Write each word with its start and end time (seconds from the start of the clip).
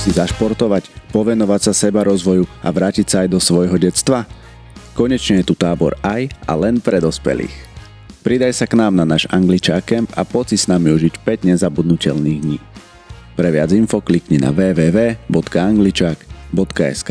si 0.00 0.16
zašportovať, 0.16 1.12
povenovať 1.12 1.60
sa 1.68 1.76
seba 1.76 2.00
rozvoju 2.08 2.48
a 2.64 2.72
vrátiť 2.72 3.04
sa 3.04 3.20
aj 3.20 3.36
do 3.36 3.38
svojho 3.40 3.76
detstva? 3.76 4.24
Konečne 4.96 5.44
je 5.44 5.52
tu 5.52 5.52
tábor 5.52 5.92
aj 6.00 6.32
a 6.48 6.56
len 6.56 6.80
pre 6.80 7.04
dospelých. 7.04 7.52
Pridaj 8.24 8.56
sa 8.56 8.64
k 8.64 8.80
nám 8.80 8.96
na 8.96 9.04
náš 9.04 9.28
Angličák 9.28 9.84
Camp 9.84 10.08
a 10.16 10.24
poď 10.24 10.56
si 10.56 10.64
s 10.64 10.72
nami 10.72 10.96
užiť 10.96 11.20
5 11.20 11.52
nezabudnutelných 11.52 12.40
dní. 12.40 12.56
Pre 13.36 13.48
viac 13.52 13.76
info 13.76 14.00
klikni 14.00 14.40
na 14.40 14.56
www.angličak.sk 14.56 17.10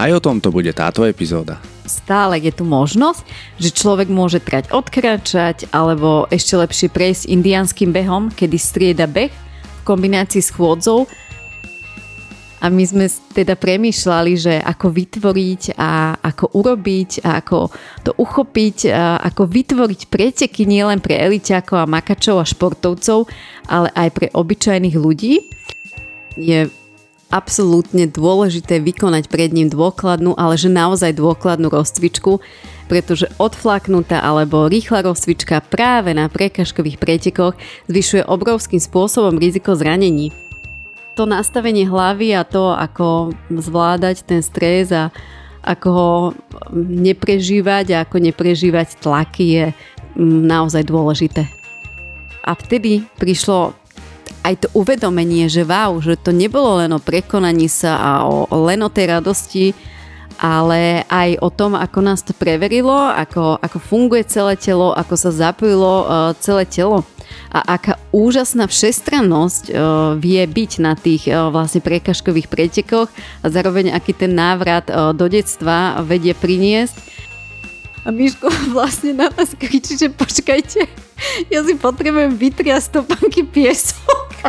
Aj 0.00 0.08
o 0.08 0.20
tomto 0.24 0.48
bude 0.48 0.72
táto 0.72 1.04
epizóda 1.04 1.60
stále 1.88 2.36
je 2.36 2.52
tu 2.52 2.68
možnosť, 2.68 3.24
že 3.56 3.72
človek 3.72 4.12
môže 4.12 4.44
trať 4.44 4.68
odkračať 4.76 5.72
alebo 5.72 6.28
ešte 6.28 6.60
lepšie 6.60 6.92
prejsť 6.92 7.32
indianským 7.32 7.96
behom, 7.96 8.28
kedy 8.28 8.60
strieda 8.60 9.08
beh 9.08 9.47
kombinácii 9.88 10.44
s 10.44 10.52
chôdzou. 10.52 11.08
A 12.58 12.66
my 12.74 12.82
sme 12.82 13.06
teda 13.32 13.54
premýšľali, 13.54 14.32
že 14.34 14.54
ako 14.58 14.90
vytvoriť 14.90 15.78
a 15.78 16.18
ako 16.18 16.58
urobiť 16.58 17.22
a 17.22 17.38
ako 17.38 17.70
to 18.02 18.10
uchopiť, 18.18 18.90
a 18.90 19.22
ako 19.22 19.46
vytvoriť 19.46 20.10
preteky 20.10 20.66
nielen 20.66 20.98
pre 20.98 21.22
eliťákov 21.22 21.78
a 21.78 21.86
makačov 21.86 22.42
a 22.42 22.50
športovcov, 22.50 23.30
ale 23.70 23.94
aj 23.94 24.08
pre 24.10 24.26
obyčajných 24.34 24.96
ľudí. 24.98 25.54
Je 26.34 26.66
absolútne 27.28 28.08
dôležité 28.08 28.80
vykonať 28.80 29.28
pred 29.28 29.52
ním 29.52 29.68
dôkladnú, 29.68 30.32
ale 30.36 30.56
že 30.56 30.72
naozaj 30.72 31.12
dôkladnú 31.16 31.68
rozcvičku, 31.68 32.40
pretože 32.88 33.28
odflaknutá 33.36 34.24
alebo 34.24 34.64
rýchla 34.64 35.04
rozcvička 35.04 35.60
práve 35.60 36.16
na 36.16 36.32
prekažkových 36.32 36.96
pretekoch 36.96 37.54
zvyšuje 37.92 38.24
obrovským 38.24 38.80
spôsobom 38.80 39.36
riziko 39.36 39.76
zranení. 39.76 40.32
To 41.20 41.28
nastavenie 41.28 41.84
hlavy 41.84 42.32
a 42.32 42.48
to, 42.48 42.72
ako 42.72 43.36
zvládať 43.52 44.24
ten 44.24 44.40
stres 44.40 44.88
a 44.88 45.12
ako 45.60 45.88
ho 45.92 46.10
neprežívať 46.80 47.86
a 47.92 47.96
ako 48.08 48.16
neprežívať 48.24 49.04
tlaky 49.04 49.44
je 49.52 49.64
mm, 50.16 50.40
naozaj 50.48 50.86
dôležité. 50.88 51.44
A 52.48 52.56
vtedy 52.56 53.04
prišlo 53.20 53.76
aj 54.44 54.54
to 54.64 54.68
uvedomenie, 54.74 55.46
že 55.50 55.66
wow, 55.66 55.98
že 56.02 56.18
to 56.18 56.30
nebolo 56.34 56.82
len 56.82 56.90
o 56.94 57.00
prekonaní 57.02 57.66
sa 57.66 57.98
a 57.98 58.10
o, 58.26 58.46
len 58.68 58.80
o 58.82 58.90
tej 58.92 59.18
radosti, 59.18 59.66
ale 60.38 61.02
aj 61.10 61.42
o 61.42 61.50
tom, 61.50 61.74
ako 61.74 61.98
nás 61.98 62.22
to 62.22 62.30
preverilo, 62.30 62.94
ako, 62.94 63.58
ako 63.58 63.78
funguje 63.82 64.22
celé 64.22 64.54
telo, 64.54 64.94
ako 64.94 65.14
sa 65.18 65.30
zapojilo 65.34 65.92
uh, 66.06 66.06
celé 66.38 66.62
telo 66.62 67.02
a 67.48 67.76
aká 67.76 67.96
úžasná 68.12 68.68
všestrannosť 68.68 69.64
uh, 69.68 69.74
vie 70.16 70.40
byť 70.44 70.72
na 70.80 70.92
tých 70.94 71.28
uh, 71.28 71.48
vlastne 71.48 71.80
prekažkových 71.80 72.48
pretekoch 72.48 73.08
a 73.42 73.46
zároveň 73.48 73.92
aký 73.92 74.12
ten 74.14 74.32
návrat 74.36 74.88
uh, 74.88 75.10
do 75.16 75.26
detstva 75.26 76.00
vedie 76.04 76.32
priniesť. 76.36 77.27
A 78.08 78.10
Miško 78.10 78.48
vlastne 78.72 79.12
na 79.12 79.28
nás 79.28 79.52
kričí, 79.52 79.92
že 80.00 80.08
počkajte, 80.08 80.88
ja 81.52 81.60
si 81.60 81.76
potrebujem 81.76 82.32
vytriasť 82.40 83.04
topánky 83.04 83.44
piesok. 83.44 84.32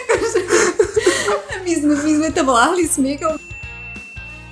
akože, 0.00 0.40
my, 1.60 1.72
sme, 1.76 1.92
my 1.92 2.12
sme 2.16 2.28
to 2.32 2.40
vláhli 2.48 2.88
smiechom. 2.88 3.36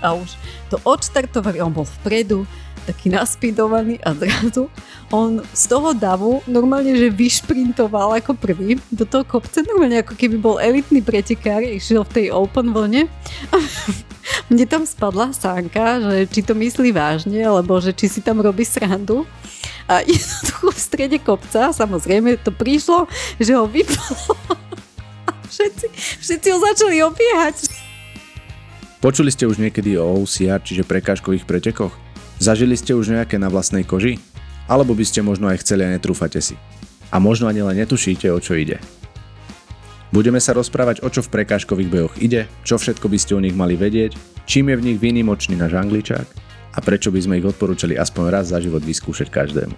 A 0.05 0.13
už 0.13 0.37
to 0.69 0.77
odštartovali, 0.85 1.65
on 1.65 1.73
bol 1.73 1.89
vpredu, 2.05 2.45
taký 2.89 3.13
naspidovaný 3.13 4.01
a 4.01 4.17
zrazu 4.17 4.73
on 5.13 5.45
z 5.53 5.65
toho 5.69 5.93
davu 5.93 6.41
normálne, 6.49 6.97
že 6.97 7.13
vyšprintoval 7.13 8.17
ako 8.25 8.33
prvý 8.33 8.81
do 8.89 9.05
toho 9.05 9.29
kopca, 9.29 9.61
normálne 9.61 10.01
ako 10.01 10.17
keby 10.17 10.37
bol 10.41 10.57
elitný 10.57 11.05
pretekár, 11.05 11.61
išiel 11.61 12.09
v 12.09 12.15
tej 12.17 12.27
open 12.33 12.73
vlne. 12.73 13.05
Mne 14.53 14.65
tam 14.69 14.85
spadla 14.85 15.33
sánka, 15.33 16.01
že 16.01 16.29
či 16.29 16.41
to 16.45 16.53
myslí 16.57 16.93
vážne, 16.93 17.41
alebo 17.45 17.81
že 17.81 17.93
či 17.97 18.09
si 18.09 18.21
tam 18.21 18.41
robí 18.41 18.65
srandu. 18.65 19.25
A 19.89 20.05
jednoducho 20.09 20.73
v 20.73 20.81
strede 20.81 21.19
kopca, 21.21 21.73
samozrejme 21.73 22.41
to 22.41 22.53
prišlo, 22.53 23.09
že 23.41 23.57
ho 23.57 23.65
vypalo. 23.69 24.37
Všetci, 25.49 25.87
všetci 26.21 26.49
ho 26.53 26.59
začali 26.61 27.01
obiehať. 27.03 27.73
Počuli 29.01 29.33
ste 29.33 29.49
už 29.49 29.57
niekedy 29.57 29.97
o 29.97 30.21
OCR, 30.21 30.61
čiže 30.61 30.85
prekážkových 30.85 31.49
pretekoch? 31.49 32.08
Zažili 32.39 32.79
ste 32.79 32.95
už 32.95 33.11
nejaké 33.11 33.35
na 33.35 33.51
vlastnej 33.51 33.83
koži? 33.83 34.23
Alebo 34.71 34.95
by 34.95 35.03
ste 35.03 35.27
možno 35.27 35.51
aj 35.51 35.67
chceli 35.67 35.83
a 35.83 35.91
netrúfate 35.91 36.39
si? 36.39 36.55
A 37.11 37.19
možno 37.19 37.51
ani 37.51 37.67
len 37.67 37.83
netušíte, 37.83 38.31
o 38.31 38.39
čo 38.39 38.55
ide. 38.55 38.79
Budeme 40.15 40.39
sa 40.41 40.55
rozprávať, 40.55 41.05
o 41.05 41.09
čo 41.11 41.21
v 41.21 41.35
prekážkových 41.35 41.91
bojoch 41.91 42.15
ide, 42.23 42.49
čo 42.63 42.79
všetko 42.79 43.11
by 43.11 43.19
ste 43.19 43.33
o 43.37 43.43
nich 43.45 43.53
mali 43.53 43.77
vedieť, 43.77 44.17
čím 44.49 44.73
je 44.73 44.79
v 44.79 44.85
nich 44.87 44.99
výnimočný 45.03 45.59
náš 45.59 45.77
angličák 45.77 46.25
a 46.73 46.79
prečo 46.79 47.13
by 47.13 47.21
sme 47.21 47.37
ich 47.43 47.49
odporúčali 47.49 47.99
aspoň 47.99 48.25
raz 48.31 48.55
za 48.55 48.63
život 48.63 48.81
vyskúšať 48.81 49.29
každému. 49.29 49.77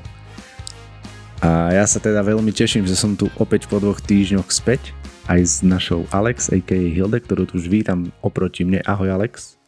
A 1.41 1.73
ja 1.73 1.89
sa 1.89 1.97
teda 1.97 2.21
veľmi 2.21 2.53
teším, 2.53 2.85
že 2.85 2.95
som 2.95 3.17
tu 3.17 3.33
opäť 3.41 3.67
po 3.67 3.81
dvoch 3.81 4.05
týždňoch 4.05 4.53
späť 4.53 4.93
aj 5.27 5.41
s 5.41 5.55
našou 5.65 6.05
Alex, 6.13 6.53
a.k.a. 6.53 6.79
Hilde, 6.79 7.23
ktorú 7.25 7.49
tu 7.49 7.57
už 7.57 7.71
vítam 7.71 8.13
oproti 8.21 8.67
mne. 8.67 8.85
Ahoj 8.85 9.11
Alex. 9.11 9.60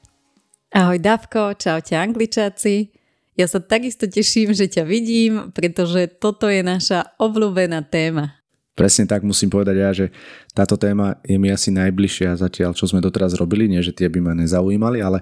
Ahoj 0.73 1.05
Davko, 1.05 1.53
čaute 1.53 1.93
angličáci. 1.93 2.97
Ja 3.37 3.45
sa 3.45 3.61
takisto 3.61 4.09
teším, 4.09 4.57
že 4.57 4.73
ťa 4.73 4.89
vidím, 4.89 5.53
pretože 5.53 6.09
toto 6.09 6.49
je 6.49 6.65
naša 6.65 7.13
obľúbená 7.21 7.85
téma. 7.85 8.41
Presne 8.73 9.05
tak 9.05 9.21
musím 9.21 9.53
povedať 9.53 9.77
ja, 9.77 9.93
že 9.93 10.17
táto 10.57 10.81
téma 10.81 11.21
je 11.29 11.37
mi 11.37 11.53
asi 11.53 11.69
najbližšia 11.77 12.41
zatiaľ, 12.41 12.73
čo 12.73 12.89
sme 12.89 13.05
doteraz 13.05 13.37
robili, 13.37 13.69
nie 13.69 13.85
že 13.85 13.93
tie 13.93 14.09
by 14.09 14.25
ma 14.25 14.33
nezaujímali, 14.33 15.05
ale 15.05 15.21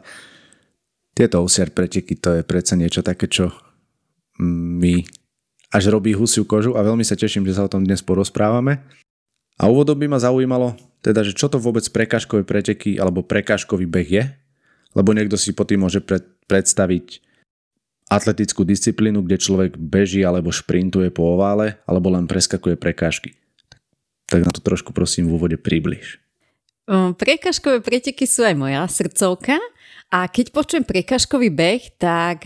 tieto 1.19 1.43
OCR 1.43 1.75
preteky 1.75 2.15
to 2.23 2.39
je 2.39 2.43
predsa 2.47 2.79
niečo 2.79 3.03
také, 3.03 3.27
čo 3.27 3.51
mi 4.39 5.03
až 5.75 5.91
robí 5.91 6.15
husiu 6.15 6.47
kožu 6.47 6.79
a 6.79 6.87
veľmi 6.87 7.03
sa 7.03 7.19
teším, 7.19 7.43
že 7.43 7.59
sa 7.59 7.67
o 7.67 7.73
tom 7.75 7.83
dnes 7.83 8.07
porozprávame. 8.07 8.87
A 9.59 9.67
úvodom 9.67 9.99
by 9.99 10.15
ma 10.15 10.23
zaujímalo, 10.23 10.79
teda, 11.03 11.27
že 11.27 11.35
čo 11.35 11.51
to 11.51 11.59
vôbec 11.59 11.83
prekážkové 11.91 12.47
preteky 12.47 13.03
alebo 13.03 13.27
prekážkový 13.27 13.91
beh 13.91 14.11
je, 14.15 14.25
lebo 14.95 15.15
niekto 15.15 15.39
si 15.39 15.55
po 15.55 15.63
tým 15.63 15.87
môže 15.87 16.03
pred, 16.03 16.27
predstaviť 16.51 17.23
atletickú 18.11 18.67
disciplínu, 18.67 19.23
kde 19.23 19.39
človek 19.39 19.79
beží 19.79 20.27
alebo 20.27 20.51
šprintuje 20.51 21.15
po 21.15 21.39
ovále, 21.39 21.79
alebo 21.87 22.11
len 22.11 22.27
preskakuje 22.27 22.75
prekážky. 22.75 23.39
Tak 24.27 24.43
na 24.43 24.51
to 24.51 24.59
trošku 24.59 24.91
prosím 24.91 25.31
v 25.31 25.39
úvode 25.39 25.59
približ. 25.59 26.19
Prekažkové 26.91 27.87
preteky 27.87 28.27
sú 28.27 28.43
aj 28.43 28.59
moja 28.59 28.83
srdcovka 28.91 29.63
a 30.11 30.27
keď 30.27 30.51
počujem 30.51 30.83
prekažkový 30.83 31.55
beh, 31.55 31.83
tak 32.03 32.43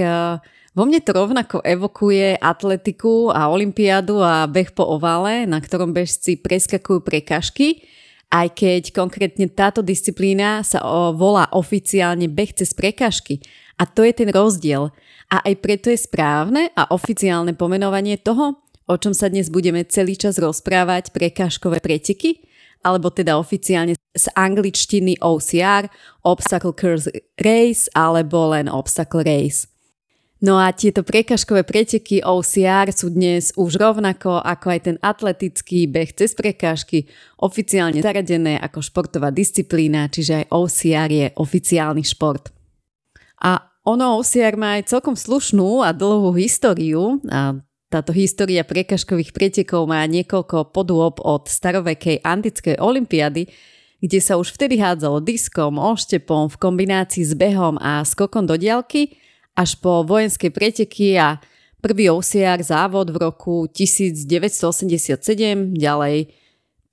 vo 0.76 0.82
mne 0.84 1.00
to 1.00 1.16
rovnako 1.16 1.65
evokuje 1.65 2.37
atletiku 2.37 3.32
a 3.32 3.49
olympiádu 3.49 4.21
a 4.21 4.44
beh 4.44 4.76
po 4.76 4.84
ovále, 4.84 5.49
na 5.49 5.65
ktorom 5.65 5.97
bežci 5.97 6.37
preskakujú 6.37 7.00
prekažky 7.00 7.88
aj 8.34 8.49
keď 8.59 8.83
konkrétne 8.91 9.47
táto 9.47 9.78
disciplína 9.78 10.67
sa 10.67 10.83
volá 11.15 11.47
oficiálne 11.55 12.27
beh 12.27 12.59
cez 12.59 12.75
prekažky. 12.75 13.39
A 13.78 13.87
to 13.87 14.03
je 14.03 14.11
ten 14.11 14.27
rozdiel. 14.27 14.91
A 15.31 15.39
aj 15.47 15.55
preto 15.62 15.87
je 15.87 15.99
správne 16.03 16.75
a 16.75 16.91
oficiálne 16.91 17.55
pomenovanie 17.55 18.19
toho, 18.19 18.59
o 18.91 18.94
čom 18.99 19.15
sa 19.15 19.31
dnes 19.31 19.55
budeme 19.55 19.87
celý 19.87 20.19
čas 20.19 20.43
rozprávať, 20.43 21.15
prekážkové 21.15 21.78
preteky, 21.78 22.43
alebo 22.83 23.15
teda 23.15 23.39
oficiálne 23.39 23.94
z 23.97 24.27
angličtiny 24.34 25.23
OCR, 25.23 25.88
Obstacle 26.26 26.75
Course 26.75 27.09
Race, 27.38 27.87
alebo 27.94 28.50
len 28.50 28.67
Obstacle 28.67 29.23
Race. 29.25 29.70
No 30.44 30.61
a 30.61 30.76
tieto 30.76 31.00
prekažkové 31.00 31.64
preteky 31.64 32.20
OCR 32.20 32.93
sú 32.93 33.08
dnes 33.08 33.56
už 33.56 33.81
rovnako 33.81 34.44
ako 34.44 34.67
aj 34.76 34.81
ten 34.85 34.96
atletický 35.00 35.88
beh 35.88 36.12
cez 36.12 36.37
prekážky 36.37 37.08
oficiálne 37.41 38.05
zaradené 38.05 38.61
ako 38.61 38.85
športová 38.85 39.32
disciplína, 39.32 40.12
čiže 40.12 40.44
aj 40.44 40.46
OCR 40.52 41.08
je 41.08 41.26
oficiálny 41.32 42.05
šport. 42.05 42.52
A 43.41 43.56
ono 43.88 44.20
OCR 44.20 44.61
má 44.61 44.76
aj 44.76 44.93
celkom 44.93 45.17
slušnú 45.17 45.81
a 45.81 45.96
dlhú 45.96 46.37
históriu 46.37 47.25
a 47.32 47.56
táto 47.88 48.12
história 48.12 48.69
prekažkových 48.69 49.32
pretekov 49.32 49.88
má 49.88 50.05
niekoľko 50.05 50.76
podôb 50.76 51.25
od 51.25 51.49
starovekej 51.49 52.20
antickej 52.20 52.76
olympiady, 52.85 53.49
kde 53.97 54.20
sa 54.20 54.37
už 54.37 54.52
vtedy 54.52 54.76
hádzalo 54.76 55.25
diskom, 55.25 55.81
oštepom 55.81 56.52
v 56.52 56.61
kombinácii 56.61 57.25
s 57.25 57.32
behom 57.32 57.81
a 57.81 58.05
skokom 58.05 58.44
do 58.44 58.61
diaľky– 58.61 59.08
až 59.55 59.79
po 59.79 60.03
vojenské 60.03 60.51
preteky 60.51 61.19
a 61.19 61.39
prvý 61.79 62.11
OCR 62.11 62.62
závod 62.62 63.11
v 63.15 63.17
roku 63.23 63.67
1987, 63.71 65.75
ďalej 65.75 66.31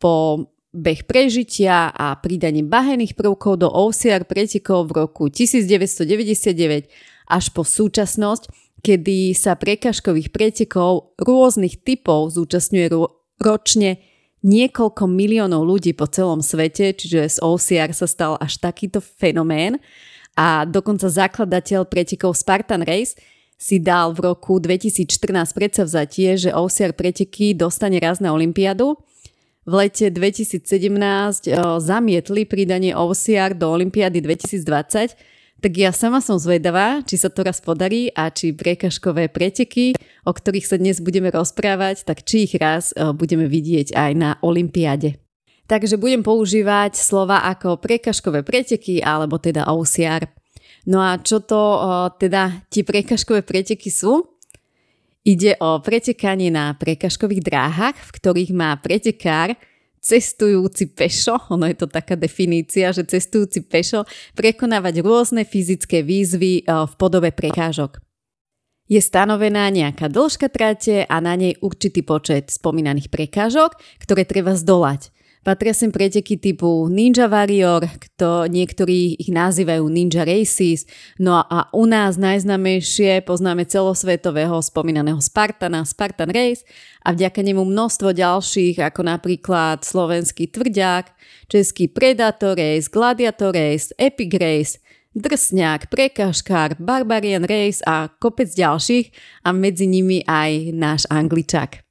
po 0.02 0.46
beh 0.72 1.04
prežitia 1.04 1.92
a 1.92 2.16
pridanie 2.16 2.64
bahených 2.64 3.20
prvkov 3.20 3.60
do 3.60 3.68
OCR 3.68 4.24
pretekov 4.24 4.88
v 4.88 5.04
roku 5.04 5.28
1999 5.28 6.88
až 7.28 7.46
po 7.52 7.68
súčasnosť, 7.68 8.48
kedy 8.80 9.36
sa 9.36 9.60
prekažkových 9.60 10.32
pretekov 10.32 11.20
rôznych 11.20 11.84
typov 11.84 12.32
zúčastňuje 12.36 12.88
ro- 12.92 13.20
ročne 13.40 14.00
niekoľko 14.42 15.06
miliónov 15.06 15.68
ľudí 15.68 15.94
po 15.94 16.10
celom 16.10 16.42
svete, 16.42 16.98
čiže 16.98 17.30
z 17.30 17.38
OCR 17.46 17.94
sa 17.94 18.10
stal 18.10 18.42
až 18.42 18.58
takýto 18.58 18.98
fenomén 19.04 19.78
a 20.38 20.64
dokonca 20.64 21.12
zakladateľ 21.12 21.88
pretekov 21.88 22.36
Spartan 22.36 22.88
Race 22.88 23.20
si 23.62 23.78
dal 23.78 24.18
v 24.18 24.34
roku 24.34 24.58
2014 24.58 25.54
predsavzatie, 25.54 26.34
že 26.34 26.50
OCR 26.50 26.98
preteky 26.98 27.54
dostane 27.54 28.02
raz 28.02 28.18
na 28.18 28.34
Olympiádu. 28.34 28.98
V 29.62 29.74
lete 29.78 30.10
2017 30.10 30.66
zamietli 31.78 32.50
pridanie 32.50 32.98
OCR 32.98 33.54
do 33.54 33.70
Olympiády 33.70 34.18
2020, 34.26 35.14
tak 35.62 35.74
ja 35.78 35.94
sama 35.94 36.26
som 36.26 36.42
zvedavá, 36.42 37.06
či 37.06 37.22
sa 37.22 37.30
to 37.30 37.46
raz 37.46 37.62
podarí 37.62 38.10
a 38.18 38.34
či 38.34 38.50
prekažkové 38.50 39.30
preteky, 39.30 39.94
o 40.26 40.34
ktorých 40.34 40.66
sa 40.66 40.82
dnes 40.82 40.98
budeme 40.98 41.30
rozprávať, 41.30 42.10
tak 42.10 42.26
či 42.26 42.50
ich 42.50 42.58
raz 42.58 42.98
budeme 42.98 43.46
vidieť 43.46 43.94
aj 43.94 44.12
na 44.18 44.42
Olympiáde. 44.42 45.22
Takže 45.72 45.96
budem 45.96 46.20
používať 46.20 47.00
slova 47.00 47.48
ako 47.48 47.80
prekažkové 47.80 48.44
preteky 48.44 49.00
alebo 49.00 49.40
teda 49.40 49.72
OCR. 49.72 50.28
No 50.84 51.00
a 51.00 51.16
čo 51.16 51.40
to 51.40 51.80
teda 52.20 52.68
tie 52.68 52.84
prekažkové 52.84 53.40
preteky 53.40 53.88
sú? 53.88 54.36
Ide 55.24 55.56
o 55.64 55.80
pretekanie 55.80 56.52
na 56.52 56.76
prekažkových 56.76 57.40
dráhach, 57.40 57.96
v 57.96 58.12
ktorých 58.20 58.52
má 58.52 58.76
pretekár 58.84 59.56
cestujúci 60.04 60.92
pešo, 60.92 61.40
ono 61.54 61.70
je 61.70 61.78
to 61.80 61.88
taká 61.88 62.20
definícia, 62.20 62.92
že 62.92 63.08
cestujúci 63.08 63.64
pešo 63.64 64.04
prekonávať 64.36 65.00
rôzne 65.00 65.48
fyzické 65.48 66.04
výzvy 66.04 66.68
v 66.68 66.94
podobe 67.00 67.32
prekážok. 67.32 68.04
Je 68.92 69.00
stanovená 69.00 69.72
nejaká 69.72 70.12
dĺžka 70.12 70.52
trate 70.52 71.08
a 71.08 71.16
na 71.24 71.40
nej 71.40 71.56
určitý 71.64 72.04
počet 72.04 72.52
spomínaných 72.52 73.08
prekážok, 73.08 73.80
ktoré 74.04 74.28
treba 74.28 74.52
zdolať. 74.52 75.16
Patria 75.42 75.74
sem 75.74 75.90
preteky 75.90 76.38
typu 76.38 76.86
Ninja 76.86 77.26
Warrior, 77.26 77.90
kto 77.98 78.46
niektorí 78.46 79.18
ich 79.18 79.34
nazývajú 79.34 79.90
Ninja 79.90 80.22
Races, 80.22 80.86
no 81.18 81.42
a 81.42 81.66
u 81.74 81.90
nás 81.90 82.14
najznamejšie 82.22 83.26
poznáme 83.26 83.66
celosvetového 83.66 84.62
spomínaného 84.62 85.18
Spartana, 85.18 85.82
Spartan 85.82 86.30
Race. 86.30 86.62
A 87.02 87.18
vďaka 87.18 87.42
nemu 87.42 87.66
množstvo 87.66 88.14
ďalších, 88.14 88.86
ako 88.86 89.02
napríklad 89.02 89.82
slovenský 89.82 90.46
Tvrďák, 90.46 91.10
český 91.50 91.90
Predator 91.90 92.54
Race, 92.54 92.86
Gladiator 92.86 93.50
Race, 93.50 93.90
Epic 93.98 94.38
Race, 94.38 94.78
Drsňák, 95.18 95.90
Prekažkár, 95.90 96.78
Barbarian 96.78 97.50
Race 97.50 97.82
a 97.82 98.14
kopec 98.14 98.54
ďalších. 98.54 99.10
A 99.42 99.58
medzi 99.58 99.90
nimi 99.90 100.22
aj 100.22 100.70
náš 100.70 101.10
Angličak. 101.10 101.91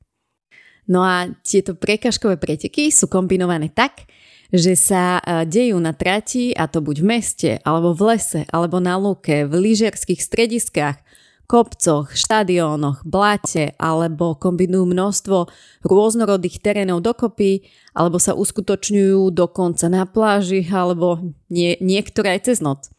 No 0.90 1.06
a 1.06 1.31
tieto 1.46 1.78
prekažkové 1.78 2.34
preteky 2.34 2.90
sú 2.90 3.06
kombinované 3.06 3.70
tak, 3.70 4.10
že 4.50 4.75
sa 4.75 5.22
e, 5.22 5.46
dejú 5.46 5.78
na 5.78 5.94
trati, 5.94 6.50
a 6.50 6.66
to 6.66 6.82
buď 6.82 6.96
v 6.98 7.06
meste, 7.06 7.50
alebo 7.62 7.94
v 7.94 8.14
lese, 8.14 8.42
alebo 8.50 8.82
na 8.82 8.98
lúke, 8.98 9.46
v 9.46 9.54
lyžiarských 9.54 10.19
strediskách, 10.19 10.98
kopcoch, 11.46 12.10
štadiónoch, 12.10 13.06
blate, 13.06 13.78
alebo 13.78 14.34
kombinujú 14.34 14.90
množstvo 14.90 15.38
rôznorodých 15.87 16.58
terénov 16.58 17.06
dokopy, 17.06 17.70
alebo 17.94 18.19
sa 18.19 18.34
uskutočňujú 18.34 19.31
dokonca 19.31 19.87
na 19.87 20.02
pláži, 20.10 20.66
alebo 20.66 21.22
nie, 21.46 21.78
niektoré 21.78 22.38
aj 22.38 22.50
cez 22.50 22.58
noc. 22.58 22.90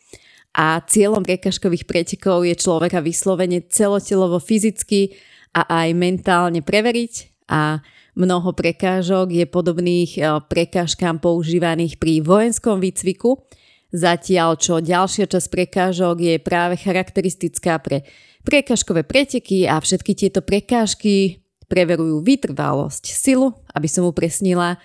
A 0.55 0.79
cieľom 0.83 1.23
prekažkových 1.23 1.87
pretekov 1.87 2.47
je 2.47 2.55
človeka 2.55 3.03
vyslovene 3.03 3.63
celotelovo 3.67 4.39
fyzicky 4.39 5.15
a 5.55 5.67
aj 5.83 5.95
mentálne 5.95 6.59
preveriť 6.59 7.30
a 7.51 7.83
mnoho 8.15 8.55
prekážok 8.55 9.27
je 9.35 9.43
podobných 9.43 10.11
e, 10.15 10.21
prekážkám 10.47 11.19
používaných 11.19 11.99
pri 11.99 12.23
vojenskom 12.23 12.79
výcviku, 12.79 13.43
zatiaľ 13.91 14.55
čo 14.55 14.79
ďalšia 14.79 15.27
časť 15.27 15.47
prekážok 15.51 16.15
je 16.23 16.35
práve 16.39 16.79
charakteristická 16.79 17.83
pre 17.83 18.07
prekážkové 18.47 19.03
preteky 19.03 19.67
a 19.67 19.77
všetky 19.77 20.15
tieto 20.15 20.39
prekážky 20.39 21.43
preverujú 21.67 22.23
vytrvalosť, 22.23 23.03
silu, 23.11 23.51
aby 23.75 23.87
som 23.87 24.07
upresnila 24.07 24.79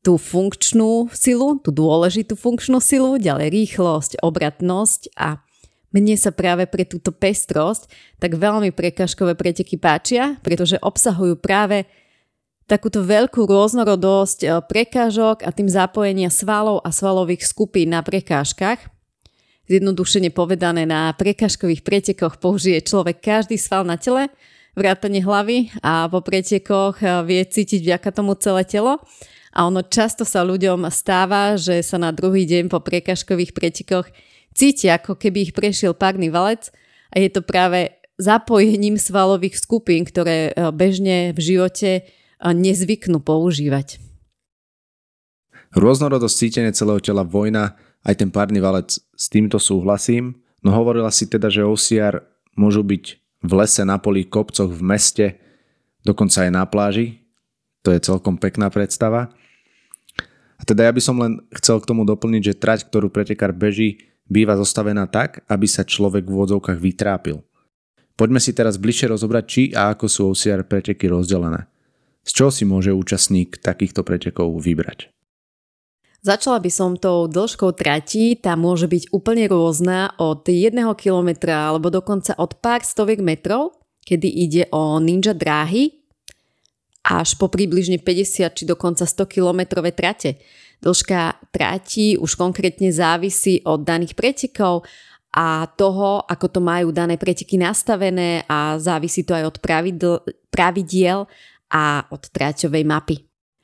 tú 0.00 0.16
funkčnú 0.16 1.12
silu, 1.12 1.60
tú 1.60 1.70
dôležitú 1.70 2.34
funkčnú 2.34 2.80
silu, 2.80 3.20
ďalej 3.20 3.52
rýchlosť, 3.52 4.22
obratnosť 4.24 5.12
a 5.16 5.42
mne 5.90 6.14
sa 6.14 6.30
práve 6.30 6.70
pre 6.70 6.86
túto 6.86 7.10
pestrosť 7.10 7.90
tak 8.22 8.38
veľmi 8.38 8.70
prekažkové 8.70 9.34
preteky 9.34 9.74
páčia, 9.74 10.38
pretože 10.38 10.78
obsahujú 10.78 11.34
práve 11.42 11.90
takúto 12.70 13.02
veľkú 13.02 13.50
rôznorodosť 13.50 14.38
e, 14.46 14.48
prekážok 14.62 15.42
a 15.42 15.50
tým 15.50 15.66
zapojenia 15.66 16.30
svalov 16.30 16.78
a 16.86 16.94
svalových 16.94 17.42
skupín 17.42 17.90
na 17.90 18.06
prekážkach. 18.06 18.78
Zjednodušene 19.66 20.30
povedané, 20.30 20.86
na 20.86 21.10
prekážkových 21.10 21.82
pretekoch 21.82 22.38
použije 22.38 22.78
človek 22.86 23.18
každý 23.18 23.58
sval 23.58 23.82
na 23.82 23.98
tele, 23.98 24.30
vrátane 24.78 25.18
hlavy 25.18 25.74
a 25.82 26.06
po 26.06 26.22
pretekoch 26.22 27.02
e, 27.02 27.26
vie 27.26 27.42
cítiť 27.42 27.82
vďaka 27.82 28.10
tomu 28.14 28.38
celé 28.38 28.62
telo. 28.62 29.02
A 29.50 29.66
ono 29.66 29.82
často 29.82 30.22
sa 30.22 30.46
ľuďom 30.46 30.86
stáva, 30.94 31.58
že 31.58 31.82
sa 31.82 31.98
na 31.98 32.14
druhý 32.14 32.46
deň 32.46 32.70
po 32.70 32.78
prekážkových 32.78 33.50
pretekoch 33.50 34.06
cítia, 34.60 35.00
ako 35.00 35.16
keby 35.16 35.48
ich 35.48 35.52
prešiel 35.56 35.96
párny 35.96 36.28
valec 36.28 36.68
a 37.08 37.16
je 37.16 37.32
to 37.32 37.40
práve 37.40 37.96
zapojením 38.20 39.00
svalových 39.00 39.56
skupín, 39.56 40.04
ktoré 40.04 40.52
e, 40.52 40.68
bežne 40.76 41.32
v 41.32 41.40
živote 41.40 42.04
nezvyknú 42.40 43.20
používať. 43.20 44.00
Rôznorodosť 45.76 46.34
cítenia 46.36 46.72
celého 46.76 47.00
tela, 47.00 47.24
vojna, 47.24 47.78
aj 48.04 48.20
ten 48.20 48.28
párny 48.32 48.58
valec, 48.58 48.96
s 48.96 49.26
týmto 49.28 49.60
súhlasím, 49.60 50.40
no 50.64 50.72
hovorila 50.72 51.12
si 51.12 51.28
teda, 51.28 51.52
že 51.52 51.64
OCR 51.64 52.24
môžu 52.56 52.82
byť 52.82 53.04
v 53.40 53.52
lese, 53.56 53.82
na 53.84 53.96
poli, 53.96 54.26
kopcoch, 54.26 54.68
v 54.68 54.82
meste, 54.82 55.26
dokonca 56.04 56.44
aj 56.44 56.50
na 56.52 56.64
pláži. 56.68 57.22
To 57.86 57.92
je 57.92 58.00
celkom 58.02 58.36
pekná 58.36 58.68
predstava. 58.68 59.32
A 60.60 60.62
teda 60.68 60.84
ja 60.84 60.92
by 60.92 61.00
som 61.00 61.16
len 61.16 61.40
chcel 61.56 61.80
k 61.80 61.88
tomu 61.88 62.04
doplniť, 62.04 62.52
že 62.52 62.60
trať, 62.60 62.92
ktorú 62.92 63.08
pretekár 63.08 63.56
beží, 63.56 64.09
býva 64.30 64.54
zostavená 64.54 65.10
tak, 65.10 65.42
aby 65.50 65.66
sa 65.66 65.82
človek 65.82 66.24
v 66.24 66.38
vodzovkách 66.38 66.78
vytrápil. 66.78 67.42
Poďme 68.14 68.38
si 68.38 68.54
teraz 68.54 68.78
bližšie 68.78 69.10
rozobrať, 69.10 69.44
či 69.50 69.62
a 69.74 69.90
ako 69.90 70.06
sú 70.06 70.20
OCR 70.30 70.62
preteky 70.64 71.10
rozdelené. 71.10 71.66
Z 72.22 72.30
čoho 72.36 72.50
si 72.54 72.62
môže 72.62 72.94
účastník 72.94 73.58
takýchto 73.58 74.06
pretekov 74.06 74.54
vybrať? 74.62 75.10
Začala 76.20 76.60
by 76.60 76.68
som 76.68 77.00
tou 77.00 77.24
dĺžkou 77.32 77.72
trati, 77.72 78.36
tá 78.36 78.52
môže 78.52 78.84
byť 78.84 79.08
úplne 79.08 79.48
rôzna 79.48 80.12
od 80.20 80.44
1 80.44 80.76
km 81.00 81.30
alebo 81.48 81.88
dokonca 81.88 82.36
od 82.36 82.60
pár 82.60 82.84
stoviek 82.84 83.24
metrov, 83.24 83.80
kedy 84.04 84.28
ide 84.28 84.62
o 84.68 85.00
ninja 85.00 85.32
dráhy, 85.32 85.96
až 87.00 87.40
po 87.40 87.48
približne 87.48 87.96
50 87.96 88.52
či 88.52 88.64
dokonca 88.68 89.08
100 89.08 89.32
km 89.32 89.80
trate. 89.96 90.36
Dĺžka 90.80 91.52
trati 91.52 92.16
už 92.16 92.40
konkrétne 92.40 92.88
závisí 92.88 93.60
od 93.68 93.84
daných 93.84 94.16
pretekov 94.16 94.88
a 95.30 95.68
toho, 95.76 96.24
ako 96.26 96.46
to 96.48 96.60
majú 96.64 96.90
dané 96.90 97.20
preteky 97.20 97.60
nastavené 97.60 98.42
a 98.48 98.80
závisí 98.80 99.22
to 99.22 99.36
aj 99.36 99.44
od 99.44 99.56
pravidl, 99.62 100.24
pravidiel 100.50 101.28
a 101.70 102.02
od 102.10 102.22
tráťovej 102.32 102.84
mapy. 102.88 103.16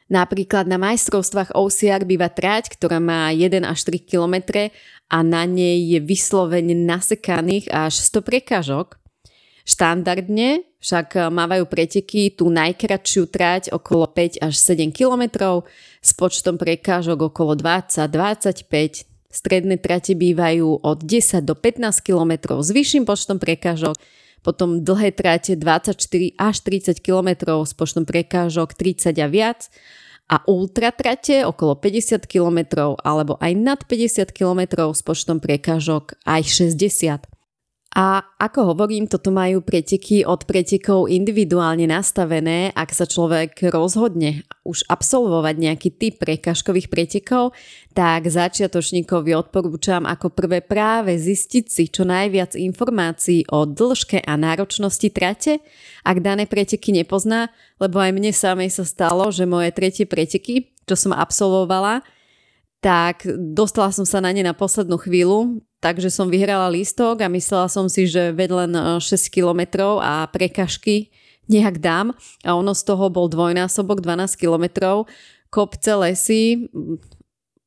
Napríklad 0.07 0.71
na 0.71 0.79
majstrovstvách 0.79 1.59
OCR 1.59 2.07
býva 2.07 2.31
tráť, 2.31 2.71
ktorá 2.79 3.03
má 3.03 3.35
1 3.35 3.67
až 3.67 3.91
3 3.91 4.07
km 4.07 4.71
a 5.11 5.19
na 5.27 5.43
nej 5.43 5.83
je 5.83 5.99
vyslovene 5.99 6.79
nasekaných 6.79 7.67
až 7.75 7.99
100 8.15 8.23
prekážok. 8.23 9.03
Štandardne 9.67 10.63
však 10.79 11.27
mávajú 11.35 11.67
preteky 11.67 12.31
tú 12.39 12.47
najkračšiu 12.55 13.27
tráť 13.27 13.75
okolo 13.75 14.07
5 14.07 14.39
až 14.47 14.55
7 14.55 14.95
km 14.95 15.67
s 16.07 16.15
počtom 16.15 16.55
prekážok 16.55 17.35
okolo 17.35 17.59
20-25 17.59 19.17
Stredné 19.37 19.77
trate 19.77 20.17
bývajú 20.17 20.81
od 20.81 21.05
10 21.05 21.45
do 21.45 21.53
15 21.53 22.01
km 22.01 22.57
s 22.57 22.73
vyšším 22.73 23.05
počtom 23.05 23.37
prekážok. 23.37 23.93
Potom 24.41 24.81
dlhé 24.81 25.13
tráte 25.13 25.61
24 25.61 25.93
až 26.41 26.57
30 26.65 27.05
km 27.05 27.61
s 27.61 27.77
počtom 27.77 28.09
prekážok 28.09 28.73
30 28.73 29.13
a 29.21 29.29
viac. 29.29 29.69
A 30.33 30.41
ultra 30.49 30.89
trate 30.89 31.45
okolo 31.45 31.77
50 31.77 32.25
km 32.25 32.97
alebo 33.05 33.37
aj 33.37 33.53
nad 33.61 33.81
50 33.85 34.33
km 34.33 34.89
s 34.97 35.05
počtom 35.05 35.37
prekážok 35.37 36.17
aj 36.25 36.65
60. 36.73 37.36
A 37.97 38.21
ako 38.37 38.77
hovorím, 38.77 39.09
toto 39.09 39.33
majú 39.33 39.65
preteky 39.65 40.21
od 40.21 40.45
pretekov 40.45 41.09
individuálne 41.09 41.89
nastavené, 41.89 42.69
ak 42.77 42.93
sa 42.93 43.09
človek 43.09 43.73
rozhodne 43.73 44.45
už 44.69 44.85
absolvovať 44.93 45.55
nejaký 45.57 45.89
typ 45.97 46.21
prekažkových 46.21 46.93
pretekov, 46.93 47.57
tak 47.97 48.29
začiatočníkovi 48.29 49.33
odporúčam 49.33 50.05
ako 50.05 50.29
prvé 50.29 50.61
práve 50.61 51.17
zistiť 51.17 51.65
si 51.73 51.89
čo 51.89 52.05
najviac 52.05 52.53
informácií 52.53 53.49
o 53.49 53.65
dĺžke 53.65 54.21
a 54.21 54.33
náročnosti 54.37 55.09
trate, 55.09 55.65
ak 56.05 56.21
dané 56.21 56.45
preteky 56.45 56.93
nepozná, 56.93 57.49
lebo 57.81 57.97
aj 57.97 58.13
mne 58.13 58.29
samej 58.29 58.77
sa 58.77 58.85
stalo, 58.85 59.33
že 59.33 59.49
moje 59.49 59.73
tretie 59.73 60.05
preteky, 60.05 60.69
čo 60.85 61.01
som 61.01 61.17
absolvovala, 61.17 62.05
tak 62.87 63.27
dostala 63.35 63.91
som 63.91 64.07
sa 64.07 64.23
na 64.23 64.31
ne 64.31 64.47
na 64.47 64.55
poslednú 64.55 64.95
chvíľu, 65.03 65.59
takže 65.83 66.07
som 66.07 66.31
vyhrala 66.31 66.71
lístok 66.71 67.19
a 67.19 67.27
myslela 67.27 67.67
som 67.67 67.91
si, 67.91 68.07
že 68.07 68.31
ved 68.31 68.55
len 68.55 68.71
6 68.71 69.03
e, 69.03 69.19
kilometrov 69.27 69.99
a 69.99 70.31
prekažky 70.31 71.11
nejak 71.51 71.83
dám 71.83 72.15
a 72.47 72.55
ono 72.55 72.79
z 72.79 72.87
toho 72.87 73.11
bol 73.11 73.27
dvojnásobok 73.27 73.99
12 73.99 74.39
kilometrov, 74.39 75.11
kopce, 75.51 75.99
lesy, 75.99 76.71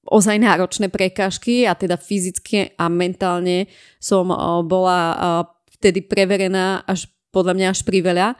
ozaj 0.08 0.40
náročné 0.40 0.88
prekažky 0.88 1.68
a 1.68 1.76
teda 1.76 2.00
fyzicky 2.00 2.80
a 2.80 2.88
mentálne 2.88 3.68
som 4.00 4.32
e, 4.32 4.36
bola 4.64 5.00
e, 5.04 5.16
vtedy 5.76 6.00
preverená 6.00 6.88
až 6.88 7.12
podľa 7.36 7.60
mňa 7.60 7.68
až 7.76 7.84
priveľa. 7.84 8.40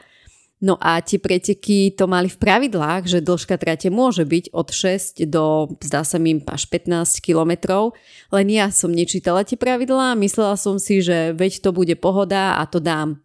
No 0.60 0.76
a 0.76 1.00
tie 1.00 1.16
preteky 1.16 1.96
to 1.96 2.04
mali 2.04 2.28
v 2.28 2.36
pravidlách, 2.36 3.08
že 3.08 3.24
dĺžka 3.24 3.56
trate 3.56 3.88
môže 3.88 4.28
byť 4.28 4.52
od 4.52 4.68
6 4.76 5.24
do, 5.32 5.72
zdá 5.80 6.04
sa 6.04 6.20
mi, 6.20 6.36
až 6.36 6.68
15 6.68 7.24
kilometrov. 7.24 7.96
Len 8.28 8.48
ja 8.52 8.68
som 8.68 8.92
nečítala 8.92 9.48
tie 9.48 9.56
pravidlá, 9.56 10.20
myslela 10.20 10.60
som 10.60 10.76
si, 10.76 11.00
že 11.00 11.32
veď 11.32 11.64
to 11.64 11.72
bude 11.72 11.96
pohoda 12.04 12.60
a 12.60 12.68
to 12.68 12.84
dám. 12.84 13.24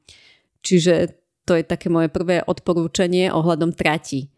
Čiže 0.62 1.18
to 1.42 1.58
je 1.58 1.66
také 1.66 1.90
moje 1.90 2.06
prvé 2.06 2.38
odporúčanie 2.46 3.34
ohľadom 3.34 3.74
trati. 3.74 4.30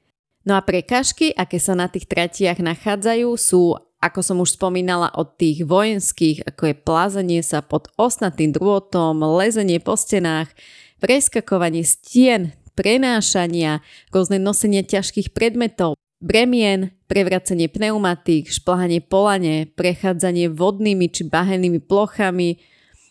No 0.48 0.56
a 0.56 0.64
prekážky, 0.64 1.36
aké 1.36 1.60
sa 1.60 1.76
na 1.76 1.92
tých 1.92 2.08
tratiach 2.08 2.64
nachádzajú, 2.64 3.28
sú, 3.36 3.76
ako 4.00 4.20
som 4.24 4.40
už 4.40 4.56
spomínala, 4.56 5.12
od 5.12 5.36
tých 5.36 5.68
vojenských, 5.68 6.48
ako 6.48 6.62
je 6.72 6.74
plázanie 6.80 7.40
sa 7.44 7.60
pod 7.60 7.92
osnatým 8.00 8.56
drôtom, 8.56 9.20
lezenie 9.36 9.84
po 9.84 10.00
stenách, 10.00 10.48
preskakovanie 10.96 11.84
stien, 11.84 12.56
prenášania, 12.76 13.80
rôzne 14.12 14.36
nosenie 14.36 14.84
ťažkých 14.84 15.32
predmetov, 15.32 15.96
bremien, 16.20 16.92
prevracanie 17.08 17.72
pneumatík, 17.72 18.52
šplhanie 18.52 19.00
polane, 19.00 19.72
prechádzanie 19.72 20.52
vodnými 20.52 21.08
či 21.08 21.24
bahennými 21.26 21.80
plochami, 21.80 22.60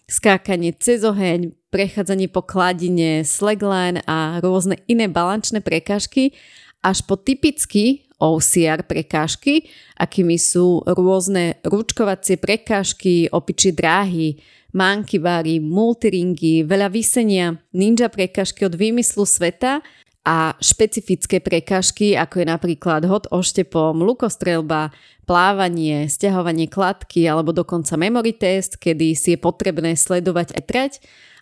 skákanie 0.05 0.77
cez 0.77 1.01
oheň, 1.01 1.51
prechádzanie 1.73 2.29
po 2.29 2.45
kladine, 2.45 3.25
slagline 3.25 4.05
a 4.05 4.37
rôzne 4.39 4.79
iné 4.85 5.09
balančné 5.09 5.59
prekážky, 5.65 6.37
až 6.85 7.01
po 7.01 7.17
typicky 7.17 8.05
OCR 8.21 8.85
prekážky, 8.85 9.67
akými 9.97 10.37
sú 10.39 10.85
rôzne 10.85 11.59
ručkovacie 11.65 12.37
prekážky, 12.39 13.27
opičie 13.33 13.73
dráhy, 13.73 14.39
mankibári, 14.75 15.63
multiringy, 15.63 16.67
veľa 16.67 16.91
vysenia, 16.91 17.55
ninja 17.71 18.11
prekažky 18.11 18.67
od 18.67 18.75
výmyslu 18.75 19.23
sveta 19.23 19.79
a 20.27 20.57
špecifické 20.59 21.39
prekažky, 21.39 22.19
ako 22.19 22.43
je 22.43 22.47
napríklad 22.51 23.07
hod 23.07 23.31
oštepom, 23.31 24.03
lukostrelba, 24.03 24.91
plávanie, 25.23 26.11
stiahovanie 26.11 26.67
kladky 26.67 27.23
alebo 27.23 27.55
dokonca 27.55 27.95
memory 27.95 28.35
test, 28.35 28.75
kedy 28.75 29.15
si 29.15 29.33
je 29.33 29.39
potrebné 29.39 29.95
sledovať 29.95 30.59
aj 30.59 30.63
trať 30.67 30.93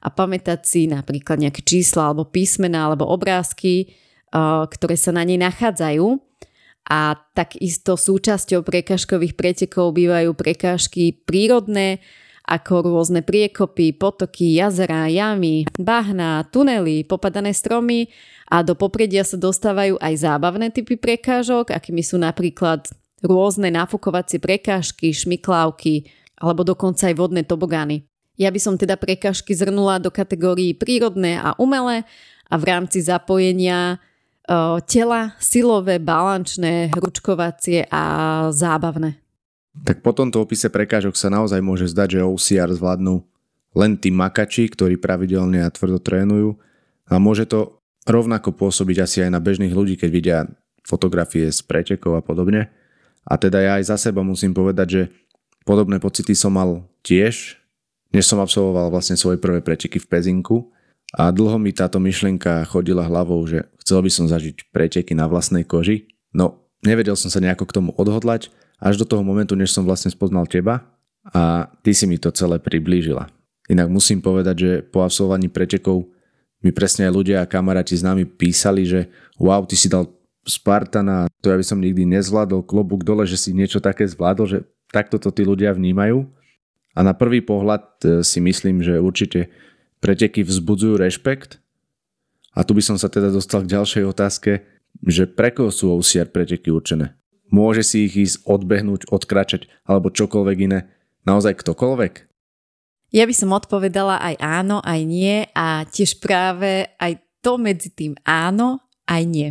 a 0.04 0.14
pamätať 0.14 0.60
si 0.68 0.86
napríklad 0.86 1.42
nejaké 1.42 1.66
čísla 1.66 2.14
alebo 2.14 2.30
písmená 2.30 2.92
alebo 2.92 3.10
obrázky, 3.10 3.98
ktoré 4.70 4.96
sa 5.00 5.10
na 5.10 5.26
nej 5.26 5.42
nachádzajú. 5.42 6.22
A 6.84 7.16
takisto 7.32 7.96
súčasťou 7.96 8.60
prekažkových 8.68 9.40
pretekov 9.40 9.96
bývajú 9.96 10.36
prekážky 10.36 11.16
prírodné, 11.24 12.04
ako 12.44 12.84
rôzne 12.84 13.24
priekopy, 13.24 13.96
potoky, 13.96 14.60
jazera, 14.60 15.08
jamy, 15.08 15.64
bahna, 15.80 16.44
tunely, 16.52 17.08
popadané 17.08 17.56
stromy 17.56 18.12
a 18.52 18.60
do 18.60 18.76
popredia 18.76 19.24
sa 19.24 19.40
dostávajú 19.40 19.96
aj 19.98 20.14
zábavné 20.20 20.68
typy 20.76 21.00
prekážok, 21.00 21.72
akými 21.72 22.04
sú 22.04 22.20
napríklad 22.20 22.92
rôzne 23.24 23.72
nafukovacie 23.72 24.44
prekážky, 24.44 25.16
šmiklávky 25.16 26.12
alebo 26.44 26.68
dokonca 26.68 27.08
aj 27.08 27.16
vodné 27.16 27.48
tobogány. 27.48 28.04
Ja 28.36 28.52
by 28.52 28.60
som 28.60 28.76
teda 28.76 29.00
prekážky 29.00 29.56
zhrnula 29.56 30.04
do 30.04 30.12
kategórií 30.12 30.76
prírodné 30.76 31.40
a 31.40 31.56
umelé 31.56 32.04
a 32.52 32.60
v 32.60 32.64
rámci 32.68 33.00
zapojenia 33.00 33.96
o, 34.44 34.84
tela 34.84 35.40
silové, 35.40 36.04
balančné, 36.04 36.92
hručkovacie 36.92 37.88
a 37.88 38.04
zábavné. 38.52 39.23
Tak 39.74 40.06
po 40.06 40.14
tomto 40.14 40.38
opise 40.38 40.70
prekážok 40.70 41.18
sa 41.18 41.34
naozaj 41.34 41.58
môže 41.66 41.90
zdať, 41.90 42.22
že 42.22 42.30
OCR 42.30 42.70
zvládnu 42.70 43.26
len 43.74 43.98
tí 43.98 44.14
makači, 44.14 44.70
ktorí 44.70 45.02
pravidelne 45.02 45.66
a 45.66 45.74
tvrdo 45.74 45.98
trénujú 45.98 46.62
a 47.10 47.18
môže 47.18 47.50
to 47.50 47.82
rovnako 48.06 48.54
pôsobiť 48.54 48.98
asi 49.02 49.18
aj 49.26 49.34
na 49.34 49.42
bežných 49.42 49.74
ľudí, 49.74 49.98
keď 49.98 50.10
vidia 50.14 50.38
fotografie 50.86 51.50
z 51.50 51.60
pretekov 51.66 52.20
a 52.20 52.22
podobne. 52.22 52.70
A 53.24 53.40
teda 53.40 53.64
ja 53.64 53.72
aj 53.80 53.90
za 53.90 53.98
seba 53.98 54.22
musím 54.22 54.54
povedať, 54.54 54.88
že 54.88 55.02
podobné 55.64 55.98
pocity 55.98 56.36
som 56.36 56.54
mal 56.54 56.86
tiež, 57.02 57.58
než 58.12 58.30
som 58.30 58.38
absolvoval 58.44 58.92
vlastne 58.94 59.18
svoje 59.18 59.40
prvé 59.40 59.64
preteky 59.64 59.98
v 59.98 60.06
Pezinku 60.06 60.70
a 61.16 61.32
dlho 61.32 61.58
mi 61.58 61.74
táto 61.74 61.98
myšlienka 61.98 62.68
chodila 62.68 63.08
hlavou, 63.08 63.42
že 63.48 63.66
chcel 63.82 64.04
by 64.04 64.12
som 64.12 64.26
zažiť 64.30 64.70
preteky 64.70 65.16
na 65.16 65.26
vlastnej 65.26 65.64
koži. 65.64 66.12
No, 66.36 66.68
nevedel 66.84 67.16
som 67.16 67.32
sa 67.32 67.42
nejako 67.42 67.66
k 67.66 67.76
tomu 67.80 67.90
odhodlať 67.96 68.52
až 68.84 69.00
do 69.00 69.08
toho 69.08 69.24
momentu, 69.24 69.56
než 69.56 69.72
som 69.72 69.88
vlastne 69.88 70.12
spoznal 70.12 70.44
teba 70.44 70.84
a 71.32 71.72
ty 71.80 71.96
si 71.96 72.04
mi 72.04 72.20
to 72.20 72.36
celé 72.36 72.60
priblížila. 72.60 73.32
Inak 73.72 73.88
musím 73.88 74.20
povedať, 74.20 74.56
že 74.60 74.72
po 74.84 75.08
absolvovaní 75.08 75.48
pretekov 75.48 76.12
mi 76.60 76.76
presne 76.76 77.08
aj 77.08 77.16
ľudia 77.16 77.38
a 77.40 77.48
kamaráti 77.48 77.96
s 77.96 78.04
nami 78.04 78.28
písali, 78.28 78.84
že 78.84 79.08
wow, 79.40 79.64
ty 79.64 79.80
si 79.80 79.88
dal 79.88 80.12
Spartana, 80.44 81.32
to 81.40 81.48
ja 81.48 81.56
by 81.56 81.64
som 81.64 81.80
nikdy 81.80 82.04
nezvládol, 82.04 82.68
klobúk 82.68 83.08
dole, 83.08 83.24
že 83.24 83.40
si 83.40 83.56
niečo 83.56 83.80
také 83.80 84.04
zvládol, 84.04 84.46
že 84.52 84.60
takto 84.92 85.16
to 85.16 85.32
tí 85.32 85.48
ľudia 85.48 85.72
vnímajú. 85.72 86.28
A 86.94 87.00
na 87.00 87.16
prvý 87.16 87.40
pohľad 87.40 87.84
e, 88.04 88.08
si 88.28 88.44
myslím, 88.44 88.84
že 88.84 89.00
určite 89.00 89.48
preteky 90.04 90.44
vzbudzujú 90.44 91.00
rešpekt. 91.00 91.64
A 92.54 92.68
tu 92.68 92.76
by 92.76 92.84
som 92.84 93.00
sa 93.00 93.08
teda 93.08 93.32
dostal 93.32 93.64
k 93.64 93.72
ďalšej 93.72 94.04
otázke, 94.04 94.52
že 95.08 95.26
pre 95.26 95.56
koho 95.56 95.72
sú 95.72 95.90
OCR 95.96 96.28
preteky 96.28 96.70
určené? 96.70 97.16
Môže 97.54 97.86
si 97.86 98.10
ich 98.10 98.18
ísť 98.18 98.50
odbehnúť, 98.50 99.14
odkračať 99.14 99.70
alebo 99.86 100.10
čokoľvek 100.10 100.58
iné. 100.66 100.90
Naozaj 101.30 101.62
ktokoľvek? 101.62 102.14
Ja 103.14 103.30
by 103.30 103.34
som 103.38 103.54
odpovedala 103.54 104.18
aj 104.18 104.36
áno, 104.42 104.82
aj 104.82 105.02
nie 105.06 105.46
a 105.54 105.86
tiež 105.86 106.18
práve 106.18 106.90
aj 106.98 107.22
to 107.46 107.62
medzi 107.62 107.94
tým 107.94 108.18
áno, 108.26 108.82
aj 109.06 109.22
nie. 109.30 109.50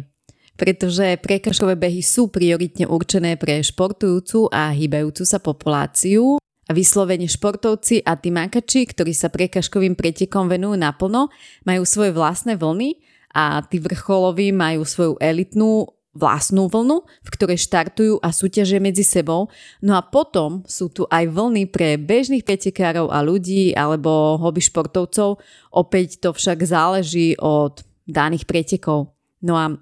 Pretože 0.59 1.15
prekažkové 1.23 1.79
behy 1.79 2.03
sú 2.03 2.27
prioritne 2.27 2.91
určené 2.91 3.39
pre 3.39 3.63
športujúcu 3.63 4.51
a 4.51 4.75
hýbajúcu 4.75 5.23
sa 5.23 5.39
populáciu 5.39 6.43
a 6.43 6.71
vyslovene 6.75 7.31
športovci 7.31 8.03
a 8.03 8.19
tí 8.19 8.35
makači, 8.35 8.83
ktorí 8.83 9.15
sa 9.15 9.31
prekažkovým 9.31 9.95
pretekom 9.95 10.51
venujú 10.51 10.75
naplno, 10.75 11.31
majú 11.63 11.87
svoje 11.87 12.11
vlastné 12.11 12.59
vlny 12.59 12.99
a 13.31 13.63
tí 13.63 13.79
vrcholoví 13.79 14.51
majú 14.51 14.83
svoju 14.83 15.15
elitnú 15.23 15.87
vlastnú 16.13 16.69
vlnu, 16.69 17.09
v 17.25 17.29
ktorej 17.33 17.65
štartujú 17.65 18.21
a 18.21 18.29
súťažia 18.37 18.79
medzi 18.79 19.01
sebou. 19.01 19.49
No 19.81 19.97
a 19.97 20.05
potom 20.05 20.61
sú 20.69 20.93
tu 20.93 21.09
aj 21.09 21.25
vlny 21.33 21.73
pre 21.73 21.97
bežných 21.97 22.45
pretekárov 22.45 23.09
a 23.09 23.25
ľudí 23.25 23.73
alebo 23.73 24.37
hobby 24.37 24.61
športovcov. 24.61 25.41
Opäť 25.73 26.21
to 26.21 26.37
však 26.37 26.69
záleží 26.69 27.33
od 27.41 27.81
daných 28.05 28.45
pretekov. 28.45 29.17
No 29.41 29.57
a 29.57 29.73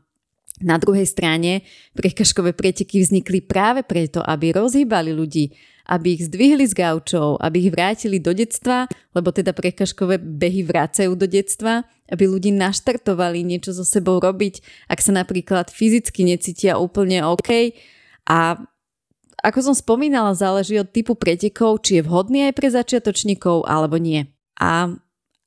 na 0.60 0.76
druhej 0.76 1.08
strane 1.08 1.66
prekažkové 1.96 2.52
preteky 2.52 3.00
vznikli 3.00 3.42
práve 3.42 3.82
preto, 3.82 4.20
aby 4.22 4.52
rozhýbali 4.54 5.10
ľudí, 5.10 5.50
aby 5.90 6.14
ich 6.14 6.30
zdvihli 6.30 6.70
z 6.70 6.78
gaučov, 6.78 7.42
aby 7.42 7.66
ich 7.66 7.74
vrátili 7.74 8.22
do 8.22 8.30
detstva, 8.30 8.86
lebo 9.10 9.34
teda 9.34 9.50
prekažkové 9.50 10.22
behy 10.22 10.62
vracajú 10.62 11.18
do 11.18 11.26
detstva, 11.26 11.82
aby 12.06 12.30
ľudí 12.30 12.54
naštartovali 12.54 13.42
niečo 13.42 13.74
so 13.74 13.82
sebou 13.82 14.22
robiť, 14.22 14.86
ak 14.86 15.02
sa 15.02 15.10
napríklad 15.10 15.74
fyzicky 15.74 16.22
necítia 16.22 16.78
úplne 16.78 17.26
OK. 17.26 17.74
A 18.30 18.62
ako 19.42 19.72
som 19.72 19.74
spomínala, 19.74 20.36
záleží 20.36 20.78
od 20.78 20.94
typu 20.94 21.18
pretekov, 21.18 21.82
či 21.82 21.98
je 21.98 22.06
vhodný 22.06 22.46
aj 22.46 22.54
pre 22.54 22.68
začiatočníkov 22.70 23.66
alebo 23.66 23.98
nie. 23.98 24.30
A 24.60 24.94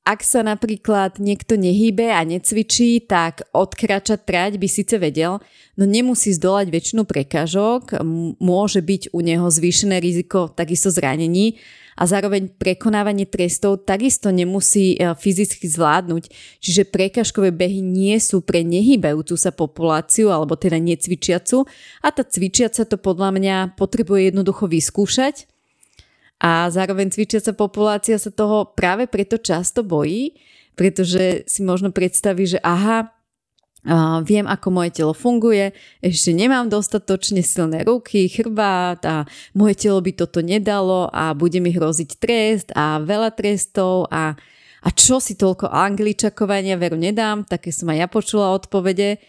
Ak 0.04 0.20
sa 0.20 0.44
napríklad 0.44 1.16
niekto 1.16 1.56
nehýbe 1.56 2.12
a 2.12 2.20
necvičí, 2.28 3.08
tak 3.08 3.48
odkračať 3.56 4.28
trať 4.28 4.52
by 4.60 4.68
síce 4.68 5.00
vedel, 5.00 5.40
no 5.80 5.84
nemusí 5.88 6.28
zdolať 6.36 6.68
väčšinu 6.68 7.08
prekážok, 7.08 8.04
môže 8.36 8.84
byť 8.84 9.16
u 9.16 9.24
neho 9.24 9.48
zvýšené 9.48 10.04
riziko 10.04 10.52
takisto 10.52 10.92
zranení 10.92 11.56
a 11.96 12.04
zároveň 12.04 12.52
prekonávanie 12.52 13.24
trestov 13.24 13.88
takisto 13.88 14.28
nemusí 14.28 14.98
e, 14.98 15.14
fyzicky 15.16 15.64
zvládnuť. 15.64 16.28
Čiže 16.60 16.90
prekažkové 16.90 17.54
behy 17.54 17.80
nie 17.80 18.18
sú 18.20 18.42
pre 18.44 18.60
nehybajúcu 18.60 19.40
sa 19.40 19.56
populáciu 19.56 20.28
alebo 20.28 20.58
teda 20.58 20.76
necvičiacu 20.84 21.64
a 22.04 22.08
tá 22.12 22.22
cvičiaca 22.26 22.84
to 22.84 23.00
podľa 23.00 23.30
mňa 23.40 23.56
potrebuje 23.78 24.34
jednoducho 24.34 24.68
vyskúšať 24.68 25.48
a 26.42 26.68
zároveň 26.68 27.10
cvičiaca 27.14 27.54
populácia 27.54 28.18
sa 28.18 28.30
toho 28.30 28.74
práve 28.74 29.06
preto 29.06 29.38
často 29.38 29.86
bojí, 29.86 30.34
pretože 30.74 31.46
si 31.46 31.62
možno 31.62 31.94
predstaví, 31.94 32.44
že 32.50 32.58
aha, 32.60 33.14
viem, 34.24 34.48
ako 34.48 34.68
moje 34.72 34.90
telo 34.96 35.12
funguje, 35.12 35.76
ešte 36.00 36.32
nemám 36.32 36.72
dostatočne 36.72 37.44
silné 37.44 37.84
ruky, 37.84 38.32
chrbát 38.32 39.00
a 39.04 39.16
moje 39.52 39.76
telo 39.76 40.00
by 40.00 40.12
toto 40.16 40.40
nedalo 40.40 41.12
a 41.12 41.36
bude 41.36 41.60
mi 41.60 41.68
hroziť 41.68 42.10
trest 42.16 42.68
a 42.72 42.96
veľa 43.04 43.36
trestov 43.36 44.08
a, 44.08 44.32
a 44.80 44.88
čo 44.88 45.20
si 45.20 45.36
toľko 45.36 45.68
angličakovania 45.68 46.80
veru 46.80 46.96
nedám, 46.96 47.44
také 47.44 47.68
som 47.76 47.92
aj 47.92 47.98
ja 48.00 48.08
počula 48.08 48.56
odpovede. 48.56 49.20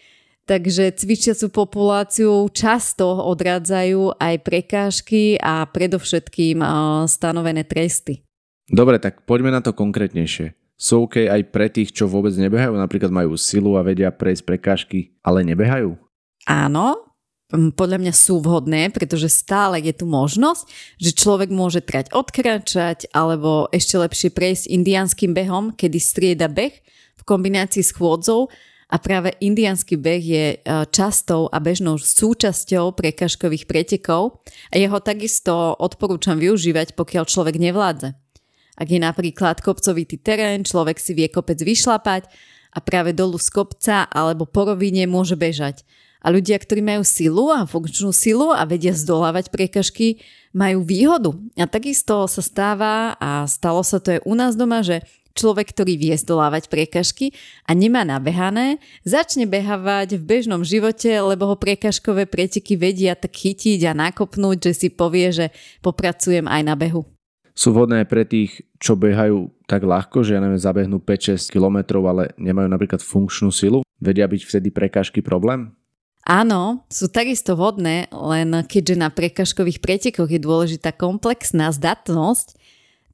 Takže 0.46 0.94
cvičiacu 0.94 1.50
populáciu 1.50 2.46
často 2.54 3.10
odrádzajú 3.18 4.22
aj 4.22 4.36
prekážky 4.46 5.42
a 5.42 5.66
predovšetkým 5.66 6.62
stanovené 7.10 7.66
tresty. 7.66 8.22
Dobre, 8.70 9.02
tak 9.02 9.26
poďme 9.26 9.50
na 9.50 9.66
to 9.66 9.74
konkrétnejšie. 9.74 10.54
Sú 10.78 11.10
OK 11.10 11.26
aj 11.26 11.50
pre 11.50 11.74
tých, 11.74 11.98
čo 11.98 12.06
vôbec 12.06 12.36
nebehajú, 12.38 12.78
napríklad 12.78 13.10
majú 13.10 13.34
silu 13.40 13.74
a 13.74 13.82
vedia 13.82 14.14
prejsť 14.14 14.44
prekážky, 14.46 15.18
ale 15.26 15.42
nebehajú? 15.42 15.98
Áno, 16.46 17.16
podľa 17.50 18.02
mňa 18.06 18.14
sú 18.14 18.38
vhodné, 18.38 18.94
pretože 18.94 19.32
stále 19.34 19.82
je 19.82 19.94
tu 19.98 20.06
možnosť, 20.06 20.70
že 21.02 21.16
človek 21.16 21.50
môže 21.50 21.82
trať 21.82 22.14
odkračať 22.14 23.10
alebo 23.18 23.66
ešte 23.74 23.98
lepšie 23.98 24.30
prejsť 24.30 24.66
indianským 24.70 25.34
behom, 25.34 25.74
kedy 25.74 25.98
strieda 25.98 26.50
beh 26.52 26.76
v 27.18 27.22
kombinácii 27.26 27.82
s 27.82 27.96
chôdzou 27.96 28.52
a 28.86 29.02
práve 29.02 29.34
indiánsky 29.42 29.98
beh 29.98 30.22
je 30.22 30.46
e, 30.54 30.58
častou 30.94 31.50
a 31.50 31.58
bežnou 31.58 31.98
súčasťou 31.98 32.94
prekažkových 32.94 33.66
pretekov 33.66 34.46
a 34.70 34.76
jeho 34.78 35.02
takisto 35.02 35.74
odporúčam 35.82 36.38
využívať, 36.38 36.94
pokiaľ 36.94 37.24
človek 37.26 37.58
nevládze. 37.58 38.14
Ak 38.76 38.88
je 38.92 39.00
napríklad 39.00 39.64
kopcovitý 39.64 40.22
terén, 40.22 40.62
človek 40.68 41.00
si 41.02 41.16
vie 41.18 41.32
kopec 41.32 41.58
vyšlapať 41.58 42.30
a 42.76 42.84
práve 42.84 43.16
dolu 43.16 43.40
z 43.40 43.50
kopca 43.50 44.06
alebo 44.06 44.46
po 44.46 44.70
rovine 44.70 45.08
môže 45.10 45.34
bežať. 45.34 45.82
A 46.26 46.34
ľudia, 46.34 46.58
ktorí 46.58 46.82
majú 46.82 47.06
silu 47.06 47.54
a 47.54 47.70
funkčnú 47.70 48.10
silu 48.10 48.50
a 48.50 48.66
vedia 48.66 48.98
zdolávať 48.98 49.54
priekažky, 49.54 50.26
majú 50.58 50.82
výhodu. 50.82 51.38
A 51.54 51.70
takisto 51.70 52.26
sa 52.26 52.42
stáva, 52.42 53.14
a 53.22 53.46
stalo 53.46 53.86
sa 53.86 54.02
to 54.02 54.18
aj 54.18 54.26
u 54.26 54.34
nás 54.34 54.58
doma, 54.58 54.82
že 54.82 55.06
človek, 55.36 55.76
ktorý 55.76 56.00
vie 56.00 56.16
zdolávať 56.16 56.72
priekažky 56.72 57.36
a 57.68 57.76
nemá 57.76 58.08
nabehané, 58.08 58.80
začne 59.04 59.44
behávať 59.46 60.16
v 60.16 60.24
bežnom 60.24 60.64
živote, 60.64 61.12
lebo 61.12 61.52
ho 61.52 61.60
priekažkové 61.60 62.26
preteky 62.26 62.80
vedia 62.80 63.14
tak 63.14 63.36
chytiť 63.36 63.84
a 63.86 63.94
nakopnúť, 63.94 64.72
že 64.72 64.74
si 64.74 64.88
povie, 64.88 65.30
že 65.36 65.46
popracujem 65.84 66.48
aj 66.48 66.62
na 66.64 66.74
behu. 66.80 67.04
Sú 67.56 67.72
vhodné 67.72 68.04
pre 68.04 68.28
tých, 68.28 68.68
čo 68.84 69.00
behajú 69.00 69.48
tak 69.64 69.88
ľahko, 69.88 70.28
že 70.28 70.36
ja 70.36 70.44
neviem, 70.44 70.60
zabehnú 70.60 71.00
5-6 71.00 71.56
km, 71.56 72.04
ale 72.04 72.36
nemajú 72.36 72.68
napríklad 72.68 73.00
funkčnú 73.00 73.48
silu? 73.48 73.80
Vedia 74.00 74.28
byť 74.28 74.42
vtedy 74.44 74.76
prekážky 74.76 75.24
problém? 75.24 75.72
Áno, 76.26 76.82
sú 76.90 77.06
takisto 77.06 77.54
vhodné, 77.54 78.10
len 78.10 78.50
keďže 78.66 78.96
na 78.98 79.14
prekažkových 79.14 79.78
pretekoch 79.78 80.26
je 80.26 80.42
dôležitá 80.42 80.90
komplexná 80.90 81.70
zdatnosť, 81.70 82.55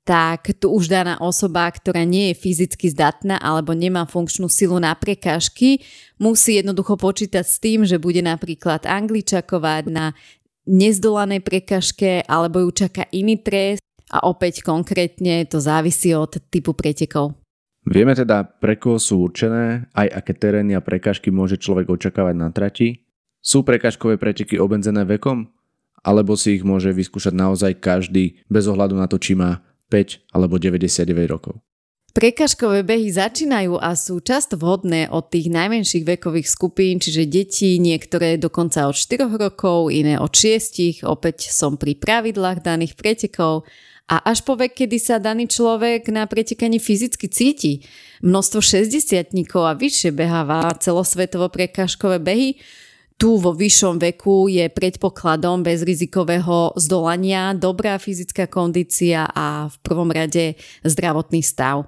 tak 0.01 0.57
tu 0.57 0.73
už 0.73 0.89
daná 0.89 1.21
osoba, 1.21 1.69
ktorá 1.69 2.01
nie 2.01 2.33
je 2.33 2.39
fyzicky 2.41 2.89
zdatná 2.89 3.37
alebo 3.37 3.77
nemá 3.77 4.09
funkčnú 4.09 4.49
silu 4.49 4.81
na 4.81 4.97
prekážky, 4.97 5.85
musí 6.17 6.57
jednoducho 6.57 6.97
počítať 6.97 7.45
s 7.45 7.57
tým, 7.61 7.85
že 7.85 8.01
bude 8.01 8.25
napríklad 8.25 8.89
angličakovať 8.89 9.83
na 9.93 10.17
nezdolanej 10.65 11.45
prekažke 11.45 12.25
alebo 12.25 12.65
ju 12.65 12.85
čaká 12.85 13.05
iný 13.13 13.37
trest 13.41 13.85
a 14.09 14.25
opäť 14.25 14.65
konkrétne 14.65 15.45
to 15.45 15.61
závisí 15.61 16.11
od 16.17 16.37
typu 16.49 16.73
pretekov. 16.73 17.37
Vieme 17.81 18.13
teda, 18.13 18.45
pre 18.45 18.77
koho 18.77 19.01
sú 19.01 19.25
určené, 19.25 19.89
aj 19.97 20.07
aké 20.21 20.33
terény 20.37 20.77
a 20.77 20.85
prekážky 20.85 21.33
môže 21.33 21.57
človek 21.57 21.89
očakávať 21.89 22.35
na 22.37 22.53
trati? 22.53 23.01
Sú 23.41 23.65
prekážkové 23.65 24.21
preteky 24.21 24.61
obmedzené 24.61 25.01
vekom? 25.01 25.49
Alebo 26.05 26.37
si 26.37 26.61
ich 26.61 26.65
môže 26.65 26.93
vyskúšať 26.93 27.33
naozaj 27.33 27.81
každý 27.81 28.37
bez 28.45 28.69
ohľadu 28.69 28.97
na 28.97 29.09
to, 29.09 29.17
či 29.17 29.33
má 29.33 29.65
5 29.91 30.31
alebo 30.31 30.55
99 30.55 31.27
rokov. 31.27 31.59
Prekažkové 32.11 32.83
behy 32.83 33.07
začínajú 33.07 33.79
a 33.79 33.95
sú 33.95 34.19
často 34.19 34.59
vhodné 34.59 35.07
od 35.07 35.31
tých 35.31 35.47
najmenších 35.47 36.03
vekových 36.03 36.47
skupín, 36.51 36.99
čiže 36.99 37.23
deti, 37.23 37.79
niektoré 37.79 38.35
dokonca 38.35 38.83
od 38.91 38.95
4 38.99 39.31
rokov, 39.31 39.95
iné 39.95 40.19
od 40.19 40.27
6, 40.27 41.07
opäť 41.07 41.47
som 41.47 41.79
pri 41.79 41.95
pravidlách 41.95 42.67
daných 42.67 42.99
pretekov 42.99 43.63
a 44.11 44.19
až 44.27 44.43
po 44.43 44.59
vek, 44.59 44.75
kedy 44.75 44.99
sa 44.99 45.23
daný 45.23 45.47
človek 45.47 46.11
na 46.11 46.27
pretekanie 46.27 46.83
fyzicky 46.83 47.31
cíti. 47.31 47.87
Množstvo 48.19 48.59
60 48.59 49.31
a 49.31 49.71
vyššie 49.71 50.11
beháva 50.11 50.67
celosvetovo 50.83 51.47
prekážkové 51.47 52.19
behy, 52.19 52.59
tu 53.21 53.37
vo 53.37 53.53
vyššom 53.53 54.01
veku 54.01 54.49
je 54.49 54.65
predpokladom 54.65 55.61
bezrizikového 55.61 56.73
zdolania 56.73 57.53
dobrá 57.53 58.01
fyzická 58.01 58.49
kondícia 58.49 59.29
a 59.29 59.69
v 59.69 59.75
prvom 59.85 60.09
rade 60.09 60.57
zdravotný 60.81 61.45
stav. 61.45 61.85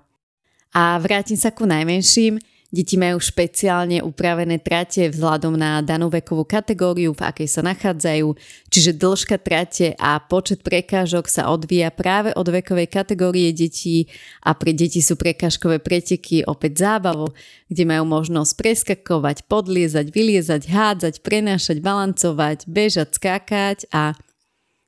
A 0.77 1.01
vrátim 1.01 1.33
sa 1.33 1.49
ku 1.49 1.65
najmenším. 1.65 2.37
Deti 2.73 2.97
majú 2.97 3.21
špeciálne 3.21 4.01
upravené 4.01 4.57
trate 4.57 5.05
vzhľadom 5.05 5.53
na 5.53 5.85
danú 5.85 6.09
vekovú 6.09 6.41
kategóriu, 6.41 7.13
v 7.13 7.21
akej 7.21 7.45
sa 7.45 7.61
nachádzajú, 7.61 8.33
čiže 8.73 8.97
dĺžka 8.97 9.37
trate 9.37 9.93
a 9.93 10.17
počet 10.17 10.65
prekážok 10.65 11.29
sa 11.29 11.53
odvíja 11.53 11.93
práve 11.93 12.33
od 12.33 12.49
vekovej 12.49 12.89
kategórie 12.89 13.53
detí. 13.53 14.09
A 14.41 14.57
pre 14.57 14.73
deti 14.73 15.05
sú 15.05 15.13
prekážkové 15.13 15.85
preteky 15.85 16.49
opäť 16.49 16.81
zábavo, 16.81 17.37
kde 17.69 17.85
majú 17.85 18.09
možnosť 18.09 18.57
preskakovať, 18.57 19.45
podliezať, 19.45 20.09
vyliezať, 20.09 20.65
hádzať, 20.65 21.21
prenášať, 21.21 21.77
balancovať, 21.77 22.65
bežať, 22.65 23.21
skákať 23.21 23.85
a 23.93 24.17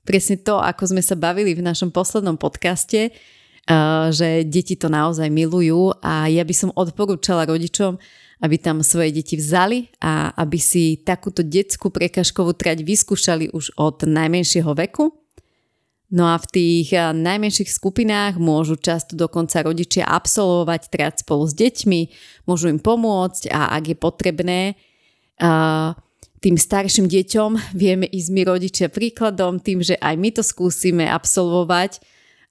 presne 0.09 0.41
to, 0.41 0.57
ako 0.57 0.89
sme 0.89 1.05
sa 1.05 1.13
bavili 1.13 1.53
v 1.53 1.61
našom 1.61 1.93
poslednom 1.93 2.41
podcaste, 2.41 3.13
že 4.13 4.45
deti 4.45 4.77
to 4.77 4.93
naozaj 4.93 5.25
milujú 5.29 5.97
a 6.05 6.29
ja 6.29 6.45
by 6.45 6.53
som 6.53 6.69
odporúčala 6.77 7.49
rodičom, 7.49 7.97
aby 8.45 8.55
tam 8.61 8.85
svoje 8.85 9.09
deti 9.15 9.39
vzali 9.39 9.89
a 10.03 10.29
aby 10.37 10.61
si 10.61 11.01
takúto 11.01 11.41
detskú 11.41 11.89
prekažkovú 11.89 12.53
trať 12.53 12.85
vyskúšali 12.85 13.49
už 13.49 13.73
od 13.79 14.05
najmenšieho 14.05 14.69
veku. 14.69 15.17
No 16.13 16.29
a 16.29 16.37
v 16.37 16.45
tých 16.45 16.93
najmenších 17.17 17.65
skupinách 17.65 18.37
môžu 18.37 18.77
často 18.77 19.17
dokonca 19.17 19.65
rodičia 19.65 20.05
absolvovať 20.05 20.81
trať 20.93 21.13
spolu 21.25 21.49
s 21.49 21.57
deťmi, 21.57 22.01
môžu 22.45 22.69
im 22.69 22.77
pomôcť 22.77 23.49
a 23.49 23.73
ak 23.73 23.83
je 23.89 23.97
potrebné, 23.97 24.61
tým 26.45 26.55
starším 26.61 27.09
deťom 27.09 27.73
vieme 27.73 28.05
ísť 28.05 28.29
my 28.29 28.41
rodičia 28.45 28.87
príkladom 28.93 29.57
tým, 29.57 29.81
že 29.81 29.97
aj 29.97 30.15
my 30.21 30.29
to 30.29 30.45
skúsime 30.45 31.09
absolvovať 31.09 31.97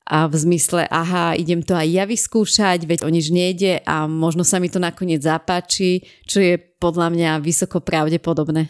a 0.04 0.28
v 0.28 0.34
zmysle, 0.36 0.84
aha, 0.84 1.32
idem 1.32 1.64
to 1.64 1.72
aj 1.72 1.88
ja 1.88 2.04
vyskúšať, 2.04 2.84
veď 2.84 3.08
o 3.08 3.10
nič 3.10 3.32
nejde 3.32 3.80
a 3.88 4.04
možno 4.04 4.44
sa 4.44 4.60
mi 4.60 4.68
to 4.68 4.76
nakoniec 4.76 5.24
zapáči, 5.24 6.04
čo 6.28 6.44
je 6.44 6.60
podľa 6.60 7.08
mňa 7.08 7.30
vysoko 7.40 7.80
pravdepodobné. 7.80 8.68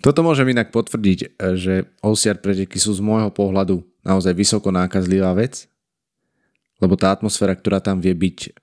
Toto 0.00 0.24
môžem 0.24 0.48
inak 0.54 0.70
potvrdiť, 0.72 1.36
že 1.58 1.90
OCR 2.00 2.38
preteky 2.40 2.78
sú 2.78 2.94
z 2.94 3.02
môjho 3.02 3.28
pohľadu 3.34 3.82
naozaj 4.06 4.32
vysoko 4.32 4.70
nákazlivá 4.72 5.34
vec, 5.36 5.66
lebo 6.80 6.96
tá 6.96 7.12
atmosféra, 7.12 7.52
ktorá 7.52 7.82
tam 7.82 8.00
vie 8.00 8.14
byť 8.16 8.54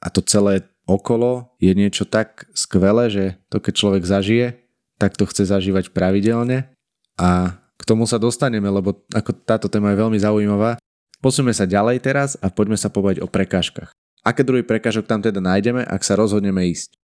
a 0.00 0.06
to 0.08 0.24
celé 0.24 0.64
okolo 0.88 1.56
je 1.60 1.72
niečo 1.76 2.08
tak 2.08 2.48
skvelé, 2.56 3.12
že 3.12 3.24
to 3.52 3.58
keď 3.58 3.74
človek 3.74 4.04
zažije, 4.04 4.46
tak 5.00 5.16
to 5.16 5.24
chce 5.28 5.48
zažívať 5.48 5.90
pravidelne 5.90 6.70
a 7.16 7.56
k 7.80 7.82
tomu 7.88 8.04
sa 8.04 8.20
dostaneme, 8.20 8.68
lebo 8.68 8.92
ako 9.10 9.32
táto 9.44 9.66
téma 9.72 9.92
je 9.96 10.00
veľmi 10.04 10.18
zaujímavá 10.20 10.76
Posúme 11.20 11.52
sa 11.52 11.68
ďalej 11.68 12.00
teraz 12.00 12.40
a 12.40 12.48
poďme 12.48 12.80
sa 12.80 12.88
povedať 12.88 13.20
o 13.20 13.28
prekážkach. 13.28 13.92
Aké 14.24 14.40
druhy 14.40 14.64
prekážok 14.64 15.04
tam 15.04 15.20
teda 15.20 15.36
nájdeme, 15.40 15.84
ak 15.84 16.00
sa 16.00 16.16
rozhodneme 16.16 16.64
ísť? 16.72 16.96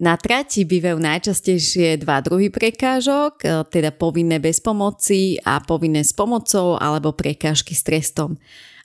Na 0.00 0.16
trati 0.16 0.64
bývajú 0.64 0.96
najčastejšie 0.96 2.00
dva 2.00 2.24
druhy 2.24 2.48
prekážok, 2.48 3.44
e, 3.44 3.48
teda 3.68 3.92
povinné 3.92 4.40
bez 4.40 4.58
pomoci 4.58 5.36
a 5.44 5.60
povinné 5.60 6.00
s 6.00 6.16
pomocou 6.16 6.80
alebo 6.80 7.12
prekážky 7.12 7.76
s 7.76 7.84
trestom. 7.84 8.40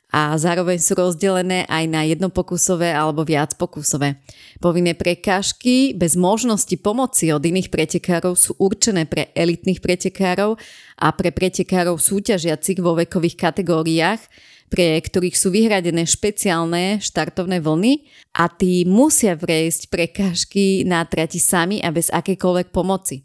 a 0.07 0.31
zároveň 0.39 0.79
sú 0.79 0.95
rozdelené 0.95 1.67
aj 1.67 1.83
na 1.91 2.07
jednopokusové 2.07 2.95
alebo 2.95 3.27
viac 3.27 3.59
pokusové. 3.59 4.23
Povinné 4.63 4.95
prekážky 4.95 5.91
bez 5.91 6.15
možnosti 6.15 6.71
pomoci 6.79 7.35
od 7.35 7.43
iných 7.43 7.67
pretekárov 7.67 8.39
sú 8.39 8.55
určené 8.55 9.03
pre 9.03 9.35
elitných 9.35 9.83
pretekárov 9.83 10.55
a 10.95 11.07
pre 11.11 11.35
pretekárov 11.35 11.99
súťažiacich 11.99 12.79
vo 12.79 12.95
vekových 12.95 13.35
kategóriách, 13.35 14.21
pre 14.67 14.99
ktorých 14.99 15.35
sú 15.35 15.47
vyhradené 15.51 16.03
špeciálne 16.03 16.99
štartovné 16.99 17.63
vlny 17.63 18.07
a 18.35 18.51
tí 18.51 18.83
musia 18.83 19.39
vrejsť 19.39 19.87
prekážky 19.87 20.83
na 20.83 21.07
trati 21.07 21.39
sami 21.39 21.79
a 21.79 21.91
bez 21.91 22.11
akejkoľvek 22.11 22.75
pomoci. 22.75 23.23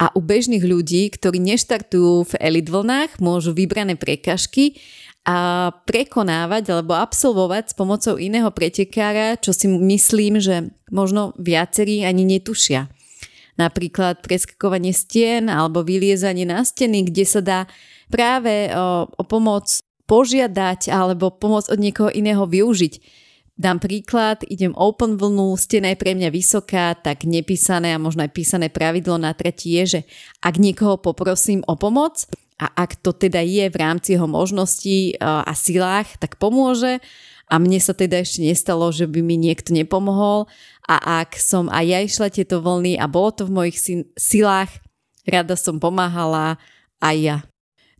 A 0.00 0.08
u 0.16 0.24
bežných 0.24 0.64
ľudí, 0.64 1.12
ktorí 1.12 1.42
neštartujú 1.42 2.32
v 2.32 2.34
elit 2.40 2.72
vlnách, 2.72 3.20
môžu 3.20 3.52
vybrané 3.52 4.00
prekažky 4.00 4.80
a 5.28 5.68
prekonávať 5.84 6.72
alebo 6.72 6.96
absolvovať 6.96 7.74
s 7.74 7.74
pomocou 7.76 8.16
iného 8.16 8.48
pretekára, 8.48 9.36
čo 9.36 9.52
si 9.52 9.68
myslím, 9.68 10.40
že 10.40 10.72
možno 10.88 11.36
viacerí 11.36 12.08
ani 12.08 12.24
netušia. 12.24 12.88
Napríklad 13.60 14.24
preskakovanie 14.24 14.96
stien 14.96 15.52
alebo 15.52 15.84
vyliezanie 15.84 16.48
na 16.48 16.64
steny, 16.64 17.04
kde 17.04 17.24
sa 17.28 17.44
dá 17.44 17.60
práve 18.08 18.72
o, 18.72 19.04
o 19.04 19.22
pomoc 19.28 19.84
požiadať 20.10 20.90
alebo 20.90 21.30
pomoc 21.30 21.70
od 21.70 21.78
niekoho 21.78 22.10
iného 22.10 22.42
využiť. 22.42 22.98
Dám 23.54 23.78
príklad, 23.78 24.42
idem 24.48 24.74
open 24.74 25.20
vlnu, 25.20 25.54
stena 25.54 25.92
je 25.92 26.00
pre 26.00 26.16
mňa 26.16 26.32
vysoká, 26.32 26.96
tak 26.96 27.28
nepísané 27.28 27.94
a 27.94 28.00
možno 28.02 28.24
aj 28.24 28.32
písané 28.32 28.72
pravidlo 28.72 29.20
na 29.20 29.36
tretí 29.36 29.76
je, 29.78 29.84
že 29.86 30.00
ak 30.42 30.56
niekoho 30.58 30.98
poprosím 30.98 31.60
o 31.68 31.76
pomoc 31.76 32.24
a 32.56 32.72
ak 32.72 33.04
to 33.04 33.12
teda 33.12 33.44
je 33.44 33.68
v 33.68 33.76
rámci 33.76 34.16
jeho 34.16 34.24
možností 34.24 35.14
a 35.20 35.52
silách, 35.52 36.08
tak 36.16 36.40
pomôže 36.40 37.04
a 37.52 37.60
mne 37.60 37.76
sa 37.84 37.92
teda 37.92 38.24
ešte 38.24 38.40
nestalo, 38.48 38.88
že 38.96 39.04
by 39.04 39.20
mi 39.20 39.36
niekto 39.36 39.76
nepomohol 39.76 40.48
a 40.88 41.20
ak 41.20 41.36
som 41.36 41.68
aj 41.68 41.84
ja 41.84 42.00
išla 42.00 42.32
tieto 42.32 42.64
vlny 42.64 42.96
a 42.96 43.04
bolo 43.12 43.30
to 43.36 43.44
v 43.44 43.54
mojich 43.54 43.76
silách, 44.16 44.72
rada 45.28 45.52
som 45.52 45.76
pomáhala 45.76 46.56
aj 47.04 47.16
ja. 47.20 47.36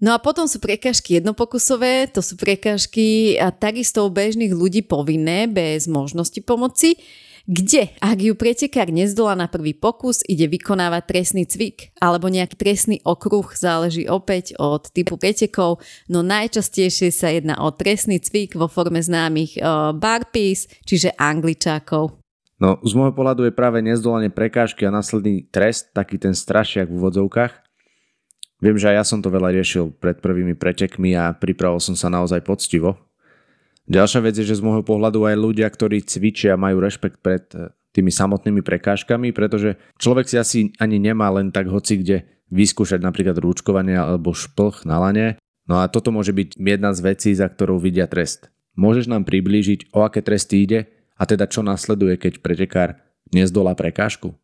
No 0.01 0.17
a 0.17 0.19
potom 0.19 0.49
sú 0.49 0.65
prekažky 0.65 1.21
jednopokusové, 1.21 2.09
to 2.09 2.25
sú 2.25 2.41
prekažky 2.41 3.37
a 3.37 3.53
takisto 3.53 4.09
u 4.09 4.09
bežných 4.09 4.57
ľudí 4.57 4.81
povinné, 4.81 5.45
bez 5.45 5.85
možnosti 5.85 6.41
pomoci, 6.41 6.97
kde, 7.45 7.93
ak 8.01 8.19
ju 8.21 8.33
pretekár 8.33 8.89
nezdolá 8.89 9.37
na 9.37 9.45
prvý 9.45 9.77
pokus, 9.77 10.25
ide 10.25 10.49
vykonávať 10.49 11.03
trestný 11.05 11.45
cvik 11.45 11.93
alebo 12.01 12.33
nejaký 12.33 12.57
trestný 12.57 12.97
okruh, 13.05 13.45
záleží 13.53 14.09
opäť 14.09 14.57
od 14.57 14.89
typu 14.89 15.21
pretekov, 15.21 15.85
no 16.09 16.25
najčastejšie 16.25 17.13
sa 17.13 17.29
jedná 17.29 17.61
o 17.61 17.69
trestný 17.69 18.25
cvik 18.25 18.57
vo 18.57 18.73
forme 18.73 19.05
známych 19.05 19.61
uh, 19.61 19.93
barpees, 19.93 20.65
čiže 20.89 21.13
angličákov. 21.21 22.17
No, 22.61 22.77
z 22.85 22.93
môjho 22.93 23.17
pohľadu 23.17 23.49
je 23.49 23.57
práve 23.57 23.81
nezdolanie 23.81 24.29
prekážky 24.29 24.85
a 24.85 24.93
následný 24.93 25.49
trest, 25.49 25.97
taký 25.97 26.21
ten 26.21 26.37
strašiak 26.37 26.93
v 26.93 26.97
úvodzovkách, 26.97 27.70
Viem, 28.61 28.77
že 28.77 28.93
aj 28.93 28.97
ja 29.01 29.05
som 29.09 29.25
to 29.25 29.33
veľa 29.33 29.57
riešil 29.57 29.97
pred 29.97 30.21
prvými 30.21 30.53
pretekmi 30.53 31.17
a 31.17 31.33
pripravil 31.33 31.81
som 31.81 31.97
sa 31.97 32.13
naozaj 32.13 32.45
poctivo. 32.45 33.01
Ďalšia 33.89 34.21
vec 34.23 34.37
je, 34.37 34.47
že 34.47 34.61
z 34.61 34.65
môjho 34.65 34.85
pohľadu 34.85 35.25
aj 35.27 35.37
ľudia, 35.41 35.67
ktorí 35.67 36.05
cvičia, 36.05 36.61
majú 36.61 36.79
rešpekt 36.79 37.25
pred 37.25 37.43
eh, 37.57 37.73
tými 37.91 38.13
samotnými 38.13 38.63
prekážkami, 38.63 39.35
pretože 39.35 39.75
človek 39.99 40.31
si 40.31 40.37
asi 40.39 40.59
ani 40.79 41.03
nemá 41.03 41.27
len 41.33 41.51
tak 41.51 41.67
hoci 41.67 41.99
kde 41.99 42.23
vyskúšať 42.55 43.03
napríklad 43.03 43.41
rúčkovanie 43.41 43.99
alebo 43.99 44.37
šplch 44.37 44.87
na 44.87 45.03
lane. 45.03 45.27
No 45.67 45.83
a 45.83 45.91
toto 45.91 46.15
môže 46.15 46.31
byť 46.31 46.59
jedna 46.59 46.91
z 46.95 47.01
vecí, 47.03 47.31
za 47.35 47.47
ktorou 47.47 47.79
vidia 47.83 48.07
trest. 48.07 48.51
Môžeš 48.79 49.11
nám 49.11 49.27
priblížiť, 49.27 49.91
o 49.95 50.07
aké 50.07 50.23
tresty 50.23 50.67
ide 50.67 50.91
a 51.19 51.27
teda 51.27 51.51
čo 51.51 51.63
nasleduje, 51.63 52.19
keď 52.19 52.43
pretekár 52.43 52.99
nezdolá 53.35 53.75
prekážku? 53.75 54.35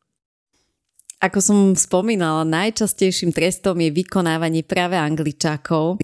Ako 1.16 1.40
som 1.40 1.58
spomínala, 1.72 2.44
najčastejším 2.44 3.32
trestom 3.32 3.80
je 3.80 3.88
vykonávanie 3.88 4.60
práve 4.60 5.00
angličákov. 5.00 5.96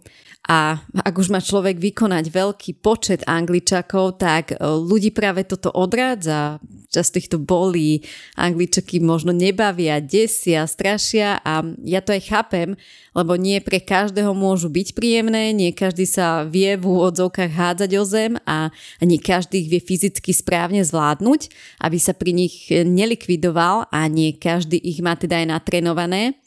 A 0.43 0.75
ak 0.83 1.15
už 1.15 1.31
má 1.31 1.39
človek 1.39 1.79
vykonať 1.79 2.33
veľký 2.33 2.83
počet 2.83 3.23
angličakov, 3.31 4.19
tak 4.19 4.51
e, 4.51 4.59
ľudí 4.59 5.15
práve 5.15 5.47
toto 5.47 5.71
odrádza. 5.71 6.59
Často 6.91 7.23
ich 7.23 7.31
to 7.31 7.39
bolí, 7.39 8.03
angličaky 8.35 8.99
možno 8.99 9.31
nebavia, 9.31 10.03
desia, 10.03 10.67
strašia 10.67 11.39
a 11.47 11.63
ja 11.87 12.03
to 12.03 12.11
aj 12.11 12.23
chápem, 12.27 12.75
lebo 13.13 13.37
nie 13.37 13.61
pre 13.61 13.79
každého 13.79 14.33
môžu 14.35 14.73
byť 14.73 14.97
príjemné, 14.97 15.53
nie 15.55 15.71
každý 15.71 16.09
sa 16.09 16.49
vie 16.49 16.75
v 16.75 16.85
úvodzovkách 16.89 17.53
hádzať 17.53 17.91
o 18.01 18.05
zem 18.09 18.33
a 18.49 18.73
nie 19.05 19.21
každý 19.21 19.63
ich 19.63 19.71
vie 19.71 19.81
fyzicky 19.85 20.35
správne 20.35 20.83
zvládnuť, 20.83 21.53
aby 21.85 21.99
sa 22.01 22.17
pri 22.17 22.33
nich 22.35 22.69
nelikvidoval 22.73 23.87
a 23.93 24.01
nie 24.11 24.35
každý 24.35 24.81
ich 24.81 24.99
má 25.05 25.15
teda 25.15 25.45
aj 25.45 25.47
natrénované. 25.53 26.41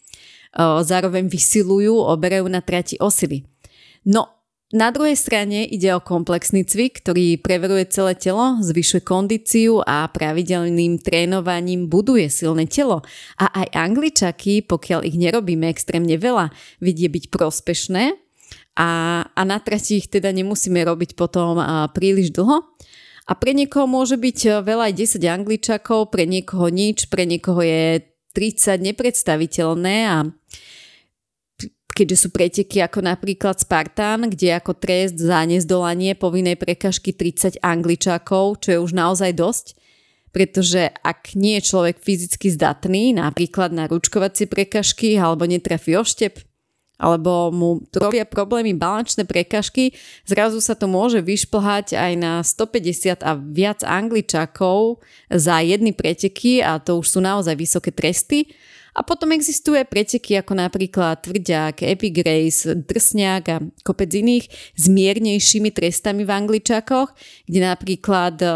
Zároveň 0.59 1.27
vysilujú, 1.27 1.99
oberajú 1.99 2.47
na 2.47 2.63
trati 2.63 2.95
osily. 2.99 3.43
No, 4.05 4.34
na 4.75 4.91
druhej 4.91 5.15
strane 5.15 5.63
ide 5.63 5.87
o 5.95 6.03
komplexný 6.03 6.67
cvik, 6.67 6.99
ktorý 6.99 7.39
preveruje 7.39 7.87
celé 7.87 8.11
telo, 8.19 8.59
zvyšuje 8.59 9.07
kondíciu 9.07 9.79
a 9.79 10.03
pravidelným 10.11 10.99
trénovaním 10.99 11.87
buduje 11.87 12.27
silné 12.27 12.67
telo. 12.67 12.99
A 13.39 13.63
aj 13.63 13.67
angličaky, 13.71 14.67
pokiaľ 14.67 15.07
ich 15.07 15.15
nerobíme 15.15 15.71
extrémne 15.71 16.19
veľa, 16.19 16.51
vidie 16.83 17.07
byť 17.07 17.31
prospešné 17.31 18.19
a, 18.75 18.89
a 19.23 19.41
na 19.47 19.57
trati 19.63 20.03
ich 20.03 20.11
teda 20.11 20.35
nemusíme 20.35 20.83
robiť 20.83 21.15
potom 21.15 21.55
príliš 21.95 22.35
dlho. 22.35 22.67
A 23.25 23.33
pre 23.33 23.57
niekoho 23.57 23.89
môže 23.89 24.19
byť 24.19 24.61
veľa 24.61 24.91
aj 24.91 25.17
10 25.17 25.23
angličakov, 25.25 26.13
pre 26.13 26.29
niekoho 26.29 26.69
nič, 26.69 27.09
pre 27.09 27.25
niekoho 27.25 27.63
je 27.63 28.05
30 28.35 28.83
nepredstaviteľné 28.91 29.95
a 30.05 30.17
keďže 31.95 32.27
sú 32.27 32.29
preteky 32.35 32.83
ako 32.83 32.99
napríklad 33.07 33.55
Spartan, 33.55 34.27
kde 34.27 34.59
ako 34.59 34.75
trest 34.75 35.15
za 35.15 35.39
nezdolanie 35.47 36.11
povinnej 36.13 36.59
prekažky 36.59 37.15
30 37.15 37.63
angličákov, 37.63 38.59
čo 38.59 38.69
je 38.75 38.79
už 38.83 38.91
naozaj 38.91 39.31
dosť, 39.31 39.65
pretože 40.35 40.91
ak 40.99 41.39
nie 41.39 41.55
je 41.63 41.71
človek 41.71 42.03
fyzicky 42.03 42.51
zdatný, 42.51 43.15
napríklad 43.15 43.71
na 43.71 43.87
ručkovacie 43.87 44.51
prekažky 44.51 45.15
alebo 45.15 45.47
netrafí 45.47 45.95
oštep, 45.95 46.43
alebo 46.99 47.51
mu 47.51 47.83
robia 47.91 48.23
problémy 48.27 48.75
balančné 48.75 49.27
prekažky, 49.27 49.95
zrazu 50.27 50.59
sa 50.63 50.75
to 50.75 50.87
môže 50.87 51.19
vyšplhať 51.23 51.95
aj 51.95 52.11
na 52.19 52.33
150 52.43 53.23
a 53.23 53.35
viac 53.35 53.83
angličákov 53.83 55.03
za 55.27 55.59
jedny 55.59 55.91
preteky 55.91 56.63
a 56.63 56.79
to 56.79 56.99
už 56.99 57.07
sú 57.07 57.19
naozaj 57.23 57.55
vysoké 57.55 57.91
tresty. 57.91 58.51
A 58.95 59.03
potom 59.03 59.35
existuje 59.35 59.83
preteky 59.83 60.39
ako 60.39 60.55
napríklad 60.55 61.19
tvrďák, 61.19 61.83
Epic 61.83 62.15
Race, 62.23 62.63
drsňák 62.63 63.43
a 63.51 63.57
kopec 63.83 64.07
iných 64.07 64.47
s 64.71 64.85
miernejšími 64.87 65.67
trestami 65.75 66.23
v 66.23 66.31
angličakoch, 66.31 67.11
kde 67.43 67.59
napríklad 67.59 68.35
e, 68.39 68.47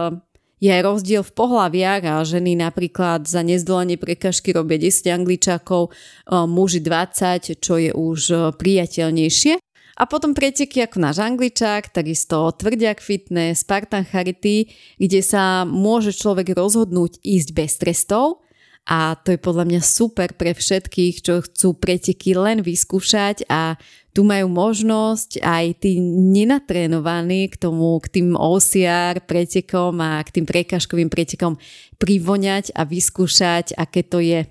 je 0.63 0.71
aj 0.71 0.81
rozdiel 0.87 1.27
v 1.27 1.35
pohľaviach 1.35 2.03
a 2.07 2.23
ženy 2.23 2.55
napríklad 2.55 3.27
za 3.27 3.43
nezdolanie 3.43 3.99
prekažky 3.99 4.55
robia 4.55 4.79
10 4.79 5.11
angličakov, 5.11 5.91
e, 5.91 6.39
muži 6.47 6.79
20, 6.87 7.59
čo 7.59 7.75
je 7.75 7.91
už 7.91 8.19
e, 8.31 8.35
priateľnejšie. 8.55 9.59
A 9.99 10.07
potom 10.07 10.31
preteky 10.31 10.87
ako 10.87 11.03
náš 11.03 11.19
angličák, 11.19 11.91
takisto 11.91 12.47
tvrdiak 12.55 13.03
fitness, 13.03 13.67
Spartan 13.67 14.07
Charity, 14.07 14.71
kde 14.95 15.19
sa 15.19 15.67
môže 15.67 16.15
človek 16.15 16.55
rozhodnúť 16.55 17.19
ísť 17.19 17.49
bez 17.51 17.75
trestov 17.75 18.39
a 18.85 19.13
to 19.19 19.35
je 19.35 19.39
podľa 19.39 19.65
mňa 19.69 19.81
super 19.85 20.33
pre 20.33 20.57
všetkých, 20.57 21.15
čo 21.21 21.45
chcú 21.45 21.77
preteky 21.77 22.33
len 22.33 22.65
vyskúšať 22.65 23.45
a 23.45 23.77
tu 24.09 24.25
majú 24.25 24.49
možnosť 24.49 25.45
aj 25.45 25.65
tí 25.85 26.01
nenatrénovaní 26.01 27.53
k 27.53 27.55
tomu, 27.55 27.93
k 28.01 28.19
tým 28.19 28.33
OCR 28.33 29.21
pretekom 29.23 29.93
a 30.01 30.17
k 30.25 30.41
tým 30.41 30.45
prekažkovým 30.49 31.07
pretekom 31.13 31.61
privoňať 32.01 32.73
a 32.73 32.83
vyskúšať, 32.89 33.77
aké 33.77 34.01
to 34.01 34.19
je. 34.23 34.49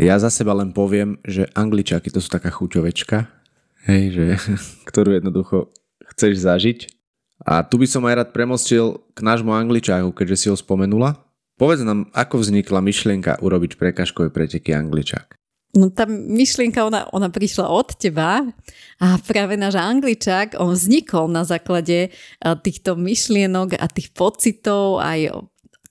Ja 0.00 0.16
za 0.20 0.32
seba 0.32 0.56
len 0.56 0.72
poviem, 0.72 1.20
že 1.24 1.48
angličáky 1.52 2.08
to 2.08 2.20
sú 2.20 2.32
taká 2.32 2.48
chuťovečka, 2.48 3.28
hej, 3.88 4.02
že, 4.12 4.26
ktorú 4.88 5.20
jednoducho 5.20 5.68
chceš 6.16 6.40
zažiť. 6.40 6.78
A 7.44 7.60
tu 7.60 7.76
by 7.76 7.84
som 7.84 8.00
aj 8.08 8.24
rád 8.24 8.28
premostil 8.32 9.04
k 9.12 9.20
nášmu 9.20 9.52
angličáku, 9.52 10.08
keďže 10.16 10.36
si 10.36 10.46
ho 10.48 10.56
spomenula. 10.56 11.25
Povedz 11.56 11.80
nám, 11.88 12.12
ako 12.12 12.44
vznikla 12.44 12.84
myšlienka 12.84 13.40
urobiť 13.40 13.80
prekažkové 13.80 14.28
preteky 14.28 14.76
angličák. 14.76 15.36
No 15.76 15.92
tá 15.92 16.08
myšlienka, 16.08 16.88
ona, 16.88 17.04
ona 17.12 17.28
prišla 17.28 17.68
od 17.68 17.96
teba 18.00 18.44
a 18.96 19.06
práve 19.20 19.60
náš 19.60 19.76
angličák, 19.76 20.56
on 20.56 20.72
vznikol 20.72 21.28
na 21.28 21.44
základe 21.44 22.12
týchto 22.40 22.96
myšlienok 22.96 23.76
a 23.76 23.84
tých 23.88 24.12
pocitov 24.16 25.04
aj 25.04 25.32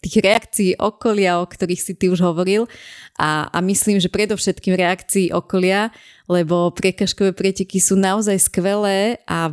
tých 0.01 0.21
reakcií 0.21 0.71
okolia, 0.77 1.41
o 1.41 1.49
ktorých 1.49 1.81
si 1.81 1.93
ty 1.97 2.13
už 2.13 2.21
hovoril 2.21 2.69
a, 3.17 3.49
a 3.49 3.57
myslím, 3.65 3.97
že 3.97 4.13
predovšetkým 4.13 4.77
reakcií 4.77 5.33
okolia, 5.33 5.89
lebo 6.29 6.69
prekažkové 6.73 7.33
preteky 7.33 7.81
sú 7.81 7.97
naozaj 7.97 8.37
skvelé 8.37 9.17
a 9.25 9.49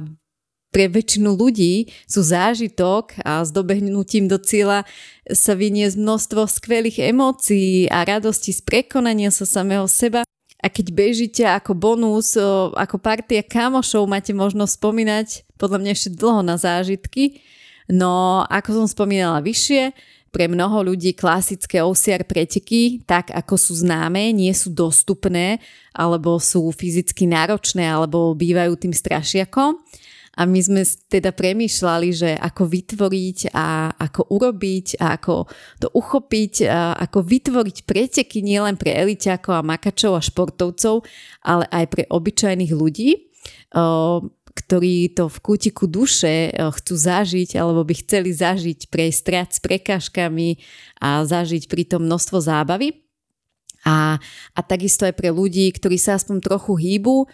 pre 0.72 0.88
väčšinu 0.88 1.36
ľudí 1.36 1.92
sú 2.08 2.24
zážitok 2.24 3.20
a 3.20 3.44
s 3.44 3.52
dobehnutím 3.52 4.24
do 4.24 4.40
cieľa 4.40 4.88
sa 5.28 5.52
vyniesť 5.52 6.00
množstvo 6.00 6.48
skvelých 6.48 7.12
emócií 7.12 7.92
a 7.92 8.02
radosti 8.08 8.56
z 8.56 8.64
prekonania 8.64 9.28
sa 9.28 9.44
samého 9.44 9.84
seba. 9.84 10.24
A 10.62 10.66
keď 10.72 10.94
bežíte 10.94 11.44
ako 11.44 11.76
bonus, 11.76 12.38
ako 12.72 12.96
partia 12.96 13.44
kamošov, 13.44 14.08
máte 14.08 14.32
možnosť 14.32 14.72
spomínať 14.80 15.28
podľa 15.60 15.78
mňa 15.84 15.90
ešte 15.92 16.10
dlho 16.16 16.40
na 16.40 16.56
zážitky. 16.56 17.44
No, 17.92 18.46
ako 18.48 18.82
som 18.82 18.86
spomínala 18.88 19.44
vyššie, 19.44 19.92
pre 20.32 20.48
mnoho 20.48 20.88
ľudí 20.88 21.12
klasické 21.12 21.84
OCR 21.84 22.24
preteky, 22.24 23.04
tak 23.04 23.28
ako 23.36 23.54
sú 23.60 23.84
známe, 23.84 24.32
nie 24.32 24.48
sú 24.56 24.72
dostupné, 24.72 25.60
alebo 25.92 26.40
sú 26.40 26.72
fyzicky 26.72 27.28
náročné, 27.28 27.84
alebo 27.84 28.32
bývajú 28.32 28.72
tým 28.80 28.96
strašiakom. 28.96 29.76
A 30.32 30.48
my 30.48 30.60
sme 30.64 30.80
teda 31.12 31.36
premýšľali, 31.36 32.08
že 32.08 32.30
ako 32.40 32.64
vytvoriť 32.64 33.52
a 33.52 33.92
ako 33.92 34.32
urobiť 34.32 34.96
a 34.96 35.20
ako 35.20 35.44
to 35.76 35.92
uchopiť, 35.92 36.54
a 36.72 36.96
ako 36.96 37.20
vytvoriť 37.20 37.76
preteky 37.84 38.40
nielen 38.40 38.80
pre 38.80 38.96
eliťákov 38.96 39.60
a 39.60 39.66
makačov 39.66 40.16
a 40.16 40.24
športovcov, 40.24 41.04
ale 41.44 41.68
aj 41.68 41.84
pre 41.92 42.02
obyčajných 42.08 42.72
ľudí 42.72 43.28
ktorí 44.52 45.16
to 45.16 45.32
v 45.32 45.38
kútiku 45.40 45.88
duše 45.88 46.52
chcú 46.52 46.94
zažiť 46.94 47.56
alebo 47.56 47.82
by 47.88 47.94
chceli 48.04 48.36
zažiť, 48.36 48.92
prejsť 48.92 49.18
strat 49.18 49.48
s 49.56 49.58
prekážkami 49.64 50.60
a 51.00 51.24
zažiť 51.24 51.66
pritom 51.72 52.04
množstvo 52.04 52.38
zábavy. 52.44 53.00
A, 53.82 54.20
a 54.54 54.60
takisto 54.62 55.02
aj 55.02 55.18
pre 55.18 55.34
ľudí, 55.34 55.66
ktorí 55.74 55.98
sa 55.98 56.14
aspoň 56.14 56.38
trochu 56.38 56.78
hýbu 56.78 57.26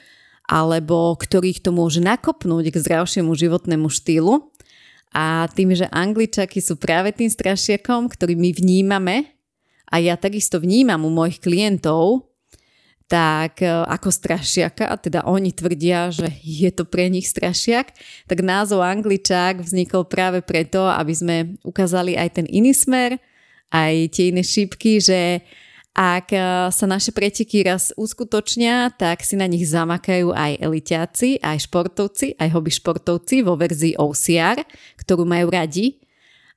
alebo 0.48 1.12
ktorých 1.14 1.60
to 1.60 1.70
môže 1.70 2.00
nakopnúť 2.00 2.72
k 2.72 2.80
zdravšiemu 2.80 3.30
životnému 3.36 3.92
štýlu. 3.92 4.48
A 5.12 5.48
tým, 5.52 5.72
že 5.72 5.88
Angličaky 5.88 6.60
sú 6.60 6.76
práve 6.80 7.12
tým 7.12 7.28
strašiakom, 7.28 8.08
ktorý 8.12 8.36
my 8.36 8.50
vnímame, 8.56 9.38
a 9.88 9.96
ja 9.96 10.20
takisto 10.20 10.60
vnímam 10.60 11.00
u 11.04 11.10
mojich 11.12 11.40
klientov, 11.40 12.28
tak 13.08 13.64
e, 13.64 13.68
ako 13.68 14.12
strašiaka, 14.12 14.84
a 14.84 15.00
teda 15.00 15.24
oni 15.24 15.56
tvrdia, 15.56 16.12
že 16.12 16.28
je 16.44 16.68
to 16.68 16.84
pre 16.84 17.08
nich 17.08 17.24
strašiak, 17.24 17.96
tak 18.28 18.44
názov 18.44 18.84
Angličák 18.84 19.64
vznikol 19.64 20.04
práve 20.04 20.44
preto, 20.44 20.84
aby 20.84 21.14
sme 21.16 21.36
ukázali 21.64 22.20
aj 22.20 22.28
ten 22.36 22.46
iný 22.52 22.76
smer, 22.76 23.16
aj 23.72 24.12
tie 24.12 24.28
iné 24.28 24.44
šípky, 24.44 25.00
že 25.00 25.40
ak 25.98 26.30
e, 26.30 26.38
sa 26.70 26.86
naše 26.86 27.10
preteky 27.10 27.66
raz 27.66 27.90
uskutočnia, 27.98 28.94
tak 28.94 29.26
si 29.26 29.34
na 29.34 29.50
nich 29.50 29.66
zamakajú 29.66 30.30
aj 30.30 30.62
elitiaci, 30.62 31.42
aj 31.42 31.66
športovci, 31.66 32.38
aj 32.38 32.54
hobby 32.54 32.70
športovci 32.70 33.42
vo 33.42 33.58
verzii 33.58 33.98
OCR, 33.98 34.62
ktorú 35.02 35.26
majú 35.26 35.50
radi 35.50 35.98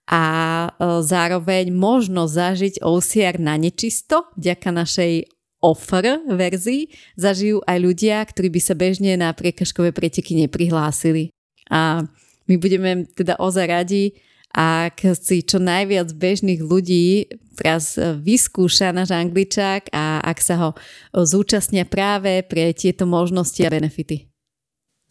a 0.06 0.24
e, 0.70 0.70
zároveň 1.02 1.74
možno 1.74 2.30
zažiť 2.30 2.86
OCR 2.86 3.42
na 3.42 3.58
nečisto 3.58 4.30
vďaka 4.38 4.70
našej 4.70 5.14
offer 5.62 6.22
verzii 6.26 6.90
zažijú 7.18 7.66
aj 7.66 7.78
ľudia, 7.82 8.22
ktorí 8.22 8.50
by 8.50 8.62
sa 8.62 8.78
bežne 8.78 9.18
na 9.18 9.34
priekažkové 9.34 9.90
preteky 9.90 10.38
neprihlásili. 10.38 11.34
A 11.70 12.06
my 12.46 12.56
budeme 12.62 13.10
teda 13.14 13.38
ozaj 13.42 13.66
radi, 13.66 14.14
ak 14.56 15.16
si 15.16 15.44
čo 15.44 15.60
najviac 15.60 16.12
bežných 16.16 16.60
ľudí 16.60 17.32
teraz 17.56 17.96
vyskúša 18.00 18.90
náš 18.96 19.14
angličák 19.14 19.94
a 19.94 20.24
ak 20.26 20.38
sa 20.42 20.56
ho 20.58 20.70
zúčastnia 21.14 21.86
práve 21.86 22.42
pre 22.48 22.74
tieto 22.74 23.06
možnosti 23.06 23.62
a 23.62 23.70
benefity. 23.70 24.28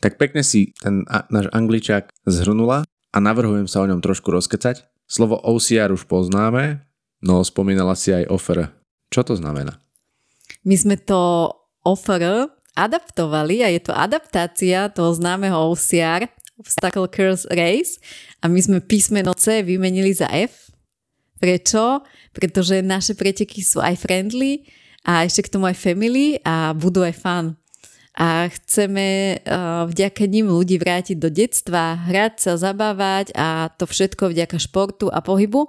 Tak 0.00 0.16
pekne 0.16 0.40
si 0.40 0.72
ten 0.81 1.05
náš 1.07 1.46
angličák 1.53 2.09
zhrnula 2.24 2.88
a 2.88 3.16
navrhujem 3.20 3.68
sa 3.68 3.85
o 3.85 3.88
ňom 3.88 4.00
trošku 4.00 4.33
rozkecať. 4.33 4.88
Slovo 5.05 5.37
OCR 5.37 5.92
už 5.92 6.09
poznáme, 6.09 6.83
no 7.20 7.44
spomínala 7.44 7.92
si 7.94 8.14
aj 8.14 8.31
offer. 8.33 8.72
Čo 9.12 9.26
to 9.26 9.35
znamená? 9.37 9.76
My 10.64 10.76
sme 10.79 10.96
to 10.96 11.53
offer 11.85 12.48
adaptovali 12.79 13.61
a 13.61 13.68
je 13.68 13.81
to 13.83 13.92
adaptácia 13.92 14.88
toho 14.88 15.12
známeho 15.12 15.68
OCR, 15.68 16.31
Obstacle 16.61 17.09
Course 17.09 17.49
Race 17.49 17.96
a 18.44 18.53
my 18.53 18.61
sme 18.61 18.79
písmeno 18.85 19.33
C 19.33 19.64
vymenili 19.64 20.12
za 20.12 20.29
F. 20.29 20.68
Prečo? 21.40 22.05
Pretože 22.37 22.85
naše 22.85 23.16
preteky 23.16 23.64
sú 23.64 23.81
aj 23.81 23.96
friendly 23.96 24.68
a 25.09 25.25
ešte 25.25 25.49
k 25.49 25.53
tomu 25.57 25.73
aj 25.73 25.81
family 25.81 26.37
a 26.44 26.77
budú 26.77 27.01
aj 27.01 27.16
fun. 27.16 27.57
A 28.20 28.53
chceme 28.53 29.38
uh, 29.40 29.88
vďaka 29.88 30.29
ním 30.29 30.53
ľudí 30.53 30.77
vrátiť 30.77 31.16
do 31.16 31.33
detstva, 31.33 31.96
hrať 31.96 32.35
sa, 32.44 32.53
zabávať 32.61 33.33
a 33.33 33.73
to 33.73 33.88
všetko 33.88 34.29
vďaka 34.29 34.61
športu 34.61 35.09
a 35.09 35.25
pohybu. 35.25 35.64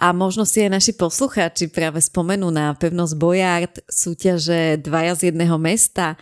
A 0.00 0.16
možno 0.16 0.48
si 0.48 0.64
aj 0.64 0.72
naši 0.72 0.92
poslucháči 0.96 1.68
práve 1.68 2.00
spomenú 2.00 2.48
na 2.48 2.72
pevnosť 2.72 3.14
Bojard, 3.20 3.74
súťaže 3.86 4.80
dvaja 4.80 5.12
z 5.14 5.22
jedného 5.30 5.60
mesta, 5.60 6.16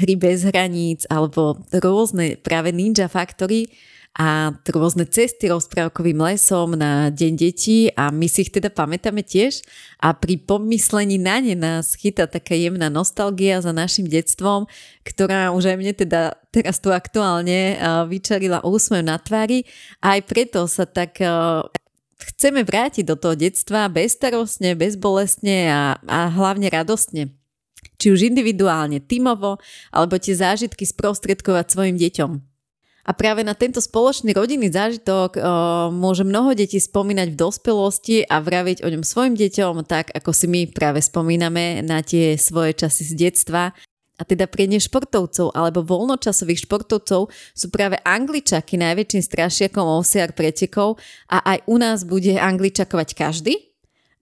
hry 0.00 0.14
bez 0.16 0.44
hraníc 0.48 1.04
alebo 1.10 1.60
rôzne 1.72 2.40
práve 2.40 2.72
Ninja 2.72 3.08
Factory 3.08 3.68
a 4.12 4.52
rôzne 4.68 5.08
cesty 5.08 5.48
rozprávkovým 5.48 6.20
lesom 6.20 6.76
na 6.76 7.08
Deň 7.08 7.32
detí 7.32 7.88
a 7.96 8.12
my 8.12 8.28
si 8.28 8.44
ich 8.44 8.52
teda 8.52 8.68
pamätáme 8.68 9.24
tiež. 9.24 9.64
A 10.04 10.12
pri 10.12 10.36
pomyslení 10.36 11.16
na 11.16 11.40
ne 11.40 11.56
nás 11.56 11.96
chytá 11.96 12.28
taká 12.28 12.52
jemná 12.52 12.92
nostalgia 12.92 13.64
za 13.64 13.72
našim 13.72 14.04
detstvom, 14.04 14.68
ktorá 15.00 15.48
už 15.56 15.72
aj 15.72 15.76
mne 15.80 15.92
teda 15.96 16.36
teraz 16.52 16.76
tu 16.76 16.92
aktuálne 16.92 17.80
vyčarila 18.04 18.60
úsmev 18.68 19.00
na 19.00 19.16
tvári. 19.16 19.64
A 20.04 20.20
aj 20.20 20.28
preto 20.28 20.68
sa 20.68 20.84
tak 20.84 21.16
chceme 22.20 22.60
vrátiť 22.68 23.08
do 23.08 23.16
toho 23.16 23.32
detstva 23.32 23.88
bezstarostne, 23.88 24.76
bezbolestne 24.76 25.72
a, 25.72 25.96
a 26.04 26.28
hlavne 26.28 26.68
radostne 26.68 27.32
či 28.02 28.10
už 28.10 28.26
individuálne, 28.26 28.98
tímovo, 28.98 29.62
alebo 29.94 30.18
tie 30.18 30.34
zážitky 30.34 30.82
sprostredkovať 30.82 31.66
svojim 31.70 31.94
deťom. 31.94 32.52
A 33.02 33.10
práve 33.18 33.42
na 33.42 33.58
tento 33.58 33.82
spoločný 33.82 34.30
rodinný 34.30 34.70
zážitok 34.70 35.34
o, 35.34 35.40
môže 35.90 36.22
mnoho 36.22 36.54
detí 36.54 36.78
spomínať 36.78 37.34
v 37.34 37.38
dospelosti 37.38 38.16
a 38.22 38.38
vraviť 38.38 38.86
o 38.86 38.88
ňom 38.94 39.02
svojim 39.02 39.34
deťom, 39.34 39.82
tak 39.90 40.14
ako 40.14 40.30
si 40.30 40.46
my 40.46 40.70
práve 40.70 41.02
spomíname 41.02 41.82
na 41.82 41.98
tie 42.06 42.38
svoje 42.38 42.78
časy 42.78 43.02
z 43.10 43.14
detstva. 43.26 43.74
A 44.18 44.22
teda 44.22 44.46
pre 44.46 44.70
športovcov 44.70 45.50
alebo 45.50 45.82
voľnočasových 45.82 46.62
športovcov 46.62 47.34
sú 47.34 47.66
práve 47.74 47.98
angličaky 48.06 48.78
najväčším 48.78 49.22
strašiakom 49.26 49.82
OCR 49.82 50.30
pretekov 50.30 51.02
a 51.26 51.42
aj 51.42 51.58
u 51.66 51.82
nás 51.82 52.06
bude 52.06 52.38
angličakovať 52.38 53.18
každý, 53.18 53.71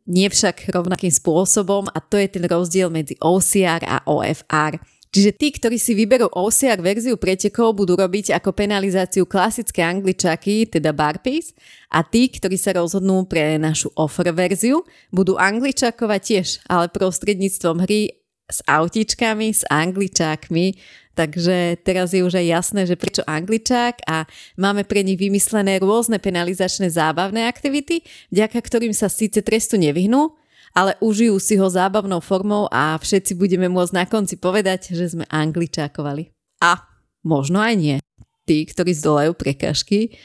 nie 0.08 0.28
však 0.30 0.72
rovnakým 0.72 1.12
spôsobom 1.12 1.88
a 1.92 1.98
to 2.00 2.16
je 2.16 2.28
ten 2.32 2.44
rozdiel 2.46 2.88
medzi 2.88 3.18
OCR 3.20 3.82
a 3.84 4.00
OFR. 4.06 4.80
Čiže 5.10 5.30
tí, 5.34 5.50
ktorí 5.50 5.74
si 5.74 5.98
vyberú 5.98 6.30
OCR 6.30 6.78
verziu 6.78 7.18
pretekov, 7.18 7.74
budú 7.74 7.98
robiť 7.98 8.30
ako 8.30 8.54
penalizáciu 8.54 9.26
klasické 9.26 9.82
angličaky, 9.82 10.70
teda 10.70 10.94
barpees, 10.94 11.50
a 11.90 12.06
tí, 12.06 12.30
ktorí 12.30 12.54
sa 12.54 12.78
rozhodnú 12.78 13.26
pre 13.26 13.58
našu 13.58 13.90
offer 13.98 14.30
verziu, 14.30 14.86
budú 15.10 15.34
angličakovať 15.34 16.20
tiež, 16.22 16.48
ale 16.70 16.94
prostredníctvom 16.94 17.82
hry 17.82 18.19
s 18.50 18.60
autičkami, 18.66 19.54
s 19.54 19.62
angličákmi, 19.70 20.66
Takže 21.10 21.84
teraz 21.84 22.16
je 22.16 22.24
už 22.24 22.38
aj 22.38 22.46
jasné, 22.48 22.80
že 22.88 22.96
prečo 22.96 23.20
angličák 23.28 24.08
a 24.08 24.24
máme 24.56 24.88
pre 24.88 25.04
nich 25.04 25.20
vymyslené 25.20 25.76
rôzne 25.76 26.16
penalizačné 26.16 26.88
zábavné 26.88 27.44
aktivity, 27.44 28.06
vďaka 28.32 28.56
ktorým 28.56 28.96
sa 28.96 29.12
síce 29.12 29.44
trestu 29.44 29.76
nevyhnú, 29.76 30.32
ale 30.72 30.96
užijú 31.02 31.36
si 31.42 31.60
ho 31.60 31.66
zábavnou 31.68 32.24
formou 32.24 32.70
a 32.72 32.96
všetci 32.96 33.36
budeme 33.36 33.68
môcť 33.68 33.92
na 33.92 34.04
konci 34.08 34.40
povedať, 34.40 34.96
že 34.96 35.12
sme 35.12 35.28
angličákovali. 35.28 36.32
A 36.62 36.88
možno 37.26 37.60
aj 37.60 37.74
nie. 37.76 37.96
Tí, 38.48 38.64
ktorí 38.64 38.94
zdolajú 38.96 39.36
prekažky 39.36 40.16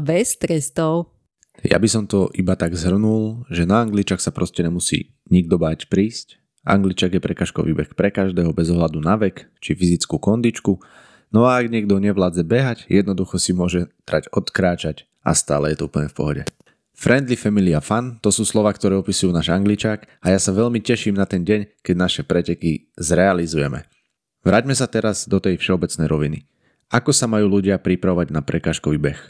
bez 0.00 0.40
trestov. 0.40 1.10
Ja 1.66 1.76
by 1.76 1.88
som 1.90 2.08
to 2.08 2.32
iba 2.32 2.56
tak 2.56 2.72
zhrnul, 2.72 3.44
že 3.52 3.68
na 3.68 3.84
angličak 3.84 4.24
sa 4.24 4.32
proste 4.32 4.64
nemusí 4.64 5.12
nikto 5.28 5.60
báť 5.60 5.90
prísť, 5.92 6.43
Angličak 6.64 7.12
je 7.12 7.20
prekažkový 7.20 7.76
beh 7.76 7.92
pre 7.92 8.08
každého 8.08 8.56
bez 8.56 8.72
ohľadu 8.72 8.98
na 9.04 9.20
vek 9.20 9.52
či 9.60 9.76
fyzickú 9.76 10.16
kondičku, 10.16 10.80
no 11.28 11.44
a 11.44 11.60
ak 11.60 11.68
niekto 11.68 12.00
nevládze 12.00 12.40
behať, 12.40 12.88
jednoducho 12.88 13.36
si 13.36 13.52
môže 13.52 13.92
trať 14.08 14.32
odkráčať 14.32 15.04
a 15.20 15.36
stále 15.36 15.72
je 15.72 15.84
to 15.84 15.92
úplne 15.92 16.08
v 16.08 16.16
pohode. 16.16 16.42
Friendly, 16.94 17.36
family 17.36 17.74
a 17.76 17.84
fun, 17.84 18.22
to 18.22 18.30
sú 18.32 18.46
slova, 18.46 18.70
ktoré 18.72 18.96
opisujú 18.96 19.34
náš 19.34 19.52
angličák 19.52 20.24
a 20.24 20.26
ja 20.32 20.38
sa 20.40 20.54
veľmi 20.56 20.80
teším 20.80 21.18
na 21.18 21.28
ten 21.28 21.44
deň, 21.44 21.84
keď 21.84 21.94
naše 21.98 22.22
preteky 22.24 22.88
zrealizujeme. 22.96 23.84
Vráťme 24.46 24.72
sa 24.72 24.88
teraz 24.88 25.26
do 25.28 25.42
tej 25.42 25.58
všeobecnej 25.60 26.06
roviny. 26.08 26.38
Ako 26.94 27.10
sa 27.10 27.26
majú 27.26 27.60
ľudia 27.60 27.82
pripravovať 27.82 28.28
na 28.30 28.40
prekažkový 28.40 29.00
beh? 29.02 29.20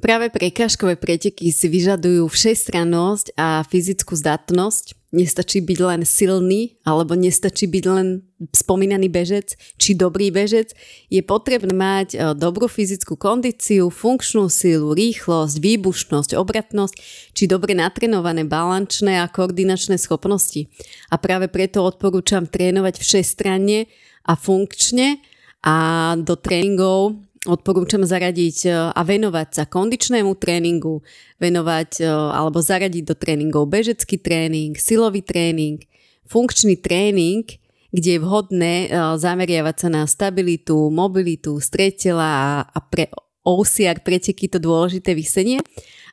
Práve 0.00 0.26
prekážkové 0.32 0.98
preteky 0.98 1.54
si 1.54 1.70
vyžadujú 1.70 2.26
všestrannosť 2.26 3.36
a 3.38 3.62
fyzickú 3.62 4.16
zdatnosť, 4.18 5.03
nestačí 5.14 5.62
byť 5.62 5.78
len 5.78 6.02
silný, 6.02 6.74
alebo 6.82 7.14
nestačí 7.14 7.70
byť 7.70 7.84
len 7.86 8.26
spomínaný 8.50 9.06
bežec, 9.08 9.54
či 9.78 9.94
dobrý 9.94 10.34
bežec. 10.34 10.74
Je 11.06 11.22
potrebné 11.22 11.70
mať 11.70 12.08
e, 12.12 12.16
dobrú 12.34 12.66
fyzickú 12.66 13.14
kondíciu, 13.14 13.88
funkčnú 13.88 14.50
sílu, 14.50 14.92
rýchlosť, 14.92 15.56
výbušnosť, 15.62 16.34
obratnosť, 16.34 16.94
či 17.32 17.46
dobre 17.46 17.78
natrenované 17.78 18.42
balančné 18.42 19.22
a 19.22 19.30
koordinačné 19.30 19.96
schopnosti. 19.96 20.66
A 21.08 21.16
práve 21.16 21.46
preto 21.46 21.86
odporúčam 21.86 22.44
trénovať 22.44 22.98
všestranne 22.98 23.86
a 24.26 24.32
funkčne 24.34 25.22
a 25.64 25.76
do 26.18 26.34
tréningov 26.36 27.16
odporúčam 27.44 28.02
zaradiť 28.04 28.58
e, 28.66 28.70
a 28.72 29.00
venovať 29.04 29.48
sa 29.52 29.64
kondičnému 29.68 30.32
tréningu, 30.40 31.04
venovať 31.38 32.00
e, 32.00 32.08
alebo 32.08 32.60
zaradiť 32.60 33.04
do 33.04 33.14
tréningov 33.14 33.68
bežecký 33.68 34.16
tréning, 34.16 34.76
silový 34.76 35.20
tréning, 35.20 35.84
funkčný 36.24 36.80
tréning, 36.80 37.44
kde 37.92 38.10
je 38.16 38.20
vhodné 38.20 38.74
e, 38.88 38.88
zameriavať 39.20 39.76
sa 39.76 39.88
na 39.92 40.02
stabilitu, 40.08 40.88
mobilitu, 40.88 41.60
stretela 41.60 42.64
a 42.64 42.78
pre 42.80 43.12
OCR 43.44 44.00
preteky 44.00 44.48
to 44.48 44.56
dôležité 44.56 45.12
vysenie. 45.12 45.60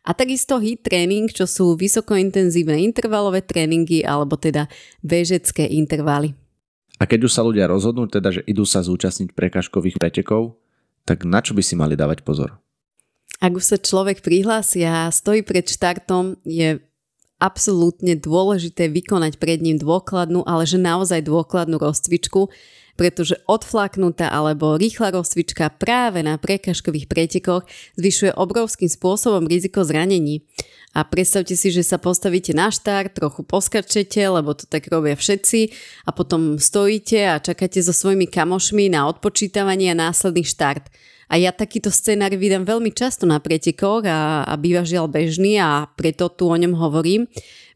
A 0.02 0.18
takisto 0.18 0.58
HIIT 0.58 0.82
tréning, 0.82 1.30
čo 1.30 1.46
sú 1.46 1.78
vysokointenzívne 1.78 2.76
intervalové 2.82 3.46
tréningy 3.46 4.02
alebo 4.02 4.34
teda 4.36 4.66
bežecké 5.06 5.70
intervaly. 5.70 6.34
A 6.98 7.06
keď 7.10 7.30
už 7.30 7.34
sa 7.34 7.46
ľudia 7.46 7.70
rozhodnú, 7.70 8.10
teda, 8.10 8.34
že 8.34 8.42
idú 8.46 8.66
sa 8.66 8.82
zúčastniť 8.82 9.34
prekažkových 9.34 9.98
pretekov, 9.98 10.58
tak 11.06 11.26
na 11.28 11.42
čo 11.42 11.58
by 11.58 11.64
si 11.66 11.76
mali 11.78 11.98
dávať 11.98 12.22
pozor? 12.26 12.62
Ak 13.42 13.58
už 13.58 13.66
sa 13.66 13.78
človek 13.82 14.22
prihlási 14.22 14.86
a 14.86 15.10
stojí 15.10 15.42
pred 15.42 15.66
štartom, 15.66 16.38
je 16.46 16.78
absolútne 17.42 18.14
dôležité 18.14 18.86
vykonať 18.94 19.42
pred 19.42 19.58
ním 19.66 19.82
dôkladnú, 19.82 20.46
ale 20.46 20.70
že 20.70 20.78
naozaj 20.78 21.26
dôkladnú 21.26 21.82
rozcvičku, 21.82 22.54
pretože 22.94 23.34
odflaknutá 23.50 24.30
alebo 24.30 24.78
rýchla 24.78 25.10
rozcvička 25.10 25.74
práve 25.74 26.22
na 26.22 26.38
prekažkových 26.38 27.10
pretekoch 27.10 27.66
zvyšuje 27.98 28.38
obrovským 28.38 28.94
spôsobom 28.94 29.50
riziko 29.50 29.82
zranení. 29.82 30.46
A 30.92 31.08
predstavte 31.08 31.56
si, 31.56 31.72
že 31.72 31.88
sa 31.88 31.96
postavíte 31.96 32.52
na 32.52 32.68
štart, 32.68 33.16
trochu 33.16 33.48
poskačete, 33.48 34.20
lebo 34.28 34.52
to 34.52 34.68
tak 34.68 34.92
robia 34.92 35.16
všetci 35.16 35.72
a 36.04 36.12
potom 36.12 36.60
stojíte 36.60 37.32
a 37.32 37.40
čakáte 37.40 37.80
so 37.80 37.96
svojimi 37.96 38.28
kamošmi 38.28 38.92
na 38.92 39.08
odpočítavanie 39.08 39.96
a 39.96 39.96
následný 39.96 40.44
štart. 40.44 40.92
A 41.32 41.40
ja 41.40 41.56
takýto 41.56 41.88
scenár 41.88 42.36
vydám 42.36 42.68
veľmi 42.68 42.92
často 42.92 43.24
na 43.24 43.40
pretekoch 43.40 44.04
a, 44.04 44.44
a 44.44 44.54
býva 44.60 44.84
žiaľ 44.84 45.08
bežný 45.08 45.56
a 45.64 45.88
preto 45.96 46.28
tu 46.28 46.52
o 46.52 46.56
ňom 46.60 46.76
hovorím, 46.76 47.24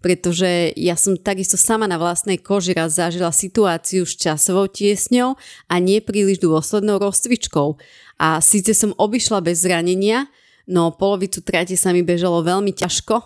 pretože 0.04 0.76
ja 0.76 1.00
som 1.00 1.16
takisto 1.16 1.56
sama 1.56 1.88
na 1.88 1.96
vlastnej 1.96 2.36
koži 2.36 2.76
raz 2.76 3.00
zažila 3.00 3.32
situáciu 3.32 4.04
s 4.04 4.20
časovou 4.20 4.68
tiesňou 4.68 5.40
a 5.72 5.76
nie 5.80 6.04
príliš 6.04 6.44
dôslednou 6.44 7.00
rozcvičkou. 7.00 7.80
A 8.20 8.44
síce 8.44 8.76
som 8.76 8.92
obišla 9.00 9.40
bez 9.40 9.64
zranenia, 9.64 10.28
no 10.70 10.94
polovicu 10.94 11.42
trate 11.42 11.78
sa 11.78 11.94
mi 11.94 12.02
bežalo 12.02 12.46
veľmi 12.46 12.74
ťažko, 12.74 13.22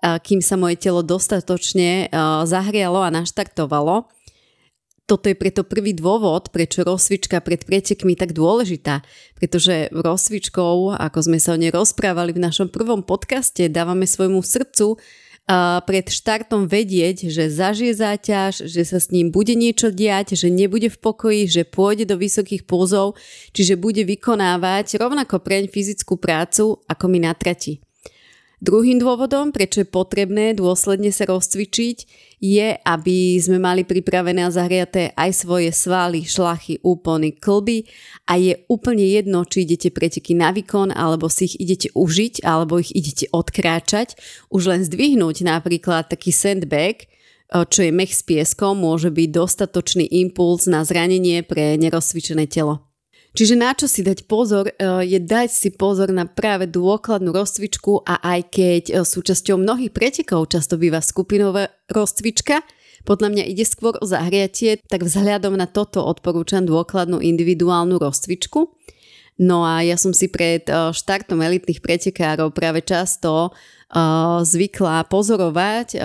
kým 0.00 0.40
sa 0.44 0.60
moje 0.60 0.76
telo 0.76 1.00
dostatočne 1.00 2.12
zahrialo 2.44 3.00
a 3.00 3.10
naštartovalo. 3.10 4.06
Toto 5.06 5.30
je 5.30 5.38
preto 5.38 5.62
prvý 5.62 5.94
dôvod, 5.94 6.50
prečo 6.50 6.82
rozcvička 6.82 7.38
pred 7.38 7.62
pretekmi 7.62 8.18
tak 8.18 8.34
dôležitá, 8.34 9.06
pretože 9.38 9.86
rozcvičkou, 9.94 10.98
ako 10.98 11.18
sme 11.22 11.38
sa 11.38 11.54
o 11.54 11.60
nej 11.62 11.70
rozprávali 11.70 12.34
v 12.34 12.42
našom 12.42 12.74
prvom 12.74 13.06
podcaste, 13.06 13.70
dávame 13.70 14.02
svojmu 14.02 14.42
srdcu 14.42 14.98
pred 15.86 16.06
štartom 16.10 16.66
vedieť, 16.66 17.30
že 17.30 17.46
zažije 17.46 17.94
záťaž, 17.94 18.66
že 18.66 18.82
sa 18.82 18.98
s 18.98 19.14
ním 19.14 19.30
bude 19.30 19.54
niečo 19.54 19.94
diať, 19.94 20.34
že 20.34 20.50
nebude 20.50 20.90
v 20.90 20.98
pokoji, 20.98 21.46
že 21.46 21.62
pôjde 21.62 22.10
do 22.10 22.18
vysokých 22.18 22.66
pulzov, 22.66 23.14
čiže 23.54 23.78
bude 23.78 24.02
vykonávať 24.02 24.98
rovnako 24.98 25.38
preň 25.38 25.70
fyzickú 25.70 26.18
prácu, 26.18 26.82
ako 26.90 27.04
mi 27.06 27.22
na 27.22 27.30
trati. 27.30 27.85
Druhým 28.56 28.96
dôvodom, 28.96 29.52
prečo 29.52 29.84
je 29.84 29.88
potrebné 29.88 30.56
dôsledne 30.56 31.12
sa 31.12 31.28
rozcvičiť, 31.28 31.96
je, 32.40 32.72
aby 32.72 33.36
sme 33.36 33.60
mali 33.60 33.84
pripravené 33.84 34.48
a 34.48 34.54
zahriaté 34.54 35.12
aj 35.12 35.44
svoje 35.44 35.68
svaly, 35.76 36.24
šlachy, 36.24 36.80
úpony, 36.80 37.36
klby 37.36 37.84
a 38.24 38.40
je 38.40 38.56
úplne 38.72 39.04
jedno, 39.04 39.44
či 39.44 39.68
idete 39.68 39.92
preteky 39.92 40.32
na 40.32 40.56
výkon, 40.56 40.88
alebo 40.88 41.28
si 41.28 41.52
ich 41.52 41.60
idete 41.60 41.92
užiť, 41.92 42.48
alebo 42.48 42.80
ich 42.80 42.96
idete 42.96 43.28
odkráčať. 43.28 44.16
Už 44.48 44.72
len 44.72 44.80
zdvihnúť 44.88 45.44
napríklad 45.44 46.08
taký 46.08 46.32
sandbag, 46.32 47.12
čo 47.52 47.84
je 47.84 47.92
mech 47.92 48.16
s 48.16 48.24
pieskom, 48.24 48.80
môže 48.80 49.12
byť 49.12 49.28
dostatočný 49.36 50.08
impuls 50.24 50.64
na 50.64 50.80
zranenie 50.80 51.44
pre 51.44 51.76
nerozcvičené 51.76 52.48
telo. 52.48 52.85
Čiže 53.36 53.52
na 53.60 53.76
čo 53.76 53.84
si 53.84 54.00
dať 54.00 54.24
pozor, 54.24 54.72
e, 54.72 55.04
je 55.04 55.20
dať 55.20 55.52
si 55.52 55.68
pozor 55.68 56.08
na 56.08 56.24
práve 56.24 56.64
dôkladnú 56.64 57.36
rozcvičku 57.36 58.00
a 58.08 58.16
aj 58.24 58.40
keď 58.48 58.82
e, 58.88 58.92
súčasťou 59.04 59.60
mnohých 59.60 59.92
pretekov 59.92 60.48
často 60.48 60.80
býva 60.80 61.04
skupinová 61.04 61.68
rozcvička, 61.92 62.64
podľa 63.04 63.28
mňa 63.36 63.44
ide 63.44 63.68
skôr 63.68 63.92
o 64.00 64.08
zahriatie, 64.08 64.80
tak 64.88 65.04
vzhľadom 65.04 65.52
na 65.52 65.68
toto 65.68 66.00
odporúčam 66.00 66.64
dôkladnú 66.64 67.20
individuálnu 67.20 68.00
rozcvičku. 68.00 68.72
No 69.36 69.68
a 69.68 69.84
ja 69.84 70.00
som 70.00 70.16
si 70.16 70.32
pred 70.32 70.64
e, 70.64 70.96
štartom 70.96 71.36
elitných 71.36 71.84
pretekárov 71.84 72.56
práve 72.56 72.80
často 72.88 73.52
uh, 73.52 74.40
zvykla 74.40 75.04
pozorovať 75.12 76.00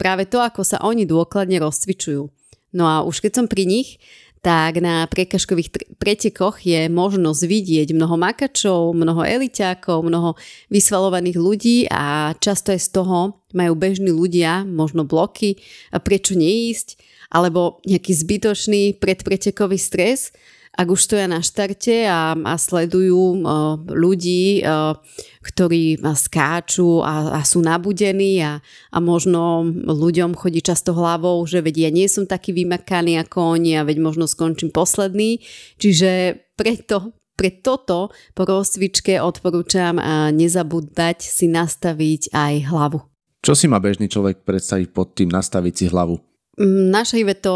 práve 0.00 0.24
to, 0.32 0.40
ako 0.40 0.64
sa 0.64 0.80
oni 0.80 1.04
dôkladne 1.04 1.60
rozcvičujú. 1.60 2.24
No 2.72 2.84
a 2.88 3.04
už 3.04 3.20
keď 3.20 3.32
som 3.36 3.46
pri 3.46 3.68
nich, 3.68 4.00
tak 4.40 4.80
na 4.80 5.04
prekažkových 5.04 6.00
pretekoch 6.00 6.64
je 6.64 6.88
možnosť 6.88 7.42
vidieť 7.44 7.88
mnoho 7.92 8.16
makačov, 8.16 8.96
mnoho 8.96 9.20
eliťákov, 9.20 10.00
mnoho 10.00 10.32
vysvalovaných 10.72 11.36
ľudí 11.36 11.78
a 11.92 12.32
často 12.40 12.72
aj 12.72 12.80
z 12.80 12.88
toho 12.88 13.18
majú 13.52 13.72
bežní 13.76 14.08
ľudia 14.08 14.64
možno 14.64 15.04
bloky, 15.04 15.60
prečo 15.92 16.32
neísť, 16.32 16.96
alebo 17.28 17.84
nejaký 17.84 18.12
zbytočný 18.16 18.82
predpretekový 18.96 19.76
stres, 19.76 20.32
ak 20.70 20.86
už 20.86 21.00
stoja 21.02 21.26
na 21.26 21.42
štarte 21.42 22.06
a, 22.06 22.32
a 22.38 22.54
sledujú 22.54 23.42
uh, 23.42 23.74
ľudí, 23.90 24.62
uh, 24.62 24.94
ktorí 25.42 25.98
skáču 26.14 27.02
a, 27.02 27.36
a 27.36 27.40
sú 27.42 27.58
nabudení 27.60 28.38
a, 28.40 28.62
a 28.94 28.98
možno 29.02 29.66
ľuďom 29.74 30.38
chodí 30.38 30.62
často 30.62 30.94
hlavou, 30.94 31.42
že 31.44 31.60
vedia, 31.60 31.90
ja 31.90 31.96
nie 31.96 32.06
som 32.06 32.28
taký 32.28 32.54
vymakaný 32.54 33.18
ako 33.18 33.58
oni 33.58 33.80
a 33.80 33.86
veď 33.88 33.98
možno 33.98 34.30
skončím 34.30 34.70
posledný. 34.70 35.42
Čiže 35.80 36.38
preto, 36.54 37.18
pre 37.34 37.50
toto 37.50 38.12
po 38.36 38.42
rozcvičke 38.44 39.16
odporúčam 39.18 39.96
a 39.96 40.28
nezabúdať 40.30 41.24
si 41.24 41.48
nastaviť 41.48 42.30
aj 42.30 42.54
hlavu. 42.68 43.00
Čo 43.40 43.56
si 43.56 43.66
má 43.66 43.80
bežný 43.80 44.12
človek 44.12 44.44
predstaviť 44.44 44.92
pod 44.92 45.16
tým 45.16 45.32
nastaviť 45.32 45.74
si 45.74 45.84
hlavu? 45.88 46.20
Mm, 46.60 46.92
naša 46.92 47.16
Ive 47.16 47.40
to 47.40 47.54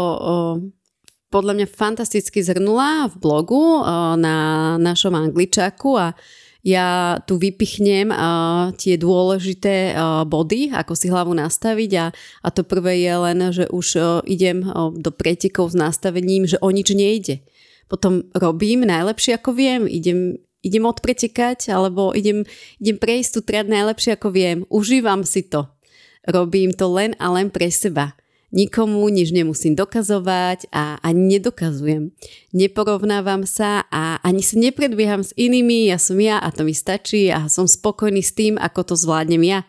podľa 1.33 1.53
mňa 1.57 1.67
fantasticky 1.67 2.39
zhrnula 2.41 3.11
v 3.11 3.15
blogu 3.17 3.81
uh, 3.81 4.15
na 4.15 4.35
našom 4.77 5.13
angličaku 5.13 5.89
a 5.97 6.07
ja 6.65 7.21
tu 7.29 7.37
vypichnem 7.37 8.09
uh, 8.09 8.73
tie 8.73 8.97
dôležité 8.97 9.93
uh, 9.93 10.25
body, 10.25 10.73
ako 10.73 10.97
si 10.97 11.13
hlavu 11.13 11.37
nastaviť 11.37 11.91
a, 12.01 12.05
a 12.41 12.47
to 12.49 12.65
prvé 12.65 13.05
je 13.05 13.13
len, 13.13 13.39
že 13.53 13.65
už 13.69 13.87
idem 14.25 14.65
do 14.97 15.11
pretekov 15.13 15.73
s 15.73 15.77
nastavením, 15.77 16.49
že 16.49 16.57
o 16.57 16.73
nič 16.73 16.89
nejde. 16.97 17.45
Potom 17.85 18.25
robím 18.33 18.81
najlepšie 18.81 19.37
ako 19.37 19.53
viem, 19.53 19.85
idem, 19.85 20.41
idem 20.65 20.83
odpretekať 20.89 21.69
alebo 21.69 22.09
idem, 22.17 22.41
idem 22.81 22.97
prejsť 22.97 23.29
tu 23.29 23.39
triad 23.45 23.69
najlepšie 23.69 24.17
ako 24.17 24.33
viem, 24.33 24.57
užívam 24.73 25.21
si 25.21 25.45
to. 25.45 25.69
Robím 26.25 26.73
to 26.73 26.89
len 26.89 27.13
a 27.21 27.29
len 27.29 27.53
pre 27.53 27.69
seba. 27.69 28.17
Nikomu 28.53 29.09
nič 29.09 29.33
nemusím 29.33 29.73
dokazovať 29.73 30.69
a 30.69 31.01
ani 31.01 31.37
nedokazujem. 31.37 32.13
Neporovnávam 32.53 33.43
sa 33.49 33.89
a 33.89 34.21
ani 34.21 34.45
sa 34.45 34.61
nepredbieham 34.61 35.25
s 35.25 35.33
inými, 35.33 35.89
ja 35.89 35.97
som 35.97 36.21
ja 36.21 36.37
a 36.37 36.53
to 36.53 36.61
mi 36.61 36.77
stačí 36.77 37.33
a 37.33 37.49
som 37.49 37.65
spokojný 37.65 38.21
s 38.21 38.37
tým, 38.37 38.61
ako 38.61 38.93
to 38.93 38.95
zvládnem 38.95 39.41
ja. 39.41 39.65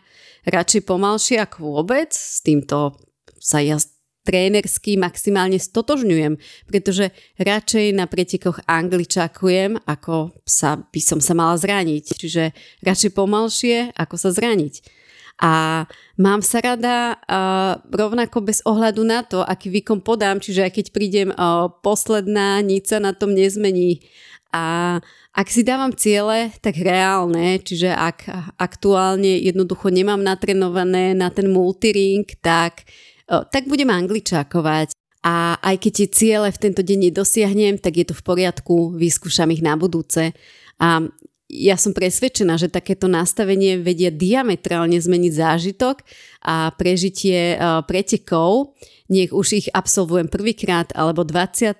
Radšej 0.47 0.87
pomalšie 0.87 1.41
ako 1.41 1.57
vôbec, 1.81 2.13
s 2.13 2.39
týmto 2.39 2.95
sa 3.41 3.59
ja 3.59 3.81
trénersky 4.27 4.99
maximálne 4.99 5.55
stotožňujem, 5.55 6.35
pretože 6.67 7.15
radšej 7.39 7.95
na 7.95 8.11
pretekoch 8.11 8.59
angličakujem, 8.67 9.87
ako 9.87 10.35
sa, 10.43 10.83
by 10.83 10.99
som 10.99 11.23
sa 11.23 11.31
mala 11.31 11.55
zraniť. 11.55 12.05
Čiže 12.19 12.43
radšej 12.83 13.11
pomalšie, 13.15 13.95
ako 13.95 14.15
sa 14.19 14.35
zraniť. 14.35 14.96
A 15.37 15.85
mám 16.17 16.41
sa 16.41 16.57
rada 16.61 17.13
uh, 17.13 17.77
rovnako 17.93 18.41
bez 18.41 18.65
ohľadu 18.65 19.05
na 19.05 19.21
to, 19.21 19.45
aký 19.45 19.69
výkon 19.69 20.01
podám, 20.01 20.41
čiže 20.41 20.65
aj 20.65 20.71
keď 20.73 20.85
prídem 20.89 21.29
uh, 21.29 21.69
posledná, 21.85 22.57
nič 22.65 22.89
sa 22.89 22.97
na 22.97 23.13
tom 23.13 23.37
nezmení. 23.37 24.01
A 24.49 24.97
ak 25.37 25.47
si 25.53 25.61
dávam 25.61 25.93
ciele, 25.93 26.49
tak 26.65 26.81
reálne, 26.81 27.61
čiže 27.61 27.93
ak 27.93 28.25
aktuálne 28.57 29.37
jednoducho 29.45 29.93
nemám 29.93 30.17
natrenované 30.17 31.13
na 31.13 31.29
ten 31.29 31.53
multiring, 31.53 32.25
tak 32.41 32.89
tak 33.27 33.67
budem 33.67 33.91
angličákovať. 33.91 34.95
A 35.27 35.59
aj 35.59 35.75
keď 35.83 35.91
tie 35.91 36.07
ciele 36.07 36.47
v 36.47 36.61
tento 36.61 36.79
deň 36.79 37.11
nedosiahnem, 37.11 37.75
tak 37.75 37.99
je 37.99 38.05
to 38.07 38.15
v 38.15 38.23
poriadku, 38.23 38.95
vyskúšam 38.95 39.51
ich 39.51 39.59
na 39.59 39.75
budúce. 39.75 40.31
A 40.79 41.03
ja 41.47 41.79
som 41.79 41.95
presvedčená, 41.95 42.59
že 42.59 42.67
takéto 42.67 43.07
nastavenie 43.07 43.79
vedia 43.79 44.11
diametrálne 44.11 44.99
zmeniť 44.99 45.31
zážitok 45.31 46.03
a 46.43 46.75
prežitie 46.75 47.55
pretekov. 47.87 48.75
Nech 49.07 49.31
už 49.31 49.47
ich 49.63 49.67
absolvujem 49.71 50.27
prvýkrát 50.27 50.91
alebo 50.91 51.23
20. 51.23 51.79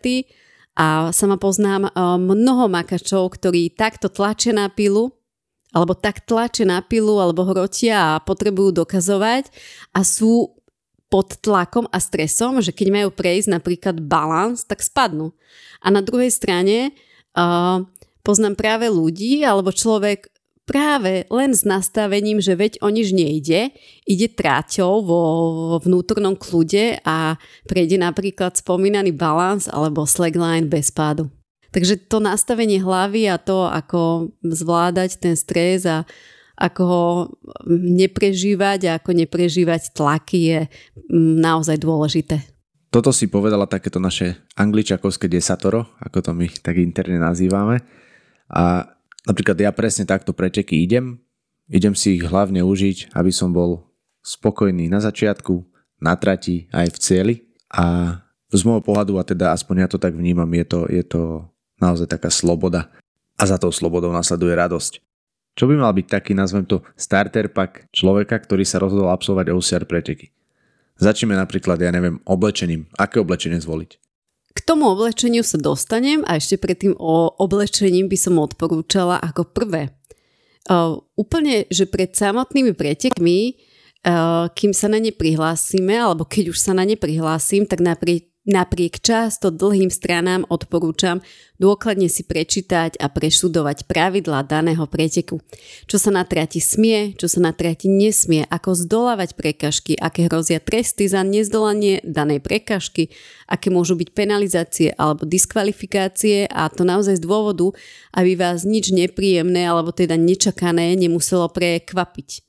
A 0.78 1.12
sama 1.12 1.36
poznám 1.36 1.92
mnoho 2.16 2.72
makačov, 2.72 3.36
ktorí 3.36 3.76
takto 3.76 4.08
tlačia 4.08 4.56
na 4.56 4.72
pilu, 4.72 5.12
alebo 5.76 5.92
tak 5.98 6.24
tlačia 6.24 6.64
na 6.64 6.80
pilu, 6.80 7.20
alebo 7.20 7.44
hrotia 7.44 8.16
a 8.16 8.22
potrebujú 8.24 8.72
dokazovať 8.72 9.52
a 9.92 10.00
sú 10.06 10.56
pod 11.08 11.40
tlakom 11.44 11.88
a 11.92 12.00
stresom, 12.00 12.60
že 12.64 12.76
keď 12.76 12.88
majú 12.92 13.10
prejsť 13.12 13.48
napríklad 13.52 13.96
balans, 14.00 14.64
tak 14.68 14.84
spadnú. 14.84 15.32
A 15.80 15.88
na 15.92 16.04
druhej 16.04 16.32
strane 16.32 16.92
uh, 17.36 17.84
poznám 18.28 18.60
práve 18.60 18.92
ľudí, 18.92 19.48
alebo 19.48 19.72
človek 19.72 20.28
práve 20.68 21.24
len 21.32 21.56
s 21.56 21.64
nastavením, 21.64 22.44
že 22.44 22.60
veď 22.60 22.84
o 22.84 22.92
nič 22.92 23.16
nejde, 23.16 23.72
ide 24.04 24.28
tráťou 24.28 25.00
vo 25.00 25.22
vnútornom 25.80 26.36
kľude 26.36 27.00
a 27.08 27.40
prejde 27.72 27.96
napríklad 27.96 28.60
spomínaný 28.60 29.16
balans 29.16 29.72
alebo 29.72 30.04
slackline 30.04 30.68
bez 30.68 30.92
pádu. 30.92 31.32
Takže 31.72 32.12
to 32.12 32.20
nastavenie 32.20 32.84
hlavy 32.84 33.32
a 33.32 33.40
to, 33.40 33.64
ako 33.64 34.32
zvládať 34.44 35.24
ten 35.24 35.36
stres 35.40 35.88
a 35.88 36.04
ako 36.58 36.82
ho 36.84 37.06
neprežívať 37.70 38.80
a 38.90 38.92
ako 39.00 39.12
neprežívať 39.24 39.94
tlaky 39.94 40.40
je 40.52 40.60
naozaj 41.40 41.78
dôležité. 41.80 42.44
Toto 42.90 43.14
si 43.14 43.30
povedala 43.30 43.70
takéto 43.70 44.02
naše 44.02 44.42
angličakovské 44.58 45.30
desatoro, 45.30 45.86
ako 46.02 46.18
to 46.24 46.32
my 46.34 46.48
tak 46.50 46.82
interne 46.82 47.22
nazývame. 47.22 47.84
A 48.48 48.88
napríklad 49.28 49.60
ja 49.60 49.72
presne 49.76 50.08
takto 50.08 50.32
preteky 50.32 50.84
idem. 50.84 51.20
Idem 51.68 51.92
si 51.94 52.16
ich 52.16 52.24
hlavne 52.24 52.64
užiť, 52.64 53.12
aby 53.12 53.32
som 53.32 53.52
bol 53.52 53.84
spokojný 54.24 54.88
na 54.88 55.04
začiatku, 55.04 55.68
na 56.00 56.16
trati, 56.16 56.72
aj 56.72 56.88
v 56.96 56.98
cieli. 57.00 57.36
A 57.68 58.18
z 58.48 58.62
môjho 58.64 58.84
pohľadu, 58.84 59.20
a 59.20 59.28
teda 59.28 59.52
aspoň 59.52 59.76
ja 59.84 59.88
to 59.92 60.00
tak 60.00 60.16
vnímam, 60.16 60.48
je 60.56 60.66
to, 60.68 60.80
je 60.88 61.04
to 61.04 61.22
naozaj 61.84 62.08
taká 62.08 62.32
sloboda. 62.32 62.88
A 63.36 63.44
za 63.44 63.60
tou 63.60 63.70
slobodou 63.70 64.10
nasleduje 64.16 64.56
radosť. 64.56 65.04
Čo 65.58 65.66
by 65.68 65.76
mal 65.76 65.92
byť 65.92 66.08
taký, 66.08 66.32
nazvem 66.38 66.64
to, 66.64 66.86
starter 66.94 67.50
pack 67.50 67.90
človeka, 67.92 68.38
ktorý 68.38 68.64
sa 68.64 68.78
rozhodol 68.78 69.10
absolvovať 69.10 69.52
OCR 69.52 69.84
preteky? 69.90 70.32
Začneme 70.98 71.38
napríklad, 71.38 71.78
ja 71.82 71.94
neviem, 71.94 72.22
oblečením. 72.26 72.90
Aké 72.98 73.22
oblečenie 73.22 73.62
zvoliť? 73.62 74.07
K 74.58 74.66
tomu 74.66 74.90
oblečeniu 74.90 75.46
sa 75.46 75.62
dostanem 75.62 76.26
a 76.26 76.42
ešte 76.42 76.58
predtým 76.58 76.98
o 76.98 77.30
oblečením 77.38 78.10
by 78.10 78.18
som 78.18 78.42
odporúčala 78.42 79.22
ako 79.22 79.54
prvé. 79.54 79.94
Uh, 80.66 80.98
úplne, 81.14 81.70
že 81.70 81.86
pred 81.86 82.10
samotnými 82.10 82.74
pretekmi, 82.74 83.54
uh, 83.54 84.50
kým 84.50 84.74
sa 84.74 84.90
na 84.90 84.98
ne 84.98 85.14
prihlásime, 85.14 85.94
alebo 85.94 86.26
keď 86.26 86.50
už 86.50 86.58
sa 86.58 86.74
na 86.74 86.90
ne 86.90 86.98
prihlásim, 86.98 87.70
tak 87.70 87.86
napriek 87.86 88.34
Napriek 88.48 89.04
často 89.04 89.52
dlhým 89.52 89.92
stranám 89.92 90.48
odporúčam 90.48 91.20
dôkladne 91.60 92.08
si 92.08 92.24
prečítať 92.24 92.96
a 92.96 93.12
preštudovať 93.12 93.84
pravidlá 93.92 94.48
daného 94.48 94.88
preteku. 94.88 95.44
Čo 95.84 96.00
sa 96.00 96.16
na 96.16 96.24
trati 96.24 96.64
smie, 96.64 97.12
čo 97.20 97.28
sa 97.28 97.44
na 97.44 97.52
trati 97.52 97.92
nesmie, 97.92 98.48
ako 98.48 98.72
zdolávať 98.88 99.36
prekažky, 99.36 100.00
aké 100.00 100.32
hrozia 100.32 100.64
tresty 100.64 101.12
za 101.12 101.28
nezdolanie 101.28 102.00
danej 102.08 102.40
prekažky, 102.40 103.12
aké 103.52 103.68
môžu 103.68 104.00
byť 104.00 104.16
penalizácie 104.16 104.96
alebo 104.96 105.28
diskvalifikácie 105.28 106.48
a 106.48 106.72
to 106.72 106.88
naozaj 106.88 107.20
z 107.20 107.28
dôvodu, 107.28 107.76
aby 108.16 108.40
vás 108.40 108.64
nič 108.64 108.96
nepríjemné 108.96 109.68
alebo 109.68 109.92
teda 109.92 110.16
nečakané 110.16 110.96
nemuselo 110.96 111.52
prekvapiť 111.52 112.47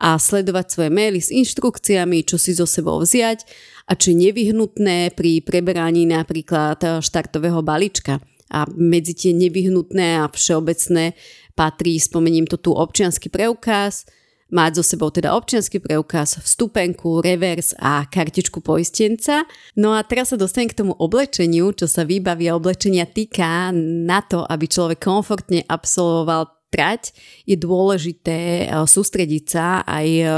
a 0.00 0.16
sledovať 0.16 0.66
svoje 0.72 0.90
maily 0.90 1.20
s 1.20 1.28
inštrukciami, 1.28 2.24
čo 2.24 2.40
si 2.40 2.56
zo 2.56 2.64
sebou 2.64 3.04
vziať 3.04 3.44
a 3.84 3.92
či 3.92 4.16
nevyhnutné 4.16 5.12
pri 5.12 5.44
preberaní 5.44 6.08
napríklad 6.08 7.04
štartového 7.04 7.60
balíčka. 7.60 8.18
A 8.50 8.66
medzi 8.74 9.14
tie 9.14 9.30
nevyhnutné 9.30 10.24
a 10.24 10.26
všeobecné 10.26 11.14
patrí, 11.54 12.02
spomením 12.02 12.50
to 12.50 12.58
tu, 12.58 12.74
občiansky 12.74 13.30
preukaz, 13.30 14.08
mať 14.50 14.82
so 14.82 14.84
sebou 14.84 15.14
teda 15.14 15.30
občiansky 15.38 15.78
preukaz, 15.78 16.42
vstupenku, 16.42 17.22
revers 17.22 17.70
a 17.78 18.02
kartičku 18.10 18.58
poistenca. 18.58 19.46
No 19.78 19.94
a 19.94 20.02
teraz 20.02 20.34
sa 20.34 20.36
dostanem 20.36 20.66
k 20.66 20.82
tomu 20.82 20.98
oblečeniu, 20.98 21.70
čo 21.70 21.86
sa 21.86 22.02
výbavia 22.02 22.58
oblečenia 22.58 23.06
týka 23.06 23.70
na 23.78 24.18
to, 24.26 24.42
aby 24.42 24.66
človek 24.66 24.98
komfortne 24.98 25.62
absolvoval 25.70 26.59
trať, 26.70 27.12
je 27.44 27.58
dôležité 27.58 28.64
eh, 28.64 28.68
sústrediť 28.72 29.44
sa 29.44 29.82
aj 29.84 30.06
eh, 30.06 30.28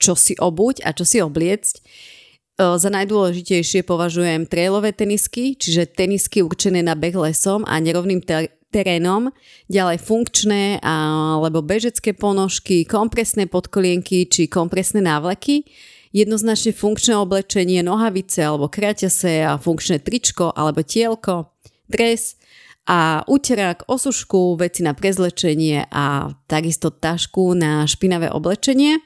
čo 0.00 0.16
si 0.16 0.34
obuť 0.34 0.82
a 0.82 0.96
čo 0.96 1.04
si 1.04 1.20
obliecť. 1.20 1.74
Eh, 1.78 2.76
za 2.80 2.88
najdôležitejšie 2.88 3.84
považujem 3.84 4.48
trailové 4.48 4.96
tenisky, 4.96 5.54
čiže 5.54 5.92
tenisky 5.92 6.40
určené 6.40 6.80
na 6.80 6.96
beh 6.96 7.14
lesom 7.14 7.62
a 7.68 7.76
nerovným 7.78 8.24
ter- 8.24 8.50
terénom, 8.72 9.28
ďalej 9.68 10.00
funkčné 10.00 10.80
alebo 10.80 11.60
bežecké 11.60 12.16
ponožky, 12.16 12.88
kompresné 12.88 13.44
podkolienky 13.44 14.24
či 14.24 14.48
kompresné 14.48 15.04
návleky, 15.04 15.68
jednoznačne 16.16 16.72
funkčné 16.72 17.12
oblečenie, 17.20 17.84
nohavice 17.84 18.40
alebo 18.40 18.72
kraťase 18.72 19.44
a 19.44 19.60
funkčné 19.60 20.00
tričko 20.00 20.56
alebo 20.56 20.80
tielko, 20.80 21.52
dres, 21.84 22.40
a 22.86 23.22
uterák, 23.30 23.86
osušku, 23.86 24.58
veci 24.58 24.82
na 24.82 24.90
prezlečenie 24.90 25.86
a 25.86 26.34
takisto 26.50 26.90
tašku 26.90 27.54
na 27.54 27.86
špinavé 27.86 28.26
oblečenie. 28.34 28.98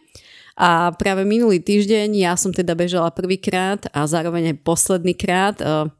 A 0.56 0.96
práve 0.96 1.28
minulý 1.28 1.60
týždeň 1.60 2.08
ja 2.16 2.32
som 2.40 2.48
teda 2.48 2.72
bežala 2.72 3.12
prvýkrát 3.12 3.84
a 3.92 4.08
zároveň 4.08 4.56
aj 4.56 4.64
posledný 4.64 5.12
krát 5.12 5.60
uh, 5.60 5.92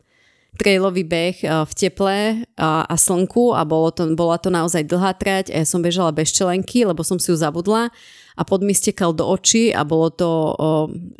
trailový 0.57 1.05
beh 1.05 1.37
uh, 1.45 1.69
v 1.69 1.73
teple 1.77 2.17
uh, 2.41 2.89
a 2.89 2.95
slnku 2.97 3.53
a 3.53 3.69
bolo 3.69 3.93
to, 3.93 4.09
bola 4.17 4.41
to 4.41 4.49
naozaj 4.49 4.81
dlhá 4.89 5.13
trať 5.13 5.53
a 5.53 5.61
ja 5.61 5.67
som 5.69 5.85
bežala 5.85 6.09
bez 6.09 6.33
čelenky, 6.33 6.89
lebo 6.89 7.05
som 7.05 7.21
si 7.21 7.29
ju 7.29 7.37
zabudla 7.37 7.93
a 8.37 8.43
pod 8.49 8.65
mi 8.65 8.73
stekal 8.73 9.13
do 9.13 9.29
očí 9.29 9.77
a 9.77 9.85
bolo 9.85 10.09
to 10.09 10.31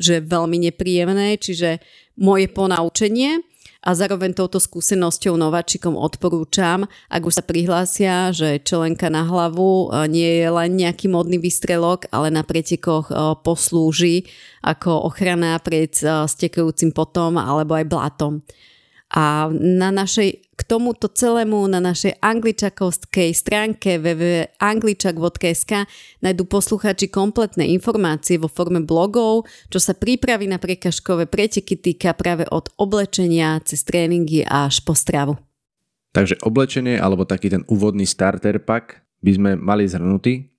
že 0.01 0.25
veľmi 0.25 0.57
nepríjemné, 0.69 1.37
čiže 1.37 1.77
moje 2.17 2.49
ponaučenie 2.49 3.45
a 3.83 3.89
zároveň 3.93 4.33
touto 4.33 4.57
skúsenosťou 4.57 5.37
nováčikom 5.37 5.93
odporúčam, 5.93 6.89
ak 7.09 7.21
už 7.21 7.33
sa 7.39 7.43
prihlásia, 7.45 8.15
že 8.33 8.61
čelenka 8.61 9.09
na 9.09 9.25
hlavu 9.27 9.89
e, 9.93 10.07
nie 10.09 10.31
je 10.41 10.49
len 10.49 10.71
nejaký 10.77 11.09
modný 11.11 11.37
výstrelok, 11.37 12.09
ale 12.09 12.33
na 12.33 12.41
pretekoch 12.41 13.09
e, 13.09 13.13
poslúži 13.41 14.25
ako 14.65 15.07
ochrana 15.07 15.59
pred 15.61 15.93
e, 16.01 16.25
stekajúcim 16.25 16.95
potom 16.95 17.37
alebo 17.37 17.77
aj 17.77 17.85
blatom. 17.85 18.33
A 19.07 19.47
na 19.55 19.87
našej, 19.87 20.51
k 20.51 20.61
tomuto 20.67 21.07
celému 21.07 21.63
na 21.71 21.79
našej 21.79 22.19
angličakovskej 22.19 23.31
stránke 23.31 24.03
www.angličak.sk 24.03 25.87
nájdú 26.19 26.43
posluchači 26.43 27.07
kompletné 27.07 27.71
informácie 27.71 28.35
vo 28.35 28.51
forme 28.51 28.83
blogov, 28.83 29.47
čo 29.71 29.79
sa 29.79 29.95
prípravy 29.95 30.51
na 30.51 30.59
prekažkové 30.59 31.23
preteky 31.31 31.79
týka 31.79 32.11
práve 32.19 32.43
od 32.51 32.67
oblečenia 32.75 33.63
cez 33.63 33.87
tréningy 33.87 34.43
až 34.43 34.83
po 34.83 34.91
stravu. 34.91 35.39
Takže 36.11 36.43
oblečenie 36.43 36.99
alebo 36.99 37.23
taký 37.23 37.47
ten 37.47 37.63
úvodný 37.71 38.03
starter 38.03 38.59
pack 38.59 39.07
by 39.23 39.31
sme 39.31 39.51
mali 39.55 39.87
zhrnutý. 39.87 40.51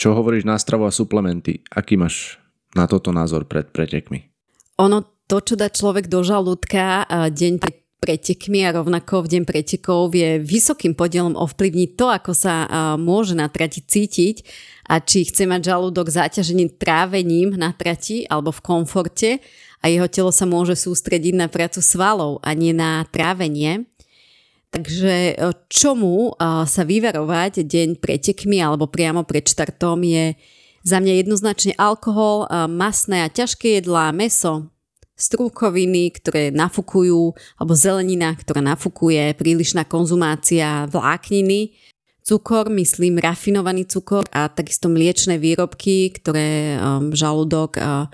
Čo 0.00 0.16
hovoríš 0.16 0.48
na 0.48 0.56
stravu 0.56 0.88
a 0.88 0.94
suplementy? 0.94 1.60
Aký 1.68 2.00
máš 2.00 2.40
na 2.72 2.88
toto 2.88 3.12
názor 3.12 3.44
pred 3.44 3.68
pretekmi? 3.68 4.24
Ono 4.80 5.04
to, 5.28 5.44
čo 5.44 5.54
dá 5.54 5.68
človek 5.68 6.08
do 6.08 6.24
žalúdka 6.24 7.04
deň 7.28 7.54
pred 7.60 7.79
pretekmi 8.00 8.64
a 8.64 8.72
rovnako 8.72 9.28
v 9.28 9.30
deň 9.36 9.42
pretekov 9.44 10.16
vie 10.16 10.40
vysokým 10.40 10.96
podielom 10.96 11.36
ovplyvniť 11.36 11.90
to, 11.94 12.06
ako 12.08 12.32
sa 12.32 12.64
môže 12.96 13.36
na 13.36 13.52
trati 13.52 13.84
cítiť 13.84 14.42
a 14.88 15.04
či 15.04 15.28
chce 15.28 15.44
mať 15.44 15.68
žalúdok 15.68 16.08
zaťažený 16.08 16.80
trávením 16.80 17.54
na 17.54 17.76
trati 17.76 18.24
alebo 18.24 18.50
v 18.50 18.64
komforte 18.64 19.30
a 19.80 19.92
jeho 19.92 20.08
telo 20.08 20.32
sa 20.32 20.48
môže 20.48 20.80
sústrediť 20.80 21.36
na 21.36 21.46
prácu 21.52 21.84
svalov 21.84 22.40
a 22.40 22.56
nie 22.56 22.72
na 22.72 23.04
trávenie. 23.12 23.84
Takže 24.70 25.34
čomu 25.66 26.32
sa 26.40 26.82
vyvarovať 26.86 27.66
deň 27.66 28.00
pretekmi 28.00 28.62
alebo 28.62 28.88
priamo 28.88 29.26
pred 29.28 29.44
štartom 29.44 30.00
je 30.06 30.38
za 30.80 30.96
mňa 30.96 31.20
jednoznačne 31.20 31.76
alkohol, 31.76 32.48
masné 32.70 33.26
a 33.26 33.28
ťažké 33.28 33.82
jedlá, 33.82 34.14
meso, 34.16 34.70
strúkoviny, 35.20 36.08
ktoré 36.16 36.48
nafukujú, 36.48 37.36
alebo 37.60 37.72
zelenina, 37.76 38.32
ktorá 38.32 38.64
nafukuje, 38.64 39.36
prílišná 39.36 39.84
konzumácia 39.84 40.88
vlákniny, 40.88 41.76
cukor, 42.24 42.72
myslím 42.72 43.20
rafinovaný 43.20 43.84
cukor 43.84 44.24
a 44.32 44.48
takisto 44.48 44.88
mliečne 44.88 45.36
výrobky, 45.36 46.14
ktoré 46.16 46.78
um, 46.78 47.12
žalúdok 47.12 47.76
uh, 47.76 48.06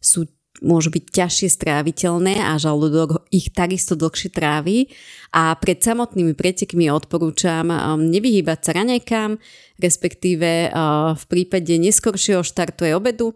sú 0.00 0.24
môžu 0.62 0.94
byť 0.94 1.04
ťažšie 1.10 1.48
stráviteľné 1.50 2.40
a 2.40 2.56
žalúdok 2.56 3.26
ich 3.34 3.50
takisto 3.52 3.98
dlhšie 3.98 4.30
trávi. 4.32 4.88
A 5.34 5.52
pred 5.58 5.82
samotnými 5.82 6.32
pretekmi 6.32 6.88
odporúčam 6.88 7.68
um, 7.68 8.00
nevyhýbať 8.08 8.58
sa 8.62 8.70
raňajkám, 8.78 9.30
respektíve 9.82 10.70
uh, 10.70 11.12
v 11.18 11.24
prípade 11.26 11.74
neskoršieho 11.76 12.46
štartu 12.46 12.86
je 12.86 12.94
obedu, 12.94 13.34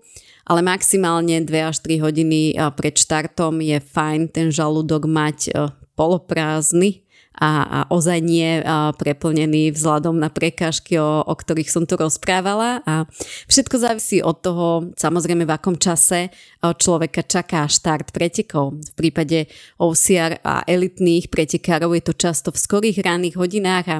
ale 0.49 0.65
maximálne 0.65 1.45
2 1.45 1.71
až 1.71 1.77
3 1.85 2.01
hodiny 2.01 2.57
uh, 2.57 2.73
pred 2.73 2.97
štartom 2.97 3.61
je 3.61 3.79
fajn 3.79 4.33
ten 4.33 4.49
žalúdok 4.49 5.05
mať 5.05 5.39
uh, 5.53 5.71
poloprázdny, 5.93 7.05
a, 7.39 7.51
a 7.63 7.79
ozaj 7.95 8.19
nie 8.19 8.59
a 8.67 8.91
preplnený 8.91 9.71
vzhľadom 9.71 10.19
na 10.19 10.27
prekážky, 10.27 10.99
o, 10.99 11.23
o 11.23 11.35
ktorých 11.35 11.71
som 11.71 11.87
tu 11.87 11.95
rozprávala 11.95 12.83
a 12.83 13.07
všetko 13.47 13.77
závisí 13.79 14.19
od 14.19 14.43
toho, 14.43 14.67
samozrejme 14.99 15.47
v 15.47 15.55
akom 15.55 15.79
čase 15.79 16.35
človeka 16.59 17.23
čaká 17.23 17.71
štart 17.71 18.11
pretekov. 18.11 18.83
V 18.83 18.93
prípade 18.99 19.47
OCR 19.79 20.43
a 20.43 20.67
elitných 20.67 21.31
pretekárov 21.31 21.95
je 21.95 22.03
to 22.11 22.15
často 22.19 22.51
v 22.51 22.59
skorých 22.59 22.99
ranných 23.07 23.39
hodinách 23.39 23.87
a 23.87 23.99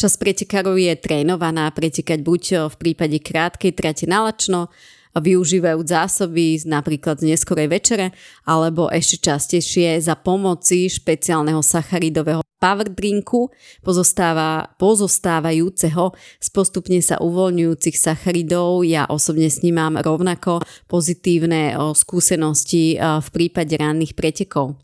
čas 0.00 0.16
pretekárov 0.16 0.80
je 0.80 0.96
trénovaná 0.96 1.68
pretekať 1.76 2.24
buď 2.24 2.42
v 2.72 2.76
prípade 2.80 3.20
krátkej 3.20 3.76
trate 3.76 4.08
nalačno, 4.08 4.72
využívajú 5.16 5.80
zásoby 5.82 6.62
napríklad 6.68 7.18
z 7.18 7.34
neskorej 7.34 7.66
večere 7.66 8.06
alebo 8.46 8.86
ešte 8.86 9.30
častejšie 9.30 9.98
za 9.98 10.14
pomoci 10.14 10.86
špeciálneho 10.86 11.64
sacharidového 11.64 12.44
power 12.60 12.92
drinku 12.92 13.48
pozostáva, 13.80 14.76
pozostávajúceho 14.76 16.12
z 16.38 16.48
postupne 16.52 17.00
sa 17.00 17.16
uvoľňujúcich 17.16 17.96
sacharidov. 17.96 18.84
Ja 18.84 19.08
osobne 19.08 19.48
s 19.48 19.64
ním 19.64 19.80
mám 19.80 19.96
rovnako 19.96 20.60
pozitívne 20.84 21.72
skúsenosti 21.96 23.00
v 23.00 23.28
prípade 23.32 23.80
ranných 23.80 24.12
pretekov. 24.12 24.76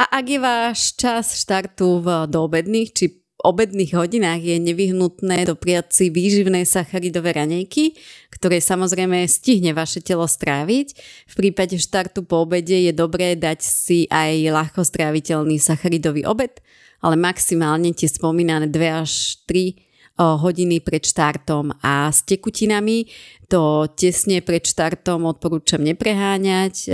A 0.00 0.16
ak 0.16 0.24
je 0.32 0.40
váš 0.40 0.96
čas 0.96 1.36
štartu 1.36 2.00
v 2.00 2.08
doobedných 2.24 2.88
či 2.96 3.19
obedných 3.40 3.96
hodinách 3.96 4.44
je 4.44 4.56
nevyhnutné 4.60 5.48
dopriať 5.48 5.92
si 5.92 6.06
výživné 6.12 6.68
sacharidové 6.68 7.34
ranejky, 7.36 7.96
ktoré 8.28 8.60
samozrejme 8.60 9.24
stihne 9.26 9.72
vaše 9.72 10.04
telo 10.04 10.28
stráviť. 10.28 10.96
V 11.28 11.34
prípade 11.34 11.80
štartu 11.80 12.24
po 12.24 12.44
obede 12.44 12.76
je 12.76 12.92
dobré 12.92 13.34
dať 13.34 13.60
si 13.64 14.04
aj 14.08 14.52
ľahko 14.52 14.84
stráviteľný 14.84 15.56
sacharidový 15.56 16.28
obed, 16.28 16.60
ale 17.00 17.16
maximálne 17.16 17.96
tie 17.96 18.08
spomínané 18.08 18.68
2 18.68 19.02
až 19.02 19.40
3 19.48 19.88
hodiny 20.20 20.84
pred 20.84 21.00
štartom 21.00 21.72
a 21.80 22.12
s 22.12 22.20
tekutinami 22.28 23.08
to 23.48 23.88
tesne 23.96 24.44
pred 24.44 24.60
štartom 24.60 25.24
odporúčam 25.24 25.80
nepreháňať. 25.80 26.92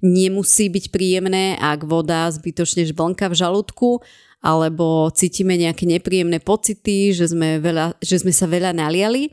Nemusí 0.00 0.72
byť 0.72 0.88
príjemné, 0.88 1.60
ak 1.60 1.84
voda 1.84 2.32
zbytočne 2.32 2.88
žblnka 2.88 3.28
v 3.28 3.36
žalúdku, 3.36 4.00
alebo 4.42 5.06
cítime 5.14 5.54
nejaké 5.54 5.86
nepríjemné 5.86 6.42
pocity, 6.42 7.14
že 7.14 7.30
sme, 7.30 7.62
veľa, 7.62 7.94
že 8.02 8.18
sme 8.18 8.34
sa 8.34 8.50
veľa 8.50 8.74
naliali, 8.74 9.30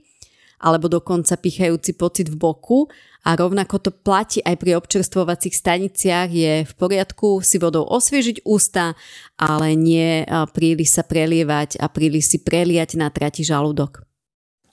alebo 0.62 0.86
dokonca 0.86 1.34
pichajúci 1.34 1.98
pocit 1.98 2.30
v 2.30 2.38
boku. 2.38 2.86
A 3.26 3.36
rovnako 3.36 3.84
to 3.84 3.92
platí 3.92 4.40
aj 4.46 4.56
pri 4.62 4.80
občerstvovacích 4.80 5.52
staniciach. 5.52 6.30
Je 6.32 6.64
v 6.64 6.74
poriadku 6.78 7.44
si 7.44 7.60
vodou 7.60 7.84
osviežiť 7.84 8.48
ústa, 8.48 8.96
ale 9.36 9.76
nie 9.76 10.24
príliš 10.56 10.96
sa 10.96 11.04
prelievať 11.04 11.82
a 11.84 11.92
príliš 11.92 12.32
si 12.32 12.38
preliať 12.40 12.96
na 12.96 13.12
trati 13.12 13.44
žalúdok. 13.44 14.08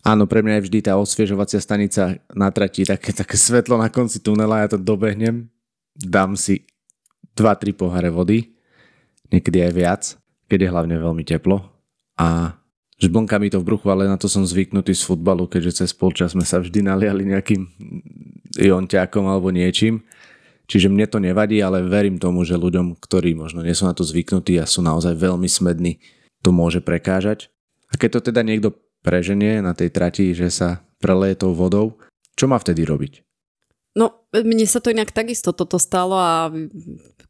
Áno, 0.07 0.31
pre 0.31 0.47
mňa 0.47 0.63
je 0.63 0.65
vždy 0.71 0.79
tá 0.87 0.95
osviežovacia 0.95 1.59
stanica 1.59 2.23
na 2.31 2.55
trati 2.55 2.87
také, 2.87 3.11
také 3.11 3.35
svetlo 3.35 3.75
na 3.75 3.91
konci 3.91 4.23
tunela, 4.23 4.63
ja 4.63 4.71
to 4.71 4.79
dobehnem, 4.79 5.51
dám 5.99 6.39
si 6.39 6.63
2-3 7.35 7.75
poháre 7.75 8.15
vody, 8.15 8.55
niekedy 9.35 9.67
aj 9.67 9.73
viac 9.75 10.03
keď 10.47 10.59
je 10.67 10.73
hlavne 10.73 10.97
veľmi 10.99 11.25
teplo 11.27 11.63
a 12.17 12.57
žblnka 13.03 13.37
mi 13.37 13.53
to 13.53 13.61
v 13.61 13.69
bruchu, 13.69 13.87
ale 13.93 14.09
na 14.09 14.17
to 14.17 14.31
som 14.31 14.47
zvyknutý 14.47 14.97
z 14.97 15.05
futbalu, 15.05 15.51
keďže 15.51 15.85
cez 15.85 15.91
polčas 15.93 16.33
sme 16.33 16.47
sa 16.47 16.63
vždy 16.63 16.87
naliali 16.87 17.29
nejakým 17.29 17.63
jonťákom 18.57 19.25
alebo 19.29 19.53
niečím. 19.53 20.07
Čiže 20.67 20.91
mne 20.91 21.07
to 21.07 21.23
nevadí, 21.23 21.63
ale 21.63 21.87
verím 21.87 22.19
tomu, 22.19 22.43
že 22.43 22.59
ľuďom, 22.59 22.99
ktorí 22.99 23.39
možno 23.39 23.63
nie 23.63 23.77
sú 23.77 23.87
na 23.87 23.95
to 23.95 24.03
zvyknutí 24.03 24.59
a 24.59 24.67
sú 24.67 24.83
naozaj 24.83 25.15
veľmi 25.15 25.47
smední, 25.47 26.03
to 26.43 26.51
môže 26.51 26.83
prekážať. 26.83 27.55
A 27.87 27.95
keď 27.95 28.19
to 28.19 28.31
teda 28.33 28.43
niekto 28.43 28.75
preženie 29.07 29.63
na 29.63 29.79
tej 29.79 29.95
trati, 29.95 30.35
že 30.35 30.51
sa 30.51 30.83
preleje 30.99 31.39
tou 31.39 31.55
vodou, 31.55 32.03
čo 32.35 32.51
má 32.51 32.59
vtedy 32.59 32.83
robiť? 32.83 33.26
No, 33.97 34.29
mne 34.37 34.69
sa 34.69 34.85
to 34.85 34.93
inak 34.93 35.09
takisto 35.09 35.57
toto 35.57 35.81
stalo 35.81 36.21
a 36.21 36.53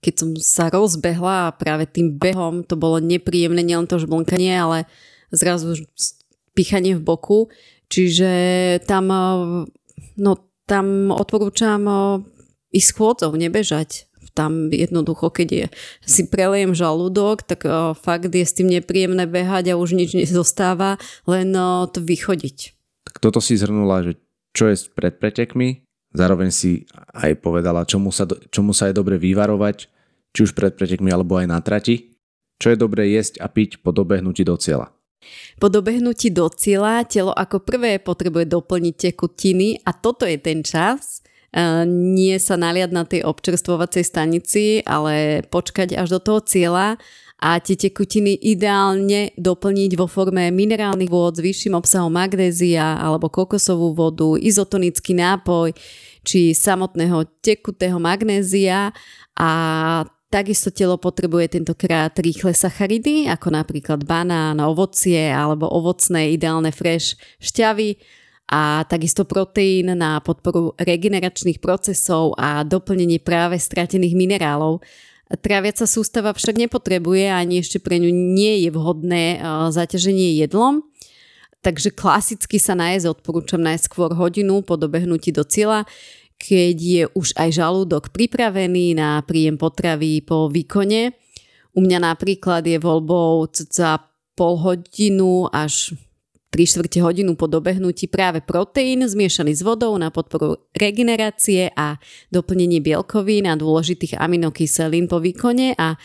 keď 0.03 0.15
som 0.19 0.31
sa 0.35 0.67
rozbehla 0.67 1.49
a 1.49 1.55
práve 1.55 1.87
tým 1.87 2.19
behom 2.19 2.67
to 2.67 2.75
bolo 2.75 2.99
nepríjemné, 2.99 3.63
nielen 3.63 3.87
to 3.87 4.03
žblnkanie, 4.03 4.51
ale 4.51 4.91
zrazu 5.31 5.87
pichanie 6.59 6.99
v 6.99 7.07
boku. 7.07 7.55
Čiže 7.87 8.31
tam, 8.83 9.07
no, 10.19 10.33
tam 10.67 11.15
odporúčam 11.15 11.87
ísť 12.75 12.91
chôdzou, 12.99 13.31
nebežať. 13.39 14.11
Tam 14.35 14.69
jednoducho, 14.69 15.31
keď 15.31 15.49
je, 15.49 15.67
si 16.03 16.27
prelejem 16.27 16.75
žalúdok, 16.75 17.47
tak 17.47 17.63
fakt 17.95 18.35
je 18.35 18.43
s 18.43 18.59
tým 18.59 18.69
nepríjemné 18.75 19.31
behať 19.31 19.71
a 19.71 19.79
už 19.79 19.95
nič 19.95 20.19
nezostáva, 20.19 20.99
len 21.31 21.55
to 21.95 22.03
vychodiť. 22.03 22.75
Tak 23.07 23.23
toto 23.23 23.39
si 23.39 23.55
zhrnula, 23.55 24.03
že 24.03 24.13
čo 24.51 24.67
je 24.67 24.77
pred 24.93 25.15
pretekmi, 25.15 25.86
zároveň 26.17 26.51
si 26.51 26.89
aj 27.13 27.37
povedala, 27.45 27.85
čomu 27.85 28.09
sa, 28.09 28.25
čomu 28.49 28.73
sa 28.73 28.89
je 28.89 28.97
dobre 28.97 29.21
vyvarovať, 29.21 29.77
či 30.33 30.41
už 30.41 30.57
pred 30.57 30.73
pretekmi 30.73 31.13
alebo 31.13 31.37
aj 31.37 31.47
na 31.47 31.61
trati. 31.61 32.17
Čo 32.57 32.73
je 32.73 32.81
dobré 32.81 33.13
jesť 33.13 33.45
a 33.45 33.53
piť 33.53 33.85
po 33.85 33.93
dobehnutí 33.93 34.41
do 34.41 34.57
cieľa? 34.57 34.89
Po 35.61 35.69
dobehnutí 35.69 36.33
do 36.33 36.49
cieľa 36.49 37.05
telo 37.05 37.37
ako 37.37 37.61
prvé 37.61 38.01
potrebuje 38.01 38.49
doplniť 38.49 39.13
tekutiny 39.13 39.85
a 39.85 39.93
toto 39.93 40.25
je 40.25 40.41
ten 40.41 40.65
čas, 40.65 41.21
nie 41.89 42.37
sa 42.37 42.61
naliať 42.61 42.91
na 42.93 43.05
tej 43.09 43.25
občerstvovacej 43.25 44.05
stanici, 44.05 44.65
ale 44.85 45.41
počkať 45.49 45.97
až 45.97 46.17
do 46.17 46.21
toho 46.21 46.41
cieľa 46.45 47.01
a 47.37 47.61
tie 47.61 47.77
tekutiny 47.77 48.41
ideálne 48.41 49.37
doplniť 49.37 49.93
vo 50.01 50.09
forme 50.09 50.49
minerálnych 50.49 51.13
vôd 51.13 51.37
s 51.37 51.45
vyšším 51.45 51.77
obsahom 51.77 52.09
magnézia 52.09 52.97
alebo 52.97 53.29
kokosovú 53.29 53.93
vodu, 53.93 54.41
izotonický 54.41 55.13
nápoj 55.13 55.77
či 56.25 56.57
samotného 56.57 57.29
tekutého 57.45 58.01
magnézia 58.01 58.91
a 59.37 59.51
Takisto 60.27 60.75
telo 60.75 60.99
potrebuje 60.99 61.55
tentokrát 61.55 62.11
rýchle 62.19 62.51
sacharidy, 62.51 63.31
ako 63.31 63.55
napríklad 63.55 64.03
banán, 64.03 64.59
ovocie 64.59 65.31
alebo 65.31 65.71
ovocné 65.71 66.35
ideálne 66.35 66.75
fresh 66.75 67.15
šťavy 67.39 67.95
a 68.51 68.83
takisto 68.91 69.23
proteín 69.23 69.95
na 69.95 70.19
podporu 70.19 70.75
regeneračných 70.83 71.63
procesov 71.63 72.35
a 72.35 72.67
doplnenie 72.67 73.23
práve 73.23 73.55
stratených 73.55 74.19
minerálov. 74.19 74.83
Tráviaca 75.27 75.91
sústava 75.91 76.31
však 76.31 76.55
nepotrebuje 76.55 77.27
ani 77.27 77.59
ešte 77.59 77.83
pre 77.83 77.99
ňu 77.99 78.15
nie 78.15 78.63
je 78.63 78.71
vhodné 78.71 79.43
zaťaženie 79.75 80.39
jedlom, 80.39 80.87
takže 81.67 81.91
klasicky 81.91 82.63
sa 82.63 82.79
nájsť 82.79 83.11
odporúčam 83.11 83.59
najskôr 83.59 84.15
hodinu 84.15 84.63
po 84.63 84.79
dobehnutí 84.79 85.35
do 85.35 85.43
cieľa, 85.43 85.83
keď 86.39 86.77
je 86.79 87.03
už 87.19 87.35
aj 87.35 87.59
žalúdok 87.59 88.15
pripravený 88.15 88.95
na 88.95 89.19
príjem 89.27 89.59
potravy 89.59 90.23
po 90.23 90.47
výkone. 90.47 91.11
U 91.75 91.83
mňa 91.83 92.15
napríklad 92.15 92.63
je 92.63 92.79
voľbou 92.79 93.51
za 93.51 93.99
pol 94.39 94.55
hodinu 94.63 95.51
až 95.51 95.97
3 96.51 96.67
čtvrte 96.67 96.99
hodinu 97.03 97.35
po 97.35 97.51
dobehnutí 97.51 98.07
práve 98.07 98.41
proteín 98.41 99.03
zmiešaný 99.03 99.53
s 99.53 99.63
vodou 99.67 99.95
na 99.99 100.15
podporu 100.15 100.63
regenerácie 100.73 101.75
a 101.75 101.99
doplnenie 102.31 102.79
bielkovín 102.81 103.51
a 103.51 103.59
dôležitých 103.59 104.17
aminokyselín 104.17 105.11
po 105.11 105.19
výkone 105.19 105.75
a 105.75 105.99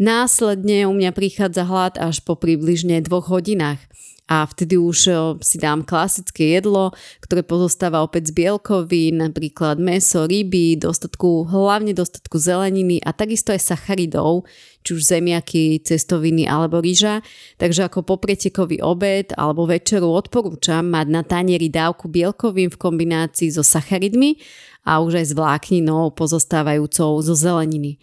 následne 0.00 0.86
u 0.88 0.92
mňa 0.94 1.10
prichádza 1.12 1.66
hlad 1.66 1.98
až 1.98 2.22
po 2.22 2.38
približne 2.38 3.02
dvoch 3.04 3.28
hodinách 3.28 3.82
a 4.30 4.46
vtedy 4.46 4.78
už 4.78 5.10
si 5.42 5.58
dám 5.58 5.82
klasické 5.82 6.54
jedlo, 6.54 6.94
ktoré 7.18 7.42
pozostáva 7.42 8.06
opäť 8.06 8.30
z 8.30 8.38
bielkovín, 8.38 9.18
napríklad 9.18 9.82
meso, 9.82 10.22
ryby, 10.22 10.78
dostatku, 10.78 11.50
hlavne 11.50 11.90
dostatku 11.90 12.38
zeleniny 12.38 13.02
a 13.02 13.10
takisto 13.10 13.50
aj 13.50 13.74
sacharidov, 13.74 14.46
či 14.86 14.94
už 14.94 15.02
zemiaky, 15.02 15.82
cestoviny 15.82 16.46
alebo 16.46 16.78
ryža. 16.78 17.26
Takže 17.58 17.90
ako 17.90 18.06
popretekový 18.06 18.78
obed 18.78 19.34
alebo 19.34 19.66
večeru 19.66 20.06
odporúčam 20.14 20.86
mať 20.86 21.06
na 21.10 21.26
tanieri 21.26 21.66
dávku 21.66 22.06
bielkovín 22.06 22.70
v 22.70 22.78
kombinácii 22.78 23.50
so 23.50 23.66
sacharidmi 23.66 24.38
a 24.86 25.02
už 25.02 25.20
aj 25.20 25.26
s 25.26 25.32
vlákninou 25.34 26.14
pozostávajúcou 26.14 27.18
zo 27.18 27.34
zeleniny. 27.34 27.98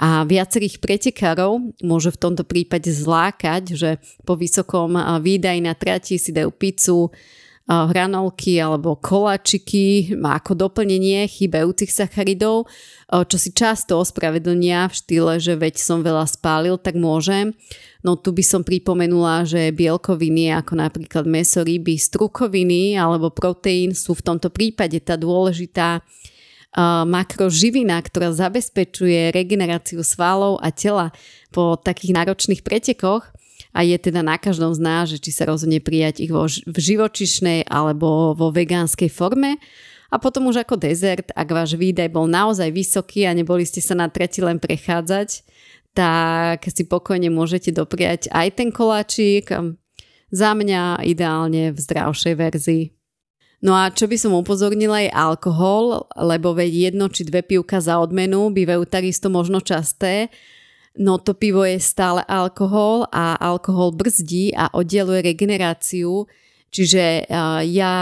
A 0.00 0.24
viacerých 0.24 0.80
pretekárov 0.80 1.76
môže 1.84 2.08
v 2.08 2.20
tomto 2.24 2.48
prípade 2.48 2.88
zlákať, 2.88 3.76
že 3.76 3.90
po 4.24 4.32
vysokom 4.32 4.96
výdaji 5.20 5.60
na 5.60 5.76
trati 5.76 6.16
si 6.16 6.32
dajú 6.32 6.48
pizzu, 6.56 7.12
hranolky 7.70 8.58
alebo 8.58 8.98
koláčiky 8.98 10.16
ako 10.18 10.58
doplnenie 10.58 11.22
chýbajúcich 11.30 11.94
sacharidov, 11.94 12.66
čo 13.06 13.36
si 13.38 13.54
často 13.54 13.94
ospravedlnia 14.02 14.90
v 14.90 14.94
štýle, 14.98 15.38
že 15.38 15.54
veď 15.54 15.78
som 15.78 16.02
veľa 16.02 16.26
spálil, 16.26 16.82
tak 16.82 16.98
môžem. 16.98 17.54
No 18.02 18.18
tu 18.18 18.34
by 18.34 18.42
som 18.42 18.66
pripomenula, 18.66 19.46
že 19.46 19.70
bielkoviny 19.70 20.50
ako 20.50 20.82
napríklad 20.82 21.30
meso, 21.30 21.62
ryby, 21.62 21.94
strukoviny 21.94 22.98
alebo 22.98 23.30
proteín 23.30 23.94
sú 23.94 24.18
v 24.18 24.26
tomto 24.26 24.50
prípade 24.50 24.98
tá 24.98 25.14
dôležitá 25.14 26.02
makroživina, 26.78 27.98
ktorá 27.98 28.30
zabezpečuje 28.30 29.34
regeneráciu 29.34 30.06
svalov 30.06 30.62
a 30.62 30.70
tela 30.70 31.10
po 31.50 31.74
takých 31.74 32.14
náročných 32.14 32.62
pretekoch 32.62 33.26
a 33.70 33.86
je 33.86 33.96
teda 33.98 34.22
na 34.22 34.38
každom 34.38 34.74
z 34.74 34.80
nás, 34.82 35.10
že 35.10 35.22
či 35.22 35.30
sa 35.30 35.46
rozhodne 35.46 35.78
prijať 35.78 36.22
ich 36.26 36.32
vo, 36.34 36.46
v 36.46 36.78
živočišnej 36.78 37.70
alebo 37.70 38.34
vo 38.34 38.50
vegánskej 38.50 39.10
forme. 39.10 39.58
A 40.10 40.18
potom 40.18 40.50
už 40.50 40.66
ako 40.66 40.74
dezert, 40.74 41.30
ak 41.38 41.48
váš 41.54 41.78
výdaj 41.78 42.10
bol 42.10 42.26
naozaj 42.26 42.74
vysoký 42.74 43.30
a 43.30 43.34
neboli 43.34 43.62
ste 43.62 43.78
sa 43.78 43.94
na 43.94 44.10
tretí 44.10 44.42
len 44.42 44.58
prechádzať, 44.58 45.46
tak 45.94 46.66
si 46.66 46.82
pokojne 46.82 47.30
môžete 47.30 47.70
dopriať 47.70 48.26
aj 48.34 48.58
ten 48.58 48.74
koláčik. 48.74 49.54
Za 50.30 50.50
mňa 50.54 51.06
ideálne 51.06 51.70
v 51.70 51.78
zdravšej 51.78 52.34
verzii. 52.34 52.99
No 53.60 53.76
a 53.76 53.92
čo 53.92 54.08
by 54.08 54.16
som 54.16 54.32
upozornila 54.32 55.04
je 55.04 55.12
alkohol, 55.12 56.08
lebo 56.16 56.56
veď 56.56 56.92
jedno 56.92 57.12
či 57.12 57.28
dve 57.28 57.44
pivka 57.44 57.80
za 57.84 58.00
odmenu 58.00 58.48
bývajú 58.48 58.88
takisto 58.88 59.28
možno 59.28 59.60
časté 59.60 60.32
no 60.98 61.18
to 61.22 61.36
pivo 61.36 61.62
je 61.62 61.78
stále 61.78 62.24
alkohol 62.26 63.06
a 63.14 63.38
alkohol 63.38 63.94
brzdí 63.94 64.56
a 64.56 64.72
oddeluje 64.74 65.22
regeneráciu, 65.22 66.26
čiže 66.74 67.30
ja 67.70 67.92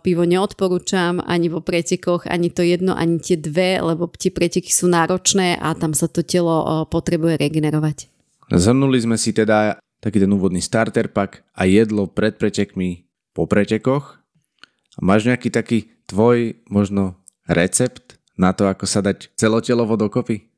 pivo 0.00 0.24
neodporúčam 0.24 1.20
ani 1.20 1.52
vo 1.52 1.60
pretekoch, 1.60 2.24
ani 2.24 2.48
to 2.48 2.64
jedno, 2.64 2.96
ani 2.96 3.20
tie 3.20 3.36
dve, 3.36 3.82
lebo 3.82 4.08
tie 4.08 4.32
preteky 4.32 4.72
sú 4.72 4.88
náročné 4.88 5.60
a 5.60 5.76
tam 5.76 5.92
sa 5.92 6.08
to 6.08 6.24
telo 6.24 6.86
potrebuje 6.88 7.36
regenerovať. 7.36 8.08
Zhrnuli 8.48 8.96
sme 8.96 9.20
si 9.20 9.36
teda 9.36 9.76
taký 10.00 10.24
ten 10.24 10.32
úvodný 10.32 10.64
starter 10.64 11.12
pack 11.12 11.44
a 11.52 11.68
jedlo 11.68 12.08
pred 12.08 12.40
pretekmi 12.40 13.04
po 13.36 13.44
pretekoch. 13.44 14.24
A 14.98 15.00
máš 15.00 15.30
nejaký 15.30 15.54
taký 15.54 15.94
tvoj 16.10 16.58
možno 16.66 17.14
recept 17.46 18.18
na 18.34 18.50
to, 18.50 18.66
ako 18.66 18.82
sa 18.82 18.98
dať 18.98 19.30
celotelovo 19.38 19.94
dokopy? 19.94 20.50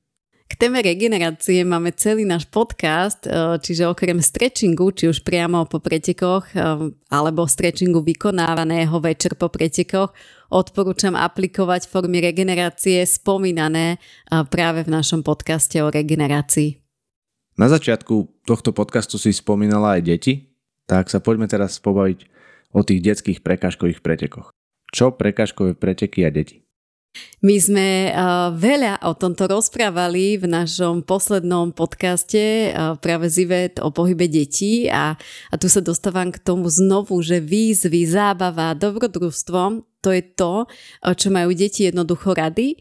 K 0.51 0.59
téme 0.59 0.83
regenerácie 0.83 1.63
máme 1.63 1.95
celý 1.95 2.27
náš 2.27 2.43
podcast, 2.51 3.23
e, 3.23 3.31
čiže 3.63 3.87
okrem 3.87 4.19
stretchingu, 4.19 4.91
či 4.91 5.07
už 5.07 5.23
priamo 5.23 5.63
po 5.71 5.79
pretekoch, 5.79 6.51
e, 6.51 6.91
alebo 7.07 7.47
stretchingu 7.47 8.03
vykonávaného 8.03 8.99
večer 8.99 9.39
po 9.39 9.47
pretekoch, 9.47 10.11
odporúčam 10.51 11.15
aplikovať 11.15 11.87
formy 11.87 12.19
regenerácie 12.19 12.99
spomínané 13.07 13.95
e, 13.95 13.99
práve 14.51 14.83
v 14.83 14.91
našom 14.91 15.23
podcaste 15.23 15.79
o 15.79 15.87
regenerácii. 15.87 16.83
Na 17.55 17.71
začiatku 17.71 18.43
tohto 18.43 18.75
podcastu 18.75 19.23
si 19.23 19.31
spomínala 19.31 20.01
aj 20.01 20.03
deti, 20.03 20.51
tak 20.91 21.15
sa 21.15 21.23
poďme 21.23 21.47
teraz 21.47 21.79
pobaviť 21.79 22.40
o 22.71 22.81
tých 22.87 23.01
detských 23.03 23.43
prekážkových 23.43 24.03
pretekoch. 24.03 24.55
Čo 24.91 25.15
prekážkové 25.15 25.79
preteky 25.79 26.27
a 26.27 26.31
deti? 26.35 26.67
My 27.43 27.59
sme 27.59 27.89
uh, 28.15 28.55
veľa 28.55 29.03
o 29.03 29.19
tomto 29.19 29.51
rozprávali 29.51 30.39
v 30.39 30.47
našom 30.47 31.03
poslednom 31.03 31.75
podcaste 31.75 32.71
uh, 32.71 32.95
práve 33.03 33.27
Zivet 33.27 33.83
o 33.83 33.91
pohybe 33.91 34.31
detí 34.31 34.87
a, 34.87 35.19
a 35.51 35.55
tu 35.59 35.67
sa 35.67 35.83
dostávam 35.83 36.31
k 36.31 36.39
tomu 36.39 36.71
znovu, 36.71 37.19
že 37.19 37.43
výzvy, 37.43 38.07
zábava, 38.07 38.79
dobrodružstvo 38.79 39.90
to 40.01 40.17
je 40.17 40.25
to, 40.25 40.65
čo 41.05 41.29
majú 41.29 41.53
deti 41.53 41.85
jednoducho 41.85 42.33
rady, 42.33 42.81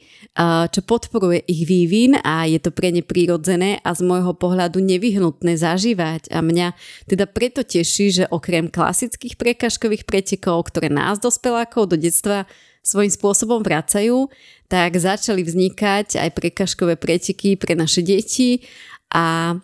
čo 0.71 0.79
podporuje 0.87 1.43
ich 1.51 1.67
vývin 1.67 2.15
a 2.15 2.47
je 2.47 2.63
to 2.63 2.71
pre 2.71 2.95
ne 2.95 3.03
prírodzené 3.03 3.83
a 3.83 3.91
z 3.91 4.07
môjho 4.07 4.31
pohľadu 4.39 4.79
nevyhnutné 4.79 5.59
zažívať. 5.59 6.31
A 6.31 6.39
mňa 6.39 6.73
teda 7.11 7.27
preto 7.27 7.67
teší, 7.67 8.23
že 8.23 8.31
okrem 8.31 8.71
klasických 8.71 9.35
prekažkových 9.35 10.07
pretekov, 10.07 10.71
ktoré 10.71 10.87
nás 10.87 11.19
dospelákov 11.19 11.91
do 11.91 11.99
detstva 11.99 12.47
svojím 12.79 13.11
spôsobom 13.11 13.59
vracajú, 13.59 14.31
tak 14.71 14.95
začali 14.95 15.43
vznikať 15.43 16.15
aj 16.15 16.29
prekažkové 16.31 16.95
preteky 16.95 17.59
pre 17.59 17.75
naše 17.75 17.99
deti 17.99 18.63
a 19.11 19.59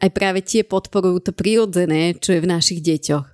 aj 0.00 0.10
práve 0.10 0.40
tie 0.40 0.64
podporujú 0.64 1.30
to 1.30 1.32
prirodzené, 1.36 2.16
čo 2.16 2.32
je 2.32 2.40
v 2.40 2.50
našich 2.50 2.80
deťoch. 2.80 3.33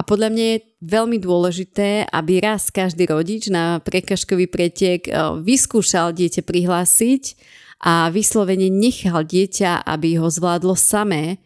A 0.00 0.06
podľa 0.08 0.32
mňa 0.32 0.44
je 0.48 0.64
veľmi 0.80 1.20
dôležité, 1.20 2.08
aby 2.08 2.40
raz 2.40 2.72
každý 2.72 3.04
rodič 3.04 3.52
na 3.52 3.84
prekažkový 3.84 4.48
pretek 4.48 5.04
eh, 5.04 5.12
vyskúšal 5.36 6.16
dieťa 6.16 6.40
prihlásiť 6.40 7.36
a 7.84 8.08
vyslovene 8.08 8.72
nechal 8.72 9.20
dieťa, 9.28 9.84
aby 9.84 10.16
ho 10.16 10.32
zvládlo 10.32 10.72
samé, 10.72 11.36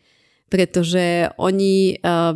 pretože 0.47 1.35
oni 1.35 1.99
eh, 1.99 2.33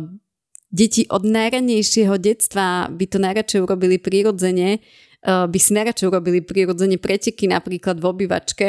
deti 0.67 1.07
od 1.07 1.23
najranejšieho 1.23 2.19
detstva 2.19 2.91
by 2.91 3.05
to 3.07 3.15
najradšej 3.23 3.63
urobili 3.63 3.95
prirodzene, 3.95 4.75
eh, 4.75 5.45
by 5.47 5.55
si 5.55 5.71
najradšej 5.71 6.07
urobili 6.11 6.43
prirodzene 6.43 6.99
preteky 6.99 7.47
napríklad 7.47 7.95
v 7.95 8.05
obývačke. 8.11 8.67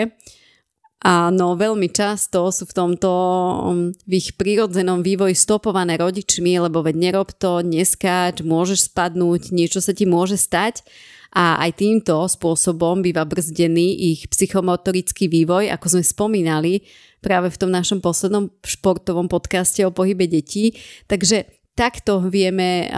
Áno, 1.00 1.56
veľmi 1.56 1.88
často 1.88 2.52
sú 2.52 2.68
v 2.68 2.76
tomto 2.76 3.10
mm, 3.72 4.04
v 4.04 4.12
ich 4.20 4.36
prírodzenom 4.36 5.00
vývoji 5.00 5.32
stopované 5.32 5.96
rodičmi, 5.96 6.60
lebo 6.60 6.84
veď 6.84 6.96
nerob 7.08 7.32
to, 7.32 7.64
neskáč, 7.64 8.44
môžeš 8.44 8.92
spadnúť, 8.92 9.48
niečo 9.48 9.80
sa 9.80 9.96
ti 9.96 10.04
môže 10.04 10.36
stať 10.36 10.84
a 11.32 11.62
aj 11.62 11.80
týmto 11.80 12.20
spôsobom 12.26 13.00
býva 13.00 13.24
brzdený 13.24 14.12
ich 14.12 14.28
psychomotorický 14.28 15.30
vývoj, 15.30 15.72
ako 15.72 15.86
sme 15.88 16.04
spomínali 16.04 16.84
práve 17.24 17.48
v 17.48 17.60
tom 17.60 17.70
našom 17.72 18.02
poslednom 18.02 18.52
športovom 18.60 19.30
podcaste 19.30 19.80
o 19.86 19.94
pohybe 19.94 20.26
detí. 20.28 20.76
Takže 21.08 21.48
takto 21.78 22.20
vieme 22.28 22.90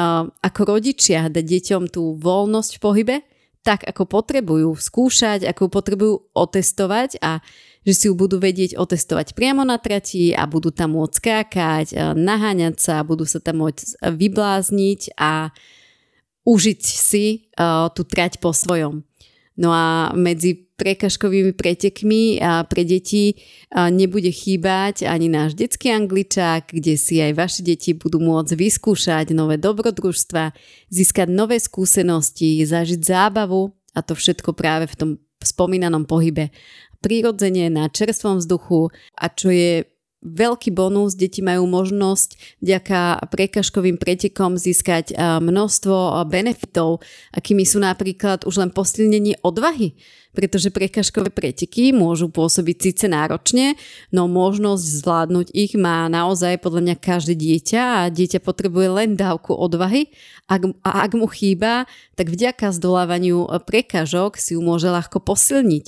ako 0.43 0.61
rodičia 0.75 1.29
dať 1.29 1.45
deťom 1.45 1.83
tú 1.93 2.19
voľnosť 2.19 2.73
v 2.79 2.83
pohybe, 2.83 3.17
tak 3.63 3.87
ako 3.87 4.11
potrebujú 4.11 4.75
skúšať, 4.75 5.47
ako 5.47 5.71
potrebujú 5.71 6.15
otestovať 6.35 7.23
a 7.23 7.39
že 7.83 7.93
si 7.95 8.05
ju 8.07 8.15
budú 8.15 8.39
vedieť 8.39 8.79
otestovať 8.79 9.35
priamo 9.35 9.67
na 9.67 9.79
trati 9.79 10.31
a 10.31 10.47
budú 10.47 10.71
tam 10.71 10.95
môcť 10.95 11.15
skákať, 11.19 11.87
naháňať 12.15 12.79
sa, 12.79 13.03
budú 13.03 13.27
sa 13.27 13.43
tam 13.43 13.67
môcť 13.67 13.99
vyblázniť 14.07 15.19
a 15.19 15.51
užiť 16.43 16.81
si 16.83 17.51
tú 17.95 18.03
trať 18.07 18.39
po 18.39 18.55
svojom. 18.55 19.03
No 19.53 19.69
a 19.69 20.17
medzi 20.17 20.73
prekažkovými 20.73 21.53
pretekmi 21.55 22.41
a 22.43 22.65
pre 22.67 22.83
deti 22.83 23.39
nebude 23.71 24.33
chýbať 24.33 25.07
ani 25.07 25.31
náš 25.31 25.55
detský 25.55 25.95
angličák, 25.95 26.73
kde 26.73 26.99
si 26.99 27.23
aj 27.23 27.37
vaše 27.37 27.61
deti 27.63 27.95
budú 27.95 28.19
môcť 28.19 28.57
vyskúšať 28.57 29.31
nové 29.37 29.61
dobrodružstva, 29.61 30.51
získať 30.91 31.29
nové 31.31 31.61
skúsenosti, 31.63 32.65
zažiť 32.65 32.99
zábavu 33.05 33.71
a 33.95 34.01
to 34.01 34.17
všetko 34.17 34.57
práve 34.57 34.89
v 34.91 34.97
tom 34.99 35.11
spomínanom 35.39 36.09
pohybe. 36.09 36.51
Prirodzene 37.03 37.67
na 37.67 37.91
čerstvom 37.91 38.39
vzduchu 38.39 38.95
a 39.19 39.27
čo 39.27 39.51
je 39.51 39.85
veľký 40.23 40.71
bonus, 40.71 41.19
deti 41.19 41.43
majú 41.43 41.67
možnosť 41.67 42.63
vďaka 42.63 43.27
prekažkovým 43.27 43.99
pretekom 43.99 44.55
získať 44.55 45.11
množstvo 45.19 46.23
benefitov, 46.31 47.03
akými 47.35 47.67
sú 47.67 47.83
napríklad 47.83 48.47
už 48.47 48.63
len 48.63 48.71
posilnenie 48.71 49.43
odvahy, 49.43 49.99
pretože 50.31 50.71
prekažkové 50.71 51.35
preteky 51.35 51.91
môžu 51.91 52.31
pôsobiť 52.31 52.77
síce 52.79 53.11
náročne, 53.11 53.75
no 54.15 54.31
možnosť 54.31 55.03
zvládnuť 55.03 55.47
ich 55.59 55.75
má 55.75 56.07
naozaj 56.07 56.63
podľa 56.63 56.81
mňa 56.87 56.97
každé 57.03 57.35
dieťa 57.35 57.83
a 57.83 58.11
dieťa 58.15 58.47
potrebuje 58.47 58.89
len 58.95 59.19
dávku 59.19 59.59
odvahy 59.59 60.07
a 60.47 60.63
ak 61.03 61.19
mu 61.19 61.27
chýba, 61.27 61.91
tak 62.15 62.31
vďaka 62.31 62.71
zdolávaniu 62.71 63.51
prekažok 63.67 64.39
si 64.39 64.55
ju 64.55 64.63
môže 64.63 64.87
ľahko 64.87 65.19
posilniť. 65.19 65.87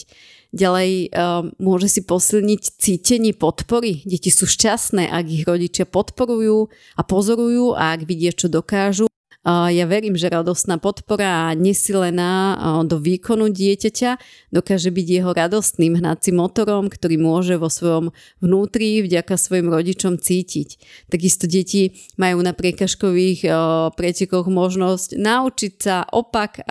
Ďalej 0.55 1.11
uh, 1.11 1.51
môže 1.59 1.91
si 1.91 2.07
posilniť 2.07 2.79
cítenie 2.79 3.35
podpory. 3.35 4.07
Deti 4.07 4.31
sú 4.31 4.47
šťastné, 4.47 5.11
ak 5.11 5.27
ich 5.27 5.43
rodičia 5.43 5.83
podporujú 5.83 6.71
a 6.95 7.03
pozorujú 7.03 7.75
a 7.75 7.99
ak 7.99 8.07
vidia, 8.07 8.31
čo 8.31 8.47
dokážu 8.47 9.11
ja 9.45 9.85
verím, 9.85 10.17
že 10.17 10.33
radostná 10.33 10.81
podpora 10.81 11.53
nesilená 11.53 12.57
do 12.89 12.97
výkonu 12.97 13.53
dieťaťa 13.53 14.17
dokáže 14.49 14.89
byť 14.89 15.07
jeho 15.07 15.31
radostným 15.37 16.01
hnacím 16.01 16.41
motorom, 16.41 16.89
ktorý 16.89 17.21
môže 17.21 17.61
vo 17.61 17.69
svojom 17.69 18.17
vnútri 18.41 19.05
vďaka 19.05 19.37
svojim 19.37 19.69
rodičom 19.69 20.17
cítiť. 20.17 20.81
Takisto 21.13 21.45
deti 21.45 21.93
majú 22.17 22.41
na 22.41 22.57
priekažkových 22.57 23.45
pretekoch 24.01 24.49
možnosť 24.49 25.21
naučiť 25.21 25.73
sa 25.77 26.09
opak, 26.09 26.65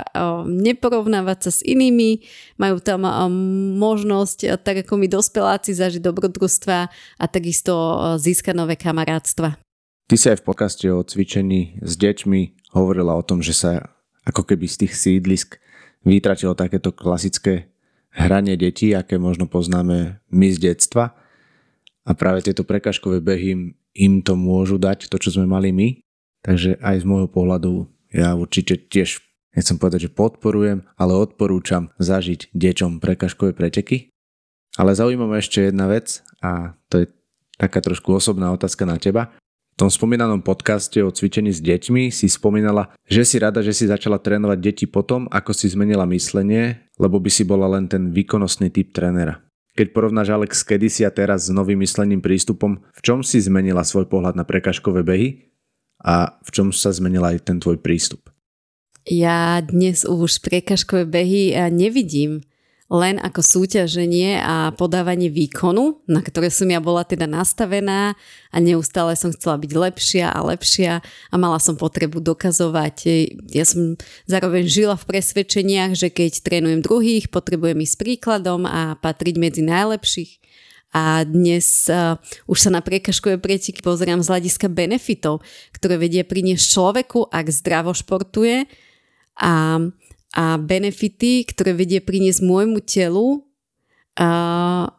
neporovnávať 0.50 1.40
sa 1.46 1.52
s 1.54 1.60
inými, 1.62 2.26
majú 2.58 2.82
tam 2.82 3.06
možnosť, 3.78 4.66
tak 4.66 4.82
ako 4.82 4.98
my 4.98 5.06
dospeláci, 5.06 5.78
zažiť 5.78 6.02
dobrodružstva 6.02 6.78
a 7.22 7.26
takisto 7.30 7.74
získať 8.18 8.58
nové 8.58 8.74
kamarátstva. 8.74 9.62
Ty 10.04 10.16
si 10.20 10.28
aj 10.28 10.44
v 10.44 10.48
podcaste 10.52 10.86
o 10.92 11.00
cvičení 11.00 11.80
s 11.80 11.96
deťmi 11.96 12.63
hovorila 12.74 13.14
o 13.14 13.24
tom, 13.24 13.40
že 13.40 13.54
sa 13.54 13.94
ako 14.26 14.44
keby 14.44 14.66
z 14.68 14.76
tých 14.86 14.94
sídlisk 14.98 15.62
vytratilo 16.04 16.58
takéto 16.58 16.92
klasické 16.92 17.72
hranie 18.14 18.58
detí, 18.60 18.94
aké 18.94 19.18
možno 19.18 19.50
poznáme 19.50 20.22
my 20.30 20.48
z 20.54 20.74
detstva. 20.74 21.18
A 22.04 22.12
práve 22.14 22.44
tieto 22.44 22.68
prekažkové 22.68 23.24
behy 23.24 23.74
im, 23.96 24.14
to 24.22 24.36
môžu 24.36 24.76
dať, 24.76 25.08
to, 25.08 25.18
čo 25.18 25.40
sme 25.40 25.48
mali 25.48 25.72
my. 25.72 26.04
Takže 26.44 26.82
aj 26.84 26.96
z 27.02 27.06
môjho 27.08 27.30
pohľadu 27.32 27.88
ja 28.12 28.36
určite 28.36 28.76
tiež, 28.76 29.24
nechcem 29.56 29.80
povedať, 29.80 30.12
že 30.12 30.16
podporujem, 30.16 30.84
ale 31.00 31.16
odporúčam 31.16 31.90
zažiť 31.98 32.52
deťom 32.52 33.00
prekažkové 33.00 33.56
preteky. 33.56 34.12
Ale 34.76 34.94
zaujíma 34.94 35.26
ma 35.30 35.40
ešte 35.40 35.70
jedna 35.70 35.88
vec 35.88 36.20
a 36.44 36.76
to 36.90 37.06
je 37.06 37.08
taká 37.58 37.80
trošku 37.80 38.12
osobná 38.14 38.52
otázka 38.52 38.84
na 38.84 38.98
teba. 38.98 39.32
V 39.74 39.82
tom 39.82 39.90
spomínanom 39.90 40.46
podcaste 40.46 41.02
o 41.02 41.10
cvičení 41.10 41.50
s 41.50 41.58
deťmi 41.58 42.14
si 42.14 42.30
spomínala, 42.30 42.94
že 43.10 43.26
si 43.26 43.42
rada, 43.42 43.66
že 43.66 43.74
si 43.74 43.90
začala 43.90 44.22
trénovať 44.22 44.62
deti 44.62 44.86
potom, 44.86 45.26
ako 45.34 45.50
si 45.50 45.66
zmenila 45.66 46.06
myslenie, 46.14 46.94
lebo 47.02 47.18
by 47.18 47.34
si 47.34 47.42
bola 47.42 47.66
len 47.66 47.90
ten 47.90 48.14
výkonnostný 48.14 48.70
typ 48.70 48.94
trénera. 48.94 49.42
Keď 49.74 49.90
porovnáš 49.90 50.30
Alex 50.30 50.62
kedysi 50.62 51.02
a 51.02 51.10
teraz 51.10 51.50
s 51.50 51.52
novým 51.52 51.82
myslením 51.82 52.22
prístupom, 52.22 52.86
v 52.94 53.00
čom 53.02 53.26
si 53.26 53.42
zmenila 53.42 53.82
svoj 53.82 54.06
pohľad 54.06 54.38
na 54.38 54.46
prekažkové 54.46 55.02
behy 55.02 55.50
a 56.06 56.38
v 56.46 56.50
čom 56.54 56.70
sa 56.70 56.94
zmenila 56.94 57.34
aj 57.34 57.50
ten 57.50 57.58
tvoj 57.58 57.82
prístup? 57.82 58.30
Ja 59.10 59.58
dnes 59.66 60.06
už 60.06 60.46
prekažkové 60.46 61.10
behy 61.10 61.58
nevidím 61.74 62.46
len 62.94 63.18
ako 63.18 63.42
súťaženie 63.42 64.38
a 64.38 64.70
podávanie 64.70 65.34
výkonu, 65.34 65.98
na 66.06 66.22
ktoré 66.22 66.54
som 66.54 66.70
ja 66.70 66.78
bola 66.78 67.02
teda 67.02 67.26
nastavená 67.26 68.14
a 68.54 68.58
neustále 68.62 69.18
som 69.18 69.34
chcela 69.34 69.58
byť 69.58 69.72
lepšia 69.74 70.30
a 70.30 70.40
lepšia 70.46 71.02
a 71.02 71.36
mala 71.42 71.58
som 71.58 71.74
potrebu 71.74 72.22
dokazovať. 72.22 72.96
Ja 73.50 73.66
som 73.66 73.98
zároveň 74.30 74.70
žila 74.70 74.94
v 74.94 75.10
presvedčeniach, 75.10 75.98
že 75.98 76.14
keď 76.14 76.46
trénujem 76.46 76.86
druhých, 76.86 77.34
potrebujem 77.34 77.82
ísť 77.82 77.98
príkladom 77.98 78.70
a 78.70 78.94
patriť 79.02 79.42
medzi 79.42 79.66
najlepších. 79.66 80.32
A 80.94 81.26
dnes 81.26 81.90
uh, 81.90 82.22
už 82.46 82.58
sa 82.62 82.70
na 82.70 82.86
priekažkové 82.86 83.42
preteky 83.42 83.82
pozerám 83.82 84.22
z 84.22 84.30
hľadiska 84.30 84.70
benefitov, 84.70 85.42
ktoré 85.74 85.98
vedia 85.98 86.22
priniesť 86.22 86.70
človeku, 86.70 87.34
ak 87.34 87.50
zdravo 87.50 87.98
športuje 87.98 88.70
a 89.42 89.82
a 90.34 90.58
benefity, 90.58 91.46
ktoré 91.46 91.78
vedie 91.78 92.02
priniesť 92.02 92.42
môjmu 92.42 92.82
telu 92.82 93.46
a 94.18 94.90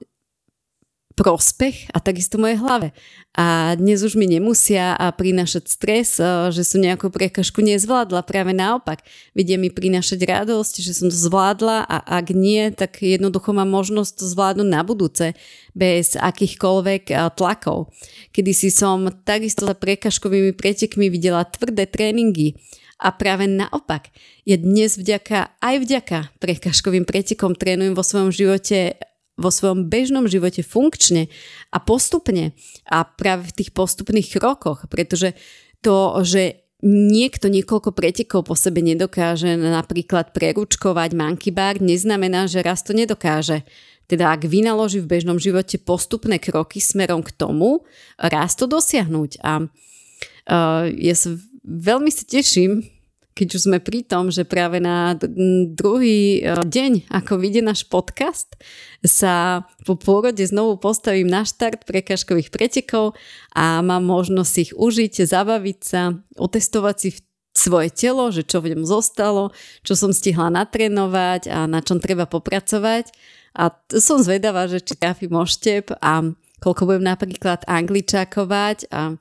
prospech 1.15 1.95
a 1.95 2.03
takisto 2.03 2.43
mojej 2.43 2.59
hlave. 2.59 2.91
A 3.39 3.79
dnes 3.79 4.03
už 4.03 4.19
mi 4.19 4.27
nemusia 4.27 4.99
prinášať 5.15 5.71
stres, 5.71 6.19
že 6.51 6.63
som 6.67 6.83
nejakú 6.83 7.07
prekažku 7.07 7.63
nezvládla, 7.63 8.27
práve 8.27 8.51
naopak. 8.51 9.07
Vedia 9.31 9.55
mi 9.55 9.71
prinášať 9.71 10.27
radosť, 10.27 10.83
že 10.83 10.91
som 10.91 11.07
to 11.07 11.15
zvládla 11.15 11.87
a 11.87 12.19
ak 12.19 12.35
nie, 12.35 12.67
tak 12.75 12.99
jednoducho 12.99 13.55
mám 13.55 13.71
možnosť 13.71 14.23
to 14.23 14.25
zvládnuť 14.27 14.67
na 14.67 14.83
budúce 14.83 15.39
bez 15.71 16.19
akýchkoľvek 16.19 17.15
tlakov. 17.39 17.95
Kedy 18.35 18.51
si 18.51 18.75
som 18.75 19.07
takisto 19.23 19.71
za 19.71 19.79
prekažkovými 19.79 20.51
pretekmi 20.51 21.15
videla 21.15 21.47
tvrdé 21.47 21.87
tréningy, 21.87 22.59
a 22.99 23.09
práve 23.11 23.51
naopak, 23.51 24.11
ja 24.47 24.57
dnes 24.57 24.95
vďaka, 24.99 25.59
aj 25.59 25.77
vďaka 25.83 26.19
prekažkovým 26.39 27.05
pretekom 27.05 27.59
trénujem 27.59 27.95
vo 27.95 28.05
svojom 28.07 28.31
živote 28.31 28.99
vo 29.35 29.51
svojom 29.51 29.91
bežnom 29.91 30.31
živote 30.31 30.63
funkčne 30.63 31.27
a 31.75 31.83
postupne 31.83 32.55
a 32.87 33.03
práve 33.03 33.51
v 33.51 33.57
tých 33.63 33.71
postupných 33.75 34.31
krokoch, 34.39 34.87
pretože 34.87 35.35
to, 35.83 36.23
že 36.23 36.63
niekto 36.85 37.51
niekoľko 37.51 37.97
pretekov 37.97 38.47
po 38.47 38.55
sebe 38.55 38.85
nedokáže 38.85 39.57
napríklad 39.57 40.37
preručkovať 40.37 41.11
monkey 41.17 41.51
bar, 41.51 41.81
neznamená, 41.81 42.47
že 42.47 42.63
raz 42.63 42.85
to 42.87 42.95
nedokáže. 42.95 43.67
Teda 44.05 44.37
ak 44.37 44.45
vynaloží 44.45 45.01
v 45.01 45.17
bežnom 45.17 45.41
živote 45.41 45.81
postupné 45.81 46.37
kroky 46.37 46.77
smerom 46.77 47.25
k 47.25 47.33
tomu, 47.33 47.89
raz 48.21 48.53
to 48.53 48.69
dosiahnuť. 48.69 49.41
A 49.41 49.65
uh, 49.65 50.85
ja 50.93 51.15
sa 51.17 51.41
veľmi 51.65 52.13
sa 52.13 52.25
teším, 52.29 52.85
keď 53.35 53.49
už 53.59 53.61
sme 53.67 53.79
pri 53.83 54.07
tom, 54.07 54.31
že 54.31 54.47
práve 54.47 54.79
na 54.79 55.19
druhý 55.75 56.39
e, 56.39 56.55
deň, 56.63 57.11
ako 57.11 57.43
vyjde 57.43 57.67
náš 57.67 57.83
podcast, 57.91 58.55
sa 59.03 59.67
po 59.83 59.99
pôrode 59.99 60.41
znovu 60.47 60.79
postavím 60.79 61.27
na 61.27 61.43
štart 61.43 61.83
prekažkových 61.83 62.55
pretekov 62.55 63.19
a 63.51 63.83
mám 63.83 64.07
možnosť 64.07 64.55
ich 64.63 64.73
užiť, 64.79 65.27
zabaviť 65.27 65.79
sa, 65.83 66.15
otestovať 66.39 66.97
si 66.97 67.09
svoje 67.55 67.91
telo, 67.91 68.31
že 68.31 68.47
čo 68.47 68.63
v 68.63 68.75
ňom 68.75 68.87
zostalo, 68.87 69.51
čo 69.83 69.99
som 69.99 70.15
stihla 70.15 70.51
natrénovať 70.55 71.51
a 71.51 71.67
na 71.67 71.83
čom 71.83 71.99
treba 71.99 72.31
popracovať. 72.31 73.11
A 73.55 73.71
som 73.99 74.19
zvedavá, 74.19 74.67
že 74.67 74.83
či 74.83 74.99
trafím 74.99 75.39
oštep 75.39 75.95
a 76.03 76.23
koľko 76.59 76.83
budem 76.91 77.07
napríklad 77.07 77.63
angličákovať 77.67 78.91
a 78.91 79.15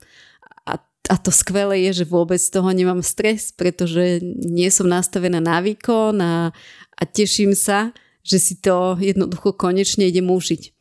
a 1.04 1.20
to 1.20 1.28
skvelé 1.28 1.84
je, 1.90 2.04
že 2.04 2.08
vôbec 2.08 2.40
z 2.40 2.48
toho 2.48 2.72
nemám 2.72 3.04
stres, 3.04 3.52
pretože 3.52 4.24
nie 4.24 4.72
som 4.72 4.88
nastavená 4.88 5.36
na 5.36 5.60
výkon 5.60 6.16
a, 6.16 6.48
a 6.96 7.02
teším 7.04 7.52
sa, 7.52 7.92
že 8.24 8.40
si 8.40 8.54
to 8.56 8.96
jednoducho 8.96 9.52
konečne 9.52 10.08
idem 10.08 10.32
užiť. 10.32 10.72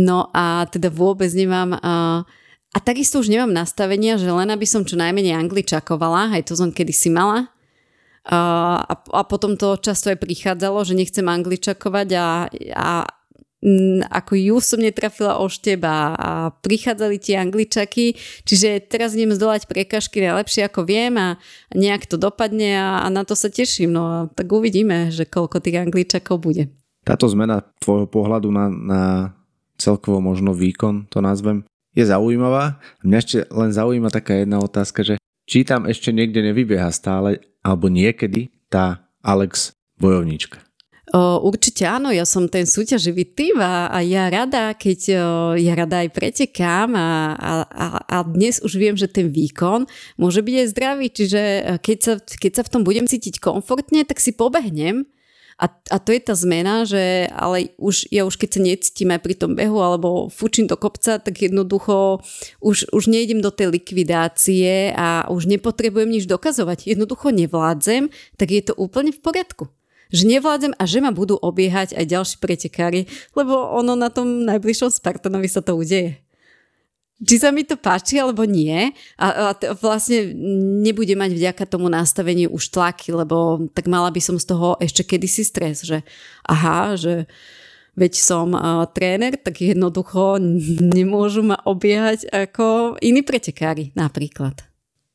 No 0.00 0.32
a 0.32 0.64
teda 0.64 0.88
vôbec 0.88 1.28
nemám... 1.36 1.76
A, 1.76 2.24
a 2.70 2.78
takisto 2.80 3.20
už 3.20 3.28
nemám 3.28 3.52
nastavenia, 3.52 4.16
že 4.16 4.32
len 4.32 4.48
aby 4.48 4.64
som 4.64 4.86
čo 4.86 4.96
najmenej 4.96 5.36
angličakovala, 5.36 6.32
aj 6.40 6.48
to 6.48 6.56
som 6.56 6.72
kedysi 6.72 7.12
mala. 7.12 7.52
A, 8.24 8.80
a 8.88 9.20
potom 9.28 9.60
to 9.60 9.76
často 9.76 10.08
aj 10.08 10.24
prichádzalo, 10.24 10.88
že 10.88 10.96
nechcem 10.96 11.26
angličakovať 11.28 12.08
a, 12.16 12.48
a 12.72 12.88
ako 14.08 14.32
ju 14.40 14.56
som 14.64 14.80
netrafila 14.80 15.36
o 15.36 15.46
šteba 15.46 16.16
a 16.16 16.30
prichádzali 16.64 17.20
tie 17.20 17.36
angličaky, 17.36 18.16
čiže 18.48 18.88
teraz 18.88 19.12
idem 19.12 19.36
zdolať 19.36 19.68
prekažky 19.68 20.24
najlepšie 20.24 20.64
ako 20.64 20.88
viem 20.88 21.12
a 21.20 21.36
nejak 21.76 22.08
to 22.08 22.16
dopadne 22.16 22.72
a, 22.80 23.04
a 23.04 23.06
na 23.12 23.28
to 23.28 23.36
sa 23.36 23.52
teším, 23.52 23.92
no 23.92 24.02
a 24.08 24.16
tak 24.32 24.48
uvidíme, 24.48 25.12
že 25.12 25.28
koľko 25.28 25.60
tých 25.60 25.76
angličakov 25.76 26.40
bude. 26.40 26.72
Táto 27.04 27.28
zmena 27.28 27.60
tvojho 27.84 28.08
pohľadu 28.08 28.48
na, 28.48 28.72
na 28.72 29.02
celkovo 29.76 30.24
možno 30.24 30.56
výkon, 30.56 31.08
to 31.12 31.20
nazvem, 31.20 31.64
je 31.92 32.04
zaujímavá. 32.04 32.80
Mňa 33.04 33.16
ešte 33.18 33.38
len 33.50 33.70
zaujíma 33.72 34.08
taká 34.08 34.40
jedna 34.40 34.60
otázka, 34.60 35.04
že 35.04 35.14
či 35.44 35.66
tam 35.66 35.84
ešte 35.84 36.14
niekde 36.14 36.40
nevybieha 36.44 36.88
stále, 36.94 37.42
alebo 37.60 37.90
niekedy 37.90 38.48
tá 38.70 39.10
Alex 39.20 39.74
bojovníčka. 39.98 40.69
O, 41.10 41.42
určite 41.42 41.82
áno, 41.90 42.14
ja 42.14 42.22
som 42.22 42.46
ten 42.46 42.62
súťaživý 42.62 43.34
typ 43.34 43.58
a, 43.58 43.90
a 43.90 43.98
ja 43.98 44.30
rada, 44.30 44.78
keď 44.78 45.00
o, 45.18 45.26
ja 45.58 45.74
rada 45.74 46.06
aj 46.06 46.14
pretekám 46.14 46.94
a, 46.94 47.34
a, 47.66 47.84
a 48.06 48.16
dnes 48.22 48.62
už 48.62 48.78
viem, 48.78 48.94
že 48.94 49.10
ten 49.10 49.26
výkon 49.26 49.90
môže 50.14 50.38
byť 50.38 50.54
aj 50.54 50.70
zdravý, 50.70 51.06
čiže 51.10 51.42
keď 51.82 51.98
sa, 51.98 52.12
keď 52.22 52.52
sa 52.54 52.62
v 52.62 52.70
tom 52.70 52.82
budem 52.86 53.10
cítiť 53.10 53.42
komfortne, 53.42 54.06
tak 54.06 54.22
si 54.22 54.30
pobehnem 54.30 55.02
a, 55.60 55.66
a 55.66 55.96
to 56.00 56.14
je 56.14 56.20
tá 56.22 56.32
zmena, 56.38 56.86
že 56.88 57.28
ale 57.34 57.76
už, 57.76 58.08
ja 58.08 58.24
už 58.24 58.40
keď 58.40 58.48
sa 58.54 58.60
necítim 58.62 59.10
aj 59.10 59.20
pri 59.20 59.34
tom 59.34 59.52
behu 59.52 59.82
alebo 59.82 60.30
fučím 60.32 60.64
do 60.64 60.78
kopca, 60.78 61.20
tak 61.20 61.36
jednoducho 61.36 62.24
už, 62.64 62.88
už 62.94 63.04
nejdem 63.12 63.44
do 63.44 63.52
tej 63.52 63.74
likvidácie 63.74 64.96
a 64.96 65.28
už 65.28 65.50
nepotrebujem 65.50 66.08
nič 66.08 66.24
dokazovať. 66.24 66.88
Jednoducho 66.88 67.34
nevládzem, 67.34 68.08
tak 68.40 68.48
je 68.54 68.62
to 68.62 68.78
úplne 68.78 69.12
v 69.12 69.20
poriadku 69.20 69.68
že 70.10 70.26
nevládzem 70.26 70.74
a 70.76 70.84
že 70.84 70.98
ma 71.00 71.14
budú 71.14 71.38
obiehať 71.38 71.94
aj 71.94 72.04
ďalší 72.06 72.36
pretekári, 72.42 73.06
lebo 73.34 73.54
ono 73.54 73.94
na 73.94 74.10
tom 74.10 74.44
najbližšom 74.46 74.90
Spartanovi 74.90 75.46
sa 75.46 75.62
to 75.62 75.78
udeje. 75.78 76.18
Či 77.20 77.36
sa 77.36 77.52
mi 77.52 77.68
to 77.68 77.76
páči 77.76 78.16
alebo 78.16 78.48
nie 78.48 78.96
a, 79.20 79.52
a 79.52 79.52
t- 79.52 79.68
vlastne 79.76 80.32
nebude 80.80 81.12
mať 81.12 81.36
vďaka 81.36 81.68
tomu 81.68 81.92
nastaveniu 81.92 82.48
už 82.48 82.72
tlaky, 82.72 83.12
lebo 83.12 83.68
tak 83.76 83.92
mala 83.92 84.08
by 84.08 84.24
som 84.24 84.40
z 84.40 84.48
toho 84.48 84.80
ešte 84.80 85.04
kedysi 85.04 85.44
stres, 85.44 85.84
že 85.84 86.00
aha, 86.48 86.96
že 86.96 87.28
veď 87.92 88.12
som 88.16 88.56
uh, 88.56 88.88
tréner, 88.88 89.36
tak 89.36 89.60
jednoducho 89.60 90.40
nemôžu 90.80 91.44
ma 91.44 91.60
obiehať 91.68 92.24
ako 92.32 92.96
iní 93.04 93.20
pretekári 93.20 93.92
napríklad. 93.92 94.64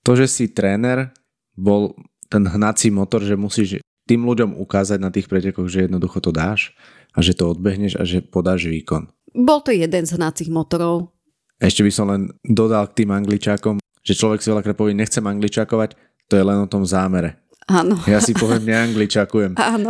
To, 0.06 0.14
že 0.14 0.30
si 0.30 0.46
tréner, 0.54 1.10
bol 1.58 1.98
ten 2.30 2.46
hnací 2.46 2.94
motor, 2.94 3.26
že 3.26 3.34
musíš 3.34 3.82
tým 4.06 4.22
ľuďom 4.26 4.58
ukázať 4.58 5.02
na 5.02 5.10
tých 5.10 5.26
pretekoch, 5.26 5.66
že 5.66 5.90
jednoducho 5.90 6.22
to 6.22 6.30
dáš 6.30 6.74
a 7.14 7.26
že 7.26 7.34
to 7.34 7.52
odbehneš 7.52 7.98
a 7.98 8.04
že 8.06 8.22
podáš 8.22 8.70
výkon. 8.70 9.10
Bol 9.34 9.60
to 9.66 9.74
jeden 9.74 10.06
z 10.06 10.16
hnacích 10.16 10.48
motorov. 10.48 11.12
Ešte 11.60 11.82
by 11.84 11.92
som 11.92 12.08
len 12.08 12.32
dodal 12.46 12.88
k 12.92 13.04
tým 13.04 13.12
angličákom, 13.12 13.82
že 14.06 14.14
človek 14.14 14.44
si 14.44 14.52
veľakrát 14.54 14.78
povie, 14.78 14.96
nechcem 14.96 15.24
angličakovať, 15.24 15.98
to 16.30 16.34
je 16.38 16.44
len 16.46 16.60
o 16.62 16.68
tom 16.70 16.86
zámere. 16.86 17.42
Áno. 17.66 17.98
Ja 18.06 18.22
si 18.22 18.38
poviem, 18.38 18.62
neangličakujem. 18.70 19.58
Áno. 19.76 19.90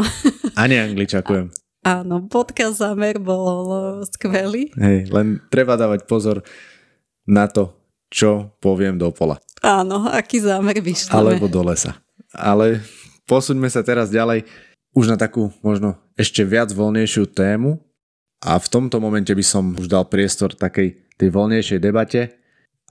A 0.56 0.62
neangličakujem. 0.64 1.52
Áno, 1.86 2.26
podcast 2.26 2.82
zámer 2.82 3.22
bol 3.22 4.02
skvelý. 4.10 4.74
Hej, 4.74 5.14
len 5.14 5.38
treba 5.54 5.78
dávať 5.78 6.10
pozor 6.10 6.42
na 7.30 7.46
to, 7.46 7.78
čo 8.10 8.58
poviem 8.58 8.98
do 8.98 9.14
pola. 9.14 9.38
Áno, 9.62 10.10
aký 10.10 10.42
zámer 10.42 10.82
vyšleme. 10.82 11.14
Alebo 11.14 11.46
do 11.46 11.62
lesa. 11.62 12.02
Ale 12.34 12.82
posúďme 13.26 13.70
sa 13.70 13.82
teraz 13.82 14.14
ďalej 14.14 14.46
už 14.96 15.12
na 15.12 15.18
takú 15.20 15.52
možno 15.60 16.00
ešte 16.16 16.46
viac 16.48 16.72
voľnejšiu 16.72 17.28
tému 17.36 17.78
a 18.46 18.56
v 18.56 18.68
tomto 18.72 19.04
momente 19.04 19.34
by 19.34 19.44
som 19.44 19.76
už 19.76 19.92
dal 19.92 20.08
priestor 20.08 20.56
takej 20.56 21.04
tej 21.20 21.30
voľnejšej 21.34 21.80
debate 21.84 22.22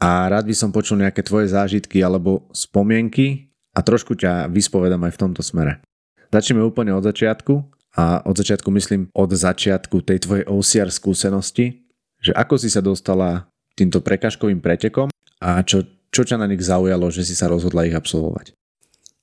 a 0.03 0.29
rád 0.29 0.51
by 0.51 0.55
som 0.55 0.75
počul 0.75 1.01
nejaké 1.01 1.25
tvoje 1.25 1.49
zážitky 1.55 2.03
alebo 2.03 2.45
spomienky 2.53 3.49
a 3.73 3.81
trošku 3.81 4.19
ťa 4.19 4.51
vyspovedam 4.51 5.01
aj 5.07 5.13
v 5.17 5.21
tomto 5.21 5.43
smere. 5.43 5.81
Začneme 6.29 6.67
úplne 6.67 6.91
od 6.93 7.07
začiatku 7.07 7.55
a 7.95 8.27
od 8.27 8.35
začiatku 8.35 8.69
myslím 8.75 9.07
od 9.15 9.31
začiatku 9.31 10.03
tej 10.03 10.19
tvojej 10.27 10.45
OCR 10.51 10.91
skúsenosti, 10.91 11.87
že 12.19 12.35
ako 12.35 12.59
si 12.59 12.69
sa 12.69 12.83
dostala 12.83 13.47
týmto 13.79 14.03
prekažkovým 14.03 14.59
pretekom 14.59 15.15
a 15.39 15.63
čo, 15.63 15.87
čo 16.11 16.23
ťa 16.27 16.43
na 16.43 16.51
nich 16.51 16.63
zaujalo, 16.63 17.07
že 17.15 17.23
si 17.23 17.39
sa 17.39 17.47
rozhodla 17.47 17.87
ich 17.87 17.95
absolvovať. 17.95 18.55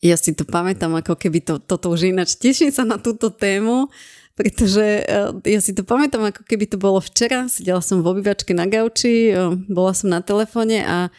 Ja 0.02 0.18
si 0.18 0.34
to 0.34 0.50
pamätám, 0.50 0.98
ako 0.98 1.14
keby 1.14 1.46
to, 1.46 1.62
toto 1.62 1.94
už 1.94 2.10
ináč. 2.10 2.34
Teším 2.34 2.74
sa 2.74 2.82
na 2.82 2.98
túto 2.98 3.30
tému, 3.30 3.86
pretože 4.34 5.06
eh, 5.06 5.30
ja 5.46 5.62
si 5.62 5.78
to 5.78 5.86
pamätám, 5.86 6.26
ako 6.26 6.42
keby 6.42 6.66
to 6.66 6.82
bolo 6.82 6.98
včera. 6.98 7.46
Sedela 7.46 7.86
som 7.86 8.02
v 8.02 8.18
obývačke 8.18 8.58
na 8.58 8.66
gauči, 8.66 9.30
eh, 9.30 9.38
bola 9.70 9.94
som 9.94 10.10
na 10.10 10.26
telefóne 10.26 10.82
a 10.82 11.14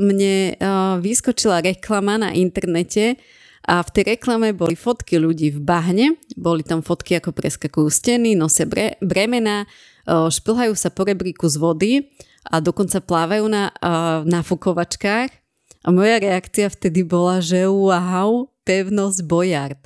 mne 0.00 0.56
eh, 0.56 0.94
vyskočila 1.04 1.60
reklama 1.60 2.16
na 2.16 2.32
internete 2.32 3.20
a 3.68 3.84
v 3.84 3.92
tej 3.92 4.16
reklame 4.16 4.56
boli 4.56 4.72
fotky 4.72 5.20
ľudí 5.20 5.52
v 5.52 5.60
bahne, 5.60 6.06
boli 6.32 6.64
tam 6.64 6.80
fotky, 6.80 7.20
ako 7.20 7.36
preskakujú 7.36 7.92
steny, 7.92 8.36
nosia 8.36 8.68
bre, 8.68 9.00
bremena, 9.00 9.64
šplhajú 10.04 10.76
sa 10.76 10.92
po 10.92 11.08
rebríku 11.08 11.48
z 11.48 11.56
vody 11.56 11.92
a 12.44 12.60
dokonca 12.60 13.00
plávajú 13.00 13.48
na 13.48 13.72
nafukovačkách 14.28 15.43
a 15.84 15.92
moja 15.92 16.16
reakcia 16.16 16.72
vtedy 16.72 17.04
bola, 17.04 17.44
že 17.44 17.68
wow, 17.68 18.48
pevnosť 18.64 19.20
Bojard. 19.28 19.80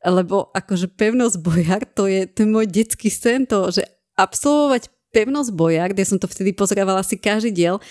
Lebo 0.00 0.48
akože 0.54 0.88
pevnosť 0.94 1.36
Bojard, 1.42 1.90
to 1.92 2.06
je, 2.06 2.24
to 2.30 2.46
je 2.46 2.48
môj 2.48 2.70
detský 2.70 3.10
sen, 3.10 3.44
to, 3.44 3.68
že 3.74 3.82
absolvovať 4.14 4.88
pevnosť 5.10 5.50
Bojard, 5.52 5.98
ja 5.98 6.06
som 6.06 6.22
to 6.22 6.30
vtedy 6.30 6.54
pozerala 6.54 7.02
asi 7.02 7.18
každý 7.18 7.50
diel, 7.50 7.82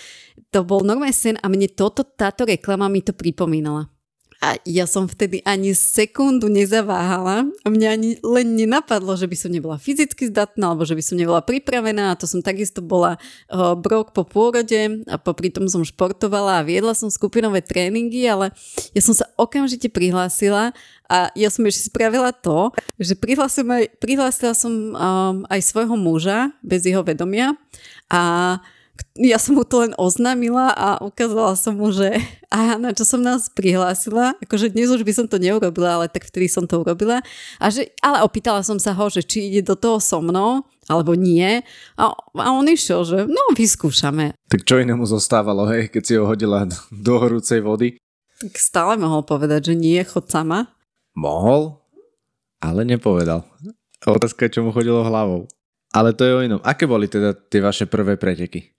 to 0.48 0.64
bol 0.64 0.80
normálny 0.80 1.12
sen 1.12 1.36
a 1.38 1.46
mne 1.52 1.68
toto, 1.68 2.02
táto 2.02 2.48
reklama 2.48 2.88
mi 2.88 3.04
to 3.04 3.12
pripomínala. 3.12 3.92
A 4.40 4.56
ja 4.64 4.88
som 4.88 5.04
vtedy 5.04 5.44
ani 5.44 5.76
sekundu 5.76 6.48
nezaváhala. 6.48 7.44
A 7.60 7.68
mňa 7.68 7.88
ani 7.92 8.10
len 8.24 8.56
nenapadlo, 8.56 9.12
že 9.12 9.28
by 9.28 9.36
som 9.36 9.52
nebola 9.52 9.76
fyzicky 9.76 10.32
zdatná 10.32 10.72
alebo 10.72 10.88
že 10.88 10.96
by 10.96 11.04
som 11.04 11.20
nebola 11.20 11.44
pripravená. 11.44 12.12
A 12.12 12.16
to 12.16 12.24
som 12.24 12.40
takisto 12.40 12.80
bola 12.80 13.20
uh, 13.52 13.76
brok 13.76 14.16
po 14.16 14.24
pôrode. 14.24 15.04
A 15.12 15.20
popri 15.20 15.52
tom 15.52 15.68
som 15.68 15.84
športovala 15.84 16.64
a 16.64 16.66
viedla 16.66 16.96
som 16.96 17.12
skupinové 17.12 17.60
tréningy, 17.60 18.24
ale 18.24 18.56
ja 18.96 19.04
som 19.04 19.12
sa 19.12 19.28
okamžite 19.36 19.92
prihlásila. 19.92 20.72
A 21.04 21.28
ja 21.36 21.52
som 21.52 21.68
ešte 21.68 21.92
spravila 21.92 22.32
to, 22.32 22.72
že 22.96 23.20
prihlásila, 23.20 23.92
prihlásila 24.00 24.56
som 24.56 24.72
um, 24.72 25.44
aj 25.52 25.60
svojho 25.68 26.00
muža 26.00 26.48
bez 26.64 26.88
jeho 26.88 27.04
vedomia. 27.04 27.52
A 28.08 28.56
ja 29.18 29.36
som 29.36 29.58
mu 29.58 29.66
to 29.66 29.84
len 29.84 29.92
oznámila 30.00 30.72
a 30.72 30.88
ukázala 31.02 31.52
som 31.58 31.76
mu, 31.76 31.92
že 31.92 32.16
aha, 32.54 32.80
na 32.80 32.90
čo 32.96 33.04
som 33.04 33.20
nás 33.20 33.52
prihlásila. 33.52 34.38
Akože 34.40 34.72
dnes 34.72 34.88
už 34.88 35.04
by 35.04 35.12
som 35.12 35.26
to 35.28 35.36
neurobila, 35.36 36.00
ale 36.00 36.06
tak 36.08 36.24
vtedy 36.24 36.48
som 36.48 36.64
to 36.64 36.80
urobila. 36.80 37.20
A 37.60 37.66
že, 37.68 37.92
ale 38.00 38.24
opýtala 38.24 38.64
som 38.64 38.80
sa 38.80 38.96
ho, 38.96 39.04
že 39.12 39.20
či 39.20 39.52
ide 39.52 39.62
do 39.66 39.76
toho 39.76 40.00
so 40.00 40.24
mnou, 40.24 40.64
alebo 40.88 41.14
nie. 41.14 41.62
A, 42.00 42.04
a 42.16 42.48
on 42.50 42.66
išiel, 42.66 43.04
že 43.06 43.18
no, 43.28 43.54
vyskúšame. 43.54 44.34
Tak 44.50 44.64
čo 44.64 44.80
inému 44.80 45.06
zostávalo, 45.06 45.68
hej, 45.70 45.92
keď 45.92 46.02
si 46.02 46.14
ho 46.18 46.24
hodila 46.26 46.66
do 46.90 47.14
horúcej 47.20 47.62
vody? 47.62 48.00
Tak 48.40 48.56
stále 48.56 48.96
mohol 48.96 49.20
povedať, 49.22 49.70
že 49.70 49.74
nie, 49.76 50.00
chod 50.02 50.32
sama. 50.32 50.72
Mohol, 51.12 51.76
ale 52.64 52.88
nepovedal. 52.88 53.44
Otázka 54.00 54.48
je, 54.48 54.56
čo 54.56 54.64
mu 54.64 54.72
chodilo 54.72 55.04
hlavou. 55.04 55.44
Ale 55.90 56.14
to 56.14 56.22
je 56.24 56.32
o 56.32 56.40
inom. 56.40 56.62
Aké 56.62 56.86
boli 56.86 57.10
teda 57.10 57.34
tie 57.34 57.60
vaše 57.60 57.84
prvé 57.84 58.16
preteky? 58.16 58.70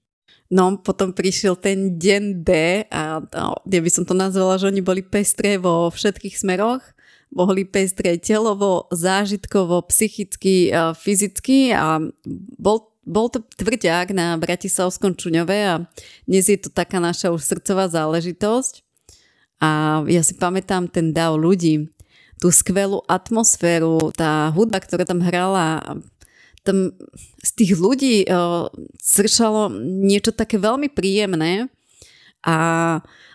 No, 0.51 0.75
potom 0.75 1.15
prišiel 1.15 1.55
ten 1.55 1.95
deň 1.95 2.23
D 2.43 2.51
a 2.91 3.23
no, 3.23 3.55
ja 3.63 3.79
by 3.79 3.87
som 3.87 4.03
to 4.03 4.11
nazvala, 4.11 4.59
že 4.59 4.67
oni 4.67 4.83
boli 4.83 4.99
pestré 4.99 5.55
vo 5.55 5.87
všetkých 5.87 6.35
smeroch. 6.35 6.83
Boli 7.31 7.63
pestré 7.63 8.19
telovo, 8.19 8.91
zážitkovo, 8.91 9.87
psychicky, 9.87 10.67
fyzicky 10.99 11.71
a 11.71 12.03
bol, 12.59 12.91
bol 13.07 13.31
to 13.31 13.39
tvrďák 13.55 14.11
na 14.11 14.35
Bratislavskom 14.35 15.15
Čuňove 15.15 15.59
a 15.63 15.87
dnes 16.27 16.51
je 16.51 16.59
to 16.59 16.67
taká 16.67 16.99
naša 16.99 17.31
už 17.31 17.39
srdcová 17.47 17.87
záležitosť. 17.87 18.83
A 19.63 20.03
ja 20.11 20.19
si 20.27 20.35
pamätám 20.35 20.91
ten 20.91 21.15
dav 21.15 21.39
ľudí, 21.39 21.87
tú 22.43 22.51
skvelú 22.51 22.99
atmosféru, 23.07 24.11
tá 24.11 24.51
hudba, 24.51 24.83
ktorá 24.83 25.07
tam 25.07 25.23
hrala, 25.23 25.79
tam 26.62 26.93
z 27.41 27.49
tých 27.57 27.72
ľudí 27.78 28.26
uh, 28.30 28.70
sršalo 29.01 29.74
niečo 29.82 30.30
také 30.30 30.62
veľmi 30.62 30.93
príjemné 30.93 31.70
a, 32.41 32.57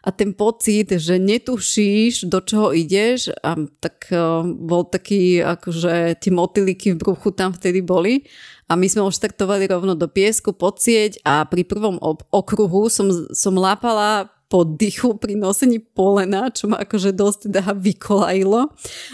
a 0.03 0.09
ten 0.15 0.35
pocit, 0.35 0.91
že 0.91 1.19
netušíš, 1.19 2.27
do 2.27 2.43
čoho 2.43 2.75
ideš, 2.75 3.31
a 3.43 3.55
tak 3.83 4.11
uh, 4.11 4.43
bol 4.43 4.87
taký, 4.87 5.43
akože 5.43 6.19
tie 6.23 6.31
motylíky 6.31 6.95
v 6.95 7.01
bruchu 7.03 7.35
tam 7.35 7.55
vtedy 7.55 7.83
boli 7.83 8.27
a 8.67 8.75
my 8.75 8.87
sme 8.91 9.07
už 9.07 9.23
rovno 9.71 9.95
do 9.95 10.11
piesku 10.11 10.51
pod 10.51 10.83
sieť 10.83 11.23
a 11.23 11.47
pri 11.47 11.63
prvom 11.63 11.99
okruhu 12.35 12.91
som, 12.91 13.07
som 13.31 13.55
lápala 13.55 14.27
po 14.47 14.63
dychu 14.63 15.19
pri 15.19 15.35
nosení 15.35 15.83
polena, 15.83 16.51
čo 16.55 16.71
ma 16.71 16.83
akože 16.83 17.11
dosť 17.15 17.51
teda 17.51 17.75
vykolajilo 17.75 18.71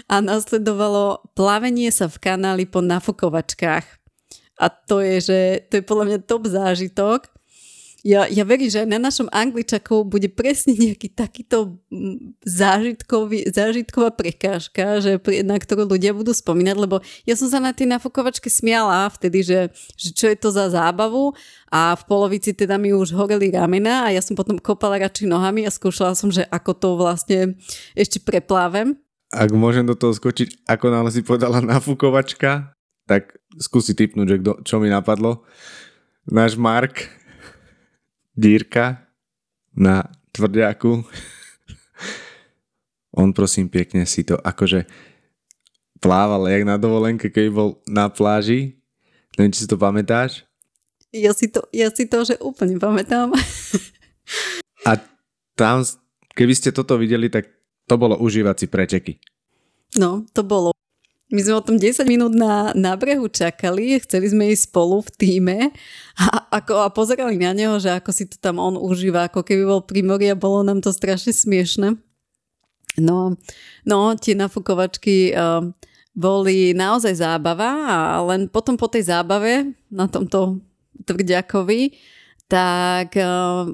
a 0.08 0.14
nasledovalo 0.20 1.24
plavenie 1.32 1.88
sa 1.88 2.08
v 2.08 2.20
kanáli 2.20 2.64
po 2.68 2.84
nafukovačkách 2.84 4.01
a 4.62 4.70
to 4.70 5.02
je, 5.02 5.16
že 5.18 5.38
to 5.66 5.82
je 5.82 5.82
podľa 5.82 6.04
mňa 6.06 6.18
top 6.22 6.46
zážitok. 6.46 7.26
Ja, 8.02 8.26
ja 8.26 8.42
verím, 8.42 8.66
že 8.66 8.82
aj 8.82 8.90
na 8.90 8.98
našom 8.98 9.30
Angličaku 9.30 10.02
bude 10.02 10.26
presne 10.26 10.74
nejaký 10.74 11.14
takýto 11.14 11.78
mm, 11.86 12.34
zážitkový, 12.42 13.46
zážitková 13.54 14.10
prekážka, 14.10 14.98
že, 14.98 15.22
na 15.46 15.54
ktorú 15.54 15.86
ľudia 15.86 16.10
budú 16.10 16.34
spomínať, 16.34 16.76
lebo 16.82 16.98
ja 17.22 17.38
som 17.38 17.46
sa 17.46 17.62
na 17.62 17.70
tej 17.70 17.86
nafukovačke 17.86 18.50
smiala 18.50 19.06
vtedy, 19.06 19.46
že, 19.46 19.70
že 19.94 20.10
čo 20.18 20.26
je 20.26 20.34
to 20.34 20.50
za 20.50 20.74
zábavu 20.74 21.30
a 21.70 21.94
v 21.94 22.02
polovici 22.10 22.50
teda 22.50 22.74
mi 22.74 22.90
už 22.90 23.14
horeli 23.14 23.54
ramena 23.54 24.10
a 24.10 24.14
ja 24.14 24.18
som 24.18 24.34
potom 24.34 24.58
kopala 24.58 24.98
radšej 24.98 25.30
nohami 25.30 25.62
a 25.62 25.70
skúšala 25.70 26.18
som, 26.18 26.34
že 26.34 26.42
ako 26.50 26.70
to 26.74 26.88
vlastne 26.98 27.54
ešte 27.94 28.18
preplávem. 28.18 28.98
Ak 29.30 29.54
môžem 29.54 29.86
do 29.86 29.94
toho 29.94 30.10
skočiť, 30.10 30.66
ako 30.66 30.90
náhle 30.90 31.10
si 31.14 31.22
povedala 31.22 31.62
nafukovačka, 31.62 32.74
tak 33.06 33.36
skúsi 33.58 33.92
typnúť, 33.92 34.26
že 34.28 34.36
kdo, 34.40 34.52
čo 34.62 34.78
mi 34.78 34.88
napadlo. 34.88 35.44
Náš 36.28 36.54
Mark 36.54 37.10
Dírka 38.32 39.10
na 39.76 40.08
tvrdiaku 40.32 41.04
on 43.12 43.36
prosím 43.36 43.68
pekne 43.68 44.08
si 44.08 44.24
to 44.24 44.40
akože 44.40 44.88
plával 46.00 46.48
jak 46.48 46.64
na 46.64 46.80
dovolenke, 46.80 47.28
keď 47.28 47.46
bol 47.52 47.68
na 47.84 48.08
pláži. 48.08 48.80
Neviem, 49.36 49.52
či 49.52 49.64
si 49.64 49.70
to 49.70 49.76
pamätáš. 49.76 50.48
Ja 51.12 51.36
si 51.36 51.52
to, 51.52 51.68
ja 51.70 51.92
si 51.92 52.08
to 52.08 52.24
že 52.24 52.40
úplne 52.40 52.80
pamätám. 52.80 53.36
A 54.88 54.92
tam, 55.54 55.84
keby 56.32 56.56
ste 56.56 56.72
toto 56.72 56.96
videli, 56.96 57.28
tak 57.28 57.52
to 57.84 57.94
bolo 58.00 58.16
užívať 58.16 58.56
si 58.56 58.66
preteky. 58.66 59.12
No, 60.00 60.24
to 60.32 60.40
bolo. 60.40 60.72
My 61.32 61.40
sme 61.40 61.56
o 61.56 61.64
tom 61.64 61.80
10 61.80 62.04
minút 62.04 62.36
na, 62.36 62.76
na 62.76 62.92
brehu 62.92 63.24
čakali, 63.24 63.96
chceli 64.04 64.28
sme 64.28 64.52
ísť 64.52 64.68
spolu 64.68 65.00
v 65.00 65.10
týme 65.16 65.58
a, 66.20 66.26
ako, 66.60 66.84
a 66.84 66.88
pozerali 66.92 67.40
na 67.40 67.56
neho, 67.56 67.80
že 67.80 67.88
ako 67.88 68.12
si 68.12 68.28
to 68.28 68.36
tam 68.36 68.60
on 68.60 68.76
užíva, 68.76 69.32
ako 69.32 69.40
keby 69.40 69.64
bol 69.64 69.80
pri 69.80 70.04
mori 70.04 70.28
a 70.28 70.36
bolo 70.36 70.60
nám 70.60 70.84
to 70.84 70.92
strašne 70.92 71.32
smiešne. 71.32 71.96
No, 73.00 73.32
no 73.88 73.98
tie 74.20 74.36
nafukovačky 74.36 75.32
uh, 75.32 75.64
boli 76.12 76.76
naozaj 76.76 77.24
zábava 77.24 77.70
a 77.88 77.96
len 78.28 78.52
potom 78.52 78.76
po 78.76 78.84
tej 78.92 79.08
zábave 79.08 79.72
na 79.88 80.04
tomto 80.12 80.60
tvrďakovi, 81.08 81.96
tak 82.44 83.16
uh, 83.16 83.72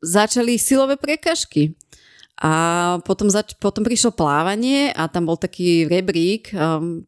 začali 0.00 0.56
silové 0.56 0.96
prekažky. 0.96 1.76
A 2.42 2.52
potom, 3.06 3.30
zač- 3.30 3.54
potom 3.62 3.86
prišlo 3.86 4.10
plávanie 4.10 4.90
a 4.90 5.06
tam 5.06 5.30
bol 5.30 5.38
taký 5.38 5.86
rebrík, 5.86 6.50
um, 6.50 7.06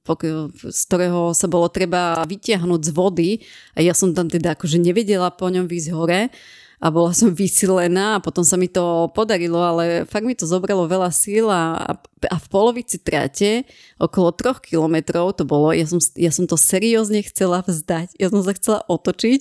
z 0.71 0.81
ktorého 0.87 1.35
sa 1.35 1.51
bolo 1.51 1.67
treba 1.67 2.23
vytiahnuť 2.23 2.81
z 2.87 2.91
vody 2.95 3.31
a 3.75 3.83
ja 3.83 3.91
som 3.91 4.15
tam 4.15 4.31
teda 4.31 4.55
akože 4.55 4.79
nevedela 4.79 5.35
po 5.35 5.51
ňom 5.51 5.67
výsť 5.67 5.91
hore 5.91 6.31
a 6.79 6.87
bola 6.93 7.11
som 7.11 7.35
vysilená 7.37 8.17
a 8.17 8.23
potom 8.23 8.47
sa 8.47 8.55
mi 8.55 8.71
to 8.71 9.11
podarilo, 9.19 9.59
ale 9.59 10.07
fakt 10.07 10.23
mi 10.23 10.39
to 10.39 10.47
zobralo 10.47 10.87
veľa 10.87 11.11
síl 11.11 11.51
a, 11.51 11.99
a 12.07 12.37
v 12.39 12.47
polovici 12.47 13.03
trate, 13.03 13.67
okolo 13.99 14.31
troch 14.31 14.63
kilometrov 14.63 15.35
to 15.35 15.43
bolo, 15.43 15.75
ja 15.75 15.91
som, 15.91 15.99
ja 16.15 16.31
som 16.31 16.47
to 16.47 16.55
seriózne 16.55 17.19
chcela 17.27 17.67
vzdať, 17.67 18.15
ja 18.15 18.31
som 18.31 18.47
sa 18.47 18.55
chcela 18.55 18.87
otočiť, 18.87 19.41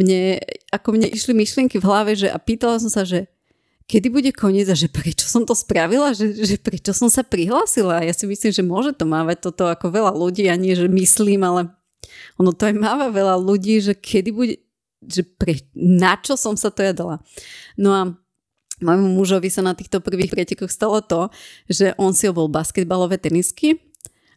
mne, 0.00 0.40
ako 0.72 0.96
mne 0.96 1.12
išli 1.12 1.36
myšlienky 1.36 1.76
v 1.76 1.86
hlave, 1.86 2.16
že 2.16 2.32
a 2.32 2.40
pýtala 2.40 2.80
som 2.80 2.88
sa, 2.88 3.04
že 3.04 3.28
kedy 3.86 4.10
bude 4.10 4.30
koniec 4.34 4.66
a 4.66 4.76
že 4.76 4.90
prečo 4.90 5.30
som 5.30 5.46
to 5.46 5.54
spravila, 5.54 6.10
že, 6.10 6.34
že 6.34 6.58
prečo 6.58 6.90
som 6.90 7.06
sa 7.06 7.22
prihlásila. 7.22 8.02
Ja 8.02 8.10
si 8.10 8.26
myslím, 8.26 8.50
že 8.50 8.62
môže 8.66 8.92
to 8.94 9.06
mávať 9.06 9.46
toto 9.50 9.70
ako 9.70 9.94
veľa 9.94 10.12
ľudí 10.14 10.50
a 10.50 10.58
nie, 10.58 10.74
že 10.74 10.90
myslím, 10.90 11.46
ale 11.46 11.70
ono 12.38 12.50
to 12.50 12.66
aj 12.66 12.74
máva 12.74 13.14
veľa 13.14 13.38
ľudí, 13.38 13.78
že 13.78 13.94
kedy 13.94 14.30
bude, 14.34 14.58
že 15.06 15.22
pre, 15.22 15.62
na 15.78 16.18
čo 16.18 16.34
som 16.34 16.58
sa 16.58 16.74
to 16.74 16.82
ja. 16.82 16.94
No 17.78 17.90
a 17.94 18.02
môjmu 18.82 19.08
mužovi 19.16 19.48
sa 19.48 19.62
na 19.64 19.72
týchto 19.72 20.02
prvých 20.02 20.34
pretekoch 20.34 20.68
stalo 20.68 21.00
to, 21.00 21.30
že 21.70 21.94
on 21.96 22.12
si 22.12 22.28
obol 22.28 22.50
basketbalové 22.50 23.16
tenisky 23.22 23.80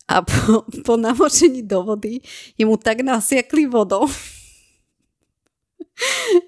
a 0.05 0.21
po, 0.21 0.63
po 0.85 0.93
namočení 0.93 1.65
do 1.65 1.83
vody 1.83 2.21
je 2.53 2.63
mu 2.63 2.77
tak 2.77 3.01
nasiakli 3.01 3.65
vodou, 3.65 4.05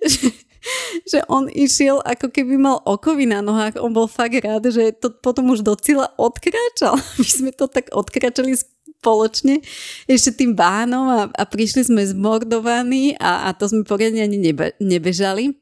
že, 0.05 0.50
že 1.11 1.21
on 1.27 1.49
išiel 1.51 2.01
ako 2.01 2.29
keby 2.29 2.57
mal 2.57 2.79
okovy 2.85 3.25
na 3.29 3.41
nohách. 3.41 3.79
On 3.81 3.91
bol 3.91 4.05
fakt 4.05 4.37
rád, 4.41 4.69
že 4.69 4.93
to 4.95 5.11
potom 5.11 5.51
už 5.51 5.65
do 5.65 5.73
cieľa 5.77 6.13
odkráčal. 6.17 6.97
My 7.21 7.27
sme 7.27 7.51
to 7.53 7.65
tak 7.67 7.89
odkráčali 7.91 8.53
spoločne 8.55 9.65
ešte 10.05 10.45
tým 10.45 10.53
bánom 10.53 11.09
a, 11.09 11.21
a 11.33 11.43
prišli 11.49 11.89
sme 11.89 12.05
zmordovaní 12.05 13.17
a, 13.17 13.49
a 13.49 13.57
to 13.57 13.65
sme 13.65 13.81
poriadne 13.81 14.21
ani 14.21 14.37
nebe, 14.37 14.77
nebežali. 14.77 15.57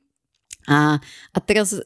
A, 0.68 1.00
a 1.34 1.38
teraz 1.40 1.80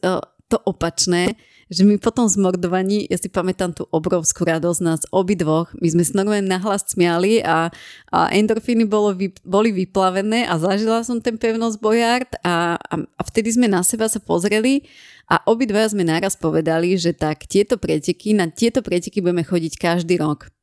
to 0.50 0.58
opačné, 0.66 1.38
že 1.74 1.84
my 1.84 1.98
po 1.98 2.14
tom 2.14 2.30
zmordovaní, 2.30 3.10
ja 3.10 3.18
si 3.18 3.28
pamätám 3.28 3.74
tú 3.74 3.90
obrovskú 3.90 4.46
radosť 4.46 4.80
nás 4.86 5.02
obidvoch, 5.10 5.74
my 5.82 5.88
sme 5.90 6.04
sa 6.06 6.22
normálne 6.22 6.46
nahlas 6.46 6.86
smiali 6.86 7.42
a, 7.42 7.74
a 8.14 8.20
endorfíny 8.30 8.86
bolo, 8.86 9.18
boli 9.42 9.74
vyplavené 9.74 10.46
a 10.46 10.62
zažila 10.62 11.02
som 11.02 11.18
ten 11.18 11.36
pevnosť 11.36 11.78
Bojard 11.82 12.32
a, 12.46 12.78
a, 12.78 12.94
a 13.02 13.22
vtedy 13.26 13.58
sme 13.58 13.66
na 13.66 13.82
seba 13.82 14.06
sa 14.06 14.22
pozreli 14.22 14.86
a 15.26 15.42
obidva 15.50 15.90
sme 15.90 16.06
naraz 16.06 16.38
povedali, 16.38 16.94
že 16.94 17.18
tak 17.18 17.50
tieto 17.50 17.82
preteky, 17.82 18.38
na 18.38 18.48
tieto 18.54 18.86
preteky 18.86 19.24
budeme 19.24 19.42
chodiť 19.42 19.74
každý 19.82 20.22
rok. 20.22 20.54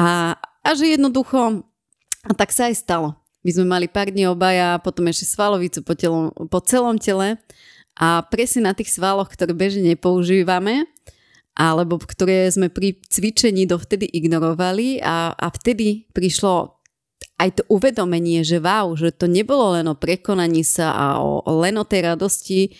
A, 0.00 0.40
a 0.40 0.68
že 0.72 0.96
jednoducho, 0.96 1.62
a 2.24 2.32
tak 2.32 2.50
sa 2.50 2.72
aj 2.72 2.80
stalo. 2.80 3.08
My 3.44 3.50
sme 3.52 3.66
mali 3.68 3.86
pár 3.92 4.08
dní 4.08 4.24
obaja, 4.24 4.80
potom 4.80 5.04
ešte 5.12 5.28
svalovicu 5.28 5.84
po, 5.84 5.92
telom, 5.92 6.32
po 6.32 6.58
celom 6.64 6.96
tele 6.96 7.36
a 7.94 8.26
presne 8.26 8.66
na 8.66 8.74
tých 8.74 8.90
svaloch, 8.90 9.30
ktoré 9.30 9.54
bežne 9.54 9.94
nepoužívame, 9.94 10.90
alebo 11.54 12.02
ktoré 12.02 12.50
sme 12.50 12.66
pri 12.66 12.98
cvičení 13.06 13.70
dovtedy 13.70 14.10
ignorovali 14.10 14.98
a, 14.98 15.30
a 15.30 15.46
vtedy 15.54 16.10
prišlo 16.10 16.74
aj 17.38 17.48
to 17.58 17.62
uvedomenie, 17.70 18.42
že 18.42 18.58
wow, 18.62 18.94
že 18.94 19.14
to 19.14 19.30
nebolo 19.30 19.78
len 19.78 19.86
o 19.90 19.98
prekonaní 19.98 20.62
sa 20.66 20.94
a 20.94 21.06
o, 21.22 21.42
len 21.62 21.78
o 21.78 21.86
tej 21.86 22.14
radosti, 22.14 22.74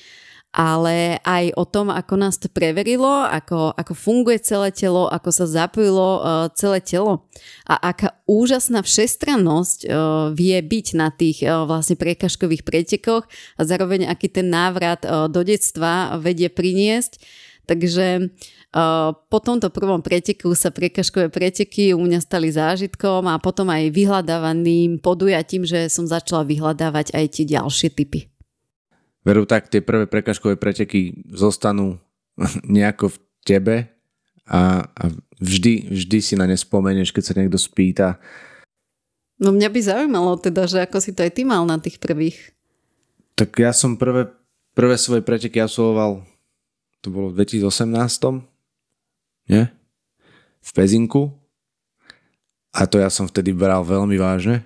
ale 0.55 1.19
aj 1.27 1.51
o 1.59 1.67
tom, 1.67 1.91
ako 1.91 2.15
nás 2.15 2.39
to 2.39 2.47
preverilo, 2.47 3.27
ako, 3.27 3.75
ako 3.75 3.93
funguje 3.99 4.39
celé 4.39 4.71
telo, 4.71 5.11
ako 5.11 5.35
sa 5.35 5.51
zapojilo 5.51 6.09
uh, 6.23 6.47
celé 6.55 6.79
telo 6.79 7.27
a 7.67 7.91
aká 7.91 8.15
úžasná 8.31 8.87
všestrannosť 8.87 9.79
uh, 9.83 9.91
vie 10.31 10.55
byť 10.63 10.87
na 10.95 11.11
tých 11.11 11.43
uh, 11.43 11.67
vlastne 11.67 11.99
prekažkových 11.99 12.63
pretekoch 12.63 13.27
a 13.59 13.61
zároveň 13.67 14.07
aký 14.07 14.31
ten 14.31 14.47
návrat 14.47 15.03
uh, 15.03 15.27
do 15.27 15.43
detstva 15.43 16.15
vedie 16.23 16.47
priniesť. 16.47 17.19
Takže 17.65 18.29
po 19.31 19.39
tomto 19.41 19.73
prvom 19.73 20.05
preteku 20.05 20.53
sa 20.53 20.69
prekažkové 20.69 21.33
preteky 21.33 21.97
u 21.97 22.03
mňa 22.03 22.21
stali 22.21 22.53
zážitkom 22.53 23.25
a 23.25 23.41
potom 23.41 23.73
aj 23.73 23.89
vyhľadávaným 23.89 25.01
podujatím, 25.01 25.65
že 25.65 25.89
som 25.89 26.05
začala 26.05 26.45
vyhľadávať 26.45 27.17
aj 27.17 27.25
tie 27.39 27.45
ďalšie 27.49 27.89
typy. 27.95 28.34
Veru 29.25 29.49
tak 29.49 29.73
tie 29.73 29.81
prvé 29.81 30.05
prekažkové 30.05 30.61
preteky 30.61 31.25
zostanú 31.33 31.97
nejako 32.77 33.09
v 33.09 33.17
tebe 33.45 33.77
a, 34.45 34.85
a 34.85 35.05
vždy, 35.41 35.89
vždy 35.89 36.19
si 36.21 36.35
na 36.37 36.45
ne 36.45 36.57
spomenieš, 36.57 37.11
keď 37.11 37.23
sa 37.25 37.37
niekto 37.41 37.57
spýta. 37.57 38.21
No 39.41 39.51
mňa 39.51 39.69
by 39.73 39.81
zaujímalo 39.81 40.37
teda, 40.37 40.69
že 40.69 40.85
ako 40.85 41.01
si 41.01 41.17
to 41.17 41.25
aj 41.25 41.33
ty 41.33 41.43
mal 41.43 41.65
na 41.65 41.81
tých 41.81 41.97
prvých. 41.97 42.53
Tak 43.35 43.57
ja 43.59 43.75
som 43.75 43.99
prvé, 43.99 44.31
prvé 44.77 44.95
svoje 45.01 45.25
preteky 45.25 45.59
absolvoval, 45.59 46.23
to 47.03 47.09
bolo 47.11 47.33
v 47.33 47.43
2018, 47.43 47.91
nie? 49.51 49.65
V 50.65 50.71
Pezinku. 50.71 51.35
A 52.75 52.87
to 52.87 53.01
ja 53.01 53.11
som 53.11 53.27
vtedy 53.27 53.53
bral 53.57 53.83
veľmi 53.83 54.17
vážne 54.17 54.65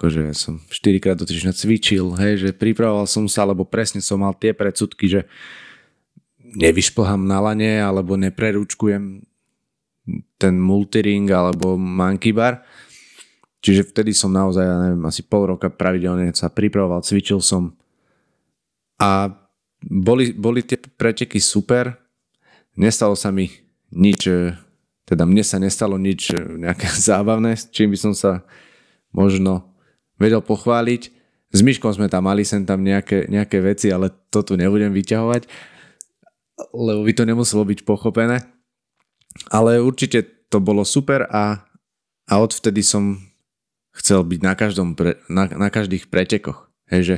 akože 0.00 0.32
som 0.32 0.56
4 0.64 0.96
krát 0.96 1.20
do 1.20 1.28
týždňa 1.28 1.52
cvičil, 1.52 2.16
hej, 2.16 2.40
že 2.40 2.56
pripravoval 2.56 3.04
som 3.04 3.28
sa, 3.28 3.44
lebo 3.44 3.68
presne 3.68 4.00
som 4.00 4.24
mal 4.24 4.32
tie 4.32 4.56
predsudky, 4.56 5.12
že 5.12 5.28
nevyšplhám 6.40 7.20
na 7.20 7.36
lane, 7.44 7.84
alebo 7.84 8.16
neprerúčkujem 8.16 9.20
ten 10.40 10.54
multiring 10.56 11.28
alebo 11.28 11.76
monkey 11.76 12.32
bar. 12.32 12.64
Čiže 13.60 13.92
vtedy 13.92 14.16
som 14.16 14.32
naozaj, 14.32 14.64
ja 14.64 14.76
neviem, 14.88 15.04
asi 15.04 15.20
pol 15.20 15.52
roka 15.52 15.68
pravidelne 15.68 16.32
sa 16.32 16.48
pripravoval, 16.48 17.04
cvičil 17.04 17.44
som 17.44 17.76
a 18.96 19.28
boli, 19.84 20.32
boli 20.32 20.64
tie 20.64 20.80
preteky 20.80 21.36
super. 21.44 21.92
Nestalo 22.72 23.12
sa 23.12 23.28
mi 23.28 23.52
nič, 23.92 24.32
teda 25.04 25.28
mne 25.28 25.44
sa 25.44 25.60
nestalo 25.60 26.00
nič 26.00 26.32
nejaké 26.36 26.88
zábavné, 27.12 27.52
s 27.52 27.68
čím 27.68 27.92
by 27.92 27.98
som 28.00 28.16
sa 28.16 28.48
možno 29.12 29.69
vedel 30.20 30.44
pochváliť. 30.44 31.02
S 31.50 31.60
Myškom 31.64 31.90
sme 31.96 32.06
tam 32.06 32.28
mali 32.28 32.46
sem 32.46 32.62
tam 32.62 32.84
nejaké, 32.84 33.26
nejaké 33.26 33.58
veci, 33.58 33.90
ale 33.90 34.12
to 34.30 34.44
tu 34.46 34.54
nebudem 34.54 34.94
vyťahovať, 34.94 35.48
lebo 36.70 37.00
by 37.02 37.12
to 37.16 37.24
nemuselo 37.26 37.66
byť 37.66 37.82
pochopené. 37.82 38.44
Ale 39.50 39.82
určite 39.82 40.46
to 40.52 40.60
bolo 40.62 40.86
super 40.86 41.26
a, 41.26 41.64
a 42.28 42.34
odvtedy 42.38 42.84
som 42.84 43.18
chcel 43.96 44.22
byť 44.22 44.40
na, 44.44 44.54
každom 44.54 44.94
pre, 44.94 45.18
na, 45.26 45.50
na 45.50 45.72
každých 45.72 46.06
pretekoch. 46.12 46.70
Hej, 46.90 47.02
že, 47.02 47.16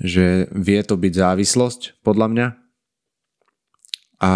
že 0.00 0.26
vie 0.52 0.80
to 0.84 1.00
byť 1.00 1.12
závislosť, 1.14 2.02
podľa 2.04 2.26
mňa. 2.28 2.46
A 4.18 4.30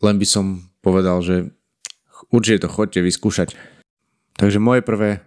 len 0.00 0.16
by 0.16 0.26
som 0.28 0.70
povedal, 0.80 1.20
že 1.20 1.50
určite 2.30 2.64
to 2.64 2.72
chodte 2.72 3.00
vyskúšať. 3.00 3.58
Takže 4.36 4.60
moje 4.60 4.84
prvé 4.84 5.25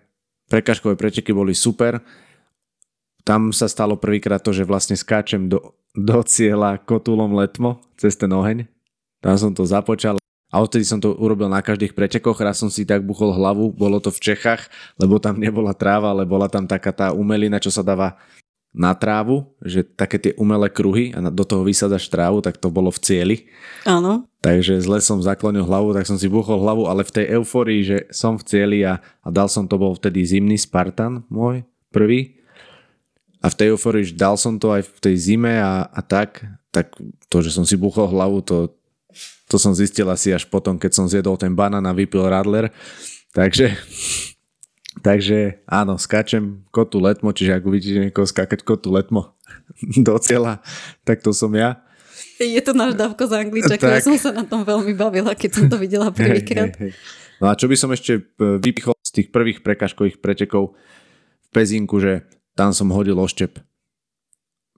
Prekažkové 0.49 0.97
preteky 0.97 1.29
boli 1.29 1.53
super. 1.53 2.01
Tam 3.21 3.53
sa 3.53 3.69
stalo 3.69 3.93
prvýkrát 3.93 4.41
to, 4.41 4.49
že 4.49 4.65
vlastne 4.65 4.97
skáčem 4.97 5.45
do, 5.45 5.77
do 5.93 6.19
cieľa 6.25 6.81
kotulom 6.81 7.37
letmo 7.37 7.77
cez 7.95 8.17
ten 8.17 8.33
oheň. 8.33 8.65
Tam 9.21 9.37
som 9.37 9.53
to 9.53 9.63
započal 9.69 10.17
a 10.49 10.55
odtedy 10.57 10.81
som 10.81 10.97
to 10.97 11.13
urobil 11.13 11.45
na 11.45 11.61
každých 11.61 11.93
pretekoch. 11.93 12.41
Raz 12.41 12.57
som 12.57 12.73
si 12.73 12.81
tak 12.81 13.05
buchol 13.05 13.37
hlavu, 13.37 13.69
bolo 13.69 14.01
to 14.01 14.09
v 14.09 14.33
Čechách, 14.33 14.65
lebo 14.97 15.21
tam 15.21 15.37
nebola 15.37 15.77
tráva, 15.77 16.09
ale 16.09 16.25
bola 16.25 16.49
tam 16.49 16.65
taká 16.65 16.89
tá 16.89 17.07
umelina, 17.13 17.61
čo 17.61 17.69
sa 17.69 17.85
dáva 17.85 18.17
na 18.69 18.93
trávu, 18.93 19.49
že 19.65 19.81
také 19.81 20.21
tie 20.21 20.33
umelé 20.37 20.69
kruhy 20.69 21.09
a 21.17 21.25
do 21.33 21.41
toho 21.41 21.65
vysadaš 21.65 22.05
trávu, 22.05 22.45
tak 22.45 22.61
to 22.61 22.69
bolo 22.69 22.93
v 22.93 23.01
cieli. 23.01 23.37
Áno. 23.83 24.29
Takže 24.39 24.77
zle 24.79 25.01
som 25.01 25.19
zaklonil 25.19 25.65
hlavu, 25.65 25.91
tak 25.91 26.05
som 26.05 26.15
si 26.15 26.29
buchol 26.29 26.61
hlavu, 26.61 26.85
ale 26.85 27.01
v 27.01 27.11
tej 27.11 27.25
euforii, 27.41 27.81
že 27.81 27.97
som 28.13 28.37
v 28.37 28.45
cieli 28.45 28.79
a, 28.85 29.01
a 29.25 29.27
dal 29.33 29.49
som 29.49 29.65
to, 29.65 29.75
bol 29.81 29.97
vtedy 29.97 30.21
zimný 30.21 30.55
Spartan 30.55 31.25
môj, 31.27 31.65
prvý. 31.89 32.39
A 33.41 33.49
v 33.49 33.57
tej 33.57 33.67
euforii, 33.73 34.05
že 34.05 34.19
dal 34.19 34.37
som 34.37 34.61
to 34.61 34.69
aj 34.69 34.85
v 34.85 34.99
tej 35.01 35.15
zime 35.17 35.59
a, 35.59 35.89
a 35.89 35.99
tak, 36.05 36.45
tak 36.69 36.93
to, 37.27 37.41
že 37.41 37.49
som 37.49 37.65
si 37.65 37.73
buchol 37.73 38.05
hlavu, 38.11 38.45
to, 38.45 38.69
to 39.49 39.57
som 39.57 39.73
zistil 39.73 40.05
asi 40.13 40.29
až 40.29 40.45
potom, 40.45 40.77
keď 40.77 40.91
som 40.93 41.09
zjedol 41.09 41.35
ten 41.41 41.57
banán 41.57 41.83
a 41.89 41.95
vypil 41.95 42.21
Radler. 42.21 42.69
Takže, 43.33 43.73
takže 45.05 45.61
áno, 45.69 46.01
skáčem 46.01 46.65
kotu 46.73 46.97
letmo, 46.97 47.29
čiže 47.29 47.57
ak 47.57 47.63
uvidíte 47.65 47.99
niekoho 48.09 48.25
skákať 48.25 48.65
kotu 48.65 48.89
letmo 48.89 49.37
do 50.07 50.15
cieľa, 50.17 50.61
tak 51.05 51.21
to 51.21 51.33
som 51.35 51.53
ja. 51.53 51.81
Je 52.39 52.59
to 52.63 52.71
náš 52.71 52.95
dávko 52.95 53.27
z 53.27 53.33
angličaka, 53.35 53.85
ja 53.85 54.03
som 54.03 54.15
sa 54.15 54.31
na 54.31 54.47
tom 54.47 54.63
veľmi 54.63 54.95
bavila, 54.95 55.35
keď 55.35 55.51
som 55.51 55.65
to 55.67 55.75
videla 55.75 56.07
prvýkrát. 56.11 56.71
Hey, 56.75 56.91
hey, 56.91 56.95
hey. 56.95 57.27
No 57.39 57.47
a 57.47 57.55
čo 57.55 57.71
by 57.71 57.75
som 57.79 57.91
ešte 57.95 58.19
e, 58.19 58.21
vypichol 58.59 58.95
z 58.99 59.11
tých 59.15 59.27
prvých 59.31 59.63
prekažkových 59.63 60.19
pretekov 60.19 60.75
v 61.39 61.47
Pezinku, 61.55 62.03
že 62.03 62.27
tam 62.55 62.75
som 62.75 62.91
hodil 62.91 63.15
oštep 63.15 63.63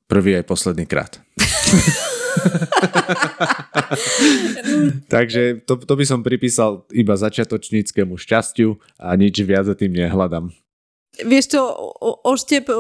prvý 0.05 0.37
aj 0.37 0.45
posledný 0.45 0.85
krát. 0.85 1.17
Takže 5.13 5.61
to, 5.67 5.75
to 5.77 5.95
by 5.95 6.05
som 6.07 6.23
pripísal 6.23 6.85
iba 6.95 7.17
začiatočníckému 7.17 8.17
šťastiu 8.17 8.79
a 8.97 9.15
nič 9.19 9.41
viac 9.43 9.65
za 9.67 9.75
tým 9.75 9.93
nehľadám. 9.95 10.51
Vieš 11.11 11.45
čo, 11.51 11.59
oštep, 12.23 12.71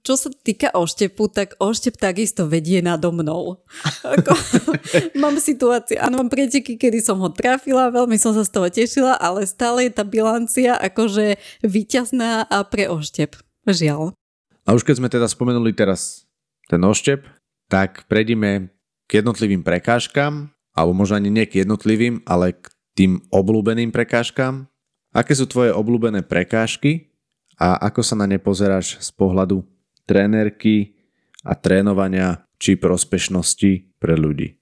čo 0.00 0.16
sa 0.16 0.32
týka 0.32 0.72
oštepu, 0.72 1.28
tak 1.28 1.52
oštep 1.60 2.00
takisto 2.00 2.48
vedie 2.48 2.80
nado 2.80 3.12
mnou. 3.12 3.60
Ako, 4.00 4.32
mám 5.22 5.36
situácie, 5.36 6.00
áno, 6.00 6.24
mám 6.24 6.32
preteky, 6.32 6.80
kedy 6.80 7.04
som 7.04 7.20
ho 7.20 7.28
trafila, 7.28 7.92
veľmi 7.92 8.16
som 8.16 8.32
sa 8.32 8.40
z 8.40 8.56
toho 8.56 8.72
tešila, 8.72 9.20
ale 9.20 9.44
stále 9.44 9.84
je 9.84 9.92
tá 9.92 10.00
bilancia 10.00 10.80
akože 10.80 11.36
vyťazná 11.60 12.48
a 12.48 12.64
pre 12.64 12.88
oštep. 12.88 13.36
Žiaľ. 13.68 14.16
A 14.64 14.72
už 14.72 14.80
keď 14.80 15.04
sme 15.04 15.12
teda 15.12 15.28
spomenuli 15.28 15.76
teraz 15.76 16.24
ten 16.72 16.80
oštep, 16.80 17.20
tak 17.68 18.08
prejdime 18.08 18.72
k 19.08 19.20
jednotlivým 19.20 19.62
prekážkam, 19.62 20.52
alebo 20.74 20.92
možno 20.96 21.20
ani 21.20 21.30
nie 21.30 21.46
k 21.46 21.62
jednotlivým, 21.62 22.24
ale 22.26 22.56
k 22.56 22.64
tým 22.98 23.22
obľúbeným 23.30 23.94
prekážkam. 23.94 24.66
Aké 25.14 25.34
sú 25.38 25.46
tvoje 25.46 25.70
obľúbené 25.70 26.26
prekážky 26.26 27.14
a 27.54 27.78
ako 27.78 28.02
sa 28.02 28.18
na 28.18 28.26
ne 28.26 28.42
pozeráš 28.42 28.98
z 28.98 29.10
pohľadu 29.14 29.62
trénerky 30.10 30.98
a 31.46 31.54
trénovania 31.54 32.42
či 32.58 32.74
prospešnosti 32.74 33.94
pre 34.02 34.18
ľudí? 34.18 34.58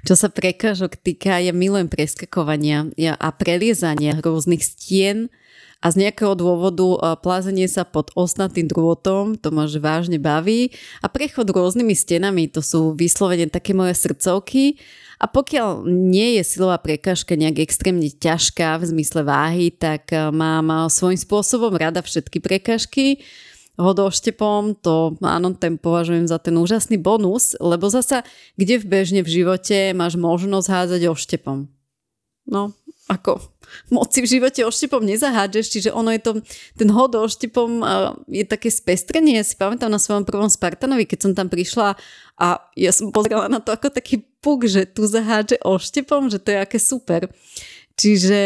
Čo 0.00 0.16
sa 0.16 0.32
prekážok 0.32 0.96
týka, 0.96 1.42
ja 1.42 1.52
milujem 1.52 1.92
preskakovania 1.92 2.88
a 3.20 3.28
preliezania 3.36 4.16
rôznych 4.22 4.64
stien 4.64 5.28
a 5.80 5.86
z 5.88 6.06
nejakého 6.06 6.36
dôvodu 6.36 7.16
plázenie 7.24 7.64
sa 7.64 7.88
pod 7.88 8.12
osnatým 8.12 8.68
drôtom, 8.68 9.40
to 9.40 9.48
ma 9.48 9.64
vážne 9.64 10.20
baví 10.20 10.76
a 11.00 11.08
prechod 11.08 11.48
rôznymi 11.48 11.96
stenami, 11.96 12.52
to 12.52 12.60
sú 12.60 12.92
vyslovene 12.92 13.48
také 13.48 13.72
moje 13.72 13.96
srdcovky 13.96 14.76
a 15.20 15.28
pokiaľ 15.28 15.84
nie 15.84 16.40
je 16.40 16.42
silová 16.48 16.80
prekažka 16.80 17.36
nejak 17.36 17.60
extrémne 17.60 18.08
ťažká 18.08 18.80
v 18.80 18.88
zmysle 18.88 19.20
váhy, 19.20 19.68
tak 19.68 20.08
eh, 20.16 20.32
mám 20.32 20.72
eh, 20.72 20.78
svojím 20.88 21.20
spôsobom 21.20 21.76
rada 21.76 22.00
všetky 22.00 22.40
prekažky. 22.40 23.20
Hodoštepom, 23.80 24.76
to 24.84 25.16
áno, 25.24 25.56
ten 25.56 25.80
považujem 25.80 26.28
za 26.28 26.36
ten 26.36 26.52
úžasný 26.52 27.00
bonus, 27.00 27.56
lebo 27.56 27.88
zasa, 27.88 28.28
kde 28.60 28.76
v 28.76 28.84
bežne 28.84 29.20
v 29.24 29.40
živote 29.40 29.96
máš 29.96 30.20
možnosť 30.20 30.68
hádzať 30.68 31.02
oštepom? 31.08 31.79
No, 32.50 32.74
ako 33.06 33.38
moc 33.94 34.10
si 34.10 34.26
v 34.26 34.30
živote 34.38 34.66
oštepom 34.66 35.06
nezahádžeš, 35.06 35.66
čiže 35.70 35.90
ono 35.94 36.10
je 36.10 36.18
to, 36.18 36.32
ten 36.74 36.90
hod 36.90 37.14
oštepom 37.14 37.80
je 38.26 38.42
také 38.42 38.74
spestrenie. 38.74 39.38
Ja 39.38 39.46
si 39.46 39.54
pamätám 39.54 39.90
na 39.90 40.02
svojom 40.02 40.26
prvom 40.26 40.50
Spartanovi, 40.50 41.06
keď 41.06 41.18
som 41.22 41.32
tam 41.38 41.46
prišla 41.46 41.94
a 42.42 42.48
ja 42.74 42.90
som 42.90 43.14
pozerala 43.14 43.46
na 43.46 43.62
to 43.62 43.70
ako 43.70 43.94
taký 43.94 44.26
puk, 44.42 44.66
že 44.66 44.90
tu 44.90 45.06
zahádže 45.06 45.62
oštepom, 45.62 46.26
že 46.26 46.42
to 46.42 46.50
je 46.50 46.58
aké 46.58 46.78
super. 46.82 47.30
Čiže 48.00 48.40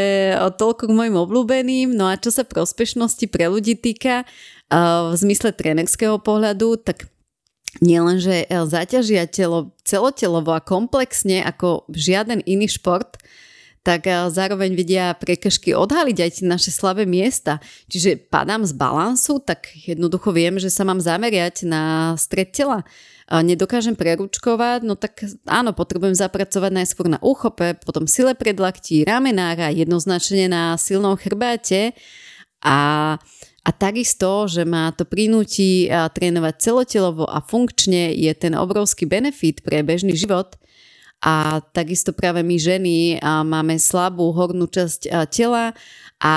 toľko 0.60 0.90
k 0.90 0.96
mojim 0.96 1.16
obľúbeným. 1.16 1.94
No 1.94 2.10
a 2.10 2.18
čo 2.18 2.34
sa 2.34 2.42
prospešnosti 2.42 3.24
pre 3.30 3.46
ľudí 3.48 3.78
týka, 3.78 4.28
v 4.74 5.14
zmysle 5.14 5.54
trénerského 5.54 6.18
pohľadu, 6.18 6.82
tak 6.82 7.06
nielen, 7.78 8.18
že 8.18 8.50
zaťažia 8.50 9.30
telo 9.30 9.70
celotelovo 9.86 10.50
a 10.52 10.64
komplexne 10.64 11.46
ako 11.46 11.86
žiaden 11.94 12.42
iný 12.42 12.66
šport, 12.66 13.14
tak 13.84 14.08
eh, 14.08 14.32
zároveň 14.32 14.72
vedia 14.72 15.12
prekažky 15.14 15.76
odhaliť 15.76 16.18
aj 16.24 16.30
naše 16.48 16.72
slabé 16.72 17.04
miesta. 17.04 17.60
Čiže 17.92 18.16
padám 18.32 18.64
z 18.64 18.72
balansu, 18.72 19.38
tak 19.44 19.68
jednoducho 19.76 20.32
viem, 20.32 20.56
že 20.56 20.72
sa 20.72 20.82
mám 20.82 20.98
zameriať 20.98 21.68
na 21.68 22.16
stred 22.16 22.50
tela. 22.50 22.82
Nedokážem 23.24 23.96
preručkovať, 23.96 24.84
no 24.84 25.00
tak 25.00 25.24
áno, 25.48 25.72
potrebujem 25.72 26.12
zapracovať 26.12 26.76
najskôr 26.76 27.08
na 27.08 27.16
úchope, 27.24 27.72
potom 27.80 28.04
sile 28.04 28.36
predlaktí, 28.36 29.00
ramenára, 29.00 29.72
jednoznačne 29.72 30.44
na 30.44 30.76
silnom 30.76 31.16
chrbáte 31.16 31.96
a 32.60 33.16
a 33.64 33.72
takisto, 33.72 34.44
že 34.44 34.68
ma 34.68 34.92
to 34.92 35.08
prinúti 35.08 35.88
eh, 35.88 35.96
trénovať 36.12 36.54
celotelovo 36.60 37.24
a 37.24 37.40
funkčne 37.40 38.12
je 38.12 38.32
ten 38.36 38.52
obrovský 38.52 39.08
benefit 39.08 39.64
pre 39.64 39.80
bežný 39.80 40.12
život, 40.12 40.60
a 41.24 41.64
takisto 41.72 42.12
práve 42.12 42.44
my 42.44 42.56
ženy 42.60 43.16
máme 43.24 43.80
slabú 43.80 44.28
hornú 44.36 44.68
časť 44.68 45.08
tela 45.32 45.72
a 46.20 46.36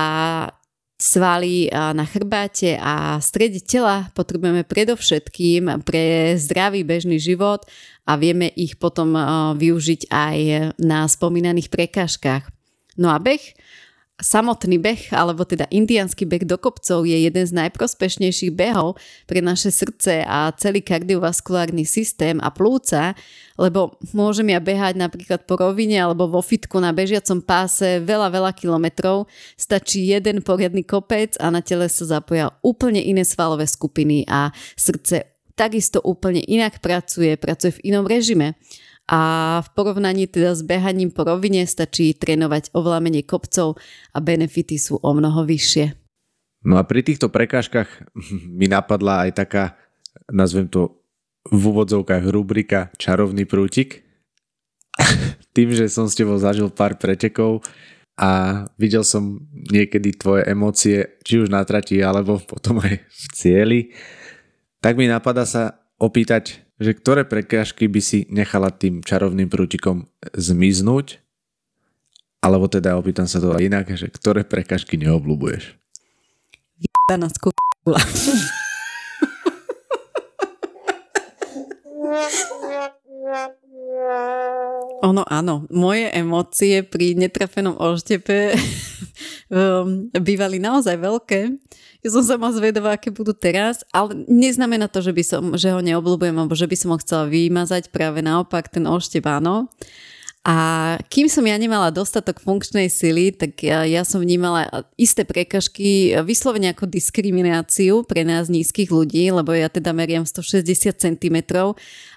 svaly 0.95 1.67
na 1.67 2.07
chrbáte 2.07 2.79
a 2.79 3.19
strede 3.19 3.59
tela 3.59 4.07
potrebujeme 4.15 4.63
predovšetkým 4.63 5.83
pre 5.83 6.33
zdravý 6.39 6.87
bežný 6.87 7.19
život 7.19 7.67
a 8.07 8.15
vieme 8.15 8.47
ich 8.55 8.79
potom 8.79 9.11
využiť 9.59 10.07
aj 10.07 10.37
na 10.79 11.03
spomínaných 11.03 11.67
prekážkach. 11.67 12.47
No 12.95 13.11
a 13.11 13.19
beh 13.19 13.56
Samotný 14.17 14.81
beh, 14.81 15.13
alebo 15.13 15.45
teda 15.45 15.69
indiánsky 15.69 16.25
beh 16.25 16.41
do 16.49 16.57
kopcov 16.57 17.05
je 17.05 17.29
jeden 17.29 17.45
z 17.45 17.53
najprospešnejších 17.53 18.49
behov 18.49 18.97
pre 19.29 19.45
naše 19.45 19.69
srdce 19.69 20.25
a 20.25 20.49
celý 20.57 20.81
kardiovaskulárny 20.81 21.85
systém 21.85 22.41
a 22.41 22.49
plúca, 22.49 23.13
lebo 23.61 23.93
môžem 24.17 24.49
ja 24.49 24.57
behať 24.57 24.97
napríklad 24.97 25.45
po 25.45 25.61
rovine 25.61 26.01
alebo 26.01 26.25
vo 26.25 26.41
fitku 26.41 26.81
na 26.81 26.97
bežiacom 26.97 27.45
páse 27.45 28.01
veľa, 28.01 28.33
veľa 28.33 28.51
kilometrov, 28.57 29.29
stačí 29.53 30.09
jeden 30.09 30.41
poriadny 30.41 30.81
kopec 30.81 31.37
a 31.37 31.53
na 31.53 31.61
tele 31.61 31.85
sa 31.85 32.17
zapoja 32.17 32.57
úplne 32.65 33.05
iné 33.05 33.21
svalové 33.21 33.69
skupiny 33.69 34.25
a 34.25 34.49
srdce 34.73 35.29
takisto 35.53 36.01
úplne 36.01 36.41
inak 36.41 36.81
pracuje, 36.81 37.33
pracuje 37.37 37.81
v 37.81 37.93
inom 37.93 38.05
režime 38.09 38.57
a 39.07 39.21
v 39.63 39.69
porovnaní 39.71 40.27
teda 40.27 40.51
s 40.51 40.61
behaním 40.67 41.15
po 41.15 41.23
rovine 41.23 41.63
stačí 41.63 42.11
trénovať 42.11 42.75
oveľa 42.75 42.99
kopcov 43.23 43.79
a 44.11 44.17
benefity 44.19 44.75
sú 44.75 44.99
o 44.99 45.11
mnoho 45.15 45.47
vyššie. 45.47 45.95
No 46.67 46.75
a 46.75 46.83
pri 46.83 47.07
týchto 47.07 47.31
prekážkach 47.31 47.87
mi 48.59 48.67
napadla 48.67 49.27
aj 49.27 49.31
taká, 49.39 49.63
nazvem 50.27 50.67
to 50.67 50.99
v 51.47 51.61
úvodzovkách 51.71 52.27
rubrika 52.27 52.91
Čarovný 52.99 53.47
prútik. 53.47 54.03
Tým, 55.55 55.71
že 55.71 55.87
som 55.87 56.11
s 56.11 56.17
tebou 56.19 56.35
zažil 56.35 56.67
pár 56.67 56.99
pretekov 56.99 57.63
a 58.19 58.65
videl 58.75 59.07
som 59.07 59.39
niekedy 59.71 60.19
tvoje 60.19 60.43
emócie, 60.49 61.21
či 61.23 61.39
už 61.39 61.47
na 61.47 61.63
trati, 61.63 62.03
alebo 62.03 62.43
potom 62.51 62.83
aj 62.83 62.99
v 62.99 63.23
cieli, 63.31 63.79
tak 64.83 64.99
mi 64.99 65.07
napadá 65.07 65.47
sa 65.47 65.79
opýtať, 65.95 66.66
že 66.77 66.93
ktoré 66.93 67.25
prekážky 67.25 67.89
by 67.89 68.01
si 68.01 68.29
nechala 68.29 68.69
tým 68.69 69.01
čarovným 69.01 69.49
prútikom 69.49 70.05
zmiznúť, 70.37 71.21
alebo 72.41 72.69
teda 72.69 72.93
opýtam 72.95 73.25
sa 73.25 73.41
to 73.41 73.57
inak, 73.57 73.89
že 73.97 74.07
ktoré 74.13 74.45
prekážky 74.45 74.95
neobľúbuješ? 75.01 75.73
Vydaná 76.77 77.27
skúla. 77.33 77.97
Ono 85.05 85.21
áno, 85.29 85.69
moje 85.69 86.09
emócie 86.09 86.81
pri 86.81 87.13
netrafenom 87.13 87.77
oštepe 87.77 88.57
um, 89.53 90.09
bývali 90.09 90.57
naozaj 90.57 90.97
veľké. 90.97 91.39
Ja 92.01 92.09
som 92.13 92.25
sama 92.25 92.49
zvedavá, 92.53 92.97
aké 92.97 93.13
budú 93.13 93.33
teraz, 93.33 93.85
ale 93.93 94.25
neznamená 94.25 94.89
to, 94.89 95.01
že, 95.01 95.13
by 95.13 95.23
som, 95.25 95.43
že 95.53 95.69
ho 95.73 95.81
neobľúbujem, 95.81 96.33
alebo 96.33 96.57
že 96.57 96.69
by 96.69 96.77
som 96.77 96.89
ho 96.93 96.97
chcela 97.01 97.29
vymazať, 97.29 97.93
práve 97.93 98.25
naopak 98.25 98.69
ten 98.73 98.85
oštep 98.89 99.25
áno. 99.25 99.69
A 100.47 100.95
kým 101.11 101.27
som 101.27 101.43
ja 101.43 101.59
nemala 101.59 101.91
dostatok 101.91 102.39
funkčnej 102.39 102.87
sily, 102.87 103.35
tak 103.35 103.59
ja, 103.67 103.83
ja 103.83 104.07
som 104.07 104.23
vnímala 104.23 104.87
isté 104.95 105.27
prekažky 105.27 106.15
vyslovene 106.23 106.71
ako 106.71 106.87
diskrimináciu 106.87 108.07
pre 108.07 108.23
nás 108.23 108.47
nízkych 108.47 108.87
ľudí, 108.87 109.27
lebo 109.27 109.51
ja 109.51 109.67
teda 109.67 109.91
meriam 109.91 110.23
160 110.23 111.03
cm 111.03 111.37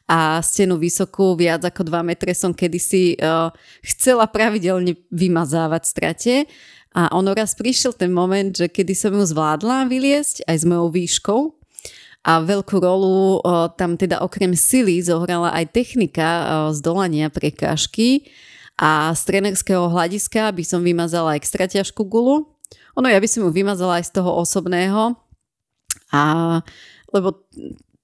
a 0.07 0.39
stenu 0.47 0.79
vysokú 0.79 1.35
viac 1.35 1.67
ako 1.67 1.91
2 1.91 2.07
metre 2.07 2.31
som 2.31 2.55
kedysi 2.55 3.19
uh, 3.19 3.51
chcela 3.83 4.31
pravidelne 4.31 4.95
vymazávať 5.11 5.83
strate. 5.83 6.35
A 6.95 7.11
ono 7.11 7.35
raz 7.35 7.59
prišiel 7.59 7.99
ten 7.99 8.15
moment, 8.15 8.55
že 8.55 8.71
kedy 8.71 8.95
som 8.95 9.11
ju 9.11 9.27
zvládla 9.27 9.91
vyliesť 9.91 10.47
aj 10.47 10.55
s 10.55 10.65
mojou 10.71 10.95
výškou 10.95 11.60
a 12.21 12.45
veľkú 12.45 12.77
rolu 12.81 13.41
o, 13.41 13.73
tam 13.73 13.97
teda 13.97 14.21
okrem 14.21 14.53
sily 14.53 15.01
zohrala 15.01 15.57
aj 15.57 15.73
technika 15.73 16.29
o, 16.29 16.45
zdolania 16.77 17.33
prekážky 17.33 18.29
a 18.77 19.13
z 19.17 19.21
trenerského 19.25 19.89
hľadiska 19.89 20.53
by 20.53 20.65
som 20.65 20.85
vymazala 20.85 21.37
extra 21.37 21.65
ťažkú 21.65 22.05
gulu. 22.05 22.49
Ono 22.97 23.09
ja 23.09 23.17
by 23.17 23.29
som 23.29 23.49
ju 23.49 23.51
vymazala 23.53 24.01
aj 24.01 24.13
z 24.13 24.21
toho 24.21 24.31
osobného 24.37 25.17
a 26.13 26.23
lebo 27.11 27.45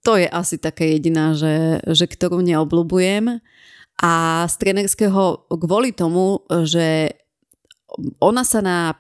to 0.07 0.15
je 0.15 0.31
asi 0.31 0.57
taká 0.63 0.87
jediná, 0.87 1.35
že, 1.35 1.83
že 1.83 2.07
ktorú 2.07 2.39
neobľúbujem. 2.39 3.43
A 3.99 4.13
z 4.47 4.55
trenerského 4.63 5.51
kvôli 5.51 5.91
tomu, 5.91 6.47
že 6.63 7.19
ona 8.23 8.47
sa 8.47 8.63
na 8.63 8.95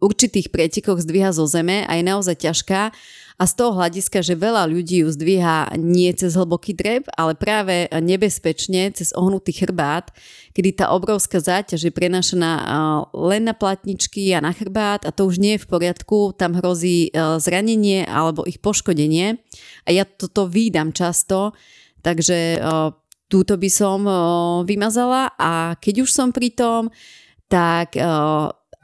určitých 0.00 0.48
pretekoch 0.48 1.02
zdvíha 1.02 1.36
zo 1.36 1.44
zeme 1.44 1.84
a 1.84 1.92
je 1.98 2.04
naozaj 2.06 2.36
ťažká 2.38 2.96
a 3.36 3.44
z 3.44 3.52
toho 3.52 3.76
hľadiska, 3.76 4.24
že 4.24 4.32
veľa 4.32 4.64
ľudí 4.64 5.04
ju 5.04 5.12
zdvíha 5.12 5.76
nie 5.76 6.08
cez 6.16 6.32
hlboký 6.32 6.72
dreb, 6.72 7.04
ale 7.20 7.36
práve 7.36 7.84
nebezpečne 7.92 8.96
cez 8.96 9.12
ohnutý 9.12 9.52
chrbát, 9.52 10.08
kedy 10.56 10.80
tá 10.80 10.88
obrovská 10.96 11.36
záťaž 11.36 11.84
je 11.84 11.92
prenašená 11.92 12.52
len 13.12 13.44
na 13.44 13.52
platničky 13.52 14.32
a 14.32 14.40
na 14.40 14.56
chrbát 14.56 15.04
a 15.04 15.12
to 15.12 15.28
už 15.28 15.36
nie 15.36 15.60
je 15.60 15.62
v 15.64 15.68
poriadku, 15.68 16.32
tam 16.32 16.56
hrozí 16.56 17.12
zranenie 17.12 18.08
alebo 18.08 18.48
ich 18.48 18.56
poškodenie. 18.64 19.36
A 19.84 19.88
ja 19.92 20.08
toto 20.08 20.48
výdam 20.48 20.96
často, 20.96 21.52
takže 22.00 22.56
túto 23.28 23.60
by 23.60 23.68
som 23.68 24.00
vymazala 24.64 25.36
a 25.36 25.76
keď 25.76 26.08
už 26.08 26.10
som 26.14 26.32
pri 26.32 26.56
tom, 26.56 26.88
tak 27.52 27.92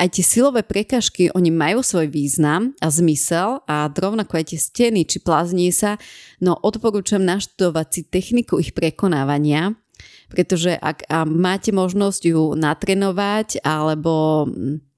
aj 0.02 0.18
tie 0.18 0.24
silové 0.26 0.66
prekažky, 0.66 1.30
oni 1.30 1.54
majú 1.54 1.86
svoj 1.86 2.10
význam 2.10 2.74
a 2.82 2.90
zmysel 2.90 3.62
a 3.70 3.86
rovnako 3.86 4.34
aj 4.34 4.50
tie 4.50 4.58
steny 4.58 5.06
či 5.06 5.22
plaznie 5.22 5.70
sa, 5.70 5.94
no 6.42 6.58
odporúčam 6.58 7.22
naštudovať 7.22 7.86
si 7.86 8.00
techniku 8.10 8.58
ich 8.58 8.74
prekonávania, 8.74 9.78
pretože 10.26 10.74
ak 10.74 11.06
máte 11.30 11.70
možnosť 11.70 12.22
ju 12.34 12.58
natrenovať 12.58 13.62
alebo 13.62 14.50
mm, 14.50 14.91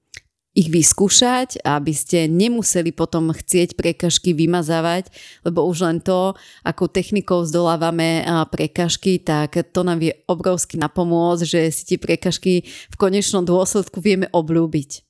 ich 0.55 0.71
vyskúšať, 0.71 1.59
aby 1.67 1.91
ste 1.91 2.31
nemuseli 2.31 2.95
potom 2.95 3.35
chcieť 3.35 3.75
prekažky 3.75 4.31
vymazávať, 4.31 5.11
lebo 5.43 5.67
už 5.67 5.83
len 5.83 5.99
to, 5.99 6.31
ako 6.63 6.87
technikou 6.87 7.43
zdolávame 7.43 8.23
prekažky, 8.47 9.19
tak 9.19 9.59
to 9.75 9.83
nám 9.83 9.99
vie 9.99 10.15
obrovsky 10.31 10.79
napomôcť, 10.79 11.43
že 11.43 11.61
si 11.75 11.83
tie 11.93 11.99
prekažky 11.99 12.63
v 12.65 12.95
konečnom 12.95 13.43
dôsledku 13.43 13.99
vieme 13.99 14.31
obľúbiť. 14.31 15.03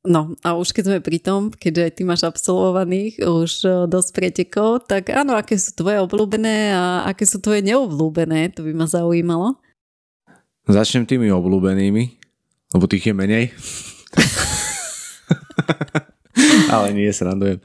No 0.00 0.32
a 0.40 0.56
už 0.56 0.72
keď 0.72 0.84
sme 0.86 0.98
pri 1.04 1.20
tom, 1.20 1.52
keďže 1.52 2.00
ty 2.00 2.02
máš 2.08 2.24
absolvovaných 2.24 3.20
už 3.20 3.50
e, 3.60 3.68
dosť 3.84 4.10
pretekov, 4.16 4.88
tak 4.88 5.12
áno, 5.12 5.36
aké 5.36 5.60
sú 5.60 5.76
tvoje 5.76 6.00
obľúbené 6.00 6.72
a 6.72 7.04
aké 7.04 7.28
sú 7.28 7.36
tvoje 7.36 7.60
neobľúbené, 7.60 8.56
to 8.56 8.64
by 8.64 8.72
ma 8.72 8.88
zaujímalo. 8.88 9.60
Začnem 10.64 11.04
tými 11.04 11.28
obľúbenými, 11.28 12.16
lebo 12.72 12.84
tých 12.88 13.12
je 13.12 13.14
menej. 13.14 13.44
Ale 16.74 16.94
nie, 16.94 17.10
srandujem. 17.10 17.58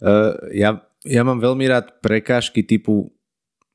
Uh, 0.00 0.34
ja, 0.56 0.80
ja 1.04 1.22
mám 1.22 1.38
veľmi 1.38 1.64
rád 1.68 2.00
prekážky 2.00 2.64
typu 2.64 3.12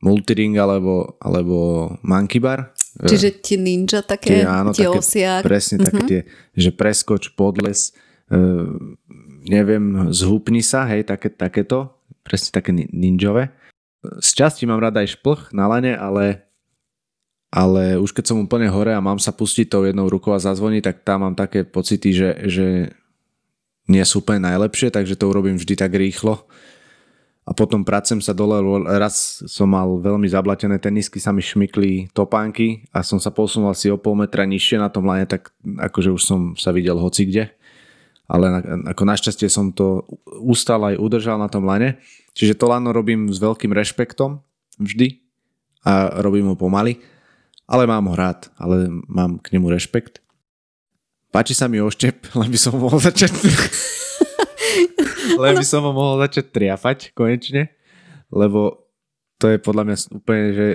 multiring 0.04 0.58
alebo, 0.60 1.18
alebo 1.18 1.90
monkey 2.06 2.38
bar. 2.38 2.74
E, 3.02 3.10
Čiže 3.10 3.42
tie 3.42 3.58
ninja 3.58 4.06
také, 4.06 4.44
tie, 4.44 4.46
áno, 4.46 4.70
tie 4.76 4.86
také, 4.86 5.00
osiak. 5.00 5.42
Presne 5.42 5.76
uh-huh. 5.82 5.88
také 5.90 6.02
mhm. 6.04 6.10
tie, 6.10 6.22
že 6.54 6.70
preskoč, 6.76 7.24
podles, 7.34 7.96
uh, 8.30 8.70
neviem, 9.50 10.14
zhupni 10.14 10.62
sa, 10.62 10.86
hej, 10.90 11.08
také, 11.08 11.34
takéto, 11.34 11.98
presne 12.22 12.54
také 12.54 12.74
ninjové. 12.74 13.54
Z 14.22 14.38
časti 14.38 14.70
mám 14.70 14.82
rada 14.82 15.02
aj 15.02 15.18
šplch 15.18 15.50
na 15.58 15.66
lane, 15.66 15.98
ale 15.98 16.46
ale 17.56 17.96
už 17.96 18.12
keď 18.12 18.26
som 18.28 18.44
úplne 18.44 18.68
hore 18.68 18.92
a 18.92 19.00
mám 19.00 19.16
sa 19.16 19.32
pustiť 19.32 19.72
tou 19.72 19.88
jednou 19.88 20.12
rukou 20.12 20.36
a 20.36 20.44
zazvoniť, 20.44 20.82
tak 20.84 20.96
tam 21.08 21.24
mám 21.24 21.36
také 21.40 21.64
pocity, 21.64 22.12
že, 22.12 22.30
že 22.52 22.68
nie 23.86 24.02
sú 24.06 24.22
úplne 24.22 24.50
najlepšie, 24.50 24.90
takže 24.90 25.18
to 25.18 25.30
urobím 25.30 25.58
vždy 25.62 25.78
tak 25.78 25.94
rýchlo. 25.94 26.46
A 27.46 27.54
potom 27.54 27.86
pracem 27.86 28.18
sa 28.26 28.34
dole, 28.34 28.58
raz 28.98 29.46
som 29.46 29.70
mal 29.70 30.02
veľmi 30.02 30.26
zablatené 30.26 30.82
tenisky, 30.82 31.22
sa 31.22 31.30
mi 31.30 31.46
šmykli 31.46 32.10
topánky 32.10 32.90
a 32.90 33.06
som 33.06 33.22
sa 33.22 33.30
posunul 33.30 33.70
asi 33.70 33.94
o 33.94 34.02
pol 34.02 34.18
metra 34.18 34.50
nižšie 34.50 34.82
na 34.82 34.90
tom 34.90 35.06
lane, 35.06 35.30
tak 35.30 35.54
akože 35.62 36.10
už 36.10 36.24
som 36.26 36.40
sa 36.58 36.74
videl 36.74 36.98
hoci 36.98 37.30
kde. 37.30 37.54
Ale 38.26 38.66
ako 38.90 39.06
našťastie 39.06 39.46
som 39.46 39.70
to 39.70 40.02
ustal 40.42 40.82
aj 40.90 40.98
udržal 40.98 41.38
na 41.38 41.46
tom 41.46 41.70
lane. 41.70 42.02
Čiže 42.34 42.58
to 42.58 42.66
lano 42.66 42.90
robím 42.90 43.30
s 43.30 43.38
veľkým 43.38 43.70
rešpektom 43.70 44.42
vždy 44.82 45.22
a 45.86 46.26
robím 46.26 46.50
ho 46.50 46.58
pomaly. 46.58 46.98
Ale 47.70 47.86
mám 47.86 48.10
ho 48.10 48.18
rád, 48.18 48.50
ale 48.58 48.90
mám 49.06 49.38
k 49.38 49.54
nemu 49.54 49.70
rešpekt. 49.70 50.25
Páči 51.36 51.52
sa 51.52 51.68
mi 51.68 51.84
oštep, 51.84 52.16
len 52.40 52.48
by 52.48 52.56
som 52.56 52.80
mohol 52.80 52.96
začať... 52.96 53.36
len 55.44 55.60
by 55.60 55.66
som 55.68 55.84
ho 55.84 55.92
mohol 55.92 56.24
začať 56.24 56.48
triafať 56.48 57.12
konečne, 57.12 57.76
lebo 58.32 58.88
to 59.36 59.52
je 59.52 59.60
podľa 59.60 59.84
mňa 59.84 59.98
úplne 60.16 60.46
že 60.56 60.68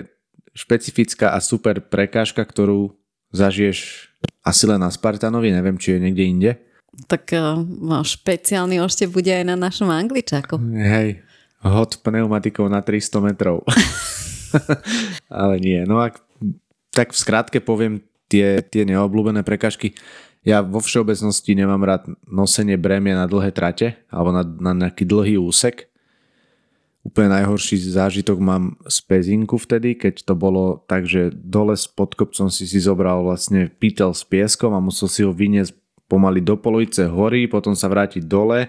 špecifická 0.52 1.32
a 1.32 1.40
super 1.40 1.80
prekážka, 1.80 2.44
ktorú 2.44 2.92
zažiješ 3.32 4.12
asi 4.44 4.68
len 4.68 4.84
na 4.84 4.92
Spartanovi, 4.92 5.48
neviem, 5.48 5.80
či 5.80 5.96
je 5.96 6.02
niekde 6.04 6.24
inde. 6.28 6.50
Tak 7.08 7.32
uh, 7.32 7.56
špeciálny 8.04 8.84
oštep 8.84 9.08
bude 9.08 9.32
aj 9.32 9.48
na 9.48 9.56
našom 9.56 9.88
angličáku. 9.88 10.60
Hej, 10.76 11.24
hod 11.64 12.04
pneumatikou 12.04 12.68
na 12.68 12.84
300 12.84 13.32
metrov. 13.32 13.64
Ale 15.32 15.56
nie, 15.56 15.88
no 15.88 16.04
ak 16.04 16.20
tak 16.92 17.16
v 17.16 17.20
skratke 17.22 17.64
poviem 17.64 18.04
tie, 18.28 18.60
tie 18.60 18.84
neobľúbené 18.84 19.40
prekažky. 19.40 19.96
Ja 20.40 20.64
vo 20.64 20.80
všeobecnosti 20.80 21.52
nemám 21.52 21.84
rád 21.84 22.08
nosenie 22.24 22.80
bremie 22.80 23.12
na 23.12 23.28
dlhé 23.28 23.52
trate 23.52 24.00
alebo 24.08 24.32
na, 24.32 24.42
na 24.44 24.72
nejaký 24.72 25.04
dlhý 25.04 25.36
úsek. 25.36 25.92
Úplne 27.00 27.40
najhorší 27.40 27.80
zážitok 27.80 28.40
mám 28.40 28.76
z 28.84 29.00
pezinku 29.04 29.56
vtedy, 29.56 29.96
keď 29.96 30.24
to 30.24 30.36
bolo 30.36 30.84
tak, 30.84 31.08
že 31.08 31.32
dole 31.32 31.72
s 31.72 31.88
podkopcom 31.88 32.52
si 32.52 32.68
si 32.68 32.76
zobral 32.80 33.24
vlastne 33.24 33.72
pítel 33.72 34.12
s 34.12 34.20
pieskom 34.24 34.76
a 34.76 34.84
musel 34.84 35.08
si 35.08 35.24
ho 35.24 35.32
vyniesť 35.32 35.76
pomaly 36.08 36.44
do 36.44 36.60
polovice 36.60 37.08
hory, 37.08 37.48
potom 37.48 37.72
sa 37.72 37.88
vrátiť 37.88 38.24
dole. 38.24 38.68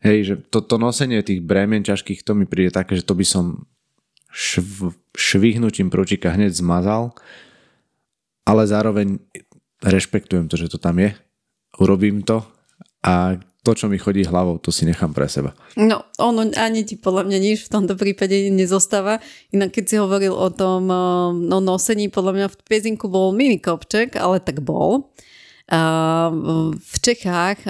Hej, 0.00 0.18
že 0.24 0.34
toto 0.48 0.76
to 0.76 0.82
nosenie 0.82 1.20
tých 1.20 1.44
bremien 1.44 1.84
ťažkých, 1.84 2.24
to 2.24 2.32
mi 2.32 2.48
príde 2.48 2.72
také, 2.72 2.96
že 2.96 3.04
to 3.04 3.12
by 3.12 3.24
som 3.24 3.68
šv, 4.32 4.96
švihnutím 5.12 5.92
prúčika 5.92 6.32
hneď 6.32 6.56
zmazal, 6.56 7.12
ale 8.48 8.64
zároveň 8.64 9.20
rešpektujem 9.84 10.48
to, 10.48 10.56
že 10.60 10.68
to 10.68 10.78
tam 10.78 11.00
je, 11.00 11.16
urobím 11.80 12.22
to 12.22 12.44
a 13.04 13.40
to, 13.60 13.76
čo 13.76 13.92
mi 13.92 14.00
chodí 14.00 14.24
hlavou, 14.24 14.56
to 14.56 14.72
si 14.72 14.88
nechám 14.88 15.12
pre 15.12 15.28
seba. 15.28 15.52
No, 15.76 16.08
ono 16.16 16.48
ani 16.56 16.80
ti 16.80 16.96
podľa 16.96 17.28
mňa 17.28 17.38
nič 17.44 17.68
v 17.68 17.72
tomto 17.72 17.92
prípade 17.92 18.48
nezostáva. 18.48 19.20
Inak 19.52 19.76
keď 19.76 19.84
si 19.84 19.96
hovoril 20.00 20.32
o 20.32 20.48
tom 20.48 20.88
no, 21.44 21.58
nosení, 21.60 22.08
podľa 22.08 22.32
mňa 22.32 22.46
v 22.48 22.56
Pezinku 22.64 23.12
bol 23.12 23.36
mini 23.36 23.60
kopček, 23.60 24.16
ale 24.16 24.40
tak 24.40 24.64
bol. 24.64 25.12
V 26.72 26.96
Čechách 27.04 27.68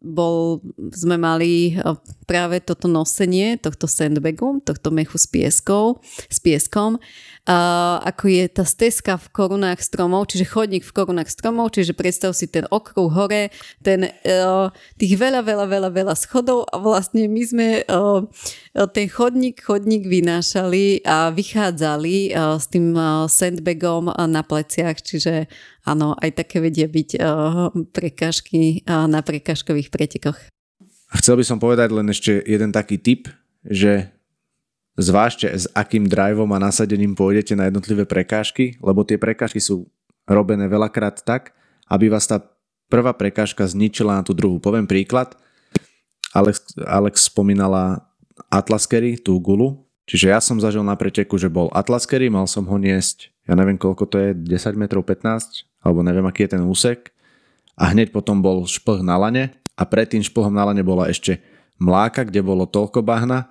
bol, 0.00 0.64
sme 0.96 1.20
mali 1.20 1.76
práve 2.24 2.64
toto 2.64 2.88
nosenie 2.88 3.60
tohto 3.60 3.84
sandbagu, 3.84 4.64
tohto 4.64 4.88
mechu 4.88 5.20
s, 5.20 5.28
pieskou, 5.28 6.00
s 6.32 6.40
pieskom 6.40 6.96
uh, 7.48 7.96
ako 8.04 8.28
je 8.28 8.44
tá 8.52 8.64
stezka 8.68 9.16
v 9.16 9.26
korunách 9.32 9.80
stromov, 9.80 10.28
čiže 10.28 10.44
chodník 10.44 10.84
v 10.84 10.92
korunách 10.92 11.32
stromov, 11.32 11.72
čiže 11.72 11.96
predstav 11.96 12.36
si 12.36 12.44
ten 12.44 12.68
okruh 12.68 13.08
hore, 13.08 13.48
ten, 13.80 14.12
uh, 14.28 14.68
tých 15.00 15.16
veľa, 15.16 15.40
veľa, 15.40 15.66
veľa, 15.66 15.90
veľa 15.90 16.14
schodov 16.14 16.68
a 16.68 16.76
vlastne 16.76 17.24
my 17.24 17.42
sme 17.42 17.68
uh, 17.88 18.28
ten 18.92 19.08
chodník, 19.08 19.64
chodník 19.64 20.04
vynášali 20.04 21.02
a 21.08 21.32
vychádzali 21.32 22.36
uh, 22.36 22.60
s 22.60 22.68
tým 22.68 22.92
uh, 22.92 23.24
sandbagom 23.24 24.12
uh, 24.12 24.28
na 24.28 24.44
pleciach, 24.44 25.00
čiže 25.00 25.48
áno, 25.88 26.12
aj 26.20 26.44
také 26.44 26.60
vedia 26.60 26.84
byť 26.84 27.10
uh, 27.16 27.72
prekážky 27.96 28.84
uh, 28.84 29.08
na 29.08 29.24
prekážkových 29.24 29.88
pretekoch. 29.88 30.36
Chcel 31.08 31.40
by 31.40 31.44
som 31.48 31.56
povedať 31.56 31.88
len 31.96 32.12
ešte 32.12 32.44
jeden 32.44 32.68
taký 32.68 33.00
tip, 33.00 33.32
že 33.64 34.12
Zvážte, 34.98 35.46
s 35.46 35.70
akým 35.78 36.10
driveom 36.10 36.50
a 36.50 36.58
nasadením 36.58 37.14
pôjdete 37.14 37.54
na 37.54 37.70
jednotlivé 37.70 38.02
prekážky, 38.02 38.74
lebo 38.82 39.06
tie 39.06 39.14
prekážky 39.14 39.62
sú 39.62 39.86
robené 40.26 40.66
veľakrát 40.66 41.22
tak, 41.22 41.54
aby 41.86 42.10
vás 42.10 42.26
tá 42.26 42.42
prvá 42.90 43.14
prekážka 43.14 43.62
zničila 43.62 44.18
na 44.18 44.26
tú 44.26 44.34
druhú. 44.34 44.58
Poviem 44.58 44.90
príklad. 44.90 45.38
Alex, 46.34 46.74
Alex 46.82 47.30
spomínala 47.30 48.10
Atlaskery, 48.50 49.22
tú 49.22 49.38
gulu. 49.38 49.86
Čiže 50.10 50.34
ja 50.34 50.42
som 50.42 50.58
zažil 50.58 50.82
na 50.82 50.98
preteku, 50.98 51.38
že 51.38 51.46
bol 51.46 51.70
Atlaskery, 51.70 52.26
mal 52.26 52.50
som 52.50 52.66
ho 52.66 52.76
niesť, 52.80 53.30
ja 53.46 53.54
neviem 53.54 53.78
koľko 53.78 54.04
to 54.08 54.16
je, 54.18 54.30
10 54.34 54.74
metrov 54.74 55.06
15, 55.06 55.68
alebo 55.84 56.02
neviem 56.02 56.26
aký 56.26 56.48
je 56.48 56.58
ten 56.58 56.64
úsek. 56.66 57.14
A 57.78 57.94
hneď 57.94 58.10
potom 58.10 58.42
bol 58.42 58.66
šplh 58.66 59.06
na 59.06 59.14
lane 59.14 59.54
a 59.78 59.86
pred 59.86 60.10
tým 60.10 60.26
šplhom 60.26 60.50
na 60.50 60.66
lane 60.66 60.82
bola 60.82 61.06
ešte 61.06 61.38
mláka, 61.78 62.26
kde 62.26 62.42
bolo 62.42 62.66
toľko 62.66 63.04
bahna, 63.04 63.46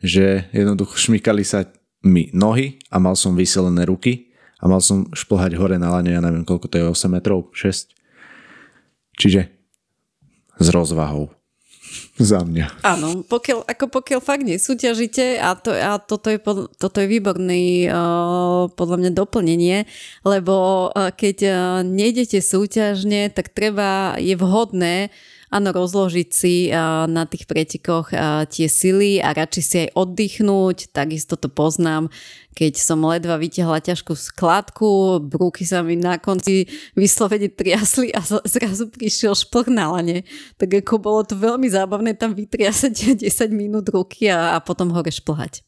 že 0.00 0.48
jednoducho 0.50 0.96
šmykali 0.96 1.44
sa 1.44 1.68
mi 2.00 2.32
nohy 2.32 2.80
a 2.88 2.96
mal 2.96 3.12
som 3.16 3.36
vyselené 3.36 3.84
ruky 3.84 4.32
a 4.60 4.68
mal 4.68 4.80
som 4.80 5.08
šplhať 5.12 5.56
hore 5.56 5.76
na 5.76 5.92
lane, 5.92 6.12
ja 6.12 6.20
neviem 6.20 6.44
koľko 6.44 6.68
to 6.68 6.76
je, 6.80 6.84
8 6.88 7.12
metrov, 7.12 7.48
6. 7.52 7.92
Čiže 9.20 9.52
s 10.60 10.66
rozvahou 10.68 11.32
za 12.20 12.44
mňa. 12.44 12.84
Áno, 12.84 13.24
pokiaľ, 13.24 13.64
ako 13.68 13.84
pokiaľ 14.00 14.20
fakt 14.20 14.44
nesúťažíte 14.44 15.40
a, 15.40 15.56
to, 15.56 15.72
a 15.72 15.96
toto, 16.00 16.28
je, 16.28 16.38
toto 16.76 16.96
je 17.00 17.08
výborný 17.08 17.88
uh, 17.88 18.68
podľa 18.72 18.96
mňa 19.00 19.10
doplnenie, 19.16 19.88
lebo 20.24 20.88
uh, 20.92 21.12
keď 21.12 21.36
uh, 21.44 21.54
nejdete 21.84 22.40
súťažne, 22.44 23.32
tak 23.32 23.52
treba, 23.52 24.16
je 24.20 24.36
vhodné 24.36 25.12
áno, 25.50 25.74
rozložiť 25.74 26.28
si 26.30 26.70
na 27.10 27.26
tých 27.26 27.44
pretekoch 27.50 28.14
tie 28.50 28.66
sily 28.70 29.18
a 29.18 29.34
radšej 29.34 29.64
si 29.66 29.76
aj 29.86 29.88
oddychnúť, 29.98 30.94
takisto 30.94 31.34
to 31.34 31.50
poznám, 31.50 32.08
keď 32.54 32.76
som 32.76 33.02
ledva 33.06 33.38
vytiahla 33.38 33.80
ťažkú 33.80 34.12
skladku, 34.14 35.22
brúky 35.22 35.62
sa 35.64 35.80
mi 35.86 35.94
na 35.94 36.18
konci 36.18 36.66
vyslovene 36.98 37.48
triasli 37.48 38.10
a 38.10 38.20
zrazu 38.24 38.90
prišiel 38.90 39.32
šplch 39.38 39.70
na 39.70 39.90
lane. 39.90 40.26
Tak 40.58 40.82
ako 40.84 41.00
bolo 41.00 41.22
to 41.24 41.38
veľmi 41.38 41.70
zábavné 41.70 42.18
tam 42.18 42.34
vytriasať 42.36 43.22
10 43.26 43.50
minút 43.54 43.88
ruky 43.88 44.28
a, 44.28 44.54
a 44.54 44.58
potom 44.60 44.90
hore 44.92 45.08
šplhať. 45.08 45.62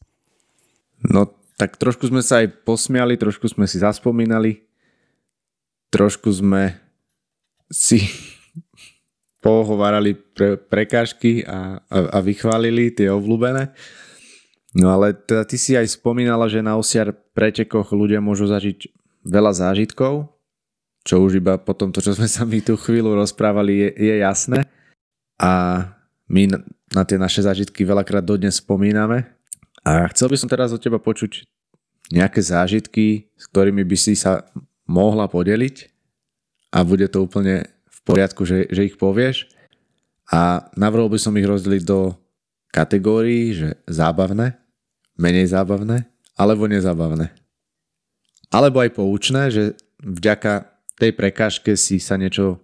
No 1.03 1.31
tak 1.57 1.77
trošku 1.77 2.09
sme 2.09 2.21
sa 2.25 2.41
aj 2.41 2.65
posmiali, 2.67 3.15
trošku 3.15 3.45
sme 3.49 3.69
si 3.69 3.79
zaspomínali, 3.79 4.65
trošku 5.93 6.29
sme 6.33 6.77
si 7.71 8.03
pohovárali 9.43 10.15
pre, 10.15 10.55
prekážky 10.55 11.43
a, 11.43 11.83
a, 11.91 11.97
a 12.15 12.17
vychválili 12.23 12.95
tie 12.95 13.11
obľúbené. 13.11 13.75
No 14.73 14.89
ale 14.95 15.13
teda 15.13 15.43
ty 15.43 15.59
si 15.59 15.75
aj 15.75 15.99
spomínala, 15.99 16.47
že 16.47 16.63
na 16.63 16.79
osiar 16.79 17.13
pretekoch 17.35 17.91
ľudia 17.93 18.23
môžu 18.23 18.47
zažiť 18.47 18.89
veľa 19.27 19.51
zážitkov, 19.53 20.33
čo 21.03 21.19
už 21.19 21.43
iba 21.43 21.59
po 21.59 21.75
tomto, 21.75 21.99
čo 21.99 22.15
sme 22.15 22.31
sa 22.31 22.47
my 22.47 22.63
tú 22.63 22.79
chvíľu 22.79 23.13
rozprávali, 23.19 23.75
je, 23.75 23.89
je 23.99 24.15
jasné. 24.23 24.65
A 25.37 25.83
my 26.31 26.47
na, 26.47 26.57
na 26.95 27.03
tie 27.03 27.19
naše 27.19 27.43
zážitky 27.43 27.83
veľakrát 27.83 28.23
dodnes 28.23 28.63
spomíname. 28.63 29.27
A 29.83 30.07
chcel 30.15 30.31
by 30.31 30.37
som 30.39 30.47
teraz 30.47 30.71
od 30.71 30.79
teba 30.79 30.97
počuť 30.97 31.43
nejaké 32.15 32.39
zážitky, 32.39 33.27
s 33.35 33.45
ktorými 33.51 33.83
by 33.83 33.97
si 33.99 34.15
sa 34.15 34.47
mohla 34.87 35.27
podeliť 35.27 35.91
a 36.71 36.81
bude 36.87 37.05
to 37.11 37.27
úplne 37.27 37.67
poriadku, 38.03 38.43
že, 38.47 38.67
že 38.69 38.87
ich 38.87 38.95
povieš. 38.99 39.49
A 40.31 40.71
navrhol 40.79 41.11
by 41.11 41.19
som 41.19 41.35
ich 41.35 41.47
rozdeliť 41.47 41.83
do 41.83 42.15
kategórií, 42.71 43.53
že 43.53 43.69
zábavné, 43.85 44.55
menej 45.19 45.51
zábavné, 45.51 46.07
alebo 46.33 46.65
nezábavné. 46.65 47.29
Alebo 48.49 48.81
aj 48.81 48.95
poučné, 48.97 49.49
že 49.49 49.77
vďaka 50.01 50.73
tej 50.97 51.11
prekážke 51.13 51.73
si 51.77 51.97
sa 51.97 52.17
niečo 52.17 52.61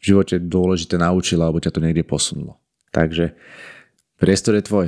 v 0.00 0.02
živote 0.14 0.40
dôležité 0.40 0.96
naučila, 0.96 1.48
alebo 1.48 1.60
ťa 1.60 1.72
to 1.76 1.84
niekde 1.84 2.04
posunulo. 2.08 2.56
Takže 2.90 3.36
priestor 4.16 4.56
je 4.56 4.64
tvoj. 4.64 4.86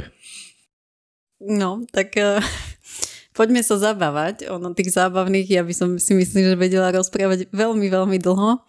No, 1.42 1.84
tak 1.90 2.16
uh, 2.16 2.40
poďme 3.38 3.60
sa 3.60 3.76
zabávať. 3.76 4.48
Ono 4.48 4.72
tých 4.72 4.94
zábavných, 4.94 5.48
ja 5.48 5.62
by 5.66 5.74
som 5.76 5.88
si 6.00 6.16
myslím, 6.16 6.54
že 6.54 6.56
vedela 6.56 6.94
rozprávať 6.94 7.50
veľmi, 7.52 7.86
veľmi 7.92 8.18
dlho. 8.22 8.62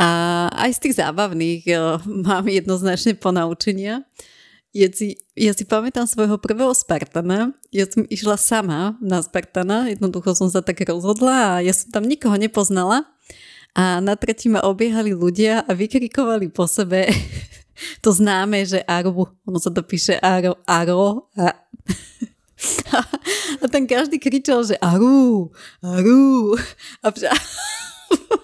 A 0.00 0.08
aj 0.56 0.80
z 0.80 0.82
tých 0.88 0.94
zábavných 0.96 1.62
uh, 1.76 2.00
mám 2.08 2.48
jednoznačne 2.48 3.20
ponaučenia. 3.20 4.08
Ja 4.72 4.88
si, 4.88 5.20
ja 5.36 5.52
si 5.52 5.68
pamätám 5.68 6.08
svojho 6.08 6.40
prvého 6.40 6.72
Spartana. 6.72 7.52
Ja 7.68 7.84
som 7.84 8.08
išla 8.08 8.40
sama 8.40 8.96
na 9.04 9.20
Spartana, 9.20 9.92
jednoducho 9.92 10.32
som 10.32 10.48
sa 10.48 10.64
tak 10.64 10.80
rozhodla 10.88 11.58
a 11.58 11.60
ja 11.60 11.76
som 11.76 11.92
tam 11.92 12.08
nikoho 12.08 12.38
nepoznala. 12.40 13.04
A 13.76 14.00
na 14.00 14.16
tretí 14.16 14.48
ma 14.48 14.64
obiehali 14.64 15.12
ľudia 15.12 15.62
a 15.68 15.70
vykrikovali 15.76 16.48
po 16.48 16.64
sebe 16.64 17.06
to 18.04 18.12
známe, 18.12 18.64
že 18.64 18.84
Aru, 18.84 19.26
ono 19.46 19.58
sa 19.58 19.70
to 19.72 19.82
píše 19.82 20.20
Aro, 20.20 20.60
Aro 20.68 21.30
a, 21.36 21.54
a, 23.62 23.64
tam 23.68 23.86
každý 23.88 24.20
kričal, 24.20 24.64
že 24.64 24.76
Aru, 24.80 25.50
Aru 25.80 26.56
a, 27.02 27.08
a 27.08 27.34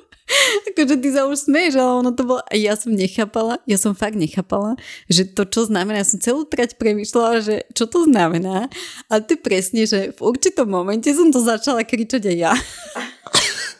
akože 0.73 0.97
ty 0.98 1.09
sa 1.15 1.24
už 1.31 1.47
smeješ, 1.47 1.78
ale 1.78 1.93
ono 2.03 2.11
to 2.12 2.23
bolo, 2.27 2.43
ja 2.51 2.74
som 2.74 2.93
nechápala, 2.93 3.62
ja 3.65 3.78
som 3.78 3.94
fakt 3.94 4.19
nechápala, 4.19 4.74
že 5.07 5.27
to 5.27 5.47
čo 5.47 5.70
znamená, 5.70 6.03
ja 6.03 6.09
som 6.09 6.19
celú 6.19 6.43
trať 6.44 6.77
premyšľala, 6.77 7.35
že 7.43 7.57
čo 7.73 7.86
to 7.86 8.05
znamená 8.05 8.66
a 9.07 9.12
to 9.23 9.39
je 9.39 9.40
presne, 9.40 9.82
že 9.86 10.11
v 10.15 10.20
určitom 10.20 10.66
momente 10.66 11.09
som 11.15 11.31
to 11.31 11.39
začala 11.39 11.86
kričať 11.86 12.27
aj 12.27 12.36
ja. 12.36 12.53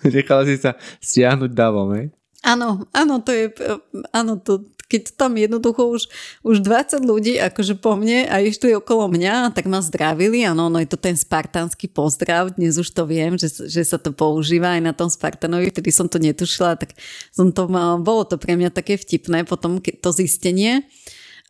Nechala 0.06 0.47
si 0.47 0.56
sa 0.60 0.78
stiahnuť 1.02 1.51
davom, 1.51 1.90
hej? 1.98 2.14
Áno, 2.47 2.86
áno, 2.94 3.18
to 3.27 3.35
je, 3.35 3.51
áno, 4.14 4.39
to, 4.39 4.62
keď 4.86 5.18
tam 5.18 5.34
jednoducho 5.34 5.82
už, 5.90 6.02
už 6.46 6.56
20 6.62 7.02
ľudí 7.02 7.34
akože 7.42 7.74
po 7.82 7.98
mne 7.98 8.30
a 8.30 8.38
išli 8.38 8.78
okolo 8.78 9.10
mňa, 9.10 9.50
tak 9.50 9.66
ma 9.66 9.82
zdravili, 9.82 10.46
áno, 10.46 10.70
no 10.70 10.78
je 10.78 10.86
to 10.86 10.98
ten 10.98 11.18
spartánsky 11.18 11.90
pozdrav, 11.90 12.54
dnes 12.54 12.78
už 12.78 12.94
to 12.94 13.02
viem, 13.02 13.34
že, 13.34 13.50
že 13.66 13.82
sa 13.82 13.98
to 13.98 14.14
používa 14.14 14.78
aj 14.78 14.82
na 14.86 14.92
tom 14.94 15.10
Spartanovi, 15.10 15.74
vtedy 15.74 15.90
som 15.90 16.06
to 16.06 16.22
netušila, 16.22 16.78
tak 16.78 16.94
som 17.34 17.50
to, 17.50 17.66
bolo 17.98 18.22
to 18.22 18.38
pre 18.38 18.54
mňa 18.54 18.70
také 18.70 18.94
vtipné, 18.94 19.42
potom 19.42 19.82
to 19.82 20.10
zistenie. 20.14 20.86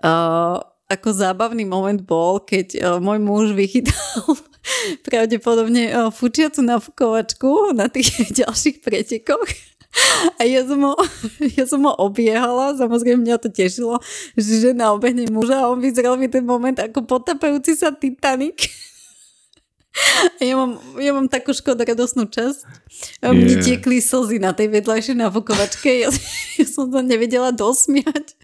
Uh, 0.00 0.60
ako 0.86 1.12
zábavný 1.12 1.66
moment 1.66 1.98
bol, 2.00 2.40
keď 2.40 2.66
uh, 2.78 2.82
môj 3.02 3.18
muž 3.20 3.46
vychytal 3.52 4.32
pravdepodobne 5.06 5.92
uh, 5.92 6.08
fučiacu 6.08 6.64
nafukovačku 6.64 7.76
na 7.76 7.92
tých 7.92 8.16
ďalších 8.40 8.80
pretekoch 8.80 9.75
a 10.36 10.42
ja 10.44 10.62
som, 10.68 10.80
ho, 10.84 10.94
ja 11.58 11.64
som 11.64 11.80
ho 11.84 11.92
obiehala, 11.96 12.76
samozrejme 12.76 13.24
mňa 13.24 13.36
to 13.40 13.48
tešilo, 13.48 14.00
že 14.36 14.70
žena 14.70 14.92
obehne 14.92 15.24
muža 15.32 15.64
a 15.64 15.70
on 15.72 15.80
vyzeral 15.80 16.20
mi 16.20 16.28
ten 16.28 16.44
moment 16.44 16.76
ako 16.76 17.04
potapajúci 17.08 17.76
sa 17.76 17.92
Titanic. 17.92 18.68
A 20.36 20.44
ja 20.44 20.60
mám, 20.60 20.76
ja 21.00 21.16
mám 21.16 21.24
takú 21.24 21.56
škodoradosnú 21.56 22.28
časť. 22.28 22.58
Yeah. 23.24 23.32
Mne 23.32 23.64
tiekli 23.64 24.04
slzy 24.04 24.36
na 24.36 24.52
tej 24.52 24.68
vedľajšej 24.68 25.16
nafukovačke. 25.16 25.88
Ja, 26.04 26.12
ja 26.60 26.66
som 26.68 26.92
sa 26.92 27.00
nevedela 27.00 27.48
dosmiať. 27.48 28.36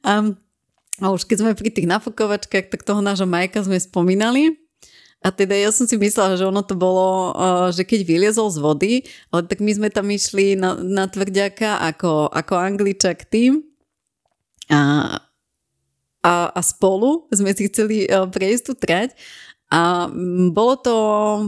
A, 0.00 0.32
a 1.04 1.06
už 1.12 1.28
keď 1.28 1.44
sme 1.44 1.52
pri 1.52 1.68
tých 1.68 1.84
nafukovačkách, 1.84 2.72
tak 2.72 2.88
toho 2.88 3.04
nášho 3.04 3.28
Majka 3.28 3.68
sme 3.68 3.76
spomínali. 3.76 4.63
A 5.24 5.32
teda 5.32 5.56
ja 5.56 5.72
som 5.72 5.88
si 5.88 5.96
myslela, 5.96 6.36
že 6.36 6.44
ono 6.44 6.60
to 6.60 6.76
bolo, 6.76 7.32
že 7.72 7.88
keď 7.88 8.04
vyliezol 8.04 8.52
z 8.52 8.58
vody, 8.60 8.92
ale 9.32 9.48
tak 9.48 9.64
my 9.64 9.72
sme 9.72 9.88
tam 9.88 10.12
išli 10.12 10.52
na, 10.52 10.76
na 10.76 11.08
tvrďaka 11.08 11.80
ako, 11.80 12.28
ako 12.28 12.54
angličak 12.60 13.24
tým. 13.32 13.64
A, 14.68 15.16
a, 16.20 16.32
a 16.52 16.60
spolu 16.60 17.24
sme 17.32 17.56
si 17.56 17.72
chceli 17.72 18.04
prejsť 18.04 18.62
tú 18.68 18.72
trať. 18.76 19.16
A 19.72 20.12
bolo 20.52 20.74
to 20.78 20.96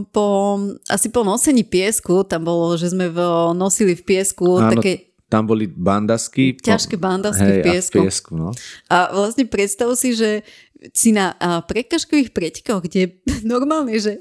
po, 0.09 0.57
asi 0.89 1.13
po 1.13 1.21
nosení 1.21 1.61
piesku, 1.61 2.25
tam 2.25 2.49
bolo, 2.49 2.75
že 2.75 2.91
sme 2.91 3.13
v, 3.13 3.19
nosili 3.53 3.93
v 3.93 4.03
piesku 4.03 4.57
Áno, 4.57 4.73
také... 4.73 5.06
Tam 5.27 5.43
boli 5.43 5.67
bandasky. 5.67 6.55
Ťažké 6.55 6.95
bandasky 6.95 7.43
hej, 7.43 7.59
v 7.59 7.65
piesku. 7.67 7.97
A, 7.97 8.01
v 8.01 8.05
piesku 8.07 8.31
no. 8.39 8.49
a 8.87 8.97
vlastne 9.11 9.43
predstav 9.43 9.91
si, 9.99 10.15
že 10.15 10.47
si 10.93 11.11
na 11.11 11.35
prekažkových 11.65 12.31
pretekoch, 12.31 12.85
kde 12.85 13.19
normálne, 13.53 13.97
že 13.97 14.15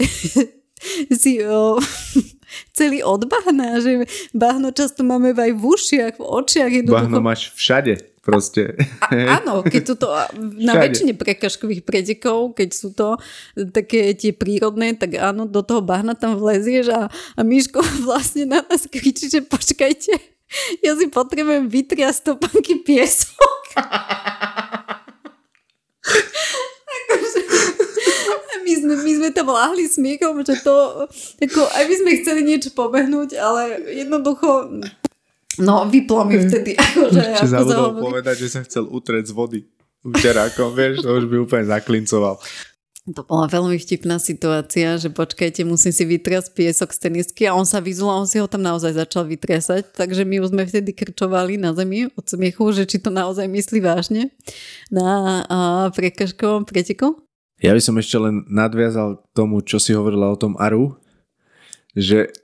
si 1.22 1.40
o, 1.44 1.78
celý 2.76 3.00
od 3.04 3.28
bahna, 3.28 3.80
že 3.80 4.04
bahno 4.32 4.72
často 4.72 5.04
máme 5.04 5.32
aj 5.32 5.52
v 5.54 5.62
ušiach, 5.62 6.14
v 6.20 6.24
očiach. 6.24 6.70
Jednoducho. 6.72 7.06
Bahno 7.06 7.20
máš 7.22 7.52
všade 7.54 8.16
proste. 8.26 8.74
A, 9.06 9.38
áno, 9.38 9.62
keď 9.62 9.82
sú 9.86 9.94
to 9.94 10.10
na 10.58 10.74
Všade. 10.74 10.82
väčšine 10.82 11.12
prekažkových 11.14 11.86
pretekov, 11.86 12.58
keď 12.58 12.68
sú 12.74 12.90
to 12.90 13.22
také 13.70 14.10
tie 14.18 14.34
prírodné, 14.34 14.98
tak 14.98 15.14
áno, 15.14 15.46
do 15.46 15.62
toho 15.62 15.78
bahna 15.78 16.18
tam 16.18 16.34
vlezieš 16.34 16.90
a, 16.90 17.06
a 17.38 17.40
Miško 17.46 17.78
vlastne 18.02 18.50
na 18.50 18.66
nás 18.66 18.90
kričí, 18.90 19.30
že 19.30 19.46
počkajte, 19.46 20.35
ja 20.84 20.92
si 20.96 21.06
potrebujem 21.10 21.66
vytriasť 21.68 22.34
topánky 22.34 22.82
piesok. 22.82 23.60
akože, 26.96 27.40
my, 28.64 28.72
sme, 28.74 28.94
my 29.02 29.12
sme 29.22 29.28
tam 29.34 29.50
láhli 29.52 29.86
smiechom, 29.86 30.42
že 30.46 30.58
to, 30.62 31.06
ako, 31.42 31.60
aj 31.70 31.84
my 31.86 31.94
sme 31.94 32.10
chceli 32.22 32.40
niečo 32.46 32.70
pobehnúť, 32.74 33.36
ale 33.38 33.62
jednoducho 33.94 34.70
No, 35.56 35.88
vyplo 35.88 36.28
mi 36.28 36.36
vtedy. 36.36 36.76
Akože, 36.76 37.20
ako 37.40 37.48
zabudol 37.48 37.90
povedať, 37.96 38.44
že 38.44 38.48
som 38.52 38.62
chcel 38.68 38.84
utrieť 38.92 39.32
z 39.32 39.34
vody 39.36 39.60
včerákom, 40.04 40.76
vieš, 40.76 41.00
to 41.00 41.10
už 41.16 41.24
by 41.32 41.36
úplne 41.40 41.64
zaklincoval. 41.64 42.36
To 43.06 43.22
bola 43.22 43.46
veľmi 43.46 43.78
vtipná 43.78 44.18
situácia, 44.18 44.98
že 44.98 45.14
počkajte, 45.14 45.62
musím 45.62 45.94
si 45.94 46.02
vytriasť 46.02 46.50
piesok 46.58 46.90
z 46.90 46.98
tenisky 47.06 47.46
a 47.46 47.54
on 47.54 47.62
sa 47.62 47.78
vyzul 47.78 48.10
a 48.10 48.18
on 48.18 48.26
si 48.26 48.42
ho 48.42 48.50
tam 48.50 48.66
naozaj 48.66 48.98
začal 48.98 49.30
vytriasať, 49.30 49.94
takže 49.94 50.26
my 50.26 50.42
už 50.42 50.50
sme 50.50 50.66
vtedy 50.66 50.90
krčovali 50.90 51.54
na 51.54 51.70
zemi 51.70 52.10
od 52.10 52.26
smiechu, 52.26 52.66
že 52.74 52.82
či 52.82 52.98
to 52.98 53.14
naozaj 53.14 53.46
myslí 53.46 53.78
vážne 53.78 54.34
na 54.90 55.46
prekažkovom 55.94 56.66
preteku. 56.66 57.22
Ja 57.62 57.78
by 57.78 57.80
som 57.80 57.94
ešte 57.94 58.18
len 58.18 58.42
nadviazal 58.50 59.22
tomu, 59.30 59.62
čo 59.62 59.78
si 59.78 59.94
hovorila 59.94 60.34
o 60.34 60.40
tom 60.40 60.58
Aru, 60.58 60.98
že 61.94 62.34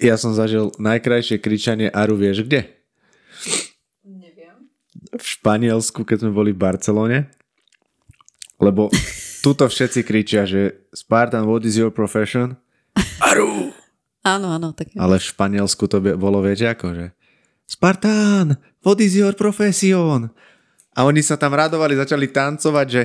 ja 0.00 0.16
som 0.16 0.32
zažil 0.32 0.72
najkrajšie 0.80 1.36
kričanie 1.36 1.92
Aru, 1.92 2.16
vieš 2.16 2.48
kde? 2.48 2.64
Neviem. 4.08 4.72
V 5.12 5.26
Španielsku, 5.36 6.00
keď 6.00 6.24
sme 6.24 6.32
boli 6.32 6.56
v 6.56 6.64
Barcelone, 6.64 7.18
lebo 8.56 8.88
tuto 9.46 9.70
všetci 9.70 10.02
kričia, 10.02 10.42
že 10.42 10.90
Spartan, 10.90 11.46
what 11.46 11.62
is 11.62 11.78
your 11.78 11.94
profession? 11.94 12.58
Aru! 13.22 13.70
Áno, 14.26 14.50
áno. 14.50 14.74
Tak 14.74 14.98
Ale 14.98 15.22
v 15.22 15.28
Španielsku 15.30 15.86
to 15.86 16.02
bolo, 16.18 16.42
viete 16.42 16.66
ako, 16.66 16.90
že 16.90 17.06
Spartan, 17.62 18.58
what 18.82 18.98
is 18.98 19.14
your 19.14 19.38
profession? 19.38 20.34
A 20.98 21.06
oni 21.06 21.22
sa 21.22 21.38
tam 21.38 21.54
radovali, 21.54 21.94
začali 21.94 22.26
tancovať, 22.26 22.86
že 22.90 23.02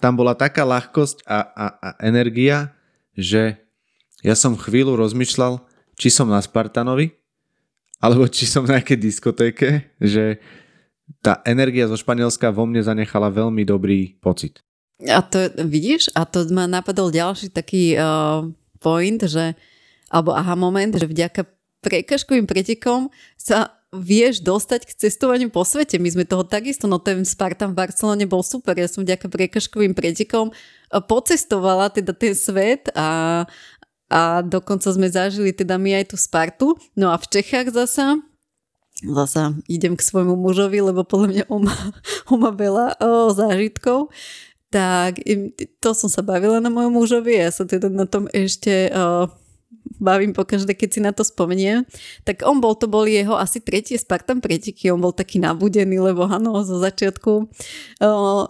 tam 0.00 0.16
bola 0.16 0.32
taká 0.32 0.64
ľahkosť 0.64 1.28
a, 1.28 1.38
a, 1.44 1.66
a 1.76 1.88
energia, 2.00 2.72
že 3.12 3.60
ja 4.24 4.32
som 4.32 4.56
chvíľu 4.56 4.96
rozmýšľal, 4.96 5.60
či 6.00 6.08
som 6.08 6.24
na 6.24 6.40
Spartanovi, 6.40 7.12
alebo 8.00 8.24
či 8.32 8.48
som 8.48 8.64
na 8.64 8.80
nejakej 8.80 8.96
diskotéke, 8.96 9.92
že 10.00 10.40
tá 11.20 11.44
energia 11.44 11.84
zo 11.84 12.00
Španielska 12.00 12.48
vo 12.48 12.64
mne 12.64 12.80
zanechala 12.80 13.28
veľmi 13.28 13.68
dobrý 13.68 14.16
pocit. 14.16 14.64
A 15.02 15.20
to 15.22 15.50
vidíš, 15.58 16.12
a 16.14 16.22
to 16.28 16.46
ma 16.54 16.70
napadol 16.70 17.10
ďalší 17.10 17.50
taký 17.50 17.98
uh, 17.98 18.46
point, 18.78 19.18
že, 19.18 19.58
alebo 20.06 20.30
aha 20.30 20.54
moment, 20.54 20.94
že 20.94 21.10
vďaka 21.10 21.48
prekažkovým 21.82 22.46
pretekom 22.46 23.10
sa 23.34 23.74
vieš 23.92 24.40
dostať 24.40 24.88
k 24.88 24.96
cestovaniu 25.06 25.52
po 25.52 25.66
svete. 25.68 26.00
My 26.00 26.08
sme 26.08 26.24
toho 26.24 26.46
takisto, 26.48 26.88
no 26.88 26.96
ten 26.96 27.26
Spartan 27.28 27.76
v 27.76 27.78
Barcelone 27.84 28.24
bol 28.24 28.40
super. 28.40 28.72
Ja 28.78 28.88
som 28.88 29.04
vďaka 29.04 29.28
prekažkovým 29.28 29.92
pretekom 29.92 30.54
pocestovala 30.88 31.92
teda 31.92 32.16
ten 32.16 32.32
svet 32.32 32.88
a, 32.96 33.44
a 34.08 34.20
dokonca 34.40 34.88
sme 34.88 35.12
zažili 35.12 35.52
teda 35.52 35.76
my 35.76 36.00
aj 36.00 36.14
tú 36.14 36.16
Spartu. 36.16 36.78
No 36.96 37.12
a 37.12 37.20
v 37.20 37.26
Čechách 37.28 37.74
zasa 37.74 38.16
zasa 39.02 39.58
idem 39.66 39.98
k 39.98 40.06
svojmu 40.06 40.38
mužovi, 40.38 40.78
lebo 40.78 41.02
podľa 41.02 41.28
mňa 41.28 41.44
on 41.50 41.66
má, 41.66 41.76
on 42.30 42.38
má 42.38 42.50
veľa 42.54 42.96
o, 43.02 43.34
zážitkov. 43.34 44.14
Tak 44.72 45.20
to 45.84 45.88
som 45.92 46.08
sa 46.08 46.24
bavila 46.24 46.56
na 46.64 46.72
mojom 46.72 46.96
mužovi, 46.96 47.36
ja 47.36 47.52
sa 47.52 47.68
teda 47.68 47.92
na 47.92 48.08
tom 48.08 48.24
ešte 48.32 48.88
o, 48.88 49.28
bavím 50.00 50.32
pokaždé, 50.32 50.72
keď 50.72 50.88
si 50.88 51.00
na 51.04 51.12
to 51.12 51.22
spomeniem, 51.22 51.84
tak 52.24 52.40
on 52.42 52.56
bol, 52.58 52.72
to 52.72 52.88
bol 52.88 53.04
jeho 53.04 53.36
asi 53.36 53.60
tretie 53.60 54.00
Spartan 54.00 54.40
preteky, 54.40 54.88
on 54.88 55.04
bol 55.04 55.12
taký 55.12 55.38
nabudený, 55.44 56.00
lebo 56.00 56.24
áno, 56.24 56.64
zo 56.64 56.80
začiatku 56.80 57.52
uh, 58.00 58.48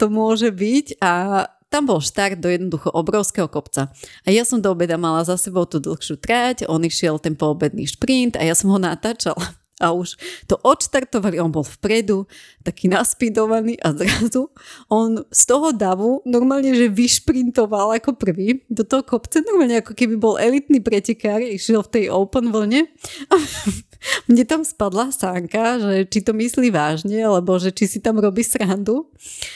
to 0.00 0.06
môže 0.08 0.48
byť. 0.48 0.96
A 1.04 1.44
tam 1.70 1.86
bol 1.86 2.02
štart 2.02 2.42
do 2.42 2.50
jednoducho 2.50 2.90
obrovského 2.90 3.46
kopca. 3.46 3.94
A 4.26 4.28
ja 4.34 4.42
som 4.42 4.58
do 4.58 4.74
obeda 4.74 4.98
mala 4.98 5.22
za 5.22 5.38
sebou 5.38 5.70
tú 5.70 5.78
dlhšiu 5.78 6.18
tráť, 6.18 6.66
on 6.66 6.82
išiel 6.82 7.22
ten 7.22 7.38
poobedný 7.38 7.86
šprint 7.86 8.34
a 8.34 8.42
ja 8.42 8.58
som 8.58 8.74
ho 8.74 8.78
natáčala 8.82 9.54
a 9.80 9.96
už 9.96 10.20
to 10.44 10.60
odštartovali, 10.60 11.40
on 11.40 11.48
bol 11.48 11.64
vpredu, 11.64 12.28
taký 12.60 12.92
naspidovaný 12.92 13.80
a 13.80 13.96
zrazu 13.96 14.52
on 14.92 15.24
z 15.32 15.42
toho 15.48 15.72
davu 15.72 16.20
normálne, 16.28 16.76
že 16.76 16.92
vyšprintoval 16.92 17.96
ako 17.96 18.20
prvý 18.20 18.60
do 18.68 18.84
toho 18.84 19.00
kopce, 19.00 19.40
normálne 19.40 19.80
ako 19.80 19.96
keby 19.96 20.20
bol 20.20 20.36
elitný 20.36 20.84
pretekár, 20.84 21.40
išiel 21.40 21.80
v 21.80 21.92
tej 21.96 22.04
open 22.12 22.52
vlne. 22.52 22.86
A 23.32 23.34
mne 24.28 24.44
tam 24.44 24.60
spadla 24.62 25.08
sánka, 25.08 25.80
že 25.80 25.94
či 26.12 26.20
to 26.20 26.36
myslí 26.36 26.68
vážne, 26.68 27.24
alebo 27.24 27.56
že 27.56 27.72
či 27.72 27.88
si 27.88 27.98
tam 28.04 28.20
robí 28.20 28.44
srandu. 28.44 29.08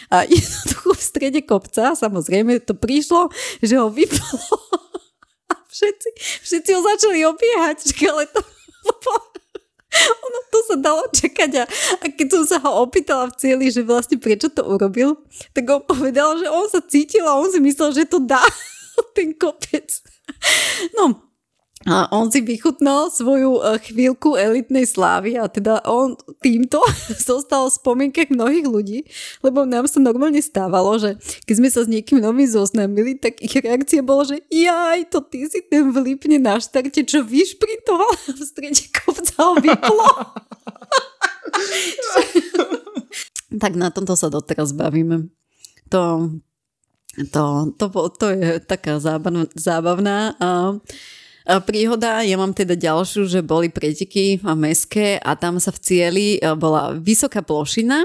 A 0.09 0.24
jednoducho 0.32 0.96
v 0.96 1.02
strede 1.02 1.40
kopca, 1.44 1.92
samozrejme 1.92 2.64
to 2.64 2.72
prišlo, 2.72 3.28
že 3.60 3.76
ho 3.76 3.92
vyplo. 3.92 4.40
A 5.52 5.60
všetci, 5.68 6.09
všetci 6.40 6.70
ho 6.72 6.80
začali 6.80 7.20
obiehať, 7.20 7.84
ale 8.09 8.24
to 8.32 8.40
ono 10.26 10.38
to 10.50 10.58
sa 10.66 10.76
dalo 10.78 11.02
čakať 11.10 11.50
a, 11.60 11.64
a 12.00 12.04
keď 12.10 12.26
som 12.30 12.42
sa 12.46 12.58
ho 12.62 12.84
opýtala 12.84 13.30
v 13.30 13.36
cieli, 13.38 13.66
že 13.70 13.86
vlastne 13.86 14.16
prečo 14.18 14.50
to 14.50 14.62
urobil, 14.64 15.18
tak 15.52 15.64
on 15.68 15.82
povedal, 15.84 16.38
že 16.38 16.46
on 16.50 16.66
sa 16.70 16.80
cítil 16.84 17.24
a 17.26 17.38
on 17.38 17.50
si 17.50 17.58
myslel, 17.58 17.90
že 17.94 18.04
to 18.08 18.22
dá 18.22 18.42
ten 19.16 19.34
kopec. 19.34 19.88
No, 20.96 21.34
a 21.85 22.09
on 22.16 22.32
si 22.32 22.40
vychutnal 22.40 23.12
svoju 23.12 23.61
e, 23.61 23.77
chvíľku 23.77 24.40
elitnej 24.40 24.89
slávy 24.89 25.36
a 25.36 25.52
teda 25.52 25.85
on 25.85 26.16
týmto 26.40 26.81
zostal 27.28 27.69
v 27.69 27.77
spomienkach 27.77 28.32
mnohých 28.32 28.65
ľudí, 28.65 28.98
lebo 29.44 29.69
nám 29.69 29.85
sa 29.85 30.01
normálne 30.01 30.40
stávalo, 30.40 30.97
že 30.97 31.20
keď 31.44 31.55
sme 31.61 31.69
sa 31.69 31.85
s 31.85 31.93
niekým 31.93 32.24
novým 32.24 32.48
zoznámili, 32.48 33.20
tak 33.20 33.36
ich 33.44 33.52
reakcia 33.52 34.01
bola, 34.01 34.24
že 34.24 34.40
jaj, 34.48 35.12
to 35.12 35.20
ty 35.28 35.44
si 35.44 35.61
ten 35.61 35.93
vlípne 35.93 36.40
na 36.40 36.56
štarte, 36.56 37.05
čo 37.05 37.20
vyšprintoval 37.20 38.32
v 38.32 38.40
strede 38.40 38.89
kopca 38.89 39.52
vyplo. 39.61 40.09
tak 43.62 43.77
na 43.77 43.93
tomto 43.93 44.16
sa 44.16 44.32
doteraz 44.32 44.73
bavíme. 44.73 45.28
To, 45.93 46.32
to, 47.28 47.77
to, 47.77 47.85
to 48.16 48.27
je 48.32 48.56
taká 48.65 48.97
zábavná, 48.97 49.52
zábavná 49.52 50.32
uh, 50.40 50.81
príhoda. 51.64 52.24
Ja 52.24 52.40
mám 52.40 52.56
teda 52.56 52.72
ďalšiu, 52.72 53.28
že 53.28 53.44
boli 53.44 53.68
preteky 53.68 54.40
meské 54.56 55.20
a 55.20 55.36
tam 55.36 55.60
sa 55.60 55.68
v 55.70 55.78
cieli 55.80 56.26
bola 56.56 56.96
vysoká 56.96 57.44
plošina 57.44 58.04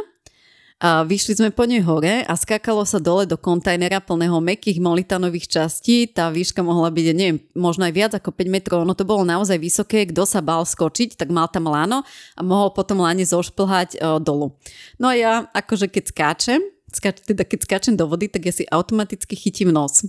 a 0.79 1.03
vyšli 1.03 1.35
sme 1.35 1.51
po 1.51 1.67
nej 1.67 1.83
hore 1.83 2.23
a 2.23 2.33
skákalo 2.39 2.87
sa 2.87 3.03
dole 3.03 3.27
do 3.27 3.35
kontajnera 3.35 3.99
plného 3.99 4.39
mekých 4.39 4.79
molitanových 4.79 5.51
častí. 5.51 6.07
Tá 6.07 6.31
výška 6.31 6.63
mohla 6.63 6.87
byť, 6.87 7.05
neviem, 7.11 7.43
možno 7.51 7.83
aj 7.83 7.93
viac 7.93 8.11
ako 8.15 8.31
5 8.31 8.47
metrov. 8.47 8.87
Ono 8.87 8.95
to 8.95 9.03
bolo 9.03 9.27
naozaj 9.27 9.59
vysoké. 9.59 10.07
Kto 10.07 10.23
sa 10.23 10.39
bal 10.39 10.63
skočiť, 10.63 11.19
tak 11.19 11.35
mal 11.35 11.51
tam 11.51 11.67
láno 11.67 12.07
a 12.31 12.39
mohol 12.39 12.71
potom 12.71 13.03
láne 13.03 13.27
zošplhať 13.27 13.99
uh, 13.99 14.23
dolu. 14.23 14.55
No 14.95 15.11
a 15.11 15.19
ja, 15.19 15.33
akože 15.51 15.91
keď 15.91 16.03
skáčem, 16.15 16.63
skáč, 16.95 17.27
teda 17.27 17.43
keď 17.43 17.59
skáčem 17.67 17.99
do 17.99 18.07
vody, 18.07 18.31
tak 18.31 18.47
ja 18.47 18.55
si 18.55 18.63
automaticky 18.71 19.35
chytím 19.35 19.75
nos 19.75 20.07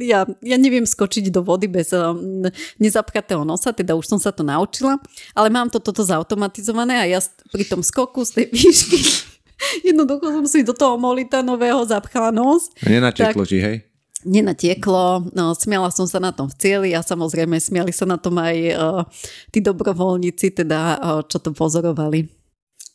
ja, 0.00 0.24
ja 0.40 0.56
neviem 0.56 0.86
skočiť 0.86 1.30
do 1.34 1.42
vody 1.42 1.66
bez 1.66 1.90
um, 1.92 2.46
nezapchatého 2.78 3.42
nosa, 3.42 3.74
teda 3.74 3.98
už 3.98 4.06
som 4.06 4.18
sa 4.18 4.30
to 4.30 4.46
naučila, 4.46 4.98
ale 5.34 5.48
mám 5.50 5.68
to 5.68 5.82
toto 5.82 6.06
zautomatizované 6.06 7.02
a 7.02 7.04
ja 7.06 7.20
pri 7.50 7.66
tom 7.66 7.82
skoku 7.82 8.22
z 8.22 8.42
tej 8.42 8.46
výšky 8.54 8.98
jednoducho 9.88 10.26
som 10.30 10.46
si 10.46 10.62
do 10.62 10.74
toho 10.74 10.98
molita 10.98 11.42
nového 11.42 11.82
zapchala 11.84 12.30
nos. 12.30 12.70
Nenatieklo 12.86 13.42
ti, 13.42 13.58
hej? 13.58 13.76
Nenatieklo, 14.26 15.30
no, 15.30 15.54
smiala 15.54 15.94
som 15.94 16.10
sa 16.10 16.18
na 16.18 16.34
tom 16.34 16.50
v 16.50 16.58
cieli 16.58 16.90
a 16.90 17.06
samozrejme 17.06 17.54
smiali 17.54 17.94
sa 17.94 18.02
na 18.02 18.18
tom 18.18 18.34
aj 18.34 18.56
uh, 18.74 19.06
tí 19.54 19.62
dobrovoľníci, 19.62 20.58
teda 20.58 20.98
uh, 20.98 21.22
čo 21.22 21.38
to 21.38 21.54
pozorovali. 21.54 22.37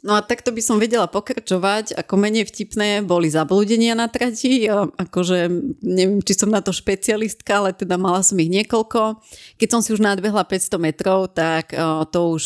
No 0.04 0.20
a 0.20 0.22
takto 0.22 0.52
by 0.52 0.60
som 0.60 0.84
vedela 0.84 1.08
pokračovať. 1.08 1.96
Ako 1.96 2.20
menej 2.20 2.44
vtipné 2.44 3.08
boli 3.08 3.32
zablúdenia 3.32 3.96
na 3.96 4.12
trati. 4.12 4.68
Akože 5.00 5.48
neviem, 5.80 6.20
či 6.20 6.36
som 6.36 6.52
na 6.52 6.60
to 6.60 6.76
špecialistka, 6.76 7.64
ale 7.64 7.72
teda 7.72 7.96
mala 7.96 8.20
som 8.20 8.36
ich 8.36 8.52
niekoľko. 8.52 9.24
Keď 9.56 9.68
som 9.72 9.80
si 9.80 9.96
už 9.96 10.04
nadbehla 10.04 10.44
500 10.44 10.76
metrov, 10.76 11.32
tak 11.32 11.72
to 12.12 12.20
už 12.36 12.46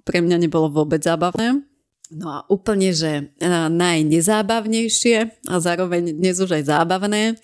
pre 0.00 0.24
mňa 0.24 0.48
nebolo 0.48 0.72
vôbec 0.72 1.04
zábavné. 1.04 1.60
No 2.08 2.26
a 2.30 2.38
úplne, 2.48 2.96
že 2.96 3.36
najnezábavnejšie 3.68 5.44
a 5.52 5.54
zároveň 5.60 6.16
dnes 6.16 6.40
už 6.40 6.56
aj 6.56 6.72
zábavné 6.72 7.36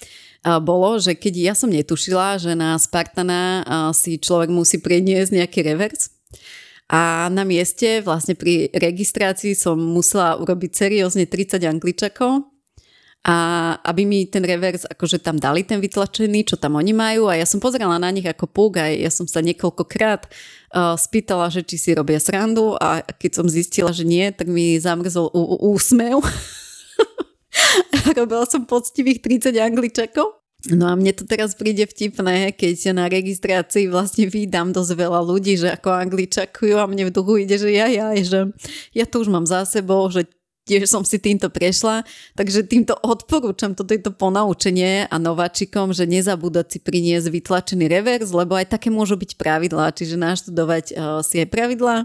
bolo, 0.64 0.96
že 0.96 1.12
keď 1.12 1.52
ja 1.52 1.54
som 1.56 1.68
netušila, 1.68 2.40
že 2.40 2.56
na 2.56 2.80
Spartana 2.80 3.60
si 3.92 4.16
človek 4.16 4.48
musí 4.48 4.80
preniesť 4.80 5.36
nejaký 5.36 5.60
revers, 5.68 6.16
a 6.90 7.30
na 7.30 7.46
mieste 7.46 8.02
vlastne 8.02 8.34
pri 8.34 8.66
registrácii 8.74 9.54
som 9.54 9.78
musela 9.78 10.34
urobiť 10.42 10.74
seriózne 10.74 11.30
30 11.30 11.62
angličakov, 11.62 12.50
a 13.20 13.36
aby 13.84 14.08
mi 14.08 14.24
ten 14.24 14.40
revers 14.40 14.88
akože 14.88 15.20
tam 15.20 15.36
dali 15.36 15.60
ten 15.60 15.76
vytlačený, 15.76 16.40
čo 16.48 16.56
tam 16.56 16.80
oni 16.80 16.96
majú. 16.96 17.28
A 17.28 17.36
ja 17.36 17.44
som 17.44 17.60
pozerala 17.60 18.00
na 18.00 18.08
nich 18.08 18.24
ako 18.24 18.48
púk 18.48 18.80
a 18.80 18.88
ja 18.88 19.12
som 19.12 19.28
sa 19.28 19.44
niekoľkokrát 19.44 20.24
uh, 20.24 20.96
spýtala, 20.96 21.52
že 21.52 21.60
či 21.60 21.76
si 21.76 21.90
robia 21.92 22.16
srandu. 22.16 22.80
A 22.80 23.04
keď 23.04 23.44
som 23.44 23.46
zistila, 23.52 23.92
že 23.92 24.08
nie, 24.08 24.32
tak 24.32 24.48
mi 24.48 24.80
zamrzol 24.80 25.28
úsmev. 25.60 26.24
Robila 28.18 28.48
som 28.48 28.64
poctivých 28.64 29.20
30 29.20 29.52
angličakov 29.60 30.39
No 30.68 30.92
a 30.92 30.94
mne 30.98 31.16
to 31.16 31.24
teraz 31.24 31.56
príde 31.56 31.88
vtipné, 31.88 32.52
keď 32.52 32.92
na 32.92 33.08
registrácii 33.08 33.88
vlastne 33.88 34.28
vydám 34.28 34.76
dosť 34.76 34.92
veľa 34.92 35.20
ľudí, 35.24 35.56
že 35.56 35.72
ako 35.72 35.88
angličakujú 35.88 36.76
a 36.76 36.84
mne 36.84 37.08
v 37.08 37.14
duchu 37.16 37.48
ide, 37.48 37.56
že 37.56 37.72
ja, 37.72 37.88
ja, 37.88 38.12
že 38.20 38.52
ja 38.92 39.04
to 39.08 39.24
už 39.24 39.32
mám 39.32 39.48
za 39.48 39.64
sebou, 39.64 40.04
že 40.12 40.28
tiež 40.68 40.84
som 40.84 41.02
si 41.02 41.16
týmto 41.16 41.48
prešla, 41.48 42.04
takže 42.36 42.68
týmto 42.68 42.92
odporúčam 43.00 43.72
toto 43.72 43.96
je 43.96 44.04
to 44.04 44.12
ponaučenie 44.12 45.08
a 45.08 45.16
nováčikom, 45.16 45.96
že 45.96 46.04
nezabúdať 46.04 46.76
si 46.76 46.78
priniesť 46.78 47.32
vytlačený 47.32 47.88
revers, 47.88 48.28
lebo 48.30 48.54
aj 48.54 48.76
také 48.76 48.92
môžu 48.92 49.16
byť 49.16 49.40
pravidlá, 49.40 49.96
čiže 49.96 50.20
naštudovať 50.20 50.84
uh, 50.92 51.24
si 51.24 51.40
aj 51.40 51.48
pravidlá. 51.48 52.04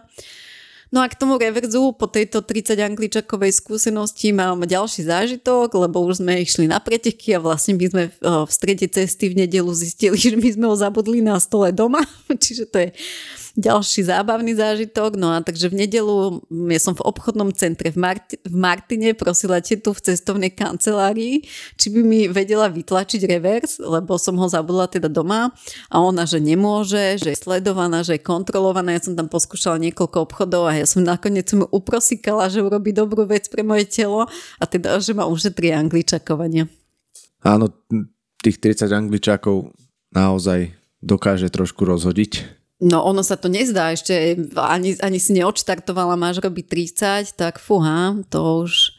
No 0.94 1.02
a 1.02 1.10
k 1.10 1.18
tomu 1.18 1.42
reverzu 1.42 1.98
po 1.98 2.06
tejto 2.06 2.46
30 2.46 2.78
angličakovej 2.78 3.58
skúsenosti 3.58 4.30
mám 4.30 4.66
ďalší 4.66 5.10
zážitok, 5.10 5.74
lebo 5.82 6.06
už 6.06 6.22
sme 6.22 6.46
išli 6.46 6.70
na 6.70 6.78
preteky 6.78 7.34
a 7.36 7.42
vlastne 7.42 7.74
my 7.74 7.86
sme 7.90 8.04
v 8.22 8.52
strede 8.54 8.86
cesty 8.86 9.34
v 9.34 9.46
nedelu 9.46 9.72
zistili, 9.74 10.18
že 10.18 10.38
my 10.38 10.50
sme 10.54 10.66
ho 10.70 10.76
zabudli 10.78 11.26
na 11.26 11.42
stole 11.42 11.74
doma, 11.74 12.06
čiže 12.44 12.70
to 12.70 12.78
je 12.86 12.90
ďalší 13.56 14.12
zábavný 14.12 14.56
zážitok. 14.56 15.16
No 15.16 15.32
a 15.32 15.40
takže 15.40 15.72
v 15.72 15.88
nedelu 15.88 16.44
ja 16.70 16.80
som 16.80 16.94
v 16.94 17.08
obchodnom 17.08 17.56
centre 17.56 17.90
v, 17.90 17.98
Marti- 17.98 18.40
v 18.44 18.56
Martine 18.56 19.16
prosila 19.16 19.64
tu 19.64 19.92
v 19.96 20.04
cestovnej 20.04 20.52
kancelárii, 20.52 21.48
či 21.80 21.88
by 21.90 22.02
mi 22.04 22.20
vedela 22.28 22.68
vytlačiť 22.68 23.22
revers, 23.26 23.80
lebo 23.80 24.20
som 24.20 24.36
ho 24.36 24.48
zabudla 24.48 24.92
teda 24.92 25.08
doma 25.08 25.56
a 25.88 25.96
ona, 26.04 26.28
že 26.28 26.44
nemôže, 26.44 27.18
že 27.20 27.32
je 27.34 27.40
sledovaná, 27.40 28.04
že 28.04 28.20
je 28.20 28.28
kontrolovaná. 28.28 28.94
Ja 28.96 29.02
som 29.08 29.16
tam 29.16 29.32
poskúšala 29.32 29.80
niekoľko 29.80 30.18
obchodov 30.28 30.68
a 30.68 30.76
ja 30.76 30.86
som 30.86 31.02
nakoniec 31.02 31.48
mu 31.56 31.66
uprosikala, 31.72 32.52
že 32.52 32.62
urobí 32.62 32.92
dobrú 32.92 33.24
vec 33.24 33.48
pre 33.48 33.64
moje 33.64 33.88
telo 33.88 34.28
a 34.60 34.64
teda, 34.68 35.00
že 35.00 35.16
ma 35.16 35.26
ušetrí 35.26 35.72
angličakovania. 35.72 36.68
Áno, 37.46 37.72
tých 38.42 38.58
30 38.62 38.90
angličákov 38.92 39.74
naozaj 40.14 40.74
dokáže 41.06 41.50
trošku 41.54 41.86
rozhodiť. 41.86 42.65
No 42.84 43.08
ono 43.08 43.24
sa 43.24 43.40
to 43.40 43.48
nezdá, 43.48 43.96
ešte 43.96 44.36
ani, 44.60 45.00
ani 45.00 45.16
si 45.16 45.32
neodštartovala, 45.40 46.20
máš 46.20 46.44
robiť 46.44 46.66
30, 47.32 47.40
tak 47.40 47.64
fuha, 47.64 48.20
to 48.28 48.68
už 48.68 48.92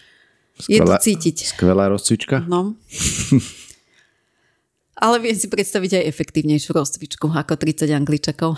skvelá, 0.56 0.72
je 0.72 0.80
to 0.80 0.92
cítiť. 1.04 1.36
Skvelá 1.52 1.84
rozcvička. 1.92 2.48
No. 2.48 2.72
Ale 4.96 5.20
viem 5.20 5.36
si 5.36 5.52
predstaviť 5.52 6.00
aj 6.00 6.08
efektívnejšiu 6.08 6.72
rozcvičku 6.72 7.28
ako 7.28 7.60
30 7.60 7.92
angličakov. 7.92 8.56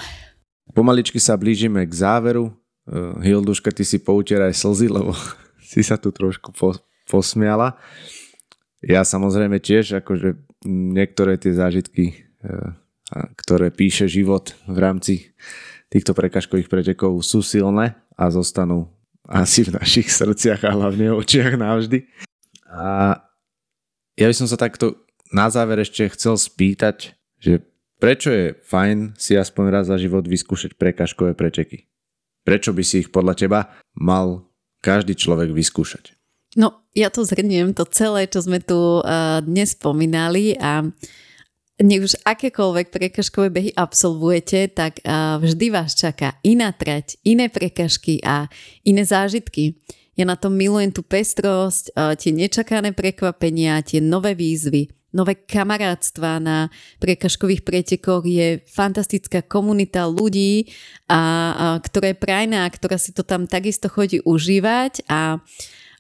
Pomaličky 0.71 1.19
sa 1.19 1.35
blížime 1.35 1.83
k 1.83 1.91
záveru. 1.91 2.55
Eh, 2.87 3.27
Hilduška, 3.27 3.75
ty 3.75 3.83
si 3.83 3.99
poutieraj 3.99 4.55
slzy, 4.55 4.87
lebo 4.87 5.19
si 5.71 5.83
sa 5.83 5.99
tu 5.99 6.15
trošku 6.15 6.55
posmiala. 7.11 7.75
Ja 8.87 9.03
samozrejme 9.03 9.59
tiež, 9.59 9.99
akože 9.99 10.39
niektoré 10.65 11.35
tie 11.43 11.51
zážitky, 11.51 12.23
eh, 12.47 12.71
ktoré 13.13 13.73
píše 13.73 14.09
život 14.09 14.53
v 14.69 14.79
rámci 14.79 15.15
týchto 15.89 16.13
prekažkových 16.13 16.69
pretekov 16.69 17.25
sú 17.25 17.41
silné 17.41 17.97
a 18.13 18.29
zostanú 18.29 18.93
asi 19.29 19.65
v 19.65 19.77
našich 19.77 20.09
srdciach 20.13 20.65
a 20.65 20.73
hlavne 20.77 21.13
v 21.13 21.19
očiach 21.21 21.57
navždy. 21.57 22.05
A 22.69 23.17
ja 24.17 24.27
by 24.29 24.35
som 24.37 24.49
sa 24.49 24.61
takto 24.61 25.09
na 25.33 25.49
záver 25.53 25.85
ešte 25.85 26.09
chcel 26.13 26.37
spýtať, 26.37 27.17
že 27.41 27.65
prečo 28.01 28.33
je 28.33 28.57
fajn 28.65 29.21
si 29.21 29.37
aspoň 29.37 29.65
raz 29.69 29.85
za 29.89 30.01
život 30.01 30.25
vyskúšať 30.25 30.77
prekažkové 30.77 31.37
preteky? 31.37 31.89
Prečo 32.45 32.73
by 32.73 32.83
si 32.85 33.05
ich 33.05 33.13
podľa 33.13 33.35
teba 33.37 33.61
mal 33.93 34.49
každý 34.81 35.13
človek 35.13 35.53
vyskúšať? 35.53 36.17
No, 36.57 36.89
ja 36.97 37.13
to 37.13 37.29
zhrniem, 37.29 37.77
to 37.77 37.85
celé, 37.93 38.25
čo 38.25 38.41
sme 38.41 38.65
tu 38.65 39.05
uh, 39.05 39.45
dnes 39.45 39.77
spomínali 39.77 40.57
a 40.57 40.89
nech 41.79 42.03
už 42.03 42.19
akékoľvek 42.27 42.91
prekažkové 42.91 43.49
behy 43.55 43.71
absolvujete, 43.75 44.75
tak 44.75 44.99
vždy 45.39 45.67
vás 45.71 45.95
čaká 45.95 46.35
iná 46.43 46.75
trať, 46.75 47.19
iné 47.23 47.47
prekažky 47.47 48.19
a 48.27 48.51
iné 48.83 49.07
zážitky. 49.07 49.79
Ja 50.19 50.27
na 50.27 50.35
tom 50.35 50.59
milujem 50.59 50.91
tú 50.91 51.07
pestrosť, 51.07 51.95
tie 51.95 52.31
nečakané 52.35 52.91
prekvapenia, 52.91 53.87
tie 53.87 54.03
nové 54.03 54.35
výzvy 54.35 54.91
nové 55.09 55.41
kamarátstva 55.41 56.37
na 56.37 56.69
prekažkových 57.01 57.65
pretekoch 57.65 58.29
je 58.29 58.61
fantastická 58.69 59.41
komunita 59.41 60.05
ľudí, 60.05 60.69
a, 61.09 61.17
a, 61.17 61.21
ktorá 61.81 62.13
je 62.13 62.19
prajná, 62.21 62.69
ktorá 62.69 63.01
si 63.01 63.17
to 63.17 63.25
tam 63.25 63.49
takisto 63.49 63.89
chodí 63.89 64.21
užívať 64.21 65.09
a, 65.09 65.41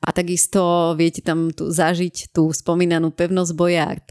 a 0.05 0.09
takisto 0.13 0.93
viete 0.95 1.25
tam 1.25 1.49
tu 1.51 1.73
zažiť 1.73 2.37
tú 2.37 2.53
spomínanú 2.53 3.09
pevnosť 3.09 3.53
Bojard. 3.57 4.07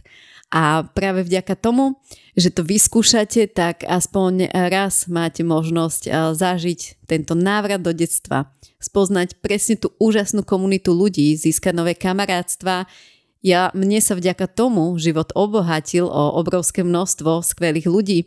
A 0.47 0.87
práve 0.95 1.27
vďaka 1.27 1.59
tomu, 1.59 1.99
že 2.31 2.55
to 2.55 2.63
vyskúšate, 2.63 3.51
tak 3.51 3.83
aspoň 3.83 4.47
raz 4.71 5.11
máte 5.11 5.43
možnosť 5.43 6.33
zažiť 6.39 7.03
tento 7.03 7.35
návrat 7.35 7.83
do 7.83 7.91
detstva, 7.91 8.55
spoznať 8.79 9.43
presne 9.43 9.75
tú 9.75 9.91
úžasnú 9.99 10.47
komunitu 10.47 10.95
ľudí, 10.95 11.35
získať 11.35 11.75
nové 11.75 11.99
kamarátstva, 11.99 12.87
ja, 13.45 13.69
mne 13.77 14.01
sa 14.01 14.17
vďaka 14.17 14.49
tomu 14.49 14.97
život 14.97 15.29
obohatil 15.37 16.09
o 16.09 16.35
obrovské 16.35 16.81
množstvo 16.81 17.45
skvelých 17.45 17.85
ľudí. 17.85 18.19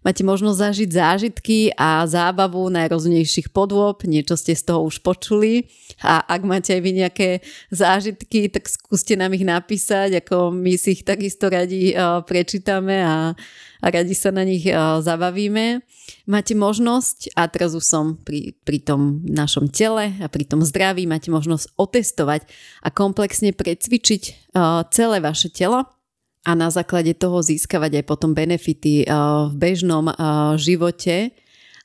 Máte 0.00 0.24
možnosť 0.24 0.58
zažiť 0.58 0.90
zážitky 0.90 1.58
a 1.76 2.08
zábavu 2.08 2.72
najroznejších 2.72 3.52
podôb, 3.52 4.00
niečo 4.08 4.34
ste 4.36 4.56
z 4.56 4.72
toho 4.72 4.88
už 4.88 5.04
počuli 5.04 5.68
a 6.00 6.24
ak 6.24 6.40
máte 6.48 6.72
aj 6.72 6.80
vy 6.80 6.90
nejaké 7.04 7.28
zážitky, 7.68 8.48
tak 8.48 8.66
skúste 8.68 9.14
nám 9.20 9.36
ich 9.36 9.44
napísať, 9.44 10.24
ako 10.24 10.48
my 10.52 10.74
si 10.80 10.96
ich 10.96 11.02
takisto 11.04 11.52
radi 11.52 11.92
uh, 11.92 12.24
prečítame 12.24 13.04
a, 13.04 13.36
a 13.84 13.86
radi 13.86 14.16
sa 14.16 14.32
na 14.32 14.44
nich 14.48 14.64
uh, 14.64 15.04
zabavíme. 15.04 15.84
Máte 16.26 16.56
možnosť, 16.56 17.36
a 17.36 17.46
teraz 17.46 17.76
už 17.76 17.84
som 17.84 18.04
pri, 18.16 18.56
pri 18.64 18.80
tom 18.80 19.22
našom 19.28 19.68
tele 19.68 20.16
a 20.18 20.26
pri 20.26 20.48
tom 20.48 20.64
zdraví, 20.64 21.04
máte 21.04 21.28
možnosť 21.28 21.76
otestovať 21.76 22.48
a 22.82 22.88
komplexne 22.88 23.52
precvičiť 23.52 24.22
uh, 24.56 24.82
celé 24.88 25.20
vaše 25.20 25.52
telo 25.52 25.99
a 26.40 26.56
na 26.56 26.72
základe 26.72 27.12
toho 27.16 27.44
získavať 27.44 28.00
aj 28.00 28.04
potom 28.08 28.32
benefity 28.32 29.04
v 29.48 29.54
bežnom 29.54 30.08
živote 30.56 31.36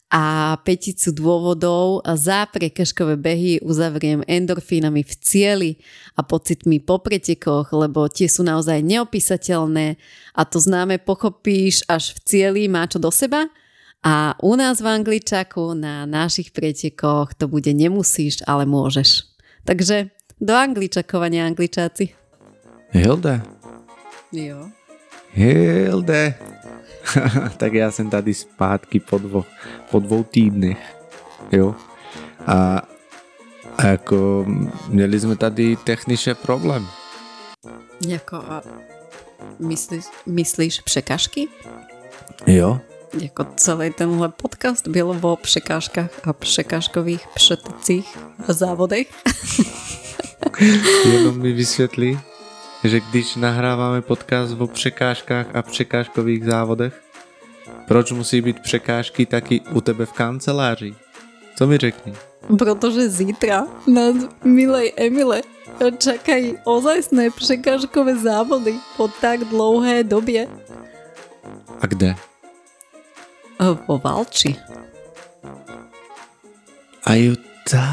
a 0.07 0.55
peticu 0.63 1.11
dôvodov 1.11 1.99
za 2.15 2.47
prekažkové 2.47 3.19
behy 3.19 3.59
uzavriem 3.59 4.23
endorfínami 4.23 5.03
v 5.03 5.13
cieli 5.19 5.71
a 6.15 6.23
pocitmi 6.23 6.79
po 6.79 7.01
pretekoch, 7.03 7.73
lebo 7.75 8.07
tie 8.07 8.29
sú 8.31 8.45
naozaj 8.45 8.79
neopísateľné 8.85 9.97
a 10.37 10.41
to 10.47 10.61
známe 10.61 11.03
pochopíš 11.03 11.83
až 11.89 12.15
v 12.15 12.19
cieli, 12.23 12.61
má 12.71 12.87
čo 12.87 13.01
do 13.01 13.11
seba 13.11 13.51
a 14.05 14.37
u 14.45 14.53
nás 14.53 14.79
v 14.79 14.87
Angličaku 14.87 15.73
na 15.73 16.05
našich 16.05 16.53
pretekoch 16.53 17.33
to 17.33 17.49
bude 17.49 17.73
nemusíš, 17.73 18.45
ale 18.45 18.69
môžeš. 18.69 19.25
Takže 19.65 20.13
do 20.37 20.53
Angličakovania 20.53 21.49
Angličáci. 21.49 22.13
Hilda, 22.93 23.41
Jo. 24.35 24.69
Hilde. 25.31 26.35
tak 27.57 27.73
já 27.73 27.91
jsem 27.91 28.09
tady 28.09 28.33
zpátky 28.33 28.99
po 28.99 29.17
dvou, 29.17 29.43
po 29.91 29.99
dvou 29.99 30.23
týdnech. 30.23 30.95
Jo. 31.51 31.75
A, 32.47 32.81
a 33.77 33.85
jako 33.85 34.45
měli 34.87 35.19
jsme 35.19 35.35
tady 35.35 35.75
technické 35.75 36.35
problém. 36.35 36.87
Jako 38.07 38.35
a 38.35 38.61
myslíš, 39.59 40.05
myslíš 40.25 40.81
překážky? 40.81 41.47
Jo. 42.47 42.79
Jako 43.21 43.43
celý 43.43 43.89
tenhle 43.89 44.29
podcast 44.29 44.87
byl 44.87 45.19
o 45.21 45.35
překážkách 45.35 46.27
a 46.27 46.33
překážkových 46.33 47.27
přetecích 47.35 48.17
a 48.47 48.53
závodech. 48.53 49.07
Jenom 51.13 51.39
mi 51.39 51.53
vysvětlí, 51.53 52.19
že 52.83 52.99
když 52.99 53.35
nahráváme 53.35 54.01
podcast 54.01 54.55
o 54.59 54.67
překážkách 54.67 55.55
a 55.55 55.61
překážkových 55.61 56.45
závodech, 56.45 57.01
proč 57.87 58.11
musí 58.11 58.41
být 58.41 58.59
překážky 58.59 59.25
taky 59.25 59.61
u 59.61 59.81
tebe 59.81 60.05
v 60.05 60.13
kanceláři? 60.13 60.95
Co 61.57 61.67
mi 61.67 61.77
řekni? 61.77 62.13
Protože 62.57 63.09
zítra 63.09 63.67
nás 63.87 64.15
milej 64.43 64.93
Emile 64.97 65.41
čakají 65.97 66.57
ozajstné 66.63 67.29
překážkové 67.29 68.15
závody 68.15 68.75
po 68.97 69.07
tak 69.07 69.39
dlouhé 69.39 70.03
době. 70.03 70.47
A 71.81 71.87
kde? 71.87 72.15
Vo 73.87 73.97
Valči. 73.97 74.55
A 77.05 77.13
jo, 77.13 77.35
tá. 77.69 77.85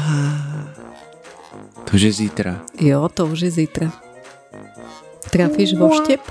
To 1.85 1.95
už 1.95 2.01
je 2.01 2.11
zítra. 2.11 2.61
Jo, 2.81 3.09
to 3.09 3.25
už 3.25 3.39
je 3.39 3.51
zítra. 3.51 4.12
Trafíš 5.33 5.73
vo 5.73 5.89
štep? 5.89 6.21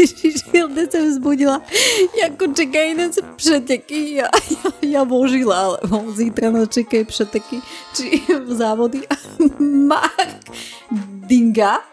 Ježiš, 0.00 0.48
Hilde 0.48 0.88
sa 0.88 1.04
vzbudila. 1.04 1.60
Jako 2.16 2.56
čekají 2.56 2.94
nás 2.94 3.20
přeteky. 3.36 4.24
Ja, 4.24 4.28
ja, 4.32 4.72
ja 4.80 5.02
božila, 5.04 5.56
ale 5.60 5.78
zítra 6.16 6.48
nás 6.50 6.72
čekají 6.72 7.04
přeteky. 7.04 7.60
Či 7.92 8.24
závody. 8.48 9.04
Mark 9.60 10.48
Dinga 11.28 11.84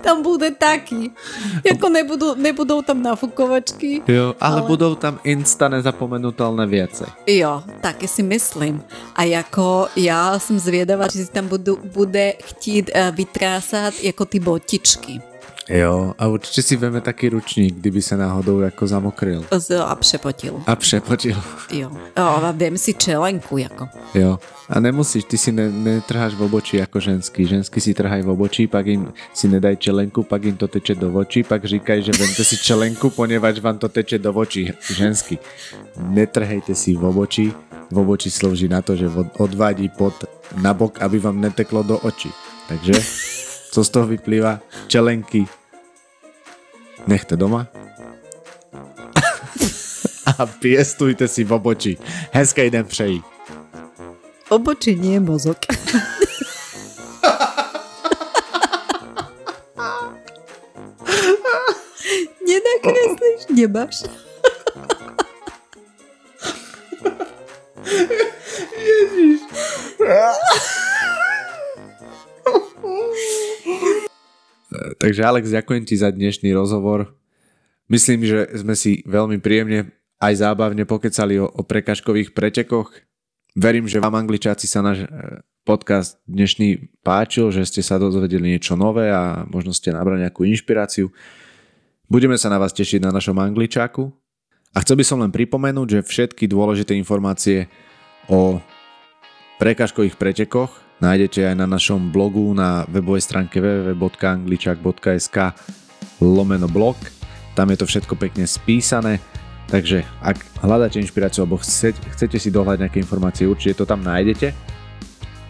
tam 0.00 0.22
bude 0.22 0.50
taký. 0.50 1.10
Jako 1.64 1.88
nebudú, 1.88 2.34
nebudou 2.34 2.82
tam 2.82 3.02
nafukovačky. 3.02 4.02
Jo, 4.08 4.34
ale, 4.40 4.60
ale 4.60 4.62
budou 4.62 4.94
tam 4.94 5.18
insta 5.24 5.68
nezapomenutelné 5.68 6.66
věci. 6.66 7.04
Jo, 7.26 7.62
taky 7.80 8.08
si 8.08 8.22
myslím. 8.22 8.82
A 9.16 9.22
jako 9.22 9.88
já 9.96 10.38
jsem 10.38 10.58
zvědavá, 10.58 11.04
že 11.12 11.24
si 11.24 11.32
tam 11.32 11.48
budu, 11.48 11.78
bude 11.94 12.32
chtít 12.44 12.90
uh, 12.94 13.16
vytrásat 13.16 13.94
jako 14.02 14.24
ty 14.24 14.40
botičky. 14.40 15.20
Jo, 15.68 16.14
a 16.18 16.26
určitě 16.26 16.62
si 16.62 16.76
veme 16.76 17.00
taký 17.00 17.28
ručník, 17.28 17.74
kdyby 17.74 18.02
se 18.02 18.16
náhodou 18.16 18.60
jako 18.60 18.86
zamokryl. 18.86 19.44
A 19.86 19.94
přepotil. 19.94 20.62
A 20.66 20.76
přepotil. 20.76 21.42
Jo. 21.72 21.90
A 22.16 22.50
vem 22.50 22.78
si 22.78 22.94
čelenku 22.94 23.58
jako. 23.58 23.88
Jo. 24.14 24.38
A 24.68 24.80
nemusíš, 24.80 25.24
ty 25.24 25.38
si 25.38 25.52
ne, 25.52 25.70
netrháš 25.70 26.34
v 26.34 26.42
obočí 26.42 26.82
ako 26.82 27.00
ženský. 27.00 27.46
Ženský 27.46 27.80
si 27.80 27.94
trhají 27.94 28.22
v 28.22 28.28
obočí, 28.28 28.66
pak 28.66 28.86
im 28.86 29.12
si 29.34 29.48
nedaj 29.48 29.76
čelenku, 29.76 30.22
pak 30.22 30.44
im 30.44 30.56
to 30.56 30.68
teče 30.68 30.94
do 30.94 31.12
očí, 31.12 31.42
pak 31.42 31.64
říkají, 31.64 32.02
že 32.02 32.12
vemte 32.12 32.44
si 32.44 32.56
čelenku, 32.56 33.10
ponieważ 33.10 33.58
vám 33.58 33.78
to 33.78 33.88
teče 33.88 34.18
do 34.18 34.32
očí. 34.32 34.72
Ženský. 34.96 35.38
Netrhejte 35.96 36.74
si 36.74 36.94
v 36.94 37.04
obočí. 37.04 37.52
V 37.90 37.98
obočí 37.98 38.30
slouží 38.30 38.68
na 38.68 38.82
to, 38.82 38.96
že 38.96 39.08
odvádí 39.38 39.88
pod 39.88 40.24
na 40.56 40.74
bok, 40.74 41.02
aby 41.02 41.18
vám 41.18 41.40
neteklo 41.40 41.82
do 41.82 41.98
očí. 41.98 42.30
Takže 42.68 42.92
Co 43.74 43.84
z 43.84 43.90
toho 43.90 44.06
vyplýva? 44.06 44.60
Čelenky. 44.86 45.46
Nechte 47.06 47.36
doma. 47.36 47.66
A 50.38 50.46
piestujte 50.46 51.28
si 51.28 51.44
v 51.44 51.52
obočí. 51.52 51.98
Hezký 52.32 52.70
den 52.70 52.86
přeji. 52.86 53.22
Obočí 54.48 54.94
nie 54.94 55.12
je 55.12 55.20
mozog. 55.20 55.58
Nenakreslíš, 62.46 63.46
nemáš. 63.50 64.02
Takže 75.04 75.20
Alex, 75.20 75.52
ďakujem 75.52 75.84
ti 75.86 75.94
za 75.94 76.10
dnešný 76.10 76.50
rozhovor. 76.56 77.14
Myslím, 77.92 78.24
že 78.24 78.48
sme 78.56 78.72
si 78.72 79.04
veľmi 79.04 79.38
príjemne 79.38 79.92
aj 80.18 80.40
zábavne 80.40 80.88
pokecali 80.88 81.36
o, 81.36 81.46
o 81.46 81.60
prekažkových 81.60 82.32
pretekoch. 82.32 82.90
Verím, 83.54 83.86
že 83.86 84.00
vám 84.00 84.16
angličáci 84.16 84.64
sa 84.64 84.80
náš 84.80 85.04
e, 85.04 85.08
podcast 85.62 86.18
dnešný 86.24 87.00
páčil, 87.04 87.52
že 87.52 87.68
ste 87.68 87.84
sa 87.84 88.00
dozvedeli 88.00 88.56
niečo 88.56 88.74
nové 88.74 89.12
a 89.12 89.44
možno 89.46 89.70
ste 89.76 89.92
nabrali 89.92 90.24
nejakú 90.24 90.42
inšpiráciu. 90.48 91.12
Budeme 92.08 92.40
sa 92.40 92.50
na 92.50 92.58
vás 92.58 92.72
tešiť 92.72 93.04
na 93.04 93.12
našom 93.14 93.36
angličáku. 93.38 94.10
A 94.74 94.82
chcel 94.82 94.98
by 94.98 95.04
som 95.06 95.22
len 95.22 95.30
pripomenúť, 95.30 96.00
že 96.00 96.00
všetky 96.02 96.50
dôležité 96.50 96.98
informácie 96.98 97.70
o 98.26 98.58
prekažkových 99.62 100.18
pretekoch 100.18 100.83
nájdete 101.04 101.52
aj 101.52 101.56
na 101.60 101.68
našom 101.68 102.08
blogu 102.08 102.56
na 102.56 102.88
webovej 102.88 103.20
stránke 103.28 103.60
www.angličak.sk 103.60 105.36
lomeno 106.24 106.64
blog. 106.64 106.96
Tam 107.52 107.68
je 107.68 107.76
to 107.76 107.84
všetko 107.84 108.16
pekne 108.16 108.48
spísané, 108.48 109.20
takže 109.68 110.02
ak 110.24 110.40
hľadáte 110.64 110.96
inšpiráciu 110.98 111.44
alebo 111.44 111.60
chcete, 111.60 112.00
chcete 112.16 112.40
si 112.40 112.48
dohľať 112.48 112.80
nejaké 112.80 112.98
informácie, 113.04 113.44
určite 113.44 113.84
to 113.84 113.86
tam 113.86 114.00
nájdete. 114.00 114.56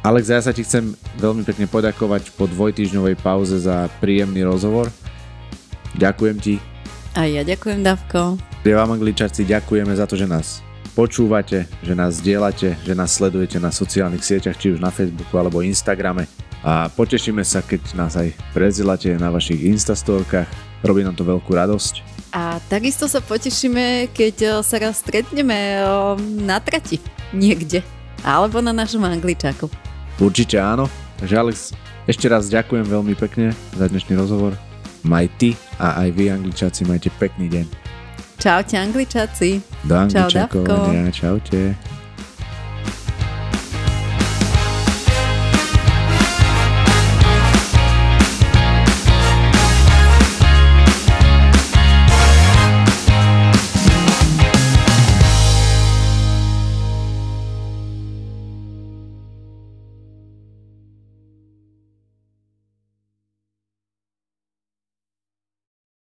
Alex, 0.05 0.29
ja 0.29 0.43
sa 0.43 0.53
ti 0.53 0.61
chcem 0.67 0.93
veľmi 1.17 1.49
pekne 1.49 1.65
poďakovať 1.65 2.37
po 2.37 2.45
dvojtýždňovej 2.45 3.17
pauze 3.25 3.57
za 3.57 3.89
príjemný 4.05 4.45
rozhovor. 4.45 4.93
Ďakujem 5.97 6.37
ti. 6.43 6.61
A 7.17 7.25
ja 7.25 7.41
ďakujem, 7.41 7.81
Davko. 7.81 8.37
Ja 8.67 8.85
vám 8.85 9.01
angličáci 9.01 9.49
ďakujeme 9.49 9.97
za 9.97 10.05
to, 10.05 10.19
že 10.19 10.29
nás 10.29 10.61
počúvate, 10.95 11.67
že 11.83 11.93
nás 11.93 12.23
zdieľate, 12.23 12.81
že 12.87 12.95
nás 12.95 13.11
sledujete 13.13 13.59
na 13.59 13.75
sociálnych 13.75 14.23
sieťach, 14.23 14.55
či 14.55 14.73
už 14.73 14.81
na 14.81 14.95
Facebooku 14.95 15.35
alebo 15.35 15.61
Instagrame. 15.61 16.31
A 16.65 16.89
potešíme 16.89 17.45
sa, 17.45 17.61
keď 17.61 17.93
nás 17.93 18.17
aj 18.17 18.33
prezdielate 18.57 19.13
na 19.21 19.29
vašich 19.29 19.69
instastorkách. 19.69 20.49
Robí 20.81 21.05
nám 21.05 21.19
to 21.19 21.27
veľkú 21.27 21.53
radosť. 21.53 22.01
A 22.33 22.57
takisto 22.73 23.05
sa 23.05 23.21
potešíme, 23.21 24.09
keď 24.17 24.65
sa 24.65 24.81
raz 24.81 25.05
stretneme 25.05 25.85
na 26.41 26.59
trati 26.63 26.99
niekde. 27.37 27.85
Alebo 28.25 28.65
na 28.65 28.73
našom 28.73 29.05
angličáku. 29.05 29.69
Určite 30.17 30.57
áno. 30.57 30.89
Takže 31.21 31.35
Alex, 31.37 31.57
ešte 32.09 32.27
raz 32.27 32.49
ďakujem 32.49 32.89
veľmi 32.89 33.13
pekne 33.15 33.53
za 33.77 33.87
dnešný 33.87 34.17
rozhovor. 34.17 34.57
Maj 35.05 35.29
ty 35.37 35.53
a 35.77 36.01
aj 36.01 36.09
vy 36.17 36.33
angličáci 36.33 36.89
majte 36.89 37.13
pekný 37.21 37.53
deň. 37.53 37.84
Čaute 38.45 38.77
angličáci. 38.77 39.65
Do 39.89 39.97
angličakovania. 39.97 41.09
Čaute. 41.09 41.94